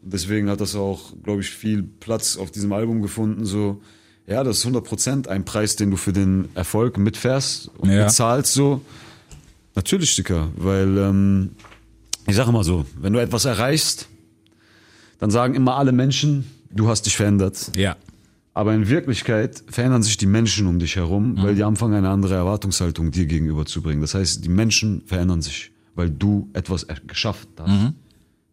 Und 0.03 0.13
deswegen 0.13 0.51
hat 0.51 0.61
das 0.61 0.75
auch, 0.75 1.13
glaube 1.23 1.43
ich, 1.43 1.51
viel 1.51 1.85
Platz 1.85 2.37
auf 2.37 2.51
diesem 2.51 2.73
Album 2.73 3.03
gefunden. 3.03 3.45
So, 3.45 3.81
ja, 4.27 4.43
das 4.43 4.59
ist 4.59 4.67
100% 4.67 5.29
ein 5.29 5.45
Preis, 5.45 5.77
den 5.77 5.93
du 5.93 5.97
für 5.97 6.13
den 6.13 6.49
Erfolg 6.57 6.99
mitfährst 6.99 7.71
und 7.79 7.89
Ja. 7.93 8.07
bezahlst. 8.07 8.53
So, 8.53 8.81
Natürlich, 9.77 10.17
Dicker, 10.17 10.49
weil 10.57 10.99
ähm, 10.99 11.51
ich 12.27 12.35
sage 12.35 12.49
immer 12.51 12.65
so, 12.65 12.85
wenn 13.01 13.13
du 13.13 13.21
etwas 13.21 13.45
erreichst, 13.45 14.09
dann 15.21 15.31
sagen 15.31 15.55
immer 15.55 15.77
alle 15.77 15.93
Menschen, 15.93 16.51
du 16.73 16.89
hast 16.89 17.07
dich 17.07 17.17
verändert. 17.17 17.71
Ja. 17.77 17.97
Aber 18.53 18.75
in 18.75 18.89
Wirklichkeit 18.89 19.63
verändern 19.69 20.03
sich 20.03 20.17
die 20.17 20.27
Menschen 20.27 20.67
um 20.67 20.79
dich 20.81 20.97
herum, 20.97 21.37
weil 21.41 21.55
die 21.55 21.63
anfangen, 21.63 21.95
eine 21.95 22.09
andere 22.09 22.35
Erwartungshaltung 22.35 23.11
dir 23.13 23.27
gegenüber 23.27 23.65
zu 23.65 23.81
bringen. 23.81 24.01
Das 24.01 24.15
heißt, 24.15 24.45
die 24.45 24.49
Menschen 24.49 25.03
verändern 25.07 25.41
sich, 25.41 25.71
weil 25.95 26.11
du 26.11 26.49
etwas 26.53 26.87
geschafft 27.07 27.49
hast, 27.59 27.71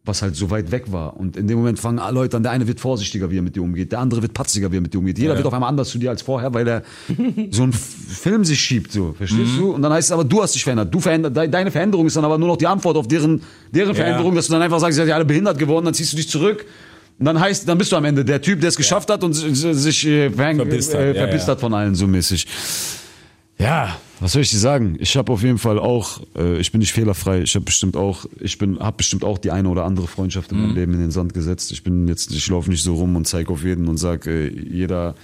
was 0.05 0.21
halt 0.21 0.35
so 0.37 0.49
weit 0.51 0.71
weg 0.71 0.91
war. 0.91 1.17
Und 1.17 1.35
in 1.35 1.47
dem 1.47 1.57
Moment 1.57 1.79
fangen 1.79 1.97
alle 1.99 2.13
Leute 2.13 2.37
an, 2.37 2.43
der 2.43 2.51
eine 2.53 2.65
wird 2.67 2.79
vorsichtiger, 2.79 3.29
wie 3.31 3.39
er 3.39 3.41
mit 3.41 3.55
dir 3.57 3.63
umgeht, 3.63 3.91
der 3.91 3.99
andere 3.99 4.21
wird 4.21 4.33
patziger, 4.33 4.71
wie 4.71 4.77
er 4.77 4.81
mit 4.81 4.93
dir 4.93 4.99
umgeht. 4.99 5.17
Jeder 5.17 5.33
wird 5.35 5.47
auf 5.47 5.53
einmal 5.53 5.67
anders 5.69 5.89
zu 5.89 5.97
dir 5.97 6.11
als 6.11 6.21
vorher, 6.21 6.53
weil 6.53 6.65
er 6.67 6.83
so 7.51 7.63
einen 7.63 7.73
Film 7.73 8.45
sich 8.45 8.59
schiebt, 8.61 8.91
so, 8.91 9.13
verstehst 9.17 9.57
du? 9.57 9.71
Und 9.71 9.81
dann 9.81 9.91
heißt 9.91 10.07
es 10.09 10.11
aber, 10.13 10.23
du 10.23 10.41
hast 10.43 10.53
dich 10.55 10.63
verändert. 10.63 10.93
Du 10.93 10.99
verändert, 11.01 11.35
de- 11.35 11.49
deine 11.49 11.71
Veränderung 11.71 12.05
ist 12.05 12.15
dann 12.15 12.23
aber 12.23 12.37
nur 12.37 12.47
noch 12.49 12.57
die 12.57 12.67
Antwort 12.67 12.95
auf 12.95 13.07
deren, 13.07 13.41
deren 13.73 13.95
Veränderung, 13.95 14.35
dass 14.35 14.45
du 14.47 14.53
dann 14.53 14.61
einfach 14.61 14.79
sagst, 14.79 14.95
ihr 14.97 15.01
seid 15.01 15.09
ja 15.09 15.15
alle 15.15 15.25
behindert 15.25 15.57
geworden, 15.59 15.83
dann 15.85 15.93
ziehst 15.95 16.13
du 16.13 16.17
dich 16.17 16.29
zurück. 16.29 16.65
Und 17.19 17.25
dann 17.25 17.39
heißt, 17.39 17.67
dann 17.67 17.77
bist 17.77 17.91
du 17.91 17.95
am 17.95 18.05
Ende 18.05 18.23
der 18.23 18.41
Typ, 18.41 18.61
der 18.61 18.69
es 18.69 18.75
geschafft 18.75 19.09
hat 19.09 19.23
und 19.23 19.33
sich 19.33 20.05
äh, 20.05 20.29
Verpisst 20.29 20.93
hat, 20.93 21.01
äh, 21.01 21.07
ja, 21.07 21.13
verpisst 21.13 21.47
ja. 21.47 21.53
hat 21.53 21.59
von 21.59 21.73
allen 21.73 21.95
so 21.95 22.05
mäßig. 22.05 22.45
Ja, 23.57 23.97
was 24.19 24.33
soll 24.33 24.43
ich 24.43 24.51
dir 24.51 24.59
sagen? 24.59 24.97
Ich 24.99 25.17
habe 25.17 25.31
auf 25.31 25.41
jeden 25.41 25.57
Fall 25.57 25.79
auch, 25.79 26.21
äh, 26.35 26.57
ich 26.59 26.71
bin 26.71 26.79
nicht 26.79 26.93
fehlerfrei. 26.93 27.41
Ich 27.41 27.55
habe 27.55 27.65
bestimmt 27.65 27.97
auch, 27.97 28.25
ich 28.39 28.59
bin, 28.59 28.79
habe 28.79 28.97
bestimmt 28.97 29.23
auch 29.23 29.39
die 29.39 29.49
eine 29.49 29.67
oder 29.69 29.83
andere 29.83 30.07
Freundschaft 30.07 30.51
in 30.51 30.61
meinem 30.61 30.75
Leben 30.75 30.93
in 30.93 30.99
den 30.99 31.11
Sand 31.11 31.33
gesetzt. 31.33 31.71
Ich 31.71 31.83
bin 31.83 32.07
jetzt, 32.07 32.31
ich 32.31 32.47
laufe 32.49 32.69
nicht 32.69 32.83
so 32.83 32.93
rum 32.93 33.15
und 33.15 33.27
zeige 33.27 33.51
auf 33.51 33.63
jeden 33.63 33.87
und 33.87 33.97
sag, 33.97 34.27
äh, 34.27 34.47
jeder, 34.47 35.15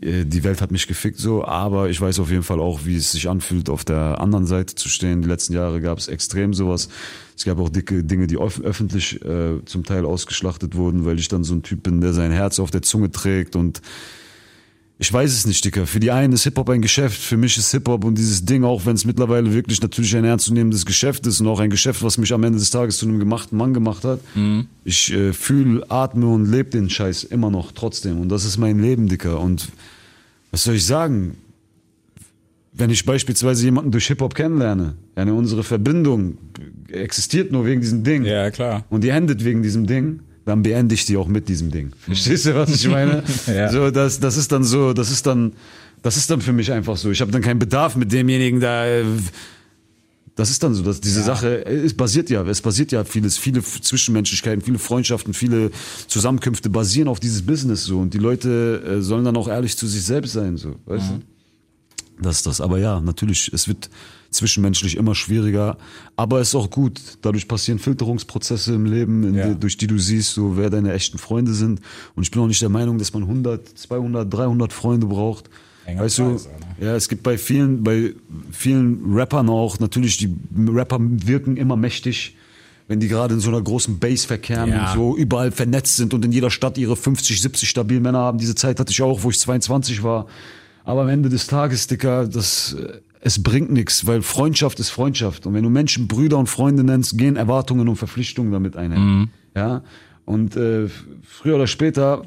die 0.00 0.42
Welt 0.42 0.62
hat 0.62 0.70
mich 0.70 0.86
gefickt 0.86 1.18
so, 1.18 1.44
aber 1.44 1.90
ich 1.90 2.00
weiß 2.00 2.18
auf 2.20 2.30
jeden 2.30 2.42
Fall 2.42 2.60
auch, 2.60 2.86
wie 2.86 2.96
es 2.96 3.12
sich 3.12 3.28
anfühlt, 3.28 3.68
auf 3.68 3.84
der 3.84 4.20
anderen 4.20 4.46
Seite 4.46 4.74
zu 4.74 4.88
stehen. 4.88 5.22
Die 5.22 5.28
letzten 5.28 5.52
Jahre 5.52 5.80
gab 5.80 5.98
es 5.98 6.08
extrem 6.08 6.54
sowas. 6.54 6.88
Es 7.36 7.44
gab 7.44 7.58
auch 7.58 7.68
dicke 7.68 8.02
Dinge, 8.02 8.26
die 8.26 8.38
öff 8.38 8.60
öffentlich 8.60 9.22
äh, 9.24 9.62
zum 9.66 9.84
Teil 9.84 10.06
ausgeschlachtet 10.06 10.76
wurden, 10.76 11.04
weil 11.04 11.18
ich 11.18 11.28
dann 11.28 11.44
so 11.44 11.54
ein 11.54 11.62
Typ 11.62 11.82
bin, 11.82 12.00
der 12.00 12.14
sein 12.14 12.32
Herz 12.32 12.58
auf 12.58 12.70
der 12.70 12.82
Zunge 12.82 13.10
trägt 13.10 13.54
und 13.54 13.82
ich 14.98 15.12
weiß 15.12 15.32
es 15.32 15.46
nicht, 15.46 15.64
Dicker. 15.64 15.86
Für 15.86 15.98
die 15.98 16.12
einen 16.12 16.32
ist 16.32 16.44
Hip-Hop 16.44 16.70
ein 16.70 16.80
Geschäft, 16.80 17.20
für 17.20 17.36
mich 17.36 17.58
ist 17.58 17.72
Hip-Hop 17.72 18.04
und 18.04 18.16
dieses 18.16 18.44
Ding, 18.44 18.62
auch 18.62 18.86
wenn 18.86 18.94
es 18.94 19.04
mittlerweile 19.04 19.52
wirklich 19.52 19.82
natürlich 19.82 20.14
ein 20.16 20.24
ernstzunehmendes 20.24 20.86
Geschäft 20.86 21.26
ist 21.26 21.40
und 21.40 21.48
auch 21.48 21.58
ein 21.58 21.70
Geschäft, 21.70 22.02
was 22.04 22.18
mich 22.18 22.32
am 22.32 22.44
Ende 22.44 22.58
des 22.60 22.70
Tages 22.70 22.98
zu 22.98 23.06
einem 23.06 23.18
gemachten 23.18 23.58
Mann 23.58 23.74
gemacht 23.74 24.04
hat. 24.04 24.20
Ich 24.84 25.12
äh, 25.12 25.32
fühle, 25.32 25.84
atme 25.90 26.26
und 26.26 26.46
lebe 26.50 26.70
den 26.70 26.88
Scheiß 26.88 27.24
immer 27.24 27.50
noch 27.50 27.72
trotzdem. 27.72 28.20
Und 28.20 28.28
das 28.28 28.44
ist 28.44 28.58
mein 28.58 28.78
Leben, 28.80 29.08
Dicker. 29.08 29.40
Und 29.40 29.68
was 30.52 30.62
soll 30.62 30.74
ich 30.76 30.86
sagen? 30.86 31.36
Wenn 32.74 32.88
ich 32.90 33.04
beispielsweise 33.04 33.64
jemanden 33.64 33.90
durch 33.90 34.06
Hip-Hop 34.06 34.34
kennenlerne, 34.34 34.94
eine 35.16 35.34
unsere 35.34 35.64
Verbindung 35.64 36.38
existiert 36.88 37.50
nur 37.52 37.66
wegen 37.66 37.80
diesem 37.80 38.04
Ding 38.04 38.24
Ja, 38.24 38.50
klar. 38.50 38.84
und 38.88 39.02
die 39.02 39.08
endet 39.08 39.44
wegen 39.44 39.62
diesem 39.62 39.86
Ding, 39.86 40.20
dann 40.44 40.62
beende 40.62 40.94
ich 40.94 41.04
die 41.06 41.16
auch 41.16 41.28
mit 41.28 41.48
diesem 41.48 41.70
Ding. 41.70 41.92
Verstehst 42.00 42.46
du, 42.46 42.54
was 42.54 42.70
ich 42.70 42.88
meine? 42.88 43.22
Ja. 43.46 43.70
So, 43.70 43.90
das, 43.90 44.20
das 44.20 44.36
ist 44.36 44.50
dann 44.52 44.64
so, 44.64 44.92
das 44.92 45.10
ist 45.10 45.26
dann, 45.26 45.52
das 46.02 46.16
ist 46.16 46.30
dann 46.30 46.40
für 46.40 46.52
mich 46.52 46.72
einfach 46.72 46.96
so. 46.96 47.10
Ich 47.10 47.20
habe 47.20 47.30
dann 47.30 47.42
keinen 47.42 47.58
Bedarf 47.58 47.94
mit 47.96 48.10
demjenigen 48.12 48.60
da. 48.60 48.86
äh, 48.86 49.04
Das 50.34 50.50
ist 50.50 50.62
dann 50.62 50.74
so, 50.74 50.82
dass 50.82 51.00
diese 51.00 51.22
Sache, 51.22 51.66
äh, 51.66 51.84
es 51.84 51.94
basiert 51.94 52.30
ja, 52.30 52.42
es 52.46 52.60
basiert 52.62 52.90
ja 52.90 53.04
vieles, 53.04 53.36
viele 53.38 53.62
Zwischenmenschlichkeiten, 53.62 54.62
viele 54.62 54.78
Freundschaften, 54.78 55.34
viele 55.34 55.70
Zusammenkünfte 56.08 56.70
basieren 56.70 57.08
auf 57.08 57.20
dieses 57.20 57.42
Business 57.42 57.84
so 57.84 57.98
und 58.00 58.14
die 58.14 58.18
Leute 58.18 58.82
äh, 58.98 59.02
sollen 59.02 59.24
dann 59.24 59.36
auch 59.36 59.48
ehrlich 59.48 59.76
zu 59.76 59.86
sich 59.86 60.02
selbst 60.04 60.32
sein, 60.32 60.56
so, 60.56 60.76
weißt 60.86 61.04
du? 61.10 62.22
Das 62.22 62.36
ist 62.36 62.46
das. 62.46 62.60
Aber 62.60 62.78
ja, 62.78 63.00
natürlich, 63.00 63.50
es 63.52 63.68
wird 63.68 63.90
zwischenmenschlich 64.32 64.96
immer 64.96 65.14
schwieriger. 65.14 65.76
Aber 66.16 66.40
es 66.40 66.48
ist 66.48 66.54
auch 66.54 66.70
gut. 66.70 67.00
Dadurch 67.22 67.46
passieren 67.48 67.78
Filterungsprozesse 67.78 68.74
im 68.74 68.86
Leben, 68.86 69.34
Ja. 69.34 69.48
die, 69.48 69.60
durch 69.60 69.76
die 69.76 69.86
du 69.86 69.98
siehst, 69.98 70.34
so, 70.34 70.56
wer 70.56 70.70
deine 70.70 70.92
echten 70.92 71.18
Freunde 71.18 71.52
sind. 71.54 71.80
Und 72.14 72.22
ich 72.24 72.30
bin 72.30 72.40
auch 72.42 72.46
nicht 72.46 72.62
der 72.62 72.68
Meinung, 72.68 72.98
dass 72.98 73.12
man 73.12 73.22
100, 73.22 73.68
200, 73.78 74.32
300 74.32 74.72
Freunde 74.72 75.06
braucht. 75.06 75.48
Enger 75.84 76.02
weißt 76.02 76.18
du, 76.18 76.30
Preis, 76.30 76.46
oder? 76.78 76.86
ja, 76.86 76.96
es 76.96 77.08
gibt 77.08 77.22
bei 77.22 77.36
vielen, 77.38 77.82
bei 77.82 78.14
vielen 78.50 79.14
Rappern 79.14 79.48
auch, 79.48 79.78
natürlich, 79.80 80.16
die 80.18 80.34
Rapper 80.68 80.98
wirken 81.00 81.56
immer 81.56 81.76
mächtig. 81.76 82.36
Wenn 82.88 82.98
die 83.00 83.08
gerade 83.08 83.34
in 83.34 83.40
so 83.40 83.48
einer 83.48 83.62
großen 83.62 83.98
Base 84.00 84.26
verkehren 84.26 84.68
Ja. 84.70 84.88
und 84.90 84.94
so 84.98 85.16
überall 85.16 85.50
vernetzt 85.52 85.96
sind 85.96 86.12
und 86.14 86.24
in 86.24 86.32
jeder 86.32 86.50
Stadt 86.50 86.76
ihre 86.78 86.96
50, 86.96 87.40
70 87.40 87.68
stabilen 87.68 88.02
Männer 88.02 88.18
haben. 88.18 88.38
Diese 88.38 88.54
Zeit 88.56 88.78
hatte 88.80 88.90
ich 88.90 89.00
auch, 89.02 89.22
wo 89.22 89.30
ich 89.30 89.38
22 89.38 90.02
war. 90.02 90.26
Aber 90.84 91.02
am 91.02 91.08
Ende 91.08 91.28
des 91.28 91.46
Tages, 91.46 91.86
Dicker, 91.86 92.26
das, 92.26 92.74
äh, 92.74 92.98
es 93.24 93.42
bringt 93.42 93.70
nichts, 93.70 94.06
weil 94.06 94.20
Freundschaft 94.20 94.80
ist 94.80 94.90
Freundschaft. 94.90 95.46
Und 95.46 95.54
wenn 95.54 95.62
du 95.62 95.70
Menschen 95.70 96.08
Brüder 96.08 96.38
und 96.38 96.48
Freunde 96.48 96.82
nennst, 96.82 97.16
gehen 97.16 97.36
Erwartungen 97.36 97.88
und 97.88 97.96
Verpflichtungen 97.96 98.50
damit 98.52 98.76
einher. 98.76 99.28
Ja. 99.54 99.82
Und 100.24 100.56
äh, 100.56 100.88
früher 101.22 101.54
oder 101.54 101.68
später 101.68 102.22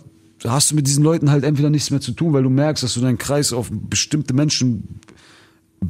hast 0.45 0.71
du 0.71 0.75
mit 0.75 0.87
diesen 0.87 1.03
Leuten 1.03 1.31
halt 1.31 1.43
entweder 1.43 1.69
nichts 1.69 1.91
mehr 1.91 1.99
zu 1.99 2.13
tun, 2.13 2.31
weil 2.31 2.43
du 2.43 2.49
merkst, 2.49 2.83
dass 2.83 2.93
du 2.93 3.01
deinen 3.01 3.17
Kreis 3.17 3.51
auf 3.51 3.69
bestimmte 3.71 4.33
Menschen 4.33 5.01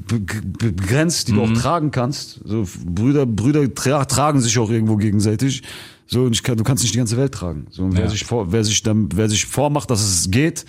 begrenzt, 0.07 1.27
die 1.27 1.33
du 1.33 1.43
auch 1.43 1.51
tragen 1.53 1.91
kannst. 1.91 2.41
So 2.45 2.65
Brüder, 2.85 3.25
Brüder 3.25 3.73
tra 3.73 4.05
tragen 4.05 4.41
sich 4.41 4.57
auch 4.59 4.69
irgendwo 4.69 4.97
gegenseitig. 4.97 5.63
So 6.07 6.23
und 6.23 6.33
ich 6.33 6.43
kann, 6.43 6.57
du 6.57 6.63
kannst 6.63 6.83
nicht 6.83 6.93
die 6.93 6.99
ganze 6.99 7.17
Welt 7.17 7.33
tragen. 7.33 7.65
So 7.71 7.83
und 7.83 7.93
wer 7.95 8.03
Ja. 8.05 8.09
sich 8.09 8.25
vor, 8.25 8.51
wer 8.51 8.63
sich 8.63 8.83
dann, 8.83 9.09
wer 9.15 9.27
sich 9.29 9.45
vormacht, 9.45 9.89
dass 9.89 10.01
es 10.03 10.29
geht, 10.29 10.65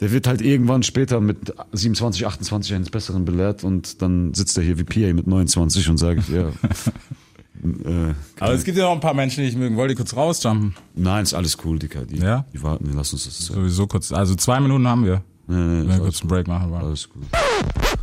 der 0.00 0.10
wird 0.12 0.26
halt 0.26 0.40
irgendwann 0.40 0.82
später 0.82 1.20
mit 1.20 1.52
27, 1.72 2.26
28 2.26 2.74
eines 2.74 2.88
Besseren 2.90 3.24
belehrt 3.26 3.62
und 3.64 4.00
dann 4.00 4.32
sitzt 4.32 4.56
er 4.56 4.64
hier 4.64 4.78
wie 4.78 4.84
PA 4.84 5.12
mit 5.12 5.26
29 5.26 5.88
und 5.90 5.98
sagt, 5.98 6.28
ja. 6.30 6.48
äh, 7.84 8.14
Aber 8.38 8.54
es 8.54 8.64
gibt 8.64 8.78
ja 8.78 8.84
noch 8.84 8.92
ein 8.94 9.00
paar 9.00 9.12
Menschen, 9.12 9.42
die 9.42 9.50
ich 9.50 9.56
mögen. 9.56 9.76
Wollt 9.76 9.90
ihr 9.90 9.96
kurz 9.96 10.16
rausjumpen? 10.16 10.74
nein, 10.94 11.22
ist 11.24 11.34
alles 11.34 11.58
cool, 11.64 11.78
Dicker. 11.78 12.06
Die, 12.06 12.16
Ja? 12.16 12.46
die 12.54 12.62
warten, 12.62 12.86
wir 12.88 12.94
lassen 12.94 13.16
uns 13.16 13.24
das. 13.26 13.38
Sowieso 13.38 13.86
kurz. 13.86 14.10
Also 14.12 14.34
zwei 14.34 14.60
Minuten 14.60 14.88
haben 14.88 15.04
wir. 15.04 15.22
Nee, 15.46 15.56
nee, 15.56 15.80
Wenn 15.80 15.88
wir 15.88 15.98
kurz 15.98 16.20
einen 16.22 16.28
Break 16.30 16.46
machen 16.48 16.70
wollen. 16.70 16.84
alles 16.84 17.08
gut. 17.10 17.24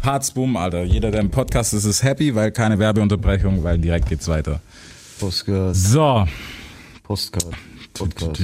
Hartz 0.08 0.32
Boom, 0.32 0.56
Alter. 0.56 0.86
Jeder, 0.86 1.12
der 1.12 1.20
im 1.20 1.30
Podcast 1.30 1.74
ist, 1.74 1.84
ist 1.84 2.02
happy, 2.02 2.34
weil 2.34 2.50
keine 2.54 2.80
Werbeunterbrechung, 2.80 3.62
weil 3.66 3.78
direkt 3.78 4.08
geht's 4.08 4.30
weiter. 4.30 4.62
Postcard, 5.20 5.76
So. 5.76 6.26
Postcard, 7.04 7.48
Podcast, 7.94 8.42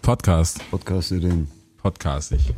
Podcast. 0.00 0.70
Podcast 0.70 1.10
Ideen. 1.10 1.48
Podcastig. 1.82 2.54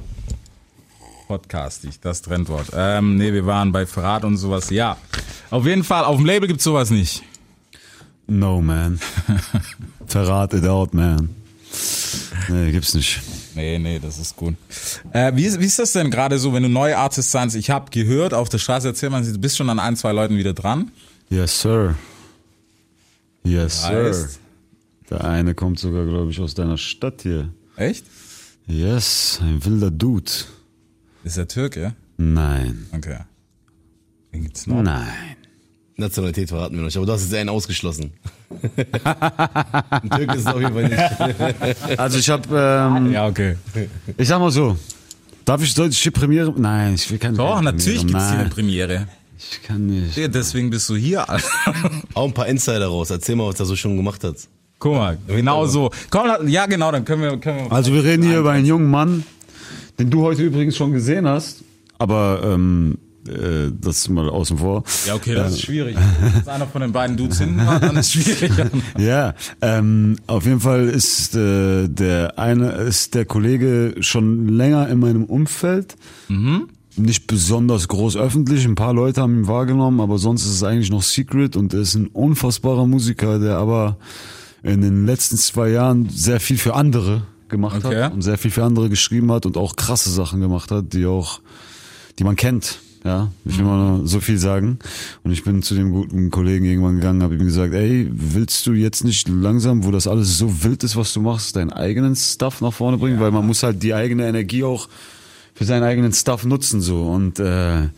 Podcastig, 1.26 2.00
das 2.00 2.20
Trendwort. 2.20 2.66
Ähm, 2.76 3.16
nee, 3.16 3.32
wir 3.32 3.46
waren 3.46 3.72
bei 3.72 3.86
Verrat 3.86 4.26
und 4.26 4.36
sowas. 4.36 4.68
Ja. 4.68 4.98
Auf 5.50 5.64
jeden 5.64 5.82
Fall, 5.82 6.04
auf 6.04 6.16
dem 6.18 6.26
Label 6.26 6.48
gibt's 6.48 6.64
sowas 6.64 6.90
nicht. 6.90 7.22
No, 8.26 8.60
man. 8.60 9.00
Verrat 10.06 10.52
it 10.52 10.66
out, 10.66 10.92
man. 10.92 11.30
Nee, 12.50 12.72
gibt's 12.72 12.92
nicht. 12.92 13.22
Nee, 13.54 13.78
nee, 13.78 13.98
das 13.98 14.18
ist 14.18 14.36
gut. 14.36 14.54
Äh, 15.12 15.32
wie, 15.34 15.44
ist, 15.44 15.60
wie 15.60 15.66
ist 15.66 15.78
das 15.78 15.92
denn 15.92 16.10
gerade 16.10 16.38
so, 16.38 16.52
wenn 16.52 16.62
du 16.62 16.68
neue 16.68 16.96
Artists 16.96 17.32
sein? 17.32 17.50
Ich 17.54 17.70
habe 17.70 17.90
gehört, 17.90 18.34
auf 18.34 18.48
der 18.48 18.58
Straße 18.58 18.88
erzählt 18.88 19.12
man, 19.12 19.24
du 19.24 19.38
bist 19.38 19.56
schon 19.56 19.68
an 19.70 19.78
ein, 19.78 19.96
zwei 19.96 20.12
Leuten 20.12 20.36
wieder 20.36 20.54
dran. 20.54 20.90
Yes, 21.28 21.60
sir. 21.60 21.94
Yes, 23.44 23.82
sir. 23.82 24.28
Der 25.10 25.24
eine 25.24 25.54
kommt 25.54 25.78
sogar, 25.78 26.06
glaube 26.06 26.30
ich, 26.30 26.40
aus 26.40 26.54
deiner 26.54 26.78
Stadt 26.78 27.22
hier. 27.22 27.52
Echt? 27.76 28.06
Yes, 28.66 29.40
ein 29.42 29.64
wilder 29.64 29.90
Dude. 29.90 30.30
Ist 31.24 31.36
der 31.36 31.48
Türke? 31.48 31.94
Nein. 32.16 32.86
Okay. 32.92 33.18
Wen 34.30 34.44
gibt's 34.44 34.66
noch? 34.66 34.82
Nein. 34.82 35.36
Nationalität 35.96 36.48
verraten 36.48 36.74
wir 36.74 36.78
noch 36.80 36.86
nicht, 36.86 36.96
aber 36.96 37.06
du 37.06 37.12
hast 37.12 37.22
jetzt 37.22 37.34
einen 37.34 37.48
ausgeschlossen. 37.50 38.12
Ein 39.90 40.10
Türke 40.10 40.34
ist 40.34 40.40
es 40.40 40.46
auf 40.46 40.60
jeden 40.60 40.72
Fall 40.72 40.88
nicht. 40.88 41.98
Also 41.98 42.18
ich 42.18 42.28
habe, 42.30 42.48
ähm, 42.96 43.12
Ja, 43.12 43.26
okay. 43.26 43.56
ich 44.16 44.28
sag 44.28 44.40
mal 44.40 44.50
so, 44.50 44.76
darf 45.44 45.62
ich 45.62 45.72
solche 45.74 46.10
Premiere? 46.10 46.52
Nein, 46.56 46.94
ich 46.94 47.10
will 47.10 47.18
keine 47.18 47.36
Doch, 47.36 47.56
keine 47.56 47.72
natürlich 47.72 48.00
Premiere. 48.00 48.18
gibt's 48.18 48.30
hier 48.30 48.40
eine 48.40 48.48
Premiere. 48.50 49.06
ich 49.38 49.62
kann 49.62 49.86
nicht. 49.86 50.16
Ja, 50.16 50.28
Deswegen 50.28 50.70
bist 50.70 50.88
du 50.88 50.96
hier, 50.96 51.28
Alter. 51.28 51.46
Auch 52.14 52.26
ein 52.26 52.34
paar 52.34 52.46
Insider 52.46 52.86
raus. 52.86 53.10
Erzähl 53.10 53.36
mal, 53.36 53.48
was 53.48 53.60
er 53.60 53.66
so 53.66 53.76
schon 53.76 53.96
gemacht 53.96 54.24
hat. 54.24 54.36
Guck 54.78 54.94
mal, 54.94 55.18
genau 55.28 55.66
so. 55.66 55.90
Komm, 56.10 56.48
ja, 56.48 56.66
genau, 56.66 56.90
dann 56.90 57.04
können 57.04 57.22
wir, 57.22 57.36
können 57.38 57.66
wir. 57.66 57.72
Also 57.72 57.92
wir 57.92 58.02
reden 58.02 58.24
hier 58.24 58.38
über 58.40 58.50
einen 58.50 58.66
jungen 58.66 58.90
Mann, 58.90 59.24
den 59.98 60.10
du 60.10 60.22
heute 60.22 60.42
übrigens 60.42 60.76
schon 60.76 60.92
gesehen 60.92 61.28
hast, 61.28 61.62
aber 61.98 62.40
ähm, 62.44 62.98
äh, 63.28 63.70
das 63.80 64.08
mal 64.08 64.28
außen 64.28 64.58
vor. 64.58 64.84
Ja, 65.06 65.14
okay, 65.14 65.34
das 65.34 65.52
ist 65.52 65.62
schwierig. 65.62 65.96
Wenn 66.20 66.34
jetzt 66.34 66.48
einer 66.48 66.66
von 66.66 66.80
den 66.82 66.92
beiden 66.92 67.16
Dudes 67.16 67.38
hinten 67.38 67.66
war, 67.66 67.78
dann 67.80 67.96
ist 67.96 68.14
es 68.14 68.24
schwierig. 68.24 68.52
Ja, 68.98 69.34
ähm, 69.60 70.16
auf 70.26 70.44
jeden 70.44 70.60
Fall 70.60 70.88
ist 70.88 71.34
äh, 71.34 71.88
der 71.88 72.38
eine 72.38 72.70
ist 72.72 73.14
der 73.14 73.24
Kollege 73.24 73.94
schon 74.00 74.48
länger 74.48 74.88
in 74.88 74.98
meinem 75.00 75.24
Umfeld. 75.24 75.96
Nicht 76.96 77.26
besonders 77.26 77.88
groß 77.88 78.16
öffentlich, 78.16 78.64
ein 78.66 78.74
paar 78.74 78.92
Leute 78.92 79.22
haben 79.22 79.38
ihn 79.40 79.46
wahrgenommen, 79.48 80.00
aber 80.00 80.18
sonst 80.18 80.44
ist 80.44 80.52
es 80.52 80.62
eigentlich 80.62 80.90
noch 80.90 81.02
Secret 81.02 81.56
und 81.56 81.72
er 81.72 81.80
ist 81.80 81.94
ein 81.94 82.06
unfassbarer 82.08 82.86
Musiker, 82.86 83.38
der 83.38 83.56
aber 83.56 83.96
in 84.62 84.82
den 84.82 85.06
letzten 85.06 85.36
zwei 85.38 85.70
Jahren 85.70 86.08
sehr 86.10 86.38
viel 86.38 86.58
für 86.58 86.74
andere 86.74 87.22
gemacht 87.48 87.82
Okay. 87.84 88.02
hat 88.04 88.12
und 88.12 88.22
sehr 88.22 88.36
viel 88.38 88.50
für 88.50 88.64
andere 88.64 88.88
geschrieben 88.90 89.32
hat 89.32 89.46
und 89.46 89.56
auch 89.56 89.76
krasse 89.76 90.10
Sachen 90.10 90.40
gemacht 90.40 90.70
hat, 90.70 90.92
die 90.92 91.06
auch, 91.06 91.40
die 92.18 92.24
man 92.24 92.36
kennt. 92.36 92.78
Ja, 93.04 93.32
ich 93.44 93.58
will 93.58 93.64
mal 93.64 94.02
so 94.04 94.20
viel 94.20 94.38
sagen. 94.38 94.78
Und 95.24 95.32
ich 95.32 95.42
bin 95.42 95.62
zu 95.62 95.74
dem 95.74 95.90
guten 95.90 96.30
Kollegen 96.30 96.64
irgendwann 96.64 96.96
gegangen, 96.96 97.22
habe 97.22 97.34
ihm 97.34 97.44
gesagt, 97.44 97.74
ey, 97.74 98.08
willst 98.12 98.64
du 98.66 98.74
jetzt 98.74 99.04
nicht 99.04 99.28
langsam, 99.28 99.84
wo 99.84 99.90
das 99.90 100.06
alles 100.06 100.38
so 100.38 100.62
wild 100.62 100.84
ist, 100.84 100.94
was 100.94 101.12
du 101.12 101.20
machst, 101.20 101.56
deinen 101.56 101.72
eigenen 101.72 102.14
Stuff 102.14 102.60
nach 102.60 102.72
vorne 102.72 102.98
bringen? 102.98 103.18
Weil 103.18 103.32
man 103.32 103.44
muss 103.46 103.64
halt 103.64 103.82
die 103.82 103.92
eigene 103.92 104.28
Energie 104.28 104.62
auch 104.62 104.88
für 105.54 105.64
seinen 105.64 105.82
eigenen 105.82 106.12
Stuff 106.12 106.44
nutzen 106.44 106.80
so. 106.80 107.02
Und 107.02 107.40
äh, 107.40 107.88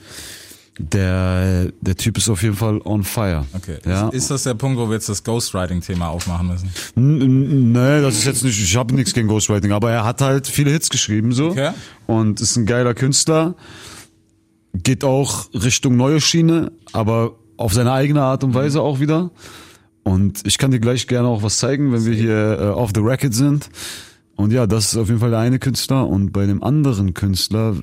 der, 0.78 1.66
der 1.80 1.96
Typ 1.96 2.16
ist 2.18 2.28
auf 2.28 2.42
jeden 2.42 2.56
Fall 2.56 2.80
on 2.84 3.04
fire. 3.04 3.44
Okay. 3.52 3.76
Ja. 3.86 4.08
Ist, 4.08 4.14
ist 4.14 4.30
das 4.30 4.42
der 4.44 4.54
Punkt, 4.54 4.78
wo 4.78 4.88
wir 4.88 4.94
jetzt 4.94 5.08
das 5.08 5.22
Ghostwriting-Thema 5.22 6.08
aufmachen 6.08 6.48
müssen? 6.48 6.70
Nee, 6.96 8.00
das 8.00 8.14
ist 8.16 8.24
jetzt 8.24 8.42
nicht, 8.42 8.60
ich 8.60 8.76
habe 8.76 8.94
nichts 8.94 9.12
gegen 9.12 9.28
Ghostwriting, 9.28 9.70
aber 9.72 9.92
er 9.92 10.04
hat 10.04 10.20
halt 10.20 10.46
viele 10.46 10.70
Hits 10.70 10.88
geschrieben 10.88 11.32
so 11.32 11.50
Okay. 11.50 11.70
und 12.06 12.40
ist 12.40 12.56
ein 12.56 12.66
geiler 12.66 12.94
Künstler, 12.94 13.54
geht 14.74 15.04
auch 15.04 15.52
Richtung 15.54 15.96
neue 15.96 16.20
Schiene, 16.20 16.72
aber 16.92 17.36
auf 17.56 17.72
seine 17.72 17.92
eigene 17.92 18.22
Art 18.22 18.44
und 18.44 18.54
Weise 18.54 18.82
auch 18.82 19.00
wieder. 19.00 19.30
Und 20.02 20.46
ich 20.46 20.58
kann 20.58 20.70
dir 20.70 20.80
gleich 20.80 21.06
gerne 21.06 21.28
auch 21.28 21.42
was 21.42 21.58
zeigen, 21.58 21.92
wenn 21.92 22.04
wir 22.04 22.14
hier 22.14 22.58
äh, 22.60 22.64
off 22.70 22.90
the 22.94 23.00
record 23.00 23.32
sind. 23.32 23.70
Und 24.36 24.52
ja, 24.52 24.66
das 24.66 24.92
ist 24.92 24.98
auf 24.98 25.08
jeden 25.08 25.20
Fall 25.20 25.30
der 25.30 25.38
eine 25.38 25.58
Künstler 25.58 26.08
und 26.08 26.32
bei 26.32 26.44
dem 26.44 26.62
anderen 26.62 27.14
Künstler 27.14 27.76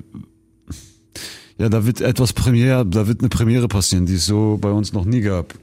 ja, 1.58 1.68
da 1.68 1.86
wird 1.86 2.00
etwas 2.00 2.32
Premiere, 2.32 2.84
da 2.84 3.06
wird 3.06 3.20
eine 3.20 3.28
Premiere 3.28 3.68
passieren, 3.68 4.06
die 4.06 4.14
es 4.14 4.26
so 4.26 4.58
bei 4.60 4.70
uns 4.70 4.92
noch 4.92 5.04
nie 5.04 5.20
gab. 5.20 5.54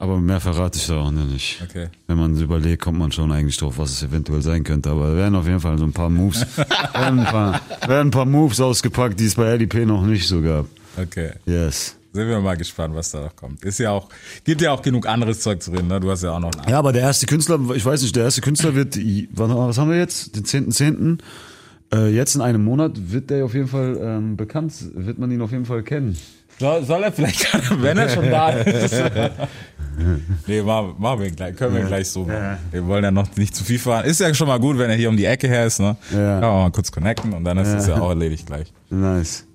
Aber 0.00 0.20
mehr 0.20 0.40
verrate 0.40 0.78
ich 0.78 0.86
da 0.86 1.00
auch 1.00 1.10
nicht. 1.10 1.60
Okay. 1.60 1.88
Wenn 2.06 2.18
man 2.18 2.40
überlegt, 2.40 2.82
kommt 2.82 3.00
man 3.00 3.10
schon 3.10 3.32
eigentlich 3.32 3.56
drauf, 3.56 3.78
was 3.78 3.90
es 3.90 4.02
eventuell 4.04 4.42
sein 4.42 4.62
könnte. 4.62 4.90
Aber 4.90 5.16
werden 5.16 5.34
auf 5.34 5.44
jeden 5.44 5.58
Fall 5.58 5.76
so 5.76 5.84
ein 5.84 5.92
paar 5.92 6.08
Moves, 6.08 6.46
werden 6.94 7.18
ein 7.18 7.26
paar, 7.26 7.60
werden 7.84 8.08
ein 8.08 8.10
paar 8.12 8.24
Moves 8.24 8.60
ausgepackt, 8.60 9.18
die 9.18 9.26
es 9.26 9.34
bei 9.34 9.56
LIP 9.56 9.74
noch 9.86 10.06
nicht 10.06 10.28
so 10.28 10.40
gab. 10.40 10.66
Okay. 10.96 11.32
Yes. 11.46 11.96
Sind 12.12 12.28
wir 12.28 12.40
mal 12.40 12.56
gespannt, 12.56 12.94
was 12.94 13.10
da 13.10 13.22
noch 13.22 13.34
kommt. 13.34 13.64
Ist 13.64 13.78
ja 13.78 13.90
auch, 13.90 14.08
gibt 14.44 14.60
ja 14.60 14.70
auch 14.70 14.82
genug 14.82 15.08
anderes 15.08 15.40
Zeug 15.40 15.60
zu 15.62 15.72
reden, 15.72 15.88
ne? 15.88 15.98
Du 15.98 16.10
hast 16.10 16.22
ja 16.22 16.30
auch 16.30 16.40
noch 16.40 16.52
einen 16.54 16.70
Ja, 16.70 16.78
aber 16.78 16.92
der 16.92 17.02
erste 17.02 17.26
Künstler, 17.26 17.58
ich 17.74 17.84
weiß 17.84 18.00
nicht, 18.02 18.14
der 18.14 18.22
erste 18.22 18.40
Künstler 18.40 18.76
wird, 18.76 18.96
was 19.32 19.78
haben 19.78 19.90
wir 19.90 19.98
jetzt? 19.98 20.36
Den 20.36 20.44
10.10. 20.44 21.18
Äh, 21.92 22.08
jetzt 22.08 22.34
in 22.34 22.42
einem 22.42 22.64
Monat 22.64 22.92
wird 23.12 23.30
der 23.30 23.44
auf 23.44 23.54
jeden 23.54 23.68
Fall 23.68 23.98
ähm, 24.00 24.36
bekannt, 24.36 24.74
wird 24.94 25.18
man 25.18 25.30
ihn 25.30 25.40
auf 25.40 25.52
jeden 25.52 25.64
Fall 25.64 25.82
kennen. 25.82 26.16
Soll, 26.58 26.84
soll 26.84 27.02
er 27.04 27.12
vielleicht, 27.12 27.46
wenn 27.82 27.96
er 27.96 28.08
schon 28.08 28.30
da 28.30 28.50
ist. 28.50 28.94
nee, 30.46 30.60
machen, 30.60 30.94
machen 30.98 31.20
wir 31.20 31.30
gleich, 31.30 31.56
können 31.56 31.74
wir 31.74 31.84
gleich 31.84 32.08
so 32.08 32.24
machen. 32.24 32.58
Wir 32.70 32.86
wollen 32.86 33.04
ja 33.04 33.10
noch 33.10 33.34
nicht 33.36 33.54
zu 33.54 33.64
viel 33.64 33.78
fahren. 33.78 34.04
Ist 34.04 34.20
ja 34.20 34.32
schon 34.34 34.48
mal 34.48 34.58
gut, 34.58 34.76
wenn 34.76 34.90
er 34.90 34.96
hier 34.96 35.08
um 35.08 35.16
die 35.16 35.24
Ecke 35.24 35.46
her 35.46 35.66
ist, 35.66 35.78
ne? 35.78 35.96
Ja. 36.10 36.40
Kann 36.40 36.50
man 36.50 36.62
mal 36.64 36.70
kurz 36.72 36.90
connecten 36.90 37.32
und 37.32 37.44
dann 37.44 37.58
ist 37.58 37.68
es 37.68 37.86
ja 37.86 38.00
auch 38.00 38.08
erledigt 38.08 38.46
gleich. 38.46 38.72
Nice. 38.90 39.46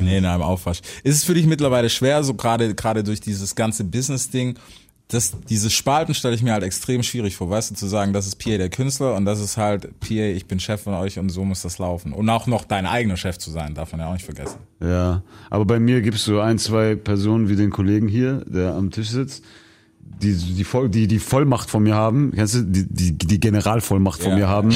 Nee, 0.00 0.18
in 0.18 0.24
einem 0.24 0.42
Aufwasch. 0.42 0.80
Ist 1.02 1.16
es 1.16 1.24
für 1.24 1.34
dich 1.34 1.46
mittlerweile 1.46 1.90
schwer, 1.90 2.22
so 2.22 2.34
gerade 2.34 2.74
gerade 2.74 3.04
durch 3.04 3.20
dieses 3.20 3.54
ganze 3.54 3.84
Business-Ding, 3.84 4.54
das, 5.08 5.32
dieses 5.48 5.72
Spalten 5.72 6.14
stelle 6.14 6.34
ich 6.34 6.42
mir 6.42 6.52
halt 6.52 6.62
extrem 6.62 7.02
schwierig 7.02 7.36
vor, 7.36 7.50
weißt 7.50 7.70
du, 7.70 7.74
zu 7.74 7.86
sagen, 7.86 8.12
das 8.12 8.26
ist 8.26 8.36
Pierre 8.36 8.58
der 8.58 8.70
Künstler 8.70 9.14
und 9.14 9.24
das 9.24 9.40
ist 9.40 9.56
halt 9.56 10.00
Pierre, 10.00 10.30
ich 10.30 10.46
bin 10.46 10.58
Chef 10.58 10.82
von 10.82 10.94
euch 10.94 11.18
und 11.18 11.28
so 11.28 11.44
muss 11.44 11.62
das 11.62 11.78
laufen. 11.78 12.12
Und 12.12 12.28
auch 12.30 12.46
noch 12.46 12.64
dein 12.64 12.86
eigener 12.86 13.16
Chef 13.16 13.38
zu 13.38 13.50
sein, 13.50 13.74
darf 13.74 13.92
man 13.92 14.00
ja 14.00 14.08
auch 14.08 14.14
nicht 14.14 14.24
vergessen. 14.24 14.58
Ja, 14.80 15.22
aber 15.50 15.64
bei 15.64 15.78
mir 15.78 16.00
gibt's 16.00 16.24
so 16.24 16.40
ein, 16.40 16.58
zwei 16.58 16.94
Personen 16.94 17.48
wie 17.48 17.56
den 17.56 17.70
Kollegen 17.70 18.08
hier, 18.08 18.44
der 18.46 18.74
am 18.74 18.90
Tisch 18.90 19.10
sitzt, 19.10 19.44
die 20.20 20.34
die, 20.34 20.64
Voll, 20.64 20.88
die, 20.88 21.06
die 21.06 21.18
Vollmacht 21.18 21.70
von 21.70 21.82
mir 21.82 21.94
haben, 21.94 22.32
kennst 22.34 22.54
du, 22.54 22.62
die, 22.62 22.86
die, 22.88 23.12
die 23.18 23.40
Generalvollmacht 23.40 24.22
von 24.22 24.32
Ja. 24.32 24.36
mir 24.38 24.48
haben, 24.48 24.70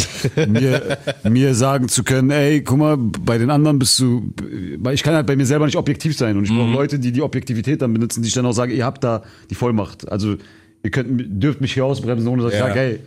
mir, 0.49 0.99
mir 1.29 1.55
sagen 1.55 1.89
zu 1.89 2.03
können, 2.05 2.31
ey, 2.31 2.63
guck 2.63 2.79
mal, 2.79 2.97
bei 2.97 3.39
den 3.39 3.51
anderen 3.51 3.79
bist 3.79 3.99
du, 4.01 4.33
weil 4.79 4.95
ich 4.95 5.03
kann 5.03 5.15
halt 5.15 5.27
bei 5.27 5.37
mir 5.37 5.47
selber 5.47 5.67
nicht 5.67 5.77
objektiv 5.77 6.17
sein 6.17 6.37
und 6.37 6.45
ich 6.45 6.51
brauche 6.51 6.71
Leute, 6.73 6.99
die 6.99 7.13
die 7.13 7.23
Objektivität 7.23 7.83
dann 7.83 7.93
benutzen, 7.93 8.23
die 8.23 8.29
ich 8.29 8.35
dann 8.35 8.47
auch 8.47 8.53
sage, 8.53 8.75
ihr 8.75 8.85
habt 8.85 9.05
da 9.05 9.23
die 9.51 9.55
Vollmacht. 9.55 10.11
Also 10.11 10.37
ihr 10.83 10.91
könnt, 10.91 11.43
dürft 11.43 11.61
mich 11.61 11.75
hier 11.75 11.85
ausbremsen, 11.85 12.27
ohne 12.29 12.43
dass 12.43 12.53
ich 12.53 12.59
Ja. 12.59 12.67
sage, 12.69 12.79
hey, 12.81 13.01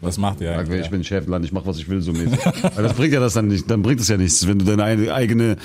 Was 0.00 0.16
macht 0.16 0.40
ihr 0.40 0.56
eigentlich? 0.56 0.82
ich 0.82 0.90
bin 0.90 1.04
Chefland, 1.04 1.44
ich 1.44 1.52
mach 1.52 1.66
was 1.66 1.78
ich 1.78 1.88
will, 1.88 2.00
so 2.00 2.12
mäßig. 2.12 2.38
Weil 2.76 2.82
das 2.84 2.94
bringt 2.94 3.12
ja 3.12 3.20
das 3.20 3.34
dann 3.34 3.48
nicht, 3.48 3.70
dann 3.70 3.82
bringt 3.82 4.00
es 4.00 4.08
ja 4.08 4.16
nichts, 4.16 4.46
wenn 4.46 4.58
du 4.58 4.64
deine 4.64 4.84
eine- 4.84 5.12
eigene 5.12 5.56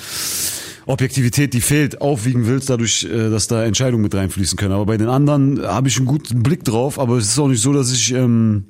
Objektivität, 0.85 1.53
die 1.53 1.61
fehlt, 1.61 2.01
aufwiegen 2.01 2.45
willst, 2.47 2.69
dadurch, 2.69 3.03
äh, 3.05 3.29
dass 3.29 3.47
da 3.47 3.63
Entscheidungen 3.63 4.03
mit 4.03 4.13
reinfließen 4.15 4.57
können. 4.57 4.73
Aber 4.73 4.85
bei 4.85 4.97
den 4.97 5.07
anderen 5.07 5.61
habe 5.61 5.87
ich 5.87 5.97
einen 5.97 6.05
guten 6.05 6.43
Blick 6.43 6.63
drauf, 6.63 6.99
aber 6.99 7.17
es 7.17 7.25
ist 7.25 7.39
auch 7.39 7.47
nicht 7.47 7.61
so, 7.61 7.73
dass 7.73 7.91
ich, 7.91 8.13
ähm, 8.13 8.65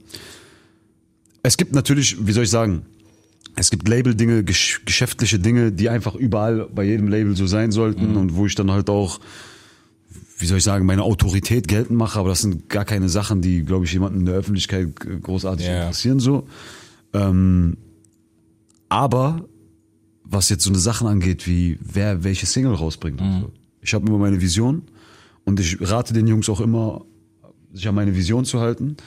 es 1.42 1.58
gibt 1.58 1.74
natürlich, 1.74 2.26
wie 2.26 2.32
soll 2.32 2.44
ich 2.44 2.50
sagen, 2.50 2.84
es 3.56 3.70
gibt 3.70 3.88
Label-Dinge, 3.88 4.44
gesch 4.44 4.82
geschäftliche 4.86 5.38
Dinge, 5.40 5.72
die 5.72 5.90
einfach 5.90 6.16
überall 6.16 6.68
bei 6.74 6.84
jedem 6.84 7.08
Label 7.08 7.36
so 7.36 7.46
sein 7.46 7.72
sollten 7.72 8.16
und 8.16 8.36
wo 8.36 8.46
ich 8.48 8.56
dann 8.56 8.72
halt 8.72 8.90
auch 8.90 9.20
wie 10.40 10.48
soll 10.48 10.58
ich 10.58 10.64
sagen, 10.66 10.86
meine 10.86 11.04
Autorität 11.04 11.70
geltend 11.70 11.98
mache, 11.98 12.20
aber 12.20 12.28
das 12.30 12.42
sind 12.42 12.68
gar 12.68 12.84
keine 12.84 13.08
Sachen, 13.08 13.42
die, 13.42 13.64
glaube 13.64 13.86
ich, 13.86 13.94
jemanden 13.94 14.22
in 14.22 14.26
der 14.26 14.36
Öffentlichkeit 14.36 14.90
großartig 15.22 15.66
Ja. 15.66 15.84
interessieren 15.84 16.20
so. 16.20 16.48
Ähm, 17.14 17.78
aber 18.90 19.46
was 20.24 20.50
jetzt 20.50 20.64
so 20.64 20.70
eine 20.70 20.80
Sachen 20.80 21.08
angeht, 21.08 21.48
wie 21.48 21.78
wer 21.82 22.24
welche 22.24 22.46
Single 22.46 22.74
rausbringt 22.74 23.22
und 23.22 23.42
so. 23.42 23.52
Ich 23.82 23.94
habe 23.94 24.08
immer 24.08 24.18
meine 24.18 24.42
Vision 24.42 24.84
und 25.46 25.60
ich 25.60 25.78
rate 25.82 26.14
den 26.14 26.28
Jungs 26.28 26.50
auch 26.50 26.62
immer, 26.62 27.06
sich 27.74 27.88
an 27.88 27.96
meine 27.96 28.16
Vision 28.16 28.46
zu 28.46 28.60
halten. 28.60 28.98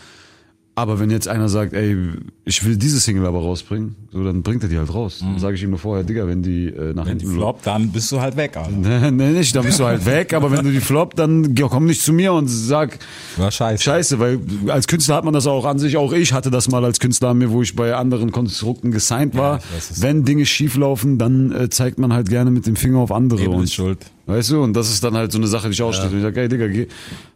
Aber 0.79 1.01
wenn 1.01 1.09
jetzt 1.09 1.27
einer 1.27 1.49
sagt, 1.49 1.73
ey, 1.73 1.97
ich 2.45 2.63
will 2.63 2.77
diese 2.77 3.01
Single 3.01 3.25
aber 3.25 3.39
rausbringen, 3.39 3.97
so 4.13 4.23
dann 4.23 4.43
bringt 4.43 4.63
er 4.63 4.69
die 4.69 4.77
halt 4.77 4.93
raus. 4.93 5.21
Dann 5.23 5.39
sage 5.39 5.55
ich 5.57 5.63
ihm 5.63 5.71
nur 5.71 5.79
vorher, 5.79 6.05
Digga, 6.05 6.29
wenn 6.29 6.43
die 6.43 6.67
äh, 6.67 6.93
nach 6.93 7.07
Wenn 7.07 7.17
die 7.17 7.25
hinten 7.25 7.39
floppt, 7.39 7.67
dann 7.67 7.89
bist 7.93 8.13
du 8.13 8.21
halt 8.21 8.37
weg, 8.37 8.59
Alter. 8.59 8.71
Nee, 8.77 9.11
nee, 9.11 9.31
nicht, 9.31 9.57
dann 9.57 9.65
bist 9.65 9.81
du 9.81 9.87
halt 9.87 10.05
weg, 10.05 10.35
aber 10.35 10.51
wenn 10.51 10.63
du 10.67 10.71
die 10.71 10.81
flop, 10.81 11.17
dann 11.17 11.55
komm 11.55 11.87
nicht 11.87 12.03
zu 12.03 12.13
mir 12.13 12.35
und 12.35 12.49
sag 12.49 12.99
War 13.39 13.51
scheiße. 13.51 13.83
Scheiße, 13.85 14.19
weil 14.19 14.39
als 14.69 14.87
Künstler 14.87 15.15
hat 15.15 15.25
man 15.25 15.33
das 15.33 15.47
auch 15.47 15.65
an 15.65 15.79
sich, 15.79 15.97
auch 15.97 16.13
ich 16.13 16.35
hatte 16.35 16.51
das 16.51 16.69
mal 16.69 16.85
als 16.85 17.01
Künstler 17.01 17.31
an 17.31 17.39
mir, 17.39 17.51
wo 17.51 17.63
ich 17.63 17.75
bei 17.75 17.95
anderen 17.95 18.31
Konstrukten 18.31 18.91
gesigned 18.91 19.35
war. 19.35 19.61
ich 19.61 19.77
weiß, 19.77 20.03
wenn 20.03 20.27
Dinge 20.27 20.45
schief 20.45 20.77
laufen, 20.77 21.17
dann 21.17 21.53
äh, 21.53 21.71
zeigt 21.71 21.99
man 21.99 22.13
halt 22.13 22.29
gerne 22.29 22.51
mit 22.51 22.67
dem 22.67 22.77
Finger 22.77 22.99
auf 22.99 23.13
andere. 23.13 23.41
Ebel 23.41 23.55
und, 23.55 23.71
schuld. 23.71 24.11
Weißt 24.27 24.51
du, 24.51 24.61
und 24.63 24.73
das 24.75 24.91
ist 24.91 25.05
dann 25.05 25.17
halt 25.17 25.31
so 25.31 25.39
eine 25.39 25.47
Sache, 25.47 25.69
die 25.69 25.75
ich 25.75 25.83
ausstehe. 25.83 26.09
Und 26.11 26.17
ich 26.17 26.23
sag, 26.23 26.37
ey, 26.37 26.49
Digga, 26.49 26.67
geh. 26.67 26.89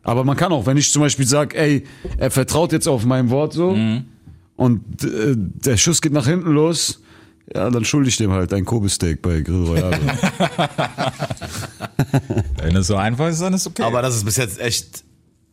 Aber 0.03 0.25
man 0.25 0.37
kann 0.37 0.51
auch, 0.53 0.67
wenn 0.67 0.77
ich 0.77 0.91
zum 0.93 1.03
Beispiel 1.03 1.27
sag, 1.27 1.55
ey, 1.55 1.85
er 2.19 2.31
vertraut 2.33 2.73
jetzt 2.73 2.89
auf 2.89 3.05
mein 3.05 3.31
Wort 3.31 3.53
so 3.53 3.71
Mhm. 3.73 4.05
und 4.57 5.05
äh, 5.05 5.35
der 5.37 5.77
Schuss 5.77 6.01
geht 6.03 6.13
nach 6.13 6.27
hinten 6.27 6.51
los, 6.51 7.01
ja, 7.55 7.71
dann 7.71 7.85
schulde 7.85 8.09
ich 8.09 8.17
dem 8.17 8.33
halt 8.33 8.53
ein 8.53 8.65
Kobe-Steak 8.65 9.23
bei 9.23 9.41
Grill 9.41 9.67
Royale. 9.67 9.99
Wenn 12.63 12.77
es 12.77 12.87
so 12.87 12.97
einfach 12.97 13.29
ist, 13.29 13.41
dann 13.41 13.55
ist 13.55 13.67
okay. 13.67 13.83
Aber 13.83 14.03
das 14.03 14.17
ist 14.17 14.25
bis 14.25 14.37
jetzt 14.37 14.61
echt, 14.61 15.05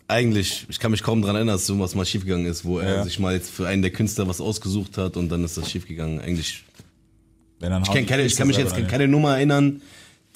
eigentlich, 0.08 0.66
ich 0.70 0.80
kann 0.80 0.92
mich 0.92 1.04
kaum 1.04 1.22
dran 1.22 1.36
erinnern, 1.36 1.56
dass 1.56 1.66
sowas 1.66 1.96
mal 1.96 2.06
schiefgegangen 2.06 2.46
ist, 2.48 2.66
wo 2.66 2.80
er 2.80 2.98
Ja. 2.98 3.04
sich 3.04 3.20
mal 3.20 3.34
jetzt 3.34 3.50
für 3.52 3.68
einen 3.68 3.82
der 3.82 3.92
Künstler 3.92 4.28
was 4.28 4.42
ausgesucht 4.42 4.98
hat 4.98 5.18
und 5.18 5.30
dann 5.30 5.44
ist 5.44 5.58
das 5.58 5.70
schiefgegangen. 5.70 6.20
Eigentlich, 6.20 6.64
Wenn 7.60 7.72
dann 7.72 7.84
ich 7.84 7.92
kann, 7.92 8.06
keine, 8.06 8.24
ich 8.24 8.36
kann 8.36 8.48
mich 8.48 8.58
jetzt 8.58 8.76
keine 8.88 9.08
Nummer 9.08 9.36
erinnern, 9.36 9.82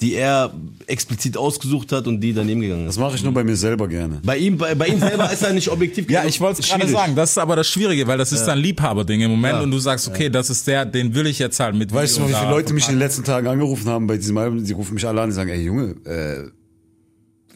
die 0.02 0.14
er 0.14 0.52
explizit 0.88 1.36
ausgesucht 1.36 1.92
hat 1.92 2.06
und 2.08 2.20
die 2.20 2.34
daneben 2.34 2.60
gegangen 2.60 2.84
Das 2.84 2.96
ist. 2.96 3.00
mache 3.00 3.14
ich 3.16 3.22
nur 3.22 3.32
bei 3.32 3.44
mir 3.44 3.56
selber 3.56 3.86
gerne. 3.88 4.20
Bei 4.24 4.36
ihm, 4.36 4.58
bei, 4.58 4.74
bei 4.74 4.88
ihm 4.88 4.98
selber 4.98 5.32
ist 5.32 5.42
er 5.42 5.52
nicht 5.52 5.68
objektiv. 5.70 6.06
Ja, 6.10 6.24
ich 6.24 6.40
wollte 6.40 6.60
es 6.60 6.68
gerade 6.68 6.88
sagen. 6.88 7.14
Das 7.14 7.30
ist 7.30 7.38
aber 7.38 7.56
das 7.56 7.68
Schwierige, 7.68 8.06
weil 8.08 8.18
das 8.18 8.32
ist 8.32 8.44
dann 8.44 8.58
Liebhaberding 8.58 9.20
im 9.22 9.30
Moment 9.30 9.54
Ja. 9.54 9.60
und 9.62 9.70
du 9.70 9.78
sagst, 9.78 10.08
okay, 10.08 10.28
das 10.28 10.50
ist 10.50 10.66
der, 10.66 10.84
den 10.84 11.14
will 11.14 11.26
ich 11.26 11.38
jetzt 11.38 11.58
halt 11.60 11.74
mit. 11.76 11.94
Weißt 11.94 12.16
du 12.16 12.22
noch, 12.22 12.28
wie 12.28 12.34
viele 12.34 12.50
Leute 12.50 12.74
mich 12.74 12.86
in 12.88 12.94
den 12.94 12.98
letzten 12.98 13.24
Tagen 13.24 13.46
angerufen 13.46 13.88
haben 13.88 14.06
bei 14.08 14.16
diesem 14.18 14.36
Album? 14.36 14.62
Die 14.64 14.72
rufen 14.72 14.94
mich 14.94 15.06
alle 15.06 15.20
an 15.22 15.28
und 15.30 15.34
sagen, 15.34 15.50
ey 15.50 15.62
Junge, 15.62 15.94
äh, 16.04 16.48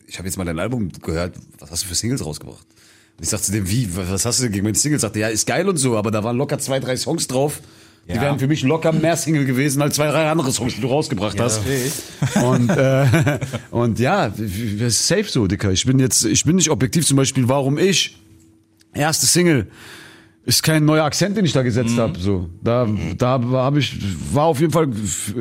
ich 0.07 0.19
habe 0.19 0.29
jetzt 0.29 0.39
mal 0.39 0.45
dein 0.45 0.59
Album 0.61 0.91
gehört, 1.03 1.35
was 1.59 1.71
hast 1.73 1.83
du 1.83 1.89
für 1.89 1.95
Singles 1.97 2.25
rausgebracht? 2.25 2.65
Und 3.19 3.25
ich 3.25 3.29
sagte 3.29 3.47
zu 3.47 3.53
dem, 3.53 3.69
wie, 3.69 3.89
was 3.97 4.25
hast 4.25 4.39
du 4.39 4.45
denn 4.45 4.53
gegen 4.53 4.65
meine 4.65 4.77
Singles? 4.77 5.03
Sagte, 5.03 5.19
ja, 5.19 5.29
ist 5.29 5.47
geil 5.47 5.69
und 5.69 5.79
so, 5.79 5.97
aber 5.97 6.11
da 6.13 6.23
waren 6.23 6.37
locker 6.37 6.59
zwei, 6.59 6.79
drei 6.79 6.97
Songs 6.97 7.27
drauf. 7.27 7.61
Die 8.09 8.15
Ja. 8.15 8.21
wären 8.21 8.39
für 8.39 8.47
mich 8.47 8.63
locker 8.63 8.93
mehr 8.93 9.17
Single 9.17 9.45
gewesen 9.47 9.83
als 9.83 9.97
zwei, 9.97 10.09
drei 10.09 10.31
andere 10.31 10.53
Songs, 10.53 10.75
die 10.77 10.81
du 10.81 10.87
rausgebracht 10.87 11.41
hast. 11.41 11.63
Und, 12.37 12.71
äh, 12.71 13.39
und 13.71 13.99
ja, 13.99 14.33
safe 14.89 15.25
so, 15.25 15.47
Dicker. 15.49 15.73
Ich 15.73 15.85
bin 15.87 15.99
jetzt, 15.99 16.25
ich 16.25 16.45
bin 16.45 16.57
nicht 16.57 16.71
objektiv 16.71 17.05
zum 17.05 17.17
Beispiel, 17.17 17.49
warum 17.49 17.79
ich, 17.79 18.17
erste 18.95 19.27
Single, 19.27 19.67
ist 20.45 20.63
kein 20.63 20.85
neuer 20.85 21.05
Akzent, 21.05 21.37
den 21.37 21.45
ich 21.45 21.53
da 21.53 21.63
gesetzt 21.63 21.99
habe. 21.99 22.17
So, 22.21 22.49
da, 22.63 22.87
da 23.19 23.41
habe 23.53 23.81
ich, 23.81 23.97
war 24.33 24.45
auf 24.45 24.61
jeden 24.61 24.73
Fall 24.73 24.89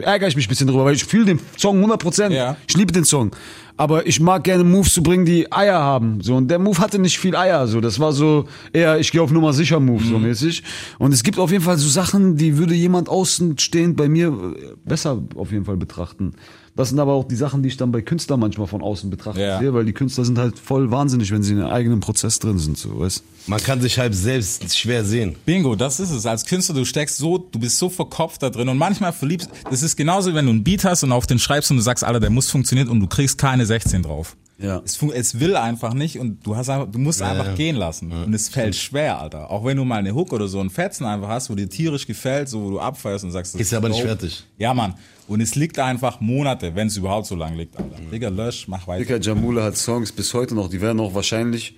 ärgere 0.01 0.27
ich 0.27 0.35
mich 0.35 0.47
ein 0.47 0.49
bisschen 0.49 0.65
drüber, 0.67 0.85
weil 0.85 0.95
ich 0.95 1.05
fühle 1.05 1.25
den 1.25 1.39
Song 1.57 1.75
100 1.77 2.01
Prozent. 2.01 2.33
Ja. 2.33 2.57
Ich 2.67 2.75
liebe 2.75 2.91
den 2.91 3.05
Song, 3.05 3.29
aber 3.77 4.07
ich 4.07 4.19
mag 4.19 4.43
gerne 4.43 4.63
Moves 4.63 4.93
zu 4.93 5.03
bringen, 5.03 5.25
die 5.25 5.51
Eier 5.51 5.79
haben. 5.79 6.21
So 6.21 6.35
und 6.35 6.49
der 6.49 6.59
Move 6.59 6.79
hatte 6.79 6.99
nicht 6.99 7.19
viel 7.19 7.35
Eier. 7.35 7.67
So, 7.67 7.81
das 7.81 7.99
war 7.99 8.13
so 8.13 8.45
eher, 8.71 8.99
ich 8.99 9.11
gehe 9.11 9.21
auf 9.21 9.31
Nummer 9.31 9.53
sicher 9.53 9.79
Move 9.79 10.03
so 10.03 10.17
mäßig. 10.17 10.63
Und 10.97 11.13
es 11.13 11.23
gibt 11.23 11.39
auf 11.39 11.51
jeden 11.51 11.63
Fall 11.63 11.77
so 11.77 11.89
Sachen, 11.89 12.37
die 12.37 12.57
würde 12.57 12.73
jemand 12.73 13.09
außenstehend 13.09 13.97
bei 13.97 14.07
mir 14.07 14.27
äh, 14.27 14.73
besser 14.85 15.21
auf 15.35 15.51
jeden 15.51 15.65
Fall 15.65 15.77
betrachten. 15.77 16.33
Das 16.75 16.89
sind 16.89 16.99
aber 16.99 17.13
auch 17.13 17.23
die 17.25 17.35
Sachen, 17.37 17.63
die 17.63 17.69
ich 17.69 17.77
dann 17.77 17.91
bei 17.91 18.01
Künstlern 18.01 18.39
manchmal 18.39 18.67
von 18.67 18.81
außen 18.81 19.09
betrachte, 19.09 19.39
Ja. 19.41 19.59
sehe, 19.59 19.73
weil 19.73 19.85
die 19.85 19.93
Künstler 19.93 20.25
sind 20.25 20.37
halt 20.37 20.59
voll 20.59 20.91
wahnsinnig, 20.91 21.31
wenn 21.31 21.41
sie 21.41 21.53
in 21.53 21.59
einem 21.61 21.69
eigenen 21.71 21.99
Prozess 22.01 22.37
drin 22.39 22.59
sind, 22.59 22.77
so, 22.77 22.99
weißt 22.99 23.23
Man 23.47 23.61
kann 23.61 23.79
sich 23.81 23.97
halb 23.97 24.13
selbst 24.13 24.77
schwer 24.77 25.05
sehen. 25.05 25.35
Bingo, 25.45 25.75
das 25.75 25.99
ist 26.01 26.11
es. 26.11 26.25
Als 26.25 26.45
Künstler, 26.45 26.75
du 26.75 26.83
steckst 26.83 27.17
so, 27.17 27.37
du 27.37 27.59
bist 27.59 27.77
so 27.77 27.89
verkopft 27.89 28.43
da 28.43 28.49
drin 28.49 28.67
und 28.67 28.77
manchmal 28.77 29.13
verliebst, 29.13 29.49
das 29.69 29.83
ist 29.83 29.95
genauso, 29.95 30.33
wenn 30.33 30.45
du 30.45 30.51
einen 30.51 30.63
Beat 30.65 30.83
hast 30.83 31.03
und 31.03 31.11
auf 31.13 31.27
den 31.27 31.39
schreibst 31.39 31.71
und 31.71 31.77
du 31.77 31.83
sagst, 31.83 32.03
Alter, 32.03 32.19
der 32.19 32.29
muss 32.29 32.49
funktionieren 32.49 32.89
und 32.89 32.99
du 32.99 33.07
kriegst 33.07 33.37
keine 33.37 33.65
16 33.65 34.03
drauf. 34.03 34.35
Ja. 34.57 34.81
Es, 34.85 35.01
es 35.01 35.39
will 35.39 35.55
einfach 35.57 35.93
nicht 35.93 36.17
und 36.17 36.45
du 36.45 36.55
hast 36.55 36.69
einfach, 36.69 36.87
du 36.89 36.97
musst 36.99 37.21
einfach 37.21 37.55
gehen 37.55 37.75
lassen. 37.75 38.11
Und 38.11 38.33
es 38.33 38.47
fällt 38.47 38.75
schwer, 38.75 39.19
Alter. 39.19 39.51
Auch 39.51 39.65
wenn 39.65 39.75
du 39.77 39.83
mal 39.83 39.97
eine 39.97 40.15
Hook 40.15 40.31
oder 40.31 40.47
so 40.47 40.59
einen 40.59 40.69
Fetzen 40.69 41.05
einfach 41.05 41.27
hast, 41.27 41.49
wo 41.49 41.55
dir 41.55 41.69
tierisch 41.69 42.07
gefällt, 42.07 42.47
so 42.47 42.61
wo 42.63 42.69
du 42.71 42.79
abfeierst 42.79 43.25
und 43.25 43.31
sagst, 43.31 43.53
das 43.53 43.61
Ist 43.61 43.73
aber 43.73 43.89
nicht 43.89 44.01
fertig. 44.01 44.45
Ja, 44.57 44.73
Mann. 44.73 44.93
Und 45.27 45.41
es 45.41 45.55
liegt 45.55 45.79
einfach 45.79 46.21
Monate, 46.21 46.75
wenn 46.75 46.87
es 46.87 46.97
überhaupt 46.97 47.25
so 47.27 47.35
lang 47.35 47.55
liegt, 47.55 47.75
Alter. 47.77 47.95
Digga, 48.11 48.29
lösch, 48.29 48.67
mach 48.67 48.87
weiter. 48.87 48.99
Dicker 49.03 49.19
Jamula 49.19 49.63
hat 49.63 49.75
Songs 49.77 50.11
bis 50.11 50.33
heute 50.33 50.53
noch, 50.53 50.69
die 50.69 50.79
werden 50.81 50.99
auch 50.99 51.13
wahrscheinlich 51.15 51.75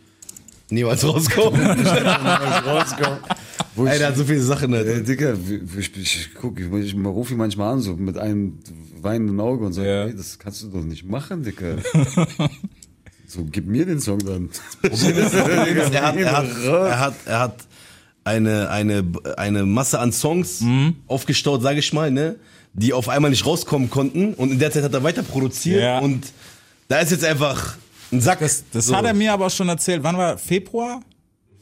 Niemals 0.69 1.05
rauskommen. 1.05 1.61
rauskommen. 2.65 3.19
Wo 3.73 3.85
Ey, 3.85 3.93
ich, 3.93 3.97
der 3.99 4.07
hat 4.09 4.17
so 4.17 4.25
viele 4.25 4.41
Sachen. 4.41 4.73
äh, 4.73 4.77
Alter. 4.77 4.99
Dicker, 4.99 5.33
ich, 5.33 5.77
ich, 5.77 5.97
ich 5.97 6.29
guck, 6.33 6.59
ich, 6.59 6.65
ich 6.69 6.95
rufe 7.05 7.33
ihn 7.33 7.37
manchmal 7.37 7.71
an, 7.73 7.79
so 7.79 7.95
mit 7.95 8.17
einem 8.17 8.59
weinenden 9.01 9.39
Auge 9.39 9.65
und 9.65 9.71
sage, 9.73 9.87
Ja. 9.87 10.05
ey, 10.07 10.15
das 10.15 10.37
kannst 10.39 10.63
du 10.63 10.67
doch 10.67 10.83
nicht 10.83 11.05
machen, 11.05 11.43
Dicker. 11.43 11.77
so, 13.27 13.45
gib 13.49 13.67
mir 13.67 13.85
den 13.85 14.01
Song 14.01 14.19
dann. 14.19 14.49
er, 14.81 16.01
hat, 16.01 16.17
er, 16.17 16.31
hat, 16.37 16.47
er, 16.65 16.99
hat, 16.99 17.13
er 17.25 17.39
hat 17.39 17.55
eine, 18.23 18.69
eine, 18.69 19.05
eine 19.37 19.65
Masse 19.65 19.99
an 19.99 20.11
Songs 20.11 20.59
Mhm. 20.61 20.97
aufgestaut, 21.07 21.61
sage 21.61 21.79
ich 21.79 21.93
mal, 21.93 22.11
ne, 22.11 22.35
die 22.77 22.93
auf 22.93 23.09
einmal 23.09 23.31
nicht 23.31 23.45
rauskommen 23.45 23.89
konnten. 23.89 24.33
Und 24.35 24.51
in 24.51 24.59
der 24.59 24.71
Zeit 24.71 24.83
hat 24.83 24.93
er 24.93 25.03
weiter 25.03 25.23
produziert. 25.23 25.81
Ja. 25.81 25.99
Und 25.99 26.31
da 26.87 26.99
ist 26.99 27.11
jetzt 27.11 27.25
einfach 27.25 27.75
ein 28.11 28.21
Sack. 28.21 28.39
Das, 28.39 28.63
das 28.71 28.85
so. 28.85 28.95
hat 28.95 29.03
er 29.03 29.13
mir 29.13 29.33
aber 29.33 29.49
schon 29.49 29.67
erzählt. 29.67 30.03
Wann 30.03 30.17
war 30.17 30.37
Februar? 30.37 31.01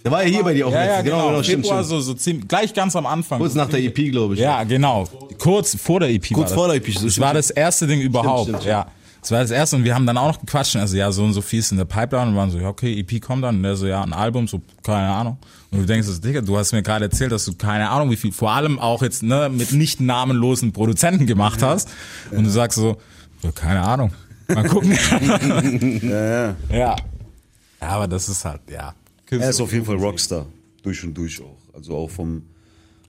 Der 0.03 0.11
war 0.11 0.24
ja 0.24 0.30
hier 0.30 0.43
bei 0.43 0.53
dir 0.53 0.68
auch 0.68 0.72
Ja, 0.72 0.86
ja, 0.86 1.01
genau. 1.01 1.30
genau, 1.30 1.41
stimmt, 1.41 1.66
Februar, 1.66 1.84
stimmt. 1.84 1.89
so, 1.89 2.11
so 2.11 2.13
ziemlich, 2.13 2.47
gleich 2.47 2.74
ganz 2.76 2.95
am 2.95 3.07
Anfang. 3.07 3.39
Kurz 3.39 3.55
nach 3.55 3.68
der 3.68 3.80
EP, 3.80 4.11
glaube 4.11 4.36
ich. 4.36 4.39
Ja, 4.39 4.63
genau. 4.63 5.07
Kurz 5.39 5.76
vor 5.82 5.99
der 6.01 6.09
EP. 6.09 6.32
Kurz 6.32 6.51
war 6.51 6.57
vor 6.57 6.68
das. 6.68 6.78
der 6.80 6.88
EP, 6.89 6.97
so 6.99 7.05
Das 7.07 7.20
war 7.20 7.34
das 7.34 7.49
erste 7.49 7.88
Ding 7.88 8.01
überhaupt. 8.01 8.43
stimmt, 8.43 8.57
stimmt. 8.59 8.70
Ja. 8.70 8.88
Das 9.26 9.32
war 9.32 9.41
das 9.41 9.49
erste 9.49 9.76
und 9.78 9.84
wir 9.84 9.95
haben 9.95 10.05
dann 10.05 10.19
auch 10.19 10.34
noch 10.34 10.39
gequatscht. 10.39 10.76
und 10.76 10.82
Also 10.82 10.97
ja, 10.97 11.11
so 11.11 11.23
und 11.23 11.34
so 11.34 11.41
viel 11.41 11.57
ist 11.57 11.71
in 11.71 11.80
der 11.80 11.86
Pipeline 11.86 12.30
und 12.30 12.36
waren 12.36 12.51
so, 12.51 12.59
ja, 12.59 12.67
okay, 12.67 12.99
EP 12.99 13.19
kommt 13.19 13.43
dann. 13.43 13.55
Und 13.55 13.63
der 13.63 13.76
so, 13.76 13.88
ja, 13.88 14.03
ein 14.03 14.13
Album, 14.13 14.47
so, 14.47 14.61
keine 14.84 15.09
Ahnung. 15.09 15.39
Und 15.71 15.80
du 15.80 15.86
denkst, 15.88 16.07
so, 16.07 16.21
Digga, 16.21 16.41
du 16.41 16.55
hast 16.55 16.73
mir 16.73 16.84
gerade 16.84 17.05
erzählt, 17.05 17.32
dass 17.32 17.43
du 17.43 17.55
keine 17.55 17.89
Ahnung, 17.89 18.11
wie 18.11 18.17
viel, 18.17 18.32
vor 18.32 18.51
allem 18.51 18.78
auch 18.78 19.01
jetzt, 19.01 19.23
ne, 19.23 19.49
mit 19.51 19.71
nicht 19.71 19.99
namenlosen 19.99 20.73
Produzenten 20.73 21.26
gemacht 21.26 21.63
hast. 21.63 21.89
Und 22.30 22.43
du 22.43 22.51
sagst 22.51 22.78
so, 22.78 22.97
ja, 23.41 23.51
keine 23.51 23.82
Ahnung. 23.82 24.13
Mal 24.47 24.63
gucken. 24.69 24.91
ja, 26.03 26.26
ja. 26.26 26.55
ja. 26.69 26.95
Ja, 27.82 27.88
aber 27.88 28.07
das 28.07 28.30
ist 28.30 28.45
halt, 28.45 28.61
ja. 28.69 28.93
Er 29.32 29.49
ist 29.49 29.59
auf 29.59 29.73
jeden 29.73 29.86
Fall 29.86 29.95
Rockstar. 29.95 30.45
Durch 30.84 31.03
und 31.03 31.15
durch 31.15 31.41
auch. 31.41 31.57
Also 31.73 31.95
auch 31.95 32.11
vom, 32.11 32.43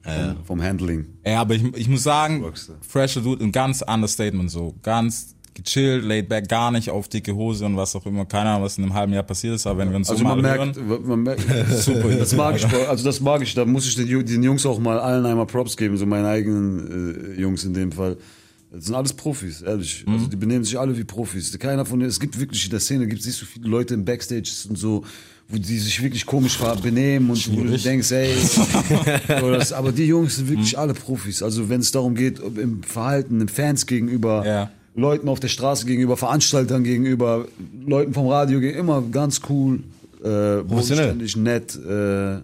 vom, 0.02 0.36
vom 0.46 0.62
Handling. 0.62 1.04
Ja, 1.26 1.42
aber 1.42 1.56
ich, 1.56 1.62
ich 1.74 1.88
muss 1.88 2.04
sagen, 2.04 2.42
Rockstar. 2.42 2.76
fresher 2.80 3.20
Dude, 3.20 3.44
ein 3.44 3.52
ganz 3.52 3.82
Understatement 3.82 4.50
so. 4.50 4.74
Ganz 4.82 5.35
gechillt, 5.56 6.04
laid 6.04 6.28
back, 6.28 6.48
gar 6.48 6.70
nicht 6.70 6.90
auf 6.90 7.08
dicke 7.08 7.34
Hose 7.34 7.64
und 7.66 7.76
was 7.76 7.96
auch 7.96 8.06
immer. 8.06 8.24
Keine 8.26 8.50
Ahnung, 8.50 8.62
was 8.64 8.78
in 8.78 8.84
einem 8.84 8.94
halben 8.94 9.12
Jahr 9.12 9.24
passiert 9.24 9.56
ist, 9.56 9.66
aber 9.66 9.80
wenn 9.80 9.90
wir 9.90 9.96
uns 9.96 10.08
Also 10.08 10.20
so 10.22 10.24
man 10.28 10.40
mal 10.40 10.56
merkt, 10.56 10.76
hören, 10.76 11.06
man 11.06 11.22
merkt, 11.24 11.42
super. 11.82 12.08
Das 12.10 12.32
mag 12.34 12.56
ich, 12.56 12.64
also 12.88 13.04
das 13.04 13.20
mag 13.20 13.42
ich. 13.42 13.54
Da 13.54 13.64
muss 13.64 13.86
ich 13.88 13.96
den, 13.96 14.24
den 14.24 14.42
Jungs 14.42 14.64
auch 14.64 14.78
mal 14.78 14.98
allen 15.00 15.26
einmal 15.26 15.46
Props 15.46 15.76
geben, 15.76 15.96
so 15.96 16.06
meinen 16.06 16.26
eigenen 16.26 17.34
äh, 17.36 17.40
Jungs 17.40 17.64
in 17.64 17.74
dem 17.74 17.90
Fall. 17.90 18.16
Das 18.70 18.86
sind 18.86 18.94
alles 18.94 19.12
Profis, 19.12 19.62
ehrlich. 19.62 20.04
Mhm. 20.06 20.12
Also 20.14 20.26
die 20.26 20.36
benehmen 20.36 20.64
sich 20.64 20.78
alle 20.78 20.96
wie 20.98 21.04
Profis. 21.04 21.56
Keiner 21.58 21.84
von 21.86 21.98
denen, 21.98 22.10
es 22.10 22.20
gibt 22.20 22.38
wirklich 22.38 22.64
in 22.64 22.70
der 22.70 22.80
Szene, 22.80 23.06
gibt 23.06 23.24
es 23.24 23.36
so 23.38 23.46
viele 23.46 23.68
Leute 23.68 23.94
im 23.94 24.04
Backstage 24.04 24.50
und 24.68 24.76
so, 24.76 25.04
wo 25.48 25.56
die 25.56 25.78
sich 25.78 26.02
wirklich 26.02 26.26
komisch 26.26 26.58
benehmen 26.82 27.30
und 27.30 27.48
wo 27.52 27.60
du 27.62 27.68
Schwierig. 27.68 27.84
denkst, 27.84 28.10
ey, 28.10 28.34
so 29.40 29.50
das, 29.52 29.72
aber 29.72 29.92
die 29.92 30.04
Jungs 30.06 30.36
sind 30.36 30.46
Mhm. 30.46 30.50
wirklich 30.54 30.76
alle 30.76 30.92
Profis. 30.94 31.42
Also 31.42 31.68
wenn 31.68 31.80
es 31.80 31.92
darum 31.92 32.14
geht, 32.16 32.40
im 32.40 32.82
Verhalten, 32.82 33.38
den 33.38 33.48
Fans 33.48 33.86
gegenüber, 33.86 34.44
Ja. 34.44 34.70
Leuten 34.96 35.28
auf 35.28 35.40
der 35.40 35.48
Straße 35.48 35.86
gegenüber, 35.86 36.16
Veranstaltern 36.16 36.82
gegenüber, 36.82 37.46
Leuten 37.86 38.14
vom 38.14 38.28
Radio 38.28 38.60
gegenüber, 38.60 38.80
immer 38.80 39.02
ganz 39.02 39.42
cool, 39.48 39.80
äh, 40.24 40.62
bodenständig, 40.62 41.36
nett, 41.36 41.76
äh, 41.76 42.38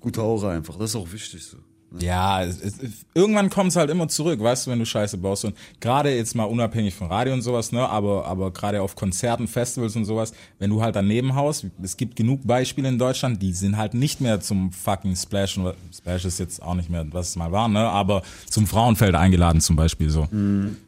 gute 0.00 0.20
Aura 0.20 0.50
einfach. 0.50 0.76
Das 0.76 0.90
ist 0.90 0.96
auch 0.96 1.10
wichtig 1.12 1.44
so. 1.44 1.58
ja, 2.00 2.42
es, 2.42 2.60
es, 2.60 2.74
irgendwann 3.14 3.50
kommt 3.50 3.70
es 3.70 3.76
halt 3.76 3.90
immer 3.90 4.08
zurück, 4.08 4.42
weißt 4.42 4.66
du, 4.66 4.72
wenn 4.72 4.80
du 4.80 4.84
Scheiße 4.84 5.16
baust. 5.16 5.44
Und 5.44 5.56
gerade 5.78 6.12
jetzt 6.12 6.34
mal 6.34 6.44
unabhängig 6.44 6.92
von 6.92 7.06
Radio 7.06 7.32
und 7.32 7.42
sowas, 7.42 7.70
ne, 7.70 7.88
aber, 7.88 8.26
aber 8.26 8.50
gerade 8.50 8.82
auf 8.82 8.96
Konzerten, 8.96 9.46
Festivals 9.46 9.94
und 9.94 10.04
sowas, 10.06 10.32
wenn 10.58 10.70
du 10.70 10.82
halt 10.82 10.96
daneben 10.96 11.36
haust, 11.36 11.66
es 11.80 11.96
gibt 11.96 12.16
genug 12.16 12.44
Beispiele 12.44 12.88
in 12.88 12.98
Deutschland, 12.98 13.40
die 13.40 13.52
sind 13.52 13.76
halt 13.76 13.94
nicht 13.94 14.20
mehr 14.20 14.40
zum 14.40 14.72
fucking 14.72 15.14
Splash, 15.14 15.58
Splash 15.96 16.24
ist 16.24 16.40
jetzt 16.40 16.60
auch 16.60 16.74
nicht 16.74 16.90
mehr, 16.90 17.06
was 17.12 17.28
es 17.28 17.36
mal 17.36 17.52
war, 17.52 17.68
ne, 17.68 17.88
aber 17.88 18.22
zum 18.50 18.66
Frauenfeld 18.66 19.14
eingeladen 19.14 19.60
zum 19.60 19.76
Beispiel 19.76 20.10
so. 20.10 20.26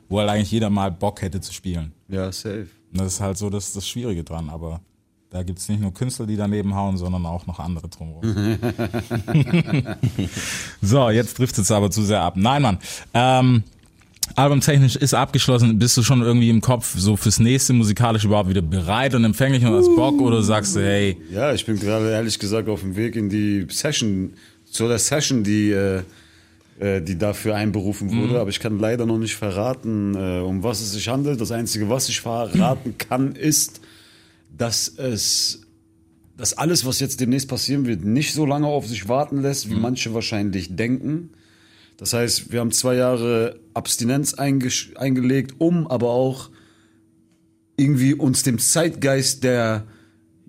Wo 0.09 0.19
halt 0.19 0.31
eigentlich 0.31 0.51
jeder 0.51 0.71
mal 0.71 0.91
Bock 0.91 1.23
hätte 1.23 1.41
zu 1.41 1.53
spielen. 1.53 1.93
Ja, 2.09 2.33
safe. 2.33 2.69
Und 2.93 3.01
Das 3.01 3.15
ist 3.15 3.21
halt 3.21 3.37
so 3.37 3.51
das, 3.51 3.73
das 3.73 3.87
Schwierige 3.87 4.25
dran, 4.25 4.49
aber 4.49 4.81
da 5.31 5.43
gibt's 5.43 5.69
nicht 5.69 5.81
nur 5.83 5.93
Künstler, 5.93 6.27
die 6.27 6.37
daneben 6.37 6.75
hauen, 6.75 6.97
sondern 6.97 7.27
auch 7.27 7.47
noch 7.47 7.59
andere 7.59 7.89
drumherum. 7.89 8.23
so, 10.83 11.11
jetzt 11.11 11.37
trifft 11.37 11.59
es 11.59 11.71
aber 11.71 11.91
zu 11.91 12.03
sehr 12.03 12.23
ab. 12.23 12.35
Nein, 12.37 12.63
Mann. 12.63 12.79
Ähm, 13.13 13.63
albumtechnisch 14.37 14.97
ist 14.97 15.13
abgeschlossen. 15.13 15.79
Bist 15.79 15.99
du 15.99 16.03
schon 16.03 16.23
irgendwie 16.23 16.49
im 16.49 16.63
Kopf 16.63 16.97
so 16.97 17.17
fürs 17.17 17.41
nächste 17.41 17.75
musikalisch 17.75 18.25
überhaupt 18.25 18.49
wieder 18.49 18.63
bereit 18.63 19.15
und 19.15 19.25
empfänglich 19.25 19.65
und 19.67 19.75
hast 19.75 19.95
Bock 19.95 20.19
oder 20.23 20.43
sagst 20.43 20.77
du, 20.77 20.81
hey, 20.81 21.19
Ja, 21.31 21.53
ich 21.53 21.67
bin 21.67 21.79
gerade 21.79 22.11
ehrlich 22.11 22.39
gesagt 22.39 22.69
auf 22.71 22.81
dem 22.81 22.97
Weg 22.97 23.15
in 23.15 23.29
die 23.29 23.67
Session, 23.69 24.33
zu 24.65 24.89
der 24.89 24.99
Session, 24.99 25.45
die, 25.45 25.73
äh, 25.73 26.03
die 27.03 27.19
dafür 27.19 27.55
einberufen 27.57 28.11
wurde, 28.17 28.41
aber 28.41 28.51
ich 28.51 28.61
kann 28.61 28.79
leider 28.79 29.05
noch 29.07 29.19
nicht 29.19 29.35
verraten, 29.37 30.15
äh, 30.15 30.41
um 30.41 30.63
was 30.63 30.81
es 30.81 30.93
sich 30.93 31.09
handelt. 31.09 31.41
Das 31.41 31.51
Einzige, 31.51 31.89
was 31.89 32.09
ich 32.09 32.21
verraten 32.21 32.97
kann, 32.99 33.33
ist, 33.33 33.81
dass 34.57 34.89
es 34.89 35.63
dass 36.37 36.55
alles, 36.57 36.87
was 36.87 37.01
jetzt 37.01 37.19
demnächst 37.21 37.49
passieren 37.49 37.85
wird, 37.87 38.05
nicht 38.05 38.33
so 38.33 38.47
lange 38.47 38.69
auf 38.69 38.87
sich 38.87 39.09
warten 39.09 39.43
lässt, 39.43 39.69
wie 39.71 39.75
manche 39.75 40.15
wahrscheinlich 40.15 40.77
denken. 40.77 41.31
Das 41.97 42.13
heißt, 42.13 42.53
wir 42.53 42.61
haben 42.61 42.71
zwei 42.71 42.95
Jahre 42.95 43.59
Abstinenz 43.75 44.35
eingesch- 44.35 44.95
eingelegt, 44.97 45.57
um 45.59 45.89
aber 45.89 46.11
auch 46.11 46.51
irgendwie 47.77 48.15
uns 48.15 48.45
dem 48.45 48.61
Zeitgeist 48.61 49.43
der 49.43 49.85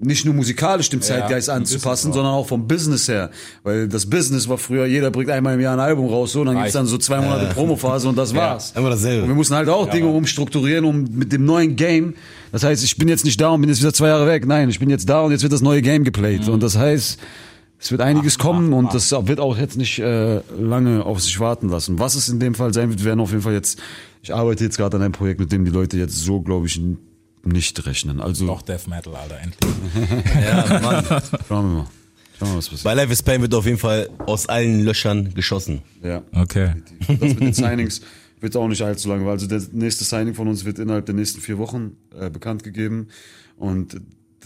nicht 0.02 0.26
nur 0.26 0.34
musikalisch 0.34 0.90
dem 0.90 1.02
Zeitgeist 1.02 1.50
im 1.50 1.56
anzupassen, 1.56 2.14
sondern 2.14 2.34
auch 2.34 2.48
vom 2.48 2.68
Business 2.68 3.08
her. 3.08 3.32
Weil 3.64 3.88
das 3.88 4.06
Business 4.06 4.48
war 4.48 4.58
früher, 4.58 4.86
jeder 4.86 5.12
bringt 5.12 5.30
einmal 5.30 5.56
im 5.56 5.60
Jahr 5.60 5.74
ein 5.74 5.80
Album 5.80 6.08
raus, 6.08 6.32
so, 6.32 6.42
und 6.42 6.48
dann 6.48 6.58
gibt's 6.58 6.74
dann 6.74 6.86
so 6.86 6.98
zwei 6.98 7.20
Monate 7.20 7.54
Promophase 7.54 8.08
und 8.08 8.18
das 8.18 8.34
war's. 8.34 8.74
Immer 8.76 8.92
dasselbe. 8.92 9.24
Und 9.24 9.30
wir 9.30 9.36
mussten 9.36 9.56
halt 9.56 9.68
auch 9.70 9.90
Dinge 9.90 10.08
umstrukturieren, 10.08 10.86
um 10.86 11.04
mit 11.12 11.34
dem 11.34 11.46
neuen 11.46 11.76
Game. 11.76 12.14
Das 12.52 12.64
heißt, 12.64 12.84
ich 12.84 12.98
bin 12.98 13.08
jetzt 13.10 13.26
nicht 13.26 13.40
da 13.40 13.50
und 13.50 13.62
bin 13.62 13.70
jetzt 13.70 13.82
wieder 13.82 13.94
zwei 13.94 14.08
Jahre 14.08 14.26
weg. 14.26 14.46
Nein, 14.48 14.70
ich 14.70 14.80
bin 14.80 14.90
jetzt 14.90 15.10
da 15.10 15.22
und 15.22 15.32
jetzt 15.32 15.44
wird 15.44 15.54
das 15.54 15.62
neue 15.62 15.82
Game 15.82 16.04
geplayt. 16.04 16.48
Und 16.48 16.64
das 16.64 16.78
heißt, 16.78 17.20
es 17.82 17.92
wird 17.92 18.02
einiges 18.02 18.38
kommen 18.38 18.74
und 18.74 18.94
das 18.94 19.12
wird 19.12 19.40
auch 19.40 19.58
jetzt 19.58 19.78
nicht 19.78 20.00
äh, 20.00 20.42
lange 20.60 21.06
auf 21.06 21.22
sich 21.22 21.40
warten 21.40 21.70
lassen. 21.70 22.00
Was 22.00 22.16
es 22.16 22.28
in 22.28 22.40
dem 22.40 22.56
Fall 22.56 22.74
sein 22.74 22.90
wird, 22.90 23.04
werden 23.04 23.20
auf 23.20 23.32
jeden 23.32 23.42
Fall 23.42 23.54
jetzt. 23.54 23.80
Ich 24.22 24.34
arbeite 24.34 24.64
jetzt 24.64 24.78
gerade 24.78 24.98
an 24.98 25.04
einem 25.04 25.14
Projekt, 25.14 25.40
mit 25.40 25.52
dem 25.52 25.64
die 25.64 25.72
Leute 25.72 25.98
jetzt 25.98 26.18
so, 26.18 26.42
glaube 26.42 26.68
ich, 26.68 26.82
nicht 27.44 27.86
rechnen. 27.86 28.20
Also 28.20 28.46
doch 28.48 28.62
Death 28.62 28.88
Metal, 28.88 29.16
Alter, 29.16 29.40
endlich. 29.40 29.72
Ja, 30.42 30.80
Mann. 30.82 31.06
schauen 31.48 31.72
wir 31.72 31.78
mal. 31.80 31.86
Schauen 32.38 32.48
wir 32.48 32.48
mal, 32.48 32.58
was 32.58 32.70
passiert. 32.70 32.84
Bei 32.84 32.94
Life 32.94 33.12
is 33.14 33.24
Pain 33.24 33.42
wird 33.42 33.54
auf 33.54 33.66
jeden 33.66 33.78
Fall 33.78 34.10
aus 34.26 34.48
allen 34.48 34.84
Löchern 34.84 35.34
geschossen. 35.34 35.82
Ja. 36.04 36.22
Okay. 36.34 36.74
Das 37.08 37.20
mit 37.20 37.40
den 37.40 37.54
Signings 37.54 38.02
wird 38.42 38.56
auch 38.56 38.68
nicht 38.68 38.82
allzu 38.82 39.10
lange, 39.10 39.26
weil 39.26 39.32
also 39.34 39.48
das 39.48 39.72
nächste 39.74 40.04
Signing 40.06 40.34
von 40.36 40.48
uns 40.48 40.64
wird 40.66 40.80
innerhalb 40.80 41.06
der 41.06 41.16
nächsten 41.16 41.42
vier 41.42 41.58
Wochen 41.58 41.98
äh, 42.18 42.30
bekannt 42.30 42.64
gegeben 42.64 43.08
und 43.58 44.00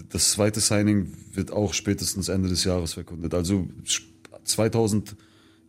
das 0.10 0.32
zweite 0.32 0.60
Signing 0.60 1.14
wird 1.34 1.52
auch 1.52 1.74
spätestens 1.76 2.28
Ende 2.30 2.50
des 2.50 2.64
Jahres 2.64 2.94
verkündet. 2.94 3.36
Also 3.36 3.68
sch- 3.86 4.02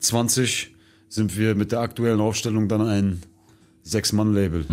2020 0.01 0.75
sind 1.09 1.37
wir 1.37 1.55
mit 1.55 1.73
der 1.73 1.81
aktuellen 1.81 2.21
Aufstellung 2.21 2.69
dann 2.69 2.81
ein 2.83 3.23
Sechs-Mann-Label. 3.83 4.65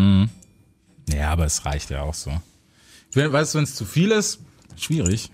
Ja, 1.09 1.29
aber 1.31 1.45
es 1.45 1.65
reicht 1.65 1.89
ja 1.89 2.01
auch 2.03 2.13
so. 2.13 2.31
Ich 3.11 3.17
weißt 3.17 3.53
du, 3.53 3.57
wenn 3.57 3.63
es 3.65 3.75
zu 3.75 3.85
viel 3.85 4.11
ist, 4.11 4.39
schwierig. 4.77 5.29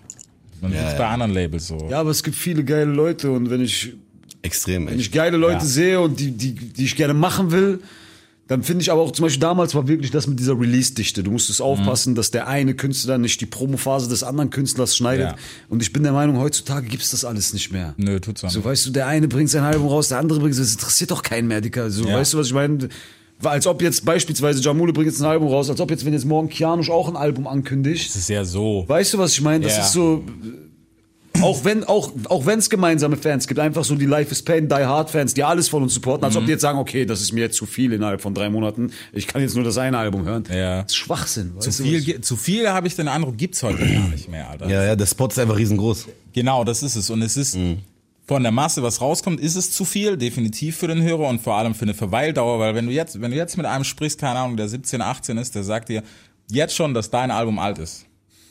Man 0.60 0.72
Ja, 0.72 0.80
sieht's 0.80 0.92
ja. 0.92 0.98
bei 0.98 1.06
anderen 1.08 1.32
Labels 1.32 1.68
so. 1.68 1.88
Ja, 1.90 2.00
aber 2.00 2.10
es 2.10 2.22
gibt 2.22 2.36
viele 2.36 2.64
geile 2.64 2.90
Leute 2.92 3.30
und 3.30 3.50
wenn 3.50 3.60
ich 3.62 3.92
Extrem, 4.40 4.86
Wenn 4.86 4.94
ich 5.00 5.06
echt. 5.06 5.14
geile 5.14 5.36
Leute 5.36 5.58
Ja. 5.58 5.64
sehe 5.64 6.00
und 6.00 6.20
die, 6.20 6.30
die, 6.30 6.52
die 6.54 6.84
ich 6.84 6.94
gerne 6.94 7.12
machen 7.12 7.50
will, 7.50 7.80
dann 8.46 8.62
finde 8.62 8.82
ich 8.82 8.90
aber 8.92 9.02
auch 9.02 9.10
zum 9.10 9.24
Beispiel 9.24 9.40
damals 9.40 9.74
war 9.74 9.88
wirklich 9.88 10.12
das 10.12 10.26
mit 10.28 10.38
dieser 10.38 10.58
Release-Dichte. 10.58 11.22
Du 11.24 11.32
musstest 11.32 11.60
aufpassen, 11.60 12.14
dass 12.14 12.30
der 12.30 12.46
eine 12.46 12.74
Künstler 12.74 13.18
nicht 13.18 13.40
die 13.40 13.46
Promophase 13.46 14.08
des 14.08 14.22
anderen 14.22 14.50
Künstlers 14.50 14.96
schneidet. 14.96 15.26
Ja. 15.30 15.36
Und 15.68 15.82
ich 15.82 15.92
bin 15.92 16.04
der 16.04 16.12
Meinung, 16.12 16.38
heutzutage 16.38 16.86
gibt's 16.86 17.10
das 17.10 17.24
alles 17.24 17.52
nicht 17.52 17.72
mehr. 17.72 17.94
Nö, 17.98 18.20
tut's 18.20 18.42
auch 18.44 18.50
So, 18.50 18.60
nicht. 18.60 18.66
weißt 18.68 18.86
du, 18.86 18.90
der 18.90 19.06
eine 19.08 19.26
bringt 19.28 19.50
sein 19.50 19.64
Album 19.64 19.88
raus, 19.88 20.08
der 20.08 20.18
andere 20.18 20.38
bringt 20.38 20.52
es. 20.52 20.58
Das 20.60 20.72
interessiert 20.72 21.10
doch 21.10 21.22
keinen 21.22 21.48
mehr, 21.48 21.60
Dicker. 21.60 21.90
So, 21.90 22.06
Ja. 22.08 22.14
weißt 22.14 22.32
du, 22.34 22.38
was 22.38 22.46
ich 22.46 22.54
meine? 22.54 22.88
Als 23.44 23.66
ob 23.66 23.82
jetzt 23.82 24.04
beispielsweise 24.04 24.60
Jamule 24.60 24.92
bringt 24.92 25.06
jetzt 25.06 25.20
ein 25.20 25.26
Album 25.26 25.48
raus, 25.48 25.70
als 25.70 25.80
ob 25.80 25.90
jetzt, 25.90 26.04
wenn 26.04 26.12
jetzt 26.12 26.24
morgen 26.26 26.48
Kianusch 26.48 26.90
auch 26.90 27.08
ein 27.08 27.16
Album 27.16 27.46
ankündigt. 27.46 28.08
Das 28.08 28.16
ist 28.16 28.28
ja 28.28 28.44
so. 28.44 28.84
Weißt 28.88 29.14
du, 29.14 29.18
was 29.18 29.32
ich 29.32 29.40
meine? 29.40 29.64
Das 29.64 29.76
Ja. 29.76 29.82
ist 29.84 29.92
so. 29.92 30.24
Auch 31.40 31.62
wenn 31.64 31.84
auch 31.84 32.10
auch 32.30 32.46
wenn 32.46 32.58
es 32.58 32.68
gemeinsame 32.68 33.16
Fans 33.16 33.46
gibt, 33.46 33.60
einfach 33.60 33.84
so 33.84 33.94
die 33.94 34.06
Life 34.06 34.32
is 34.32 34.42
Pain, 34.42 34.68
Die 34.68 34.74
Hard 34.74 35.08
Fans, 35.10 35.34
die 35.34 35.44
alles 35.44 35.68
von 35.68 35.84
uns 35.84 35.94
supporten, 35.94 36.24
als 36.24 36.34
ob 36.34 36.42
Mhm. 36.42 36.46
die 36.46 36.52
jetzt 36.52 36.62
sagen, 36.62 36.78
okay, 36.80 37.04
das 37.06 37.20
ist 37.20 37.32
mir 37.32 37.42
jetzt 37.42 37.56
zu 37.56 37.64
viel 37.64 37.92
innerhalb 37.92 38.20
von 38.20 38.34
drei 38.34 38.50
Monaten, 38.50 38.90
ich 39.12 39.28
kann 39.28 39.40
jetzt 39.40 39.54
nur 39.54 39.62
das 39.62 39.78
eine 39.78 39.98
Album 39.98 40.24
hören. 40.24 40.42
Ja. 40.52 40.82
Das 40.82 40.90
ist 40.92 40.96
Schwachsinn. 40.96 41.52
Zu 41.60 41.70
viel, 41.70 42.20
zu 42.22 42.34
viel 42.36 42.68
habe 42.68 42.88
ich 42.88 42.96
den 42.96 43.06
Eindruck, 43.06 43.36
gibt's 43.38 43.62
heute 43.62 43.78
gar 43.78 44.08
nicht 44.08 44.28
mehr, 44.28 44.50
Alter. 44.50 44.68
Ja, 44.68 44.82
ja, 44.82 44.96
der 44.96 45.06
Spot 45.06 45.28
ist 45.28 45.38
einfach 45.38 45.56
riesengroß. 45.56 46.06
Genau, 46.32 46.64
das 46.64 46.82
ist 46.82 46.96
es. 46.96 47.08
Und 47.08 47.22
es 47.22 47.36
ist 47.36 47.56
von 48.28 48.42
der 48.42 48.52
Masse, 48.52 48.82
was 48.82 49.00
rauskommt, 49.00 49.40
ist 49.40 49.56
es 49.56 49.72
zu 49.72 49.86
viel, 49.86 50.18
definitiv 50.18 50.76
für 50.76 50.86
den 50.86 51.02
Hörer 51.02 51.28
und 51.28 51.40
vor 51.40 51.54
allem 51.56 51.74
für 51.74 51.82
eine 51.86 51.94
Verweildauer, 51.94 52.58
weil 52.60 52.74
wenn 52.74 52.86
du 52.86 52.92
jetzt, 52.92 53.20
wenn 53.20 53.30
du 53.30 53.36
jetzt 53.36 53.56
mit 53.56 53.64
einem 53.64 53.84
sprichst, 53.84 54.20
keine 54.20 54.38
Ahnung, 54.38 54.58
der 54.58 54.68
17, 54.68 55.00
18 55.00 55.38
ist, 55.38 55.54
der 55.54 55.64
sagt 55.64 55.88
dir 55.88 56.02
jetzt 56.50 56.76
schon, 56.76 56.92
dass 56.92 57.08
dein 57.10 57.30
Album 57.30 57.58
alt 57.58 57.78
ist. 57.78 58.04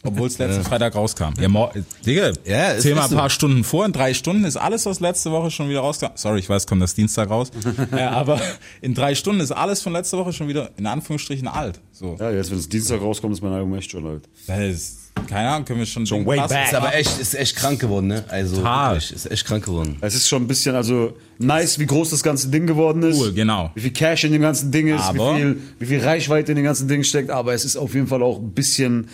Obwohl 0.04 0.28
es 0.28 0.38
letzten 0.38 0.64
Freitag 0.64 0.96
rauskam. 0.96 1.34
Ja, 1.40 1.50
mor 1.50 1.74
Digga, 2.06 2.32
Ja, 2.46 2.72
ist 2.72 2.86
ein 2.86 3.10
so. 3.10 3.16
paar 3.16 3.30
Stunden 3.30 3.64
vor, 3.64 3.86
in 3.86 3.92
drei 3.92 4.14
Stunden 4.14 4.46
ist 4.46 4.56
alles, 4.56 4.86
was 4.86 5.00
letzte 5.00 5.32
Woche 5.32 5.52
schon 5.52 5.70
wieder 5.70 5.80
rauskam. 5.82 6.08
Sorry, 6.16 6.40
ich 6.40 6.50
weiß, 6.50 6.66
kommt 6.66 6.82
das 6.82 6.94
Dienstag 6.96 7.30
raus. 7.30 7.52
ja, 7.92 8.12
aber 8.12 8.40
in 8.82 8.94
drei 8.94 9.16
Stunden 9.16 9.42
ist 9.42 9.52
alles 9.52 9.82
von 9.82 9.94
letzter 9.94 10.18
Woche 10.18 10.34
schon 10.34 10.48
wieder 10.48 10.72
in 10.78 10.86
Anführungsstrichen 10.86 11.48
alt. 11.48 11.82
So. 11.92 12.16
Ja, 12.20 12.32
jetzt, 12.32 12.52
wenn 12.52 12.60
es 12.60 12.70
Dienstag 12.70 13.02
rauskommt, 13.02 13.34
ist 13.34 13.42
mein 13.42 13.54
Album 13.54 13.76
echt 13.76 13.92
schon 13.92 14.06
alt. 14.06 14.24
Das 14.46 14.60
ist, 14.60 15.07
keine 15.28 15.50
Ahnung, 15.50 15.66
können 15.66 15.80
wir 15.80 15.86
schon, 15.86 16.06
Schon 16.06 16.26
way 16.26 16.38
back. 16.40 16.68
Ist 16.68 16.74
aber 16.76 16.94
echt, 16.96 17.20
ist 17.20 17.34
echt 17.36 17.56
krank 17.56 17.80
geworden, 17.80 18.08
ne? 18.08 18.24
Also, 18.30 18.58
wirklich, 18.64 19.12
ist 19.14 19.30
echt 19.32 19.46
krank 19.46 19.66
geworden. 19.66 19.98
Es 20.02 20.16
ist 20.16 20.28
schon 20.28 20.44
ein 20.44 20.48
bisschen, 20.48 20.76
also 20.76 21.14
nice, 21.38 21.80
wie 21.80 21.86
groß 21.86 22.10
das 22.12 22.24
ganze 22.24 22.50
Ding 22.50 22.68
geworden 22.68 23.04
ist. 23.04 23.20
Cool, 23.20 23.34
genau. 23.34 23.72
Wie 23.76 23.82
viel 23.82 23.92
Cash 23.92 24.24
in 24.26 24.32
dem 24.34 24.42
ganzen 24.42 24.72
Ding 24.72 24.88
ist, 24.88 25.02
Aber- 25.02 25.36
wie, 25.36 25.40
viel, 25.40 25.62
wie 25.80 25.86
viel 25.86 26.00
Reichweite 26.04 26.52
in 26.52 26.56
dem 26.58 26.66
ganzen 26.66 26.88
Ding 26.88 27.04
steckt. 27.04 27.30
Aber 27.30 27.54
es 27.54 27.66
ist 27.66 27.76
auf 27.78 27.94
jeden 27.94 28.08
Fall 28.08 28.22
auch 28.24 28.40
ein 28.40 28.52
bisschen, 28.52 29.08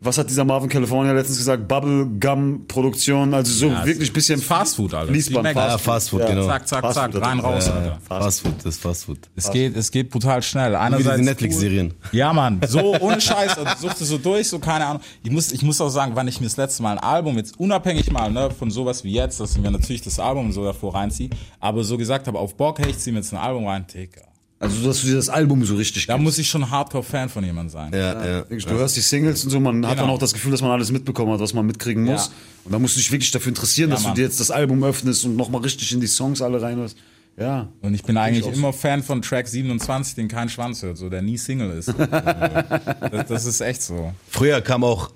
was 0.00 0.18
hat 0.18 0.28
dieser 0.28 0.44
Marvin 0.44 0.68
California 0.68 1.12
letztens 1.12 1.38
gesagt? 1.38 1.66
Bubblegum-Produktion, 1.66 3.32
also 3.34 3.52
so 3.52 3.66
Ja, 3.66 3.86
wirklich 3.86 4.12
bisschen 4.12 4.38
ist 4.38 4.46
Fast 4.46 4.76
Food, 4.76 4.94
Alter. 4.94 5.12
Wie 5.12 5.34
Mac. 5.34 5.56
Ja, 5.56 5.78
Fast 5.78 6.10
Food, 6.10 6.26
genau. 6.26 6.46
Zack, 6.46 6.68
zack, 6.68 6.80
Fast 6.82 6.94
zack, 6.94 7.12
Food, 7.12 7.22
rein, 7.22 7.38
das- 7.38 7.46
raus, 7.46 7.66
ja, 7.68 7.74
Alter. 7.74 7.98
Fast 8.06 8.40
Food, 8.42 8.54
das 8.58 8.74
ist 8.74 8.82
Fast 8.82 9.04
Food. 9.06 9.18
Es 9.34 9.50
geht, 9.50 9.76
es 9.76 9.90
geht 9.90 10.10
brutal 10.10 10.42
schnell. 10.42 10.72
Wie 10.72 10.76
Einerseits 10.76 11.04
diese 11.04 11.18
cool. 11.18 11.24
Netflix-Serien. 11.24 11.94
Ja, 12.12 12.32
Mann, 12.32 12.60
so 12.66 12.94
ohne 13.00 13.20
Scheiß, 13.20 13.56
also 13.58 13.70
suchst 13.88 14.00
du 14.00 14.04
so 14.04 14.18
durch, 14.18 14.48
so 14.48 14.58
keine 14.58 14.86
Ahnung. 14.86 15.02
Ich 15.22 15.30
muss, 15.30 15.52
ich 15.52 15.62
muss 15.62 15.80
auch 15.80 15.88
sagen, 15.88 16.12
wann 16.14 16.28
ich 16.28 16.40
mir 16.40 16.46
das 16.46 16.56
letzte 16.56 16.82
Mal 16.82 16.92
ein 16.92 16.98
Album, 16.98 17.36
jetzt 17.36 17.58
unabhängig 17.58 18.10
mal 18.12 18.30
ne, 18.30 18.50
von 18.50 18.70
sowas 18.70 19.04
wie 19.04 19.12
jetzt, 19.12 19.40
dass 19.40 19.52
ich 19.52 19.58
mir 19.62 19.70
natürlich 19.70 20.02
das 20.02 20.18
Album 20.18 20.52
so 20.52 20.64
davor 20.64 20.94
reinziehe, 20.94 21.30
aber 21.60 21.82
so 21.84 21.96
gesagt 21.96 22.26
habe, 22.26 22.38
auf 22.38 22.56
Bock, 22.56 22.78
hey, 22.78 22.90
ich 22.90 22.98
zieh 22.98 23.10
mir 23.10 23.18
jetzt 23.18 23.32
ein 23.32 23.38
Album 23.38 23.66
rein, 23.66 23.86
Digga. 23.92 24.20
Also, 24.64 24.86
dass 24.86 25.00
du 25.02 25.06
dir 25.08 25.16
das 25.16 25.28
Album 25.28 25.64
so 25.64 25.74
richtig 25.76 26.06
Da 26.06 26.18
muss 26.18 26.38
ich 26.38 26.48
schon 26.48 26.70
Hardcore-Fan 26.70 27.28
von 27.28 27.44
jemandem 27.44 27.70
sein. 27.70 27.92
Ja, 27.92 28.26
ja. 28.26 28.40
Du 28.42 28.70
hörst 28.70 28.96
die 28.96 29.00
Singles 29.00 29.44
und 29.44 29.50
so, 29.50 29.60
man 29.60 29.84
hat 29.86 29.92
Genau. 29.94 30.06
dann 30.06 30.14
auch 30.14 30.18
das 30.18 30.32
Gefühl, 30.32 30.50
dass 30.52 30.62
man 30.62 30.70
alles 30.70 30.90
mitbekommen 30.90 31.32
hat, 31.32 31.40
was 31.40 31.54
man 31.54 31.66
mitkriegen 31.66 32.04
muss. 32.04 32.26
Ja. 32.26 32.32
Und 32.64 32.72
da 32.72 32.78
musst 32.78 32.96
du 32.96 33.00
dich 33.00 33.10
wirklich 33.12 33.30
dafür 33.30 33.50
interessieren, 33.50 33.90
Ja, 33.90 33.96
dass 33.96 34.04
Mann. 34.04 34.14
du 34.14 34.20
dir 34.20 34.24
jetzt 34.26 34.40
das 34.40 34.50
Album 34.50 34.82
öffnest 34.84 35.24
und 35.24 35.36
nochmal 35.36 35.60
richtig 35.62 35.92
in 35.92 36.00
die 36.00 36.06
Songs 36.06 36.40
alle 36.42 36.60
reinhörst. 36.62 36.96
Ja. 37.36 37.68
Und 37.82 37.94
ich 37.94 38.02
bin 38.04 38.16
eigentlich 38.16 38.46
immer 38.46 38.72
Fan 38.72 39.02
von 39.02 39.20
Track 39.20 39.48
27, 39.48 40.14
den 40.14 40.28
kein 40.28 40.48
Schwanz 40.48 40.82
hört, 40.82 40.96
so 40.96 41.08
der 41.10 41.20
nie 41.20 41.36
Single 41.36 41.70
ist. 41.72 41.88
das, 41.98 43.26
das 43.28 43.44
ist 43.44 43.60
echt 43.60 43.82
so. 43.82 44.12
Früher 44.28 44.60
kam 44.60 44.84
auch 44.84 45.10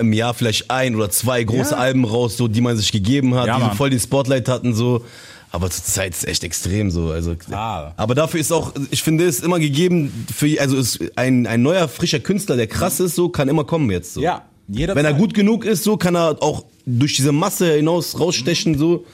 im 0.00 0.12
Jahr 0.12 0.34
vielleicht 0.34 0.70
ein 0.70 0.94
oder 0.96 1.10
zwei 1.10 1.42
große 1.44 1.72
Ja. 1.72 1.78
Alben 1.78 2.04
raus, 2.04 2.36
so 2.36 2.48
die 2.48 2.60
man 2.60 2.76
sich 2.76 2.92
gegeben 2.92 3.34
hat, 3.34 3.46
Ja, 3.46 3.56
die 3.56 3.60
so 3.62 3.66
Mann. 3.68 3.76
voll 3.76 3.90
den 3.90 4.00
Spotlight 4.00 4.48
hatten 4.48 4.74
so. 4.74 5.04
Aber 5.56 5.70
zur 5.70 5.84
Zeit 5.84 6.12
ist 6.12 6.28
echt 6.28 6.44
extrem 6.44 6.90
so. 6.90 7.10
Also, 7.12 7.34
Klar. 7.34 7.94
aber 7.96 8.14
dafür 8.14 8.38
ist 8.38 8.52
auch, 8.52 8.74
ich 8.90 9.02
finde, 9.02 9.24
es 9.24 9.36
ist 9.38 9.44
immer 9.44 9.58
gegeben, 9.58 10.26
für, 10.30 10.60
also 10.60 10.76
ist 10.76 11.00
ein, 11.16 11.46
ein 11.46 11.62
neuer, 11.62 11.88
frischer 11.88 12.20
Künstler, 12.20 12.56
der 12.56 12.66
krass 12.66 13.00
ist, 13.00 13.14
so, 13.14 13.30
kann 13.30 13.48
immer 13.48 13.64
kommen 13.64 13.90
jetzt. 13.90 14.12
So. 14.12 14.20
Ja, 14.20 14.44
jeder 14.68 14.94
Wenn 14.94 15.06
er 15.06 15.14
gut 15.14 15.32
genug 15.32 15.64
ist, 15.64 15.82
so, 15.82 15.96
kann 15.96 16.14
er 16.14 16.42
auch 16.42 16.66
durch 16.84 17.14
diese 17.14 17.32
Masse 17.32 17.72
hinaus 17.72 18.20
rausstechen, 18.20 18.76
so. 18.76 19.06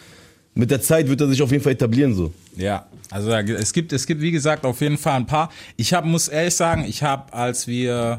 Mit 0.54 0.72
der 0.72 0.82
Zeit 0.82 1.08
wird 1.08 1.20
er 1.20 1.28
sich 1.28 1.40
auf 1.42 1.52
jeden 1.52 1.62
Fall 1.62 1.74
etablieren, 1.74 2.12
so. 2.12 2.32
Ja, 2.56 2.86
also 3.10 3.30
es 3.30 3.72
gibt, 3.72 3.92
es 3.92 4.04
gibt 4.04 4.20
wie 4.20 4.32
gesagt 4.32 4.64
auf 4.64 4.80
jeden 4.80 4.98
Fall 4.98 5.14
ein 5.14 5.26
paar. 5.26 5.48
Ich 5.76 5.94
habe, 5.94 6.08
muss 6.08 6.26
ehrlich 6.26 6.56
sagen, 6.56 6.84
ich 6.88 7.04
habe, 7.04 7.32
als 7.32 7.68
wir, 7.68 8.18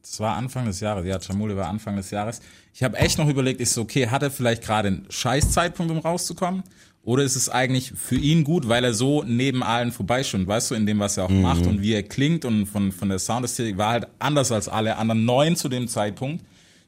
das 0.00 0.20
war 0.20 0.36
Anfang 0.36 0.66
des 0.66 0.78
Jahres, 0.78 1.04
ja, 1.04 1.20
Chamule 1.20 1.56
war 1.56 1.66
Anfang 1.66 1.96
des 1.96 2.12
Jahres, 2.12 2.40
ich 2.72 2.84
habe 2.84 2.96
echt 2.98 3.18
noch 3.18 3.28
überlegt, 3.28 3.60
ist 3.60 3.74
so, 3.74 3.80
okay, 3.80 4.06
hat 4.06 4.22
er 4.22 4.30
vielleicht 4.30 4.62
gerade 4.62 4.86
einen 4.86 5.06
Scheißzeitpunkt, 5.08 5.90
um 5.90 5.98
rauszukommen? 5.98 6.62
Oder 7.08 7.22
ist 7.22 7.36
es 7.36 7.48
eigentlich 7.48 7.94
für 7.96 8.16
ihn 8.16 8.44
gut, 8.44 8.68
weil 8.68 8.84
er 8.84 8.92
so 8.92 9.24
neben 9.26 9.62
allen 9.62 9.92
vorbeischwimmt, 9.92 10.46
weißt 10.46 10.72
du, 10.72 10.74
in 10.74 10.84
dem, 10.84 10.98
was 10.98 11.16
er 11.16 11.24
auch 11.24 11.30
macht 11.30 11.66
und 11.66 11.80
wie 11.80 11.94
er 11.94 12.02
klingt 12.02 12.44
und 12.44 12.66
von, 12.66 12.92
von 12.92 13.08
der 13.08 13.18
Soundästhetik 13.18 13.78
war 13.78 13.92
halt 13.92 14.08
anders 14.18 14.52
als 14.52 14.68
alle 14.68 14.98
anderen 14.98 15.24
neun 15.24 15.56
zu 15.56 15.70
dem 15.70 15.88
Zeitpunkt, 15.88 16.44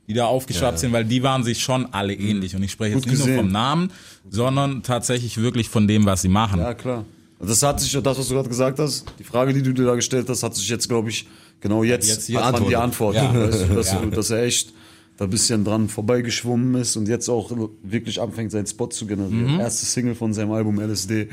die 0.08 0.12
da 0.12 0.26
aufgeschwappt 0.26 0.78
sind, 0.78 0.92
weil 0.92 1.06
die 1.06 1.22
waren 1.22 1.42
sich 1.42 1.62
schon 1.62 1.86
alle 1.94 2.12
ähnlich. 2.12 2.54
Und 2.54 2.62
ich 2.62 2.70
spreche 2.72 2.96
jetzt 2.96 3.04
Gut 3.04 3.12
nicht 3.12 3.18
nur 3.20 3.28
gesehen. 3.28 3.44
vom 3.44 3.50
Namen, 3.52 3.92
sondern 4.28 4.82
tatsächlich 4.82 5.38
wirklich 5.38 5.70
von 5.70 5.88
dem, 5.88 6.04
was 6.04 6.20
sie 6.20 6.28
machen. 6.28 6.60
Ja, 6.60 6.74
klar. 6.74 7.06
Also 7.38 7.52
Das 7.54 7.62
hat 7.62 7.80
sich, 7.80 7.90
das, 7.90 8.18
was 8.18 8.28
du 8.28 8.34
gerade 8.34 8.48
gesagt 8.50 8.78
hast, 8.78 9.06
die 9.18 9.24
Frage, 9.24 9.54
die 9.54 9.62
du 9.62 9.72
dir 9.72 9.86
da 9.86 9.94
gestellt 9.94 10.28
hast, 10.28 10.42
hat 10.42 10.54
sich 10.54 10.68
jetzt, 10.68 10.86
glaube 10.86 11.08
ich, 11.08 11.26
genau 11.60 11.82
jetzt, 11.82 12.06
Jetzt 12.06 12.28
jetzt 12.28 12.42
hat 12.44 12.60
man 12.60 12.68
die 12.68 12.76
Antwort. 12.76 13.16
Ja. 13.16 13.32
Weißt 13.48 13.62
du, 13.70 13.74
dass, 13.74 13.90
Ja. 13.92 14.04
dass 14.04 14.28
er 14.28 14.42
echt 14.42 14.74
da 15.20 15.26
ein 15.26 15.30
bisschen 15.30 15.64
dran 15.64 15.90
vorbeigeschwommen 15.90 16.80
ist 16.80 16.96
und 16.96 17.06
jetzt 17.06 17.28
auch 17.28 17.52
wirklich 17.82 18.22
anfängt, 18.22 18.52
seinen 18.52 18.66
Spot 18.66 18.86
zu 18.86 19.06
generieren. 19.06 19.52
Mhm. 19.54 19.60
Erste 19.60 19.84
Single 19.84 20.14
von 20.14 20.32
seinem 20.32 20.50
Album 20.52 20.80
LSD, 20.80 21.28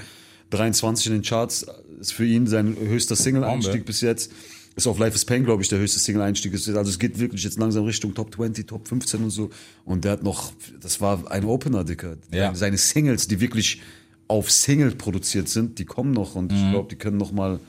23 0.49 1.07
in 1.07 1.13
den 1.13 1.21
Charts, 1.21 1.65
ist 2.01 2.11
für 2.11 2.25
ihn 2.25 2.47
sein 2.47 2.75
höchster 2.77 3.15
Single-Einstieg 3.15 3.85
bis 3.85 4.01
jetzt. 4.01 4.33
Ist 4.75 4.87
auf 4.87 4.99
Life 4.99 5.15
is 5.15 5.23
Pain, 5.23 5.45
glaube 5.45 5.63
ich, 5.63 5.69
der 5.69 5.79
höchste 5.79 5.99
Single-Einstieg. 5.99 6.51
Also 6.53 6.81
es 6.81 6.99
geht 6.99 7.17
wirklich 7.17 7.45
jetzt 7.45 7.57
langsam 7.57 7.85
Richtung 7.85 8.13
Top 8.13 8.35
20, 8.35 8.67
Top 8.67 8.85
15 8.89 9.23
und 9.23 9.29
so. 9.29 9.51
Und 9.85 10.03
der 10.03 10.11
hat 10.11 10.23
noch, 10.23 10.51
das 10.81 10.99
war 10.99 11.31
ein 11.31 11.45
Opener, 11.45 11.85
Dicker. 11.85 12.17
Ja. 12.33 12.53
Seine 12.55 12.77
Singles, 12.77 13.29
die 13.29 13.39
wirklich 13.39 13.81
auf 14.27 14.51
Single 14.51 14.91
produziert 14.95 15.47
sind, 15.47 15.79
die 15.79 15.85
kommen 15.85 16.11
noch 16.11 16.35
und 16.35 16.51
Mhm. 16.51 16.57
ich 16.57 16.71
glaube, 16.71 16.89
die 16.89 16.97
können 16.97 17.15
noch 17.15 17.31
mal, 17.31 17.61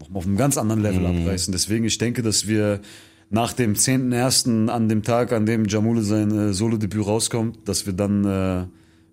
noch 0.00 0.10
mal 0.10 0.18
auf 0.18 0.26
einem 0.26 0.36
ganz 0.36 0.58
anderen 0.58 0.82
Level 0.82 1.06
abreißen. 1.06 1.52
Deswegen, 1.52 1.84
ich 1.84 1.98
denke, 1.98 2.22
dass 2.22 2.48
wir 2.48 2.80
nach 3.32 3.52
dem 3.54 3.74
10.01. 3.74 4.68
an 4.68 4.88
dem 4.88 5.02
Tag, 5.02 5.32
an 5.32 5.46
dem 5.46 5.64
Jamule 5.66 6.02
sein 6.02 6.30
äh, 6.30 6.52
Solo-Debüt 6.52 7.04
rauskommt, 7.06 7.66
dass 7.66 7.86
wir 7.86 7.94
dann 7.94 8.24
äh, 8.24 8.66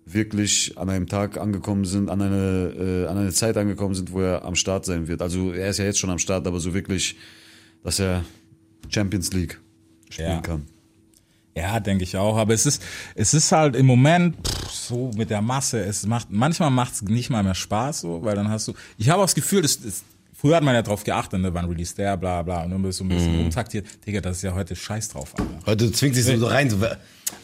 wirklich 0.06 0.76
an 0.76 0.90
einem 0.90 1.06
Tag 1.06 1.38
angekommen 1.38 1.84
sind, 1.84 2.10
an 2.10 2.20
eine, 2.20 2.72
äh, 2.78 3.06
an 3.08 3.16
eine 3.16 3.32
Zeit 3.32 3.56
angekommen 3.56 3.94
sind, 3.94 4.12
wo 4.12 4.20
er 4.20 4.44
am 4.44 4.56
Start 4.56 4.84
sein 4.84 5.08
wird. 5.08 5.22
Also 5.22 5.52
er 5.52 5.70
ist 5.70 5.78
ja 5.78 5.84
jetzt 5.86 5.98
schon 5.98 6.10
am 6.10 6.18
Start, 6.18 6.46
aber 6.46 6.60
so 6.60 6.74
wirklich, 6.74 7.16
dass 7.82 7.98
er 7.98 8.24
Champions 8.90 9.32
League 9.32 9.58
spielen 10.10 10.28
Ja. 10.28 10.40
kann. 10.40 10.66
Ja, 11.56 11.80
denke 11.80 12.04
ich 12.04 12.16
auch. 12.16 12.36
Aber 12.36 12.54
es 12.54 12.64
ist, 12.66 12.82
es 13.14 13.34
ist 13.34 13.50
halt 13.52 13.74
im 13.74 13.86
Moment 13.86 14.36
pff, 14.46 14.70
so 14.70 15.10
mit 15.16 15.30
der 15.30 15.42
Masse. 15.42 15.80
Es 15.80 16.06
macht, 16.06 16.28
manchmal 16.30 16.70
macht 16.70 16.94
es 16.94 17.02
nicht 17.02 17.28
mal 17.30 17.42
mehr 17.42 17.54
Spaß, 17.56 18.02
so, 18.02 18.22
weil 18.22 18.36
dann 18.36 18.48
hast 18.48 18.68
du. 18.68 18.74
Ich 18.98 19.08
habe 19.08 19.20
auch 19.20 19.26
das 19.26 19.34
Gefühl, 19.34 19.62
das, 19.62 19.80
das, 19.80 20.02
früher 20.40 20.56
hat 20.56 20.62
man 20.62 20.74
ja 20.74 20.82
drauf 20.82 21.04
geachtet, 21.04 21.40
ne, 21.40 21.52
wann 21.52 21.66
release 21.66 21.94
der, 21.94 22.16
bla 22.16 22.42
bla, 22.42 22.64
und 22.64 22.70
dann 22.70 22.82
bist 22.82 23.00
du 23.00 23.04
ein 23.04 23.08
bisschen 23.08 23.36
Mhm. 23.38 23.44
umtaktiert. 23.46 23.86
Digga, 24.06 24.20
das 24.20 24.38
ist 24.38 24.42
ja 24.42 24.54
heute 24.54 24.74
Scheiß 24.74 25.08
drauf, 25.10 25.32
Alter. 25.38 25.50
Heute 25.66 25.92
zwingt 25.92 26.14
sich 26.14 26.24
so, 26.24 26.46
rein, 26.46 26.70
so, 26.70 26.76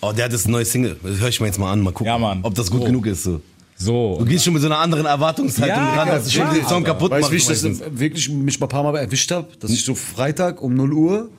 oh, 0.00 0.12
der 0.12 0.26
hat 0.26 0.32
das 0.32 0.46
neue 0.48 0.64
Single. 0.64 0.96
Das 1.02 1.18
höre 1.20 1.28
ich 1.28 1.40
mir 1.40 1.46
jetzt 1.48 1.58
mal 1.58 1.72
an, 1.72 1.80
mal 1.82 1.92
gucken, 1.92 2.06
Ja, 2.06 2.18
Mann. 2.18 2.40
ob 2.42 2.54
das 2.54 2.70
gut 2.70 2.80
So. 2.80 2.86
genug 2.86 3.06
ist, 3.06 3.22
so. 3.24 3.40
So. 3.78 4.16
Du 4.18 4.24
gehst 4.24 4.42
schon 4.44 4.54
mit 4.54 4.62
so 4.62 4.68
einer 4.68 4.78
anderen 4.78 5.04
Erwartungshaltung 5.04 5.76
Ja, 5.76 5.94
ran, 5.96 6.08
dass 6.08 6.24
du 6.24 6.30
schon 6.30 6.46
den 6.54 6.62
Song 6.64 6.76
Alter. 6.78 6.94
kaputt 6.94 7.10
Weißt 7.10 7.30
machst. 7.30 7.48
du, 7.48 7.52
wie 7.68 7.72
ich 7.72 7.78
das 7.78 7.98
wirklich 7.98 8.28
mich 8.30 8.58
mal 8.58 8.66
ein 8.66 8.70
paar 8.70 8.82
Mal 8.82 8.96
erwischt 8.96 9.30
habe? 9.30 9.48
Dass 9.60 9.70
ich 9.70 9.84
so 9.84 9.94
Freitag 9.94 10.62
um 10.62 10.74
0 10.74 10.92
Uhr, 10.94 11.30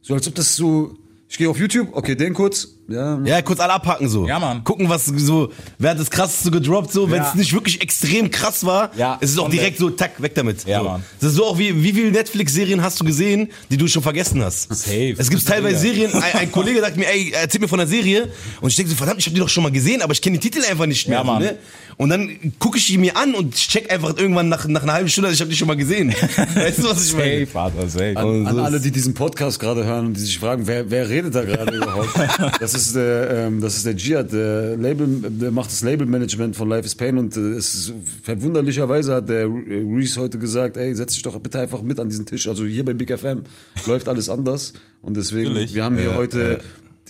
so 0.00 0.14
als 0.14 0.28
ob 0.28 0.36
das 0.36 0.54
so, 0.54 0.94
ich 1.28 1.36
gehe 1.38 1.50
auf 1.50 1.58
YouTube, 1.58 1.88
okay, 1.92 2.14
den 2.14 2.34
kurz, 2.34 2.68
ja, 2.88 3.18
Ja, 3.24 3.42
kurz 3.42 3.60
alle 3.60 3.72
abhacken 3.72 4.08
so. 4.08 4.26
Ja, 4.26 4.38
Mann. 4.38 4.62
Gucken, 4.64 4.88
was 4.88 5.06
so, 5.06 5.50
wer 5.78 5.90
hat 5.90 6.00
das 6.00 6.10
krasseste 6.10 6.50
gedroppt 6.50 6.92
so. 6.92 7.10
Wenn 7.10 7.22
Ja. 7.22 7.28
es 7.28 7.34
nicht 7.34 7.52
wirklich 7.52 7.80
extrem 7.80 8.30
krass 8.30 8.64
war, 8.64 8.90
Ja, 8.96 9.16
ist 9.20 9.30
es 9.32 9.38
auch 9.38 9.50
direkt 9.50 9.78
so, 9.78 9.90
tack, 9.90 10.20
weg 10.22 10.34
damit. 10.34 10.64
Ja, 10.66 10.78
so. 10.80 10.84
Mann. 10.84 11.02
Das 11.20 11.30
ist 11.30 11.36
so 11.36 11.44
auch 11.46 11.58
wie, 11.58 11.82
wie 11.82 11.92
viele 11.92 12.10
Netflix-Serien 12.12 12.82
hast 12.82 13.00
du 13.00 13.04
gesehen, 13.04 13.48
die 13.70 13.76
du 13.76 13.88
schon 13.88 14.02
vergessen 14.02 14.42
hast? 14.42 14.68
Safe. 14.74 15.14
Es 15.18 15.30
gibt 15.30 15.46
teilweise 15.46 15.78
Serien, 15.78 16.12
ein, 16.14 16.22
ein 16.34 16.52
Kollege 16.52 16.80
sagt 16.80 16.96
mir, 16.96 17.06
ey, 17.08 17.32
erzähl 17.34 17.60
mir 17.60 17.68
von 17.68 17.78
der 17.78 17.88
Serie. 17.88 18.30
Und 18.60 18.68
ich 18.70 18.76
denke 18.76 18.90
so, 18.90 18.96
verdammt, 18.96 19.20
ich 19.20 19.26
habe 19.26 19.34
die 19.34 19.40
doch 19.40 19.48
schon 19.48 19.62
mal 19.62 19.72
gesehen, 19.72 20.02
aber 20.02 20.12
ich 20.12 20.22
kenne 20.22 20.38
den 20.38 20.42
Titel 20.42 20.64
einfach 20.68 20.86
nicht 20.86 21.08
mehr. 21.08 21.18
Ja, 21.18 21.24
Mann. 21.24 21.42
Ne? 21.42 21.56
Und 21.98 22.10
dann 22.10 22.52
gucke 22.58 22.76
ich 22.76 22.86
die 22.86 22.98
mir 22.98 23.16
an 23.16 23.34
und 23.34 23.54
ich 23.54 23.68
check 23.68 23.90
einfach 23.90 24.16
irgendwann 24.18 24.50
nach, 24.50 24.66
nach 24.68 24.82
einer 24.82 24.92
halben 24.92 25.08
Stunde, 25.08 25.30
ich 25.30 25.40
habe 25.40 25.48
die 25.50 25.56
schon 25.56 25.66
mal 25.68 25.76
gesehen. 25.78 26.12
weißt 26.54 26.78
du, 26.78 26.84
was 26.90 27.06
ich 27.06 27.16
meine? 27.16 27.46
Safe, 27.46 27.58
Alter, 27.58 27.88
safe. 27.88 28.12
An, 28.16 28.46
an 28.46 28.58
alle, 28.58 28.80
die 28.80 28.90
diesen 28.90 29.14
Podcast 29.14 29.58
gerade 29.58 29.84
hören 29.84 30.06
und 30.06 30.14
die 30.14 30.20
sich 30.20 30.38
fragen, 30.38 30.66
wer, 30.66 30.90
wer 30.90 31.08
redet 31.08 31.34
da 31.34 31.42
gerade 31.42 31.74
überhaupt? 31.74 32.10
Das 32.60 32.74
ist 32.76 32.96
der, 32.96 33.30
ähm, 33.30 33.60
das 33.60 33.76
ist 33.76 33.86
der 33.86 33.94
Jihad, 33.94 34.32
der 34.32 34.76
Label, 34.76 35.06
der 35.30 35.50
macht 35.50 35.70
das 35.70 35.82
Labelmanagement 35.82 36.56
von 36.56 36.68
Life 36.68 36.86
is 36.86 36.94
Pain 36.94 37.18
und 37.18 37.36
äh, 37.36 37.40
es 37.52 37.74
ist, 37.74 37.94
verwunderlicherweise 38.22 39.14
hat 39.14 39.28
der 39.28 39.46
Reese 39.46 40.20
heute 40.20 40.38
gesagt, 40.38 40.76
ey, 40.76 40.94
setz 40.94 41.14
dich 41.14 41.22
doch 41.22 41.38
bitte 41.38 41.60
einfach 41.60 41.82
mit 41.82 41.98
an 42.00 42.08
diesen 42.08 42.26
Tisch. 42.26 42.48
Also 42.48 42.64
hier 42.64 42.84
bei 42.84 42.94
Big 42.94 43.16
FM 43.16 43.42
läuft 43.86 44.08
alles 44.08 44.28
anders 44.28 44.74
und 45.02 45.16
deswegen, 45.16 45.50
Natürlich. 45.50 45.74
wir 45.74 45.84
haben 45.84 45.96
hier 45.96 46.14
heute 46.14 46.60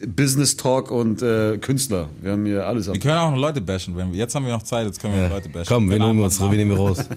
Business 0.05 0.57
Talk 0.57 0.91
und 0.91 1.23
äh, 1.23 1.57
Künstler. 1.59 2.09
Wir 2.21 2.33
haben 2.33 2.45
hier 2.45 2.67
alles 2.67 2.89
am 2.89 2.95
Wir 2.95 3.01
können 3.01 3.17
auch 3.17 3.31
noch 3.31 3.39
Leute 3.39 3.61
bashen, 3.61 3.97
wenn 3.97 4.13
wir. 4.13 4.19
Jetzt 4.19 4.35
haben 4.35 4.45
wir 4.45 4.53
noch 4.53 4.63
Zeit, 4.63 4.87
jetzt 4.87 5.01
können 5.01 5.15
wir 5.15 5.23
noch 5.23 5.31
Leute 5.31 5.49
bashen. 5.49 5.67
Komm, 5.69 5.89
wir 5.89 5.99
nehmen 5.99 6.21
uns, 6.21 6.39
wir 6.41 6.49
nehmen 6.49 6.71
wir 6.73 6.77
raus. 6.77 6.99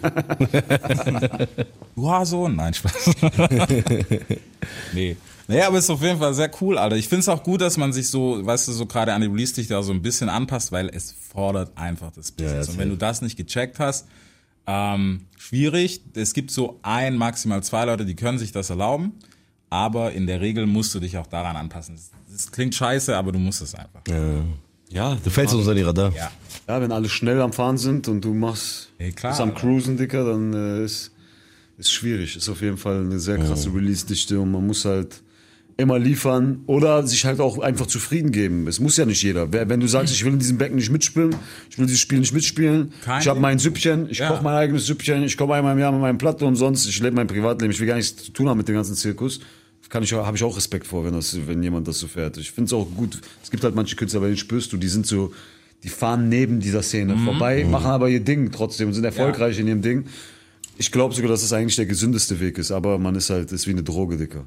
Hurensohn? 1.96 2.56
Nein, 2.56 2.74
Spaß. 2.74 3.12
nee. 4.94 5.18
Naja, 5.50 5.66
aber 5.68 5.80
ist 5.80 5.90
auf 5.90 6.02
jeden 6.04 6.20
Fall 6.20 6.34
sehr 6.36 6.52
cool, 6.62 6.78
Alter. 6.78 6.96
Ich 6.96 7.08
finde 7.08 7.22
es 7.22 7.28
auch 7.28 7.42
gut, 7.42 7.60
dass 7.60 7.76
man 7.76 7.92
sich 7.92 8.08
so, 8.08 8.46
weißt 8.46 8.68
du, 8.68 8.72
so 8.72 8.86
gerade 8.86 9.14
an 9.14 9.22
die 9.22 9.28
Release 9.28 9.56
dich 9.56 9.68
da 9.68 9.82
so 9.82 9.92
ein 9.92 10.04
bisschen 10.04 10.30
anpasst, 10.30 10.72
weil 10.72 10.90
es 10.94 11.12
fordert 11.12 11.76
einfach 11.76 12.12
das 12.12 12.32
Business. 12.32 12.68
ja, 12.68 12.74
Und 12.74 12.78
wenn 12.78 12.90
du 12.90 12.96
das 12.96 13.24
nicht 13.24 13.36
gecheckt 13.36 13.80
hast, 13.80 14.08
ähm, 14.68 15.22
schwierig. 15.40 16.02
Es 16.14 16.36
gibt 16.36 16.52
so 16.52 16.80
ein, 16.84 17.18
maximal 17.18 17.64
zwei 17.64 17.86
Leute, 17.86 18.06
die 18.06 18.16
können 18.16 18.38
sich 18.38 18.52
das 18.52 18.70
erlauben, 18.70 19.14
aber 19.72 20.12
in 20.12 20.28
der 20.28 20.40
Regel 20.40 20.68
musst 20.68 20.94
du 20.94 21.00
dich 21.00 21.18
auch 21.18 21.26
daran 21.26 21.56
anpassen. 21.56 22.00
Das, 22.32 22.52
klingt 22.52 22.76
scheiße, 22.76 23.18
aber 23.18 23.32
du 23.32 23.40
musst 23.40 23.64
es 23.64 23.74
einfach. 23.74 24.02
Ja, 24.92 25.16
Du 25.16 25.30
fällst 25.32 25.56
uns 25.56 25.68
an 25.68 25.76
die 25.76 25.82
Radar. 25.82 26.14
Ja. 26.16 26.32
ja, 26.68 26.80
wenn 26.80 26.92
alle 26.92 27.10
schnell 27.10 27.42
am 27.42 27.54
Fahren 27.54 27.80
sind 27.80 28.08
und 28.08 28.22
du 28.22 28.36
machst 28.36 28.90
Ey, 29.00 29.12
klar, 29.12 29.32
bist 29.32 29.42
am. 29.42 29.56
Cruisen, 29.56 29.98
Dicker, 29.98 30.24
dann 30.26 30.54
äh, 30.54 30.84
ist 30.86 31.12
ist 31.80 31.92
schwierig. 31.92 32.36
Ist 32.36 32.50
auf 32.50 32.62
jeden 32.62 32.78
Fall 32.78 33.00
eine 33.00 33.20
sehr 33.20 33.40
krasse 33.40 33.74
Release-Dichte 33.74 34.40
und 34.40 34.52
man 34.52 34.68
muss 34.68 34.86
halt 34.86 35.24
immer 35.80 35.98
liefern 35.98 36.62
oder 36.68 37.06
sich 37.08 37.26
halt 37.26 37.40
auch 37.40 37.58
einfach 37.60 37.88
zufrieden 37.88 38.32
geben. 38.32 38.68
Es 38.68 38.80
muss 38.80 38.98
ja 38.98 39.06
nicht 39.06 39.24
jeder. 39.24 39.52
Wenn 39.52 39.80
du 39.80 39.88
sagst, 39.88 40.14
ich 40.14 40.24
will 40.26 40.34
in 40.34 40.40
diesem 40.40 40.58
Becken 40.58 40.76
nicht 40.76 40.92
mitspielen, 40.92 41.36
ich 41.70 41.78
will 41.78 41.86
dieses 41.88 42.02
Spiel 42.02 42.20
nicht 42.20 42.34
mitspielen, 42.34 42.92
Kein 43.04 43.22
ich 43.22 43.28
habe 43.28 43.40
mein 43.40 43.58
Süppchen, 43.60 44.08
ich 44.10 44.20
Ja. 44.20 44.30
koche 44.30 44.44
mein 44.44 44.56
eigenes 44.56 44.86
Süppchen, 44.86 45.24
ich 45.24 45.36
komme 45.38 45.56
einmal 45.56 45.74
im 45.74 45.80
Jahr 45.80 45.92
mit 45.92 46.02
meinem 46.02 46.18
Platte 46.18 46.46
umsonst, 46.46 46.88
ich 46.88 47.00
lebe 47.00 47.16
mein 47.16 47.28
Privatleben, 47.28 47.72
ich 47.72 47.80
will 47.80 47.88
gar 47.88 47.96
nichts 47.96 48.24
zu 48.26 48.32
tun 48.32 48.48
haben 48.50 48.58
mit 48.58 48.68
dem 48.68 48.76
ganzen 48.76 48.96
Zirkus. 48.96 49.40
Kann 49.90 50.04
ich, 50.04 50.14
habe 50.14 50.38
ich 50.38 50.44
auch 50.44 50.56
Respekt 50.56 50.86
vor, 50.86 51.04
wenn, 51.04 51.14
das, 51.14 51.36
wenn 51.48 51.64
jemand 51.64 51.88
das 51.88 51.98
so 51.98 52.06
fährt. 52.08 52.38
Ich 52.38 52.52
finde 52.52 52.68
es 52.68 52.74
auch 52.74 52.88
gut. 52.96 53.20
Es 53.42 53.50
gibt 53.50 53.64
halt 53.64 53.74
manche 53.74 53.96
Künstler, 53.96 54.20
bei 54.20 54.28
denen 54.28 54.38
spürst 54.38 54.72
du, 54.72 54.78
die 54.78 54.88
sind 54.88 55.08
so, 55.08 55.34
die 55.84 55.90
fahren 55.90 56.30
neben 56.30 56.60
dieser 56.60 56.84
Szene 56.84 57.16
Mhm. 57.16 57.26
vorbei, 57.26 57.66
machen 57.68 57.88
aber 57.90 58.08
ihr 58.08 58.20
Ding 58.20 58.52
trotzdem 58.52 58.90
und 58.90 58.94
sind 58.94 59.04
erfolgreich 59.06 59.58
in 59.58 59.68
ihrem 59.68 59.82
Ding. 59.82 60.04
Ich 60.78 60.92
glaube 60.92 61.16
sogar, 61.16 61.32
dass 61.32 61.42
es 61.42 61.54
eigentlich 61.54 61.76
der 61.76 61.88
gesündeste 61.88 62.40
Weg 62.40 62.60
ist, 62.60 62.70
aber 62.72 63.00
man 63.00 63.16
ist 63.16 63.32
halt, 63.32 63.52
ist 63.52 63.66
wie 63.66 63.72
eine 63.72 63.82
Droge, 63.82 64.18
Dicker. 64.18 64.46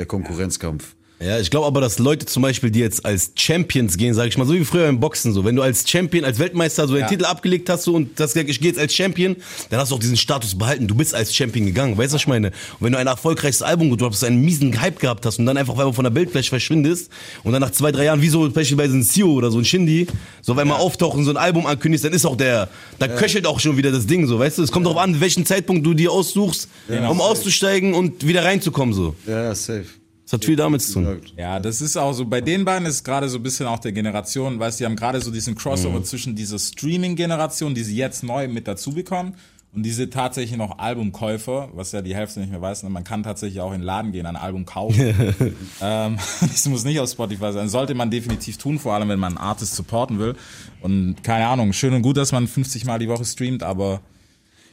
Der 0.00 0.06
Konkurrenzkampf. 0.06 0.96
Ja, 1.22 1.38
ich 1.38 1.50
glaube 1.50 1.66
aber, 1.66 1.82
dass 1.82 1.98
Leute 1.98 2.24
zum 2.24 2.42
Beispiel, 2.42 2.70
die 2.70 2.78
jetzt 2.78 3.04
als 3.04 3.32
Champions 3.34 3.98
gehen, 3.98 4.14
sage 4.14 4.30
ich 4.30 4.38
mal, 4.38 4.46
so 4.46 4.54
wie 4.54 4.64
früher 4.64 4.88
im 4.88 5.00
Boxen, 5.00 5.34
so, 5.34 5.44
wenn 5.44 5.54
du 5.54 5.60
als 5.60 5.86
Champion, 5.86 6.24
als 6.24 6.38
Weltmeister 6.38 6.88
so 6.88 6.94
den 6.94 7.02
Ja. 7.02 7.08
Titel 7.08 7.26
abgelegt 7.26 7.68
hast 7.68 7.82
so, 7.84 7.92
und 7.94 8.18
das 8.18 8.32
gesagt, 8.32 8.48
ich 8.48 8.58
gehe 8.58 8.70
jetzt 8.70 8.80
als 8.80 8.94
Champion, 8.94 9.36
dann 9.68 9.80
hast 9.80 9.90
du 9.90 9.96
auch 9.96 9.98
diesen 9.98 10.16
Status 10.16 10.56
behalten. 10.56 10.88
Du 10.88 10.94
bist 10.94 11.14
als 11.14 11.36
Champion 11.36 11.66
gegangen, 11.66 11.98
weißt 11.98 12.12
du, 12.12 12.14
was 12.14 12.22
ich 12.22 12.26
meine? 12.26 12.48
Und 12.48 12.54
wenn 12.86 12.92
du 12.92 12.98
ein 12.98 13.06
erfolgreiches 13.06 13.60
Album 13.60 13.90
gedroppt 13.90 14.14
hast, 14.14 14.24
einen 14.24 14.40
miesen 14.40 14.80
Hype 14.80 14.98
gehabt 14.98 15.26
hast 15.26 15.38
und 15.38 15.44
dann 15.44 15.58
einfach, 15.58 15.76
weil 15.76 15.84
du 15.84 15.92
von 15.92 16.04
der 16.04 16.10
Bildfläche 16.10 16.48
verschwindest 16.48 17.10
und 17.44 17.52
dann 17.52 17.60
nach 17.60 17.72
zwei, 17.72 17.92
drei 17.92 18.04
Jahren, 18.04 18.22
wie 18.22 18.30
so 18.30 18.48
beispielsweise 18.48 18.96
ein 18.96 19.02
Sio 19.02 19.30
oder 19.30 19.50
so 19.50 19.58
ein 19.58 19.66
Shindy, 19.66 20.06
so 20.40 20.52
auf 20.54 20.58
einmal 20.58 20.78
auftauchen, 20.80 21.24
so 21.24 21.30
ein 21.32 21.36
Album 21.36 21.66
ankündigst, 21.66 22.02
dann 22.06 22.14
ist 22.14 22.24
auch 22.24 22.36
der, 22.36 22.70
da 22.98 23.08
köchelt 23.08 23.46
auch 23.46 23.60
schon 23.60 23.76
wieder 23.76 23.92
das 23.92 24.06
Ding, 24.06 24.26
so, 24.26 24.38
weißt 24.38 24.56
du? 24.56 24.62
Es 24.62 24.72
kommt 24.72 24.86
darauf 24.86 24.98
an, 24.98 25.20
welchen 25.20 25.44
Zeitpunkt 25.44 25.84
du 25.84 25.92
dir 25.92 26.12
aussuchst, 26.12 26.66
um 26.88 27.20
auszusteigen 27.20 27.92
und 27.92 28.26
wieder 28.26 28.42
reinzukommen, 28.42 28.94
so. 28.94 29.14
Ja, 29.26 29.42
ja, 29.42 29.54
safe. 29.54 29.84
Das 30.30 30.38
hat 30.38 30.44
viel 30.44 30.54
damit 30.54 30.80
zu 30.80 30.92
tun. 30.92 31.20
Ja, 31.36 31.58
das 31.58 31.80
ist 31.80 31.96
auch 31.96 32.12
so, 32.12 32.24
bei 32.24 32.40
den 32.40 32.64
beiden 32.64 32.86
ist 32.86 33.02
gerade 33.02 33.28
so 33.28 33.38
ein 33.38 33.42
bisschen 33.42 33.66
auch 33.66 33.80
der 33.80 33.90
Generation, 33.90 34.60
weißt 34.60 34.78
du, 34.78 34.82
die 34.82 34.86
haben 34.86 34.94
gerade 34.94 35.20
so 35.20 35.32
diesen 35.32 35.56
Crossover 35.56 35.98
Mhm. 35.98 36.04
zwischen 36.04 36.36
dieser 36.36 36.56
Streaming-Generation, 36.56 37.74
die 37.74 37.82
sie 37.82 37.96
jetzt 37.96 38.22
neu 38.22 38.46
mit 38.46 38.68
dazu 38.68 38.92
bekommen, 38.92 39.34
und 39.72 39.84
diese 39.84 40.08
tatsächlich 40.08 40.56
noch 40.56 40.78
Albumkäufer, 40.78 41.70
was 41.74 41.90
ja 41.90 42.00
die 42.00 42.14
Hälfte 42.14 42.38
nicht 42.38 42.50
mehr 42.50 42.60
weiß, 42.60 42.84
ne, 42.84 42.90
man 42.90 43.02
kann 43.02 43.24
tatsächlich 43.24 43.60
auch 43.60 43.72
in 43.72 43.80
den 43.80 43.86
Laden 43.86 44.12
gehen, 44.12 44.26
ein 44.26 44.36
Album 44.36 44.64
kaufen. 44.66 45.00
ähm, 45.80 46.16
das 46.40 46.68
muss 46.68 46.84
nicht 46.84 47.00
auf 47.00 47.10
Spotify 47.10 47.52
sein, 47.52 47.68
sollte 47.68 47.94
man 47.94 48.10
definitiv 48.10 48.56
tun, 48.56 48.78
vor 48.78 48.94
allem 48.94 49.08
wenn 49.08 49.18
man 49.18 49.36
einen 49.36 49.44
Artist 49.44 49.74
supporten 49.74 50.20
will. 50.20 50.36
Und 50.80 51.22
keine 51.24 51.46
Ahnung, 51.46 51.72
schön 51.72 51.92
und 51.92 52.02
gut, 52.02 52.16
dass 52.16 52.30
man 52.30 52.46
50 52.46 52.84
Mal 52.84 53.00
die 53.00 53.08
Woche 53.08 53.24
streamt, 53.24 53.64
aber 53.64 54.00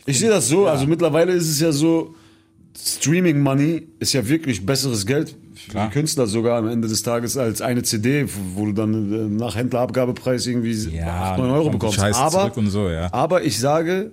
Ich 0.05 0.19
sehe 0.19 0.29
das 0.29 0.49
so, 0.49 0.67
also 0.67 0.85
mittlerweile 0.85 1.31
ist 1.31 1.49
es 1.49 1.59
ja 1.59 1.71
so, 1.71 2.13
Streaming 2.79 3.39
Money 3.39 3.87
ist 3.99 4.13
ja 4.13 4.27
wirklich 4.27 4.63
besseres 4.65 5.05
Geld 5.07 5.35
Klar. 5.69 5.87
die 5.87 5.93
Künstler 5.93 6.27
sogar 6.27 6.57
am 6.59 6.67
Ende 6.67 6.87
des 6.87 7.03
Tages 7.03 7.37
als 7.37 7.61
eine 7.61 7.83
CD, 7.83 8.25
wo 8.55 8.65
du 8.65 8.73
dann 8.73 9.11
äh, 9.13 9.17
nach 9.27 9.55
Händlerabgabepreis 9.55 10.47
irgendwie 10.47 10.73
Ja, 10.95 11.33
8, 11.33 11.39
9 11.39 11.49
Euro 11.51 11.69
bekommst. 11.69 11.95
Scheiße 11.95 12.19
Aber, 12.19 12.51
so, 12.67 12.89
ja. 12.89 13.11
aber 13.13 13.43
ich 13.43 13.59
sage, 13.59 14.11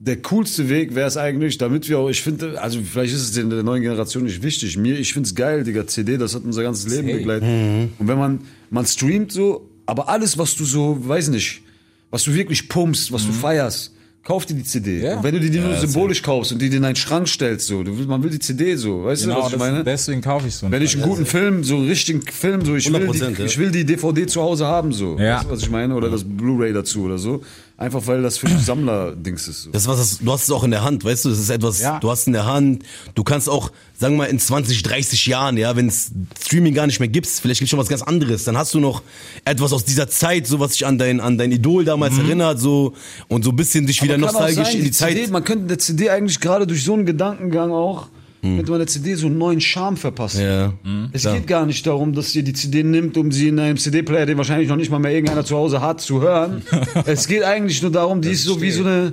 der 0.00 0.16
coolste 0.22 0.68
Weg 0.68 0.94
wäre 0.94 1.08
es 1.08 1.16
eigentlich, 1.16 1.58
damit 1.58 1.88
wir 1.88 1.98
auch, 1.98 2.08
ich 2.08 2.22
finde, 2.22 2.60
also 2.60 2.80
vielleicht 2.80 3.14
ist 3.14 3.30
es 3.30 3.36
in 3.36 3.50
der 3.50 3.62
neuen 3.62 3.82
Generation 3.82 4.24
nicht 4.24 4.42
wichtig. 4.42 4.76
Mir, 4.76 4.98
ich 4.98 5.12
finde 5.12 5.26
es 5.26 5.34
geil, 5.34 5.64
Digga, 5.64 5.86
CD, 5.86 6.16
das 6.18 6.34
hat 6.34 6.44
unser 6.44 6.62
ganzes 6.62 6.88
Leben 6.88 7.08
Safe. 7.08 7.18
begleitet. 7.18 7.90
Und 7.98 8.06
wenn 8.08 8.18
man, 8.18 8.40
man 8.70 8.86
streamt 8.86 9.32
so, 9.32 9.68
aber 9.86 10.08
alles, 10.08 10.38
was 10.38 10.54
du 10.54 10.64
so, 10.64 10.96
weiß 11.08 11.28
nicht, 11.28 11.62
was 12.10 12.24
du 12.24 12.34
wirklich 12.34 12.68
pumpst, 12.68 13.10
was 13.12 13.26
du 13.26 13.32
feierst, 13.32 13.92
kauf 14.24 14.46
dir 14.46 14.54
die 14.54 14.64
CD. 14.64 15.02
Ja. 15.02 15.16
Und 15.16 15.24
wenn 15.24 15.34
du 15.34 15.40
die, 15.40 15.50
die 15.50 15.58
nur 15.58 15.74
symbolisch 15.76 16.22
kaufst 16.22 16.52
und 16.52 16.60
die 16.60 16.68
dir 16.68 16.76
in 16.76 16.84
einen 16.84 16.96
Schrank 16.96 17.28
stellst, 17.28 17.66
so, 17.66 17.82
du, 17.82 17.92
man 17.92 18.22
will 18.22 18.30
die 18.30 18.38
CD 18.38 18.76
so, 18.76 19.04
weißt 19.04 19.24
du, 19.24 19.28
genau, 19.28 19.40
was 19.40 19.46
ich 19.46 19.52
das, 19.52 19.58
meine? 19.58 19.84
deswegen 19.84 20.20
kaufe 20.20 20.48
ich 20.48 20.54
so. 20.54 20.66
einen 20.66 20.72
Wenn 20.72 20.82
ich 20.82 20.94
einen 20.94 21.04
guten 21.04 21.26
Film, 21.26 21.64
so 21.64 21.76
einen 21.76 21.88
richtigen 21.88 22.22
Film, 22.22 22.64
so 22.64 22.76
ich 22.76 22.92
will, 22.92 23.08
100%, 23.08 23.12
die, 23.12 23.40
ja. 23.40 23.46
ich 23.46 23.58
will 23.58 23.70
die 23.70 23.84
DVD 23.84 24.26
zu 24.26 24.42
Hause 24.42 24.66
haben, 24.66 24.92
so. 24.92 25.18
Ja. 25.18 25.36
Weißt 25.36 25.44
du, 25.44 25.50
was 25.50 25.60
ich 25.62 25.70
meine? 25.70 25.94
Oder 25.94 26.10
das 26.10 26.24
Blu-ray 26.24 26.72
dazu 26.72 27.02
oder 27.02 27.18
so. 27.18 27.42
Einfach 27.80 28.04
weil 28.08 28.22
das 28.22 28.38
für 28.38 28.48
die 28.48 28.58
Sammler-Dings 28.58 29.46
ist. 29.46 29.62
So. 29.62 29.70
Das 29.70 29.86
was, 29.86 29.98
das, 29.98 30.18
du 30.18 30.32
hast 30.32 30.42
es 30.42 30.50
auch 30.50 30.64
in 30.64 30.72
der 30.72 30.82
Hand, 30.82 31.04
weißt 31.04 31.24
du, 31.24 31.28
das 31.30 31.38
ist 31.38 31.48
etwas, 31.48 31.80
Ja. 31.80 32.00
du 32.00 32.10
hast 32.10 32.26
in 32.26 32.32
der 32.32 32.44
Hand, 32.44 32.82
du 33.14 33.22
kannst 33.22 33.48
auch, 33.48 33.70
sagen 33.96 34.14
wir 34.14 34.24
mal, 34.24 34.24
in 34.24 34.40
20, 34.40 34.82
30 34.82 35.26
Jahren, 35.26 35.56
ja, 35.56 35.76
wenn 35.76 35.86
es 35.86 36.10
Streaming 36.44 36.74
gar 36.74 36.88
nicht 36.88 36.98
mehr 36.98 37.08
gibt, 37.08 37.28
vielleicht 37.28 37.60
gibt 37.60 37.70
schon 37.70 37.78
was 37.78 37.86
ganz 37.88 38.02
anderes, 38.02 38.42
dann 38.42 38.58
hast 38.58 38.74
du 38.74 38.80
noch 38.80 39.02
etwas 39.44 39.72
aus 39.72 39.84
dieser 39.84 40.08
Zeit, 40.08 40.48
so 40.48 40.58
was 40.58 40.72
dich 40.72 40.86
an 40.86 40.98
dein, 40.98 41.20
an 41.20 41.38
dein 41.38 41.52
Idol 41.52 41.84
damals 41.84 42.14
Mhm. 42.14 42.24
erinnert, 42.24 42.58
so, 42.58 42.94
und 43.28 43.44
so 43.44 43.50
ein 43.50 43.56
bisschen 43.56 43.86
dich 43.86 44.02
wieder 44.02 44.18
nostalgisch 44.18 44.66
sein, 44.66 44.76
in 44.78 44.82
die, 44.84 44.90
Zeit. 44.90 45.12
CD, 45.12 45.28
man 45.30 45.44
könnte 45.44 45.66
der 45.66 45.78
CD 45.78 46.10
eigentlich 46.10 46.40
gerade 46.40 46.66
durch 46.66 46.82
so 46.82 46.94
einen 46.94 47.06
Gedankengang 47.06 47.70
auch, 47.70 48.08
könnte 48.40 48.70
man 48.70 48.78
der 48.78 48.86
CD 48.86 49.14
so 49.14 49.26
einen 49.26 49.38
neuen 49.38 49.60
Charme 49.60 49.96
verpassen. 49.96 50.42
Ja. 50.42 50.72
Es 51.12 51.22
Klar. 51.22 51.34
geht 51.34 51.46
gar 51.46 51.66
nicht 51.66 51.86
darum, 51.86 52.12
dass 52.12 52.34
ihr 52.34 52.42
die 52.42 52.52
CD 52.52 52.82
nimmt, 52.82 53.16
um 53.16 53.32
sie 53.32 53.48
in 53.48 53.58
einem 53.58 53.76
CD-Player, 53.76 54.26
den 54.26 54.38
wahrscheinlich 54.38 54.68
noch 54.68 54.76
nicht 54.76 54.90
mal 54.90 54.98
mehr 54.98 55.12
irgendeiner 55.12 55.44
zu 55.44 55.56
Hause 55.56 55.80
hat, 55.80 56.00
zu 56.00 56.20
hören. 56.20 56.62
es 57.06 57.26
geht 57.26 57.42
eigentlich 57.42 57.82
nur 57.82 57.90
darum, 57.90 58.20
die 58.20 58.30
ist 58.30 58.44
so 58.44 58.60
wie 58.60 58.70
so 58.70 58.84
eine, 58.84 59.12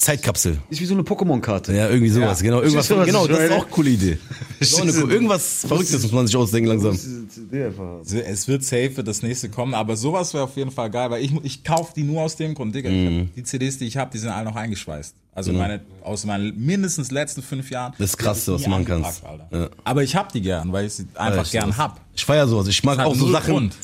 Zeitkapsel. 0.00 0.56
ist 0.70 0.80
wie 0.80 0.86
so 0.86 0.94
eine 0.94 1.02
Pokémon-Karte. 1.02 1.74
Ja, 1.74 1.90
irgendwie 1.90 2.08
sowas, 2.08 2.40
Ja. 2.40 2.46
genau. 2.46 2.62
Irgendwas, 2.62 2.88
du, 2.88 2.96
was 2.96 3.06
genau, 3.06 3.26
das 3.26 3.38
ist 3.38 3.52
auch 3.52 3.64
eine 3.64 3.70
coole 3.70 3.90
Idee. 3.90 4.18
Eine, 4.80 4.90
irgendwas 4.92 5.64
Verrücktes 5.66 6.02
muss 6.02 6.12
man 6.12 6.26
sich 6.26 6.36
ausdenken 6.36 6.68
langsam. 6.68 6.98
Es 8.24 8.48
wird 8.48 8.62
safe 8.62 8.90
für 8.90 9.04
das 9.04 9.22
nächste 9.22 9.48
kommen, 9.48 9.72
aber 9.74 9.96
sowas 9.96 10.34
wäre 10.34 10.44
auf 10.44 10.56
jeden 10.56 10.70
Fall 10.70 10.90
geil, 10.90 11.10
weil 11.10 11.22
ich, 11.22 11.32
ich 11.42 11.64
kaufe 11.64 11.92
die 11.94 12.02
nur 12.02 12.22
aus 12.22 12.36
dem 12.36 12.54
Grund, 12.54 12.74
Digga. 12.74 12.90
Mhm. 12.90 13.30
die 13.36 13.42
CDs, 13.42 13.78
die 13.78 13.86
ich 13.86 13.96
habe, 13.96 14.10
die 14.10 14.18
sind 14.18 14.30
alle 14.30 14.44
noch 14.46 14.56
eingeschweißt. 14.56 15.14
Also 15.34 15.52
meine, 15.52 15.80
aus 16.02 16.24
meinen 16.26 16.58
mindestens 16.58 17.10
letzten 17.10 17.42
fünf 17.42 17.70
Jahren. 17.70 17.94
Das 17.98 18.10
ist 18.10 18.16
krass, 18.16 18.48
was 18.48 18.62
du 18.62 18.70
machen 18.70 18.84
kannst. 18.84 19.22
Ja. 19.50 19.68
Aber 19.84 20.02
ich 20.02 20.16
hab 20.16 20.32
die 20.32 20.40
gern, 20.40 20.72
weil 20.72 20.86
ich 20.86 20.94
sie 20.94 21.06
einfach 21.14 21.44
ich 21.44 21.52
gern 21.52 21.76
hab. 21.76 22.00
Ich 22.14 22.24
feier 22.24 22.48
sowas. 22.48 22.68
Ich 22.68 22.82
mag 22.84 22.98
hat 22.98 23.06
auch 23.06 23.14
so 23.14 23.30
Sachen, 23.30 23.52
Grund. 23.52 23.76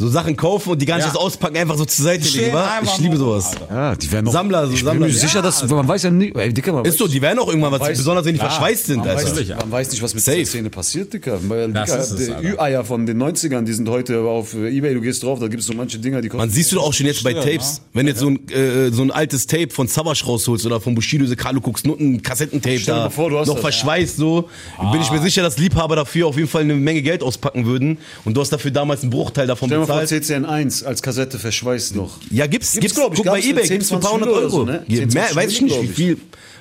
So 0.00 0.08
Sachen 0.08 0.34
kaufen 0.36 0.70
und 0.70 0.80
die 0.82 0.86
gar 0.86 0.96
nicht 0.96 1.04
Ja. 1.04 1.10
erst 1.12 1.20
auspacken, 1.20 1.56
einfach 1.58 1.76
so 1.76 1.84
zur 1.84 2.04
Seite 2.04 2.24
Stehen 2.24 2.40
legen, 2.46 2.54
wa? 2.54 2.80
Ich 2.82 2.98
liebe 2.98 3.16
nur, 3.16 3.18
sowas. 3.40 3.50
Ja, 3.70 3.94
die 3.94 4.10
werden 4.10 4.24
noch, 4.24 4.32
Sammler, 4.32 4.66
so 4.66 4.72
ich 4.72 4.80
bin 4.80 4.86
Sammler. 4.86 5.06
mir 5.06 5.12
sicher, 5.12 5.42
dass, 5.42 5.68
man 5.68 5.86
weiß 5.86 6.02
ja 6.04 6.10
nicht, 6.10 6.34
ey, 6.36 6.52
Dicker, 6.52 6.72
man 6.72 6.84
Ist 6.84 6.98
so, 6.98 7.06
die 7.06 7.20
werden 7.22 7.38
auch 7.38 7.48
irgendwann 7.48 7.70
was, 7.72 7.82
Weiß- 7.82 7.98
besonders 7.98 8.24
wenn 8.24 8.32
die 8.32 8.38
Klar, 8.40 8.50
verschweißt 8.50 8.86
sind, 8.86 8.98
man 9.00 9.08
Alter. 9.10 9.22
weiß 9.22 9.34
nicht. 9.36 9.50
Man 9.56 9.70
weiß 9.70 9.90
nicht, 9.92 10.02
was 10.02 10.14
mit 10.14 10.24
Safe. 10.24 10.36
der 10.38 10.46
Szene 10.46 10.70
passiert, 10.70 11.12
Dicker. 11.12 11.38
Weil, 11.48 11.70
Das 11.72 11.90
Dicker 11.90 12.02
ist 12.02 12.10
es, 12.12 12.26
die. 12.40 12.46
Ü-Eier 12.48 12.84
von 12.84 13.06
den 13.06 13.22
90ern, 13.22 13.62
die 13.64 13.72
sind 13.74 13.88
heute 13.88 14.20
auf 14.22 14.54
Ebay, 14.54 14.94
du 14.94 15.00
gehst 15.02 15.22
drauf, 15.22 15.38
da 15.38 15.48
gibt 15.48 15.60
es 15.60 15.66
so 15.66 15.74
manche 15.74 15.98
Dinger, 15.98 16.22
die 16.22 16.28
kosten. 16.28 16.38
Man 16.38 16.50
siehst 16.50 16.72
du 16.72 16.76
doch 16.76 16.84
auch 16.84 16.92
schon 16.94 17.06
jetzt 17.06 17.22
bei 17.22 17.34
Tapes, 17.34 17.82
wenn 17.92 18.06
jetzt 18.06 18.20
so 18.20 18.28
ein, 18.28 18.48
äh, 18.50 18.90
so 18.90 19.02
ein 19.02 19.10
altes 19.10 19.46
Tape 19.46 19.68
von 19.70 19.86
Savage 19.86 20.24
rausholst 20.24 20.64
oder 20.64 20.80
von 20.80 20.94
Bushido, 20.94 21.24
diese 21.24 21.36
Carlo 21.36 21.60
Cooks 21.62 21.84
Nutten 21.84 22.22
Kassettentape 22.22 22.78
Stell 22.78 22.94
dir 22.94 23.00
da 23.02 23.10
vor, 23.10 23.28
du 23.28 23.38
hast 23.38 23.48
noch 23.48 23.54
das, 23.56 23.62
verschweißt 23.62 24.16
so, 24.16 24.48
bin 24.92 25.00
ich 25.02 25.10
mir 25.10 25.20
sicher, 25.20 25.42
dass 25.42 25.58
Liebhaber 25.58 25.94
dafür 25.96 26.26
auf 26.26 26.36
jeden 26.36 26.48
Fall 26.48 26.62
eine 26.62 26.74
Menge 26.74 27.02
Geld 27.02 27.22
auspacken 27.22 27.66
würden 27.66 27.98
und 28.24 28.34
du 28.36 28.40
hast 28.40 28.50
dafür 28.50 28.70
damals 28.70 29.02
einen 29.02 29.10
Bruchteil 29.10 29.46
davon 29.46 29.68
Stell 29.68 29.80
dir 29.90 29.94
mal 29.94 30.06
vor, 30.06 30.18
bezahlt. 30.18 30.46
CCN1 30.46 30.84
als 30.84 31.02
Kassette 31.02 31.38
verschweißt 31.38 31.96
noch. 31.96 32.18
Ja, 32.30 32.46
gibt's, 32.46 32.72
Gibt's, 32.72 32.80
gibt's, 32.80 32.94
glaub 32.96 33.12
ich, 33.12 33.18
guck 33.18 33.26
bei 33.26 33.40
Ebay, 33.40 33.62
10, 33.64 33.68
gibt's 33.70 33.88
für 33.88 33.96
ein 33.96 34.00
paar 34.00 34.10
20 34.10 34.26
hundert 34.28 34.38
oder 34.42 34.50
so, 34.50 34.56
Euro. 34.58 34.66
ne? 34.66 34.84
Ja, 34.88 34.98
10, 34.98 35.08
mehr, 35.08 35.22
20 35.28 35.36
weiß 35.36 35.52
ich 35.52 35.60
nicht, 35.62 35.82
wie 35.82 35.86
viel, 35.88 36.18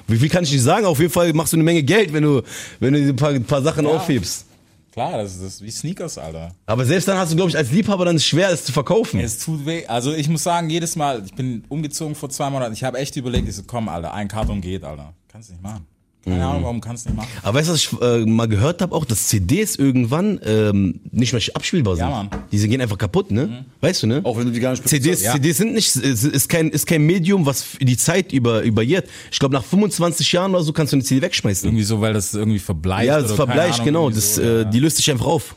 wie 0.07 0.17
viel 0.17 0.29
kann 0.29 0.43
ich 0.43 0.51
nicht 0.51 0.63
sagen, 0.63 0.85
auf 0.85 0.99
jeden 0.99 1.11
Fall 1.11 1.31
machst 1.33 1.53
du 1.53 1.57
eine 1.57 1.63
Menge 1.63 1.83
Geld, 1.83 2.11
wenn 2.13 2.23
du, 2.23 2.41
wenn 2.79 2.93
du 2.93 2.99
ein 3.09 3.15
paar, 3.15 3.29
ein 3.29 3.43
paar 3.43 3.61
Sachen 3.61 3.85
aufhebst. 3.85 4.45
Klar, 4.91 5.17
das 5.21 5.33
ist, 5.35 5.43
das 5.43 5.53
ist 5.53 5.61
wie 5.61 5.69
Sneakers, 5.71 6.17
Alter. 6.17 6.51
Aber 6.65 6.83
selbst 6.83 7.07
dann 7.07 7.17
hast 7.17 7.31
du, 7.31 7.35
glaube 7.35 7.51
ich, 7.51 7.55
als 7.57 7.71
Liebhaber 7.71 8.05
dann 8.05 8.15
es 8.15 8.25
schwer, 8.25 8.49
es 8.49 8.65
zu 8.65 8.71
verkaufen. 8.73 9.19
Es 9.19 9.37
tut 9.37 9.65
weh. 9.65 9.85
Also 9.85 10.13
ich 10.13 10.27
muss 10.27 10.43
sagen, 10.43 10.69
jedes 10.69 10.95
Mal, 10.95 11.21
ich 11.25 11.33
bin 11.35 11.63
umgezogen 11.69 12.15
vor 12.15 12.29
zwei 12.31 12.49
Monaten, 12.49 12.73
ich 12.73 12.83
habe 12.83 12.97
echt 12.97 13.15
überlegt, 13.15 13.47
ich 13.47 13.55
so, 13.55 13.61
komm, 13.65 13.87
Alter, 13.87 14.13
ein 14.13 14.27
Karton 14.27 14.61
geht, 14.61 14.83
Alter. 14.83 15.13
Kannst 15.31 15.51
nicht 15.51 15.61
machen. 15.61 15.85
Keine 16.31 16.45
Ahnung, 16.47 16.63
warum 16.63 16.81
kannst 16.81 17.05
du 17.05 17.09
nicht 17.09 17.17
machen. 17.17 17.29
Aber 17.43 17.57
weißt 17.57 17.69
du, 17.69 17.73
was 17.73 17.79
ich 17.79 18.01
äh, 18.01 18.25
mal 18.25 18.47
gehört 18.47 18.81
habe, 18.81 18.95
auch, 18.95 19.05
dass 19.05 19.27
CDs 19.27 19.75
irgendwann 19.75 20.39
ähm, 20.45 20.99
nicht 21.11 21.33
mehr 21.33 21.41
abspielbar 21.53 21.95
sind. 21.95 22.05
Ja, 22.05 22.09
Mann. 22.09 22.29
Diese 22.51 22.67
gehen 22.67 22.81
einfach 22.81 22.97
kaputt, 22.97 23.31
ne? 23.31 23.65
Weißt 23.81 24.03
du, 24.03 24.07
ne? 24.07 24.21
Auch 24.23 24.37
wenn 24.37 24.45
du 24.45 24.51
die 24.51 24.59
gar 24.59 24.71
nicht 24.71 24.87
CDs, 24.87 25.21
Ja. 25.21 25.33
CDs 25.33 25.57
sind 25.57 25.73
nicht, 25.73 25.95
ist 25.95 26.23
ist 26.23 26.49
kein, 26.49 26.69
ist 26.69 26.85
kein 26.87 27.01
Medium, 27.05 27.45
was 27.45 27.65
die 27.81 27.97
Zeit 27.97 28.31
über, 28.33 28.61
überjährt. 28.63 29.07
Ich 29.31 29.39
glaube, 29.39 29.53
nach 29.55 29.63
25 29.63 30.31
Jahren 30.31 30.51
oder 30.55 30.63
so 30.63 30.73
kannst 30.73 30.93
du 30.93 30.97
eine 30.97 31.03
CD 31.03 31.21
wegschmeißen. 31.21 31.67
Irgendwie 31.67 31.83
so, 31.83 32.01
weil 32.01 32.13
das 32.13 32.33
irgendwie 32.33 32.59
verbleicht. 32.59 33.07
ja, 33.07 33.21
das 33.21 33.33
verbleicht, 33.33 33.83
genau. 33.83 34.09
Das, 34.09 34.35
so, 34.35 34.41
äh, 34.41 34.57
ja. 34.59 34.63
die 34.65 34.79
löst 34.79 34.97
sich 34.97 35.09
einfach 35.11 35.25
auf. 35.25 35.55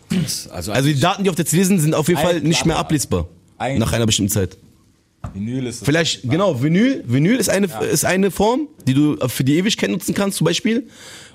Also, 0.53 0.73
Also 0.73 0.89
die 0.89 0.99
Daten, 0.99 1.25
die 1.25 1.31
auf 1.31 1.37
der 1.37 1.47
CD 1.47 1.65
sind, 1.65 1.79
sind 1.81 1.95
auf 1.95 2.09
jeden 2.09 2.21
Fall 2.21 2.41
nicht 2.41 2.67
mehr 2.67 2.77
ablesbar. 2.79 3.29
Nach 3.59 3.93
einer 3.93 4.07
bestimmten 4.07 4.33
Zeit. 4.33 4.59
Vinyl 5.35 5.67
ist 5.67 5.85
Vielleicht, 5.85 6.23
genau, 6.29 6.63
Vinyl. 6.63 7.05
Vinyl 7.07 7.37
ist 7.37 7.49
eine, 7.49 7.69
ist 7.91 8.05
eine 8.05 8.31
Form, 8.31 8.69
die 8.87 8.95
du 8.95 9.17
für 9.29 9.45
die 9.45 9.57
Ewigkeit 9.57 9.91
nutzen 9.91 10.15
kannst, 10.15 10.39
zum 10.39 10.45
Beispiel. 10.45 10.87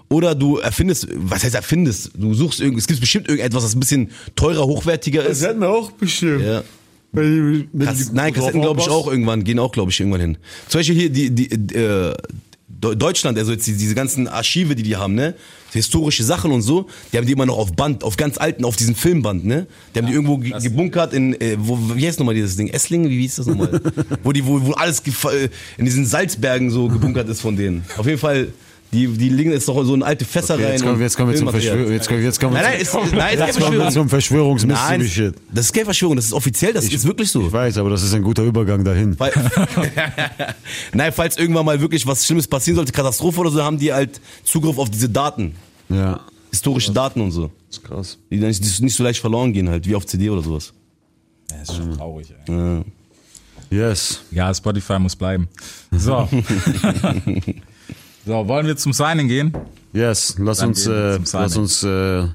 Oder 0.10 0.36
du 0.36 0.58
erfindest, 0.58 1.08
was 1.16 1.44
heißt 1.44 1.56
erfindest? 1.56 2.12
Du 2.16 2.34
suchst 2.34 2.62
irgend, 2.62 2.80
es 2.80 2.88
gibt 2.88 3.00
bestimmt 3.02 3.28
irgendetwas, 3.28 3.64
das 3.64 3.76
ein 3.76 3.80
bisschen 3.80 4.12
teurer, 4.36 4.66
hochwertiger 4.66 5.26
ist. 5.26 5.46
hatten 5.46 5.60
wir 5.60 5.70
auch 5.70 5.92
bestimmt. 5.92 6.44
Ja. 6.44 6.64
Kass, 7.84 8.12
nein, 8.14 8.34
Kassetten 8.34 8.62
glaube 8.62 8.82
ich 8.82 8.90
auch 8.90 9.08
irgendwann, 9.10 9.44
gehen 9.44 9.60
auch 9.60 9.72
glaube 9.72 9.92
ich 9.92 10.00
irgendwann 10.00 10.22
hin. 10.22 10.38
Zum 10.68 10.80
Beispiel 10.80 10.96
hier 10.96 11.10
die, 11.10 11.30
die 11.32 11.46
äh, 11.76 12.14
Deu- 12.80 12.96
Deutschland, 12.96 13.38
also 13.40 13.52
jetzt 13.54 13.66
die- 13.66 13.76
diese 13.78 13.96
ganzen 13.96 14.28
Archive, 14.28 14.76
die 14.76 14.84
die 14.84 14.96
haben, 14.98 15.16
ne, 15.16 15.34
historische 15.78 16.24
Sachen 16.24 16.52
und 16.52 16.62
so, 16.62 16.88
die 17.12 17.18
haben 17.18 17.26
die 17.26 17.34
immer 17.34 17.46
noch 17.46 17.58
auf 17.58 17.74
Band, 17.74 18.04
auf 18.04 18.18
ganz 18.18 18.38
alten, 18.38 18.66
auf 18.66 18.76
diesem 18.76 18.96
Filmband, 18.96 19.46
ne, 19.46 19.68
die 19.96 20.00
haben 20.00 20.08
die 20.08 20.14
irgendwo 20.14 20.38
ge 20.38 20.54
gebunkert 20.62 21.14
in, 21.14 21.40
äh, 21.40 21.56
wo, 21.60 21.78
wie 21.96 22.06
heißt 22.06 22.20
nochmal 22.20 22.36
dieses 22.36 22.56
Ding, 22.58 22.68
Esslingen, 22.68 23.10
wie 23.10 23.22
hieß 23.22 23.38
das 23.38 23.48
nochmal, 23.48 23.80
wo 24.24 24.32
die, 24.32 24.46
wo, 24.46 24.66
wo 24.66 24.74
alles 24.74 25.00
äh, 25.02 25.50
in 25.78 25.86
diesen 25.86 26.06
Salzbergen 26.06 26.70
so 26.70 26.88
gebunkert 26.88 27.30
ist 27.30 27.42
von 27.42 27.56
denen. 27.56 27.84
Auf 27.98 28.06
jeden 28.06 28.20
Fall, 28.20 28.50
die, 28.94 29.06
die 29.08 29.28
liegen 29.28 29.52
jetzt 29.52 29.68
doch 29.68 29.84
so 29.84 29.94
in 29.96 30.02
alte 30.02 30.24
Fässer 30.24 30.54
Okay, 30.54 30.64
rein. 30.64 30.72
jetzt 30.72 30.82
kommen, 30.82 30.94
und 30.94 31.00
wir- 31.00 31.06
jetzt 31.06 31.18
kommen 31.18 31.32
wir 31.32 31.38
zum. 31.38 31.50
Verschwörung. 31.50 31.92
Jetzt 31.92 32.08
kommen, 32.08 32.24
jetzt 32.24 32.40
kommen 32.40 32.54
Nein, 32.54 32.64
nein, 32.64 32.80
ist, 32.80 32.94
nein, 33.14 33.38
jetzt 33.38 33.60
kommen 33.60 33.78
wir 33.80 33.90
zum 33.90 34.08
Verschwörungsmystery-Shit. 34.08 35.36
das 35.54 35.66
ist 35.66 35.74
keine 35.74 35.86
Verschwörung, 35.86 36.16
das 36.16 36.26
ist 36.26 36.34
offiziell, 36.34 36.72
das 36.72 36.86
ist 36.86 37.06
wirklich 37.06 37.30
so. 37.30 37.48
Ich 37.48 37.52
weiß, 37.52 37.78
aber 37.80 37.90
das 37.90 38.02
ist 38.04 38.14
ein 38.14 38.22
guter 38.24 38.44
Übergang 38.44 38.86
dahin. 38.86 39.20
Weil, 39.20 39.34
Nein, 40.94 41.12
falls 41.14 41.38
irgendwann 41.38 41.66
mal 41.66 41.80
wirklich 41.82 42.08
was 42.08 42.26
Schlimmes 42.26 42.48
passieren 42.48 42.78
sollte, 42.78 42.92
Katastrophe 42.94 43.42
oder 43.42 43.52
so, 43.52 43.62
haben 43.62 43.78
die 43.78 43.92
halt 43.92 44.22
Zugriff 44.46 44.78
auf 44.78 44.90
diese 44.90 45.10
Daten. 45.10 45.56
Ja, 45.90 46.22
Historische 46.52 46.92
Daten 46.92 47.22
und 47.22 47.32
so. 47.32 47.52
das 47.68 47.78
ist 47.78 47.84
krass. 47.84 48.18
Die 48.32 48.40
dann 48.40 48.50
nicht, 48.50 48.96
so 48.96 49.04
leicht 49.04 49.20
verloren 49.20 49.54
gehen 49.54 49.70
halt, 49.70 49.86
wie 49.88 49.96
auf 49.96 50.06
CD 50.06 50.30
oder 50.30 50.42
sowas. 50.42 50.74
Ja, 51.52 51.62
ist 51.62 51.76
schon 51.76 51.96
traurig, 51.96 52.34
ey. 52.48 52.84
Yes. 53.70 54.22
Ja, 54.32 54.54
Spotify 54.54 54.98
muss 55.00 55.16
bleiben. 55.16 55.50
So. 55.92 56.28
so, 58.26 58.48
wollen 58.48 58.66
wir 58.66 58.78
zum 58.78 58.94
Signing 58.94 59.28
gehen? 59.28 59.54
Yes, 59.94 60.36
lass 60.40 60.60
Dann 60.60 60.70
uns, 60.70 60.88
äh, 60.88 61.20
lass 61.34 61.58
uns 61.58 61.84
äh, 61.84 62.28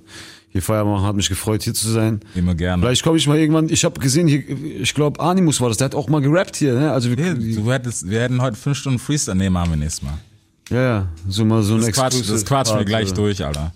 hier 0.50 0.62
Feier 0.62 0.84
machen. 0.84 1.04
Hat 1.06 1.16
mich 1.16 1.28
gefreut, 1.28 1.62
hier 1.62 1.74
zu 1.74 1.90
sein. 1.90 2.20
Immer 2.34 2.54
gerne. 2.54 2.82
Vielleicht 2.82 3.02
komme 3.02 3.16
ich 3.16 3.26
mal 3.26 3.38
irgendwann. 3.38 3.68
Ich 3.70 3.84
habe 3.84 3.98
gesehen, 4.00 4.28
hier, 4.28 4.42
ich 4.48 4.94
glaube, 4.94 5.20
Animus 5.20 5.60
war 5.60 5.68
das. 5.68 5.78
Der 5.78 5.86
hat 5.86 5.94
auch 5.94 6.08
mal 6.08 6.20
gerappt 6.20 6.56
hier. 6.56 6.74
Ne? 6.74 6.92
Also 6.92 7.08
wir, 7.16 7.24
Hey, 7.24 7.54
du 7.54 7.72
hättest, 7.72 8.08
wir 8.08 8.20
hätten 8.20 8.42
heute 8.42 8.56
fünf 8.56 8.76
Stunden 8.76 8.98
Freestyle 8.98 9.36
nehmen, 9.36 9.56
haben 9.56 9.70
wir 9.70 9.76
nächstes 9.76 10.02
Mal. 10.02 10.18
Ja, 10.70 10.82
ja, 10.82 11.06
so 11.28 11.44
mal 11.44 11.62
so 11.62 11.74
ein 11.74 11.80
Das, 11.80 11.92
Quatsch, 11.92 12.06
Exclusive 12.14 12.32
das 12.34 12.44
quatschen 12.44 12.78
wir 12.78 12.84
gleich 12.84 13.12
durch, 13.12 13.44
Alter. 13.44 13.72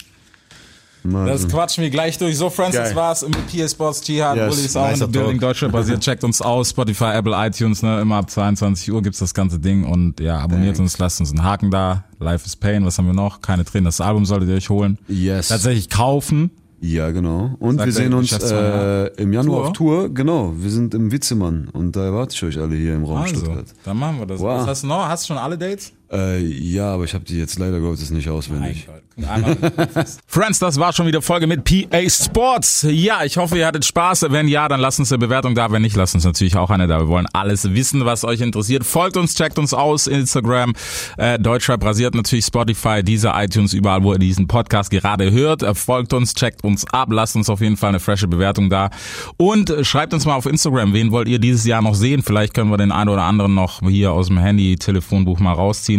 mal 1.03 1.27
Das 1.27 1.47
quatschen 1.49 1.83
wir 1.83 1.91
gleich 1.91 2.19
durch. 2.19 2.37
So, 2.37 2.49
das 2.57 2.73
Geil. 2.73 2.97
war's 2.97 3.23
mit 3.27 3.47
PS 3.49 3.73
Sports 3.73 4.07
Jihad. 4.07 4.37
Yes, 4.37 4.49
Bulli 4.55 4.65
ist 4.67 4.77
auch 4.77 4.85
in 4.87 4.91
nicer 4.93 5.09
der 5.09 5.21
Building. 5.21 5.41
Deutschland 5.41 5.73
basiert. 5.73 6.01
Checkt 6.01 6.25
uns 6.25 6.41
aus. 6.43 6.71
Spotify, 6.71 7.13
Apple, 7.15 7.33
iTunes. 7.37 7.83
Ne? 7.83 8.01
Immer 8.01 8.17
ab 8.17 8.31
22 8.31 8.93
Uhr 8.93 9.03
gibt's 9.03 9.19
das 9.19 9.35
ganze 9.35 9.59
Ding. 9.59 9.85
Und 9.85 10.21
ja, 10.21 10.39
abonniert 10.39 10.79
uns, 10.79 10.99
lasst 10.99 11.21
uns 11.21 11.31
einen 11.31 11.43
Haken 11.45 11.71
da. 11.71 12.05
Life 12.19 12.47
is 12.47 12.57
Pain. 12.57 12.85
Was 12.85 12.99
haben 12.99 13.07
wir 13.07 13.15
noch? 13.15 13.41
Keine 13.41 13.65
Tränen. 13.65 13.85
Das 13.85 14.01
Album 14.01 14.25
solltet 14.25 14.49
ihr 14.49 14.57
euch 14.57 14.71
holen. 14.71 14.99
Yes. 15.09 15.49
Tatsächlich 15.49 15.91
kaufen. 15.91 16.51
Ja, 16.81 17.11
genau. 17.11 17.55
Und 17.59 17.77
Sagt 17.79 17.87
wir 17.87 17.93
sehen 17.93 18.13
uns 18.13 18.31
äh, 18.33 19.07
im 19.17 19.33
Januar 19.33 19.59
Tour? 19.59 19.67
auf 19.69 19.73
Tour. 19.73 20.15
Genau, 20.15 20.53
wir 20.59 20.71
sind 20.71 20.93
im 20.93 21.11
Witzemann 21.11 21.69
und 21.73 21.97
da 21.97 22.05
erwarte 22.05 22.35
ich 22.35 22.43
euch 22.45 22.59
alle 22.59 22.77
hier 22.77 22.95
im 22.95 23.05
Raum 23.05 23.17
Also, 23.23 23.37
Stuttgart. 23.37 23.65
dann 23.85 23.97
machen 23.97 24.19
wir 24.19 24.27
das. 24.27 24.41
Wow. 24.41 24.61
Was 24.61 24.67
hast 24.67 24.83
du 24.83 24.87
noch? 24.89 25.09
Hast 25.09 25.25
du 25.25 25.29
schon 25.29 25.39
alle 25.39 25.57
Dates? 25.57 25.93
Äh, 26.11 26.41
ja, 26.41 26.95
aber 26.95 27.05
ich 27.05 27.15
habe 27.15 27.25
die 27.25 27.39
jetzt 27.39 27.59
leider 27.59 27.81
Gottes 27.81 28.11
nicht 28.11 28.29
auswendig. 28.29 28.87
Friends, 30.27 30.59
das 30.59 30.79
war 30.79 30.93
schon 30.93 31.07
wieder 31.07 31.23
Folge 31.23 31.47
mit 31.47 31.65
PA 31.65 32.09
Sports. 32.11 32.87
Ja, 32.89 33.25
ich 33.25 33.39
hoffe, 33.39 33.57
ihr 33.57 33.67
hattet 33.67 33.87
Spaß. 33.87 34.27
Wenn 34.29 34.47
ja, 34.47 34.69
dann 34.69 34.79
lasst 34.79 34.99
uns 34.99 35.11
eine 35.11 35.19
Bewertung 35.19 35.55
da. 35.55 35.73
Wenn 35.73 35.81
nicht, 35.81 35.97
lasst 35.97 36.15
uns 36.15 36.25
natürlich 36.25 36.57
auch 36.57 36.69
eine 36.69 36.87
da. 36.87 37.01
Wir 37.01 37.09
wollen 37.09 37.27
alles 37.33 37.73
wissen, 37.73 38.05
was 38.05 38.25
euch 38.25 38.43
interessiert. 38.43 38.85
Folgt 38.85 39.17
uns, 39.17 39.35
checkt 39.35 39.59
uns 39.59 39.73
aus. 39.73 40.07
Instagram, 40.07 40.75
äh, 41.17 41.39
Deutschrap 41.39 41.83
rasiert 41.83 42.15
natürlich 42.15 42.45
Spotify, 42.45 43.03
dieser 43.03 43.43
iTunes, 43.43 43.73
überall, 43.73 44.03
wo 44.03 44.13
ihr 44.13 44.19
diesen 44.19 44.49
Podcast 44.49 44.91
gerade 44.91 45.31
hört. 45.33 45.63
Äh, 45.63 45.75
Folgt 45.75 46.13
uns, 46.13 46.35
checkt 46.35 46.63
uns 46.63 46.87
ab. 46.93 47.09
Lasst 47.11 47.37
uns 47.37 47.49
auf 47.49 47.63
jeden 47.63 47.79
Fall 47.79 47.91
eine 47.91 48.01
frische 48.01 48.29
Bewertung 48.29 48.69
da. 48.69 48.91
Und 49.39 49.71
äh, 49.71 49.83
schreibt 49.83 50.13
uns 50.13 50.27
mal 50.27 50.35
auf 50.35 50.45
Instagram, 50.45 50.93
wen 50.93 51.11
wollt 51.11 51.29
ihr 51.29 51.39
dieses 51.39 51.65
Jahr 51.65 51.81
noch 51.81 51.95
sehen? 51.95 52.23
Vielleicht 52.23 52.53
können 52.53 52.71
wir 52.71 52.77
den 52.77 52.93
einen 52.93 53.09
oder 53.09 53.23
anderen 53.23 53.55
noch 53.55 53.81
hier 53.81 54.13
aus 54.13 54.27
dem 54.27 54.37
Handy-Telefonbuch 54.37 55.39
mal 55.39 55.55
rausziehen. 55.55 55.96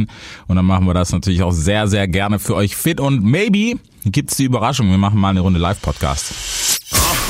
Und 0.48 0.56
dann 0.56 0.66
machen 0.66 0.86
wir 0.86 0.94
das 0.94 1.12
natürlich 1.12 1.42
auch 1.42 1.52
sehr, 1.52 1.88
sehr 1.88 2.08
gerne 2.08 2.38
für 2.38 2.56
euch 2.56 2.76
fit. 2.76 3.00
Und 3.00 3.24
maybe 3.24 3.80
gibt's 4.06 4.38
die 4.38 4.44
Überraschung. 4.44 4.90
Wir 4.92 4.98
machen 4.98 5.20
mal 5.20 5.30
eine 5.30 5.40
Runde 5.40 5.60
Live-Podcast. 5.60 6.34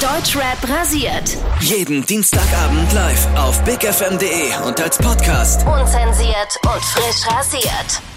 Deutschrap 0.02 0.58
rasiert. 0.70 1.38
Jeden 1.60 2.06
Dienstagabend 2.06 2.94
live 2.94 3.28
auf 3.36 3.64
bigfm.de 3.64 4.68
und 4.68 4.80
als 4.80 4.98
Podcast. 4.98 5.66
Unzensiert 5.66 6.60
und 6.64 6.84
frisch 6.84 7.28
rasiert. 7.36 8.17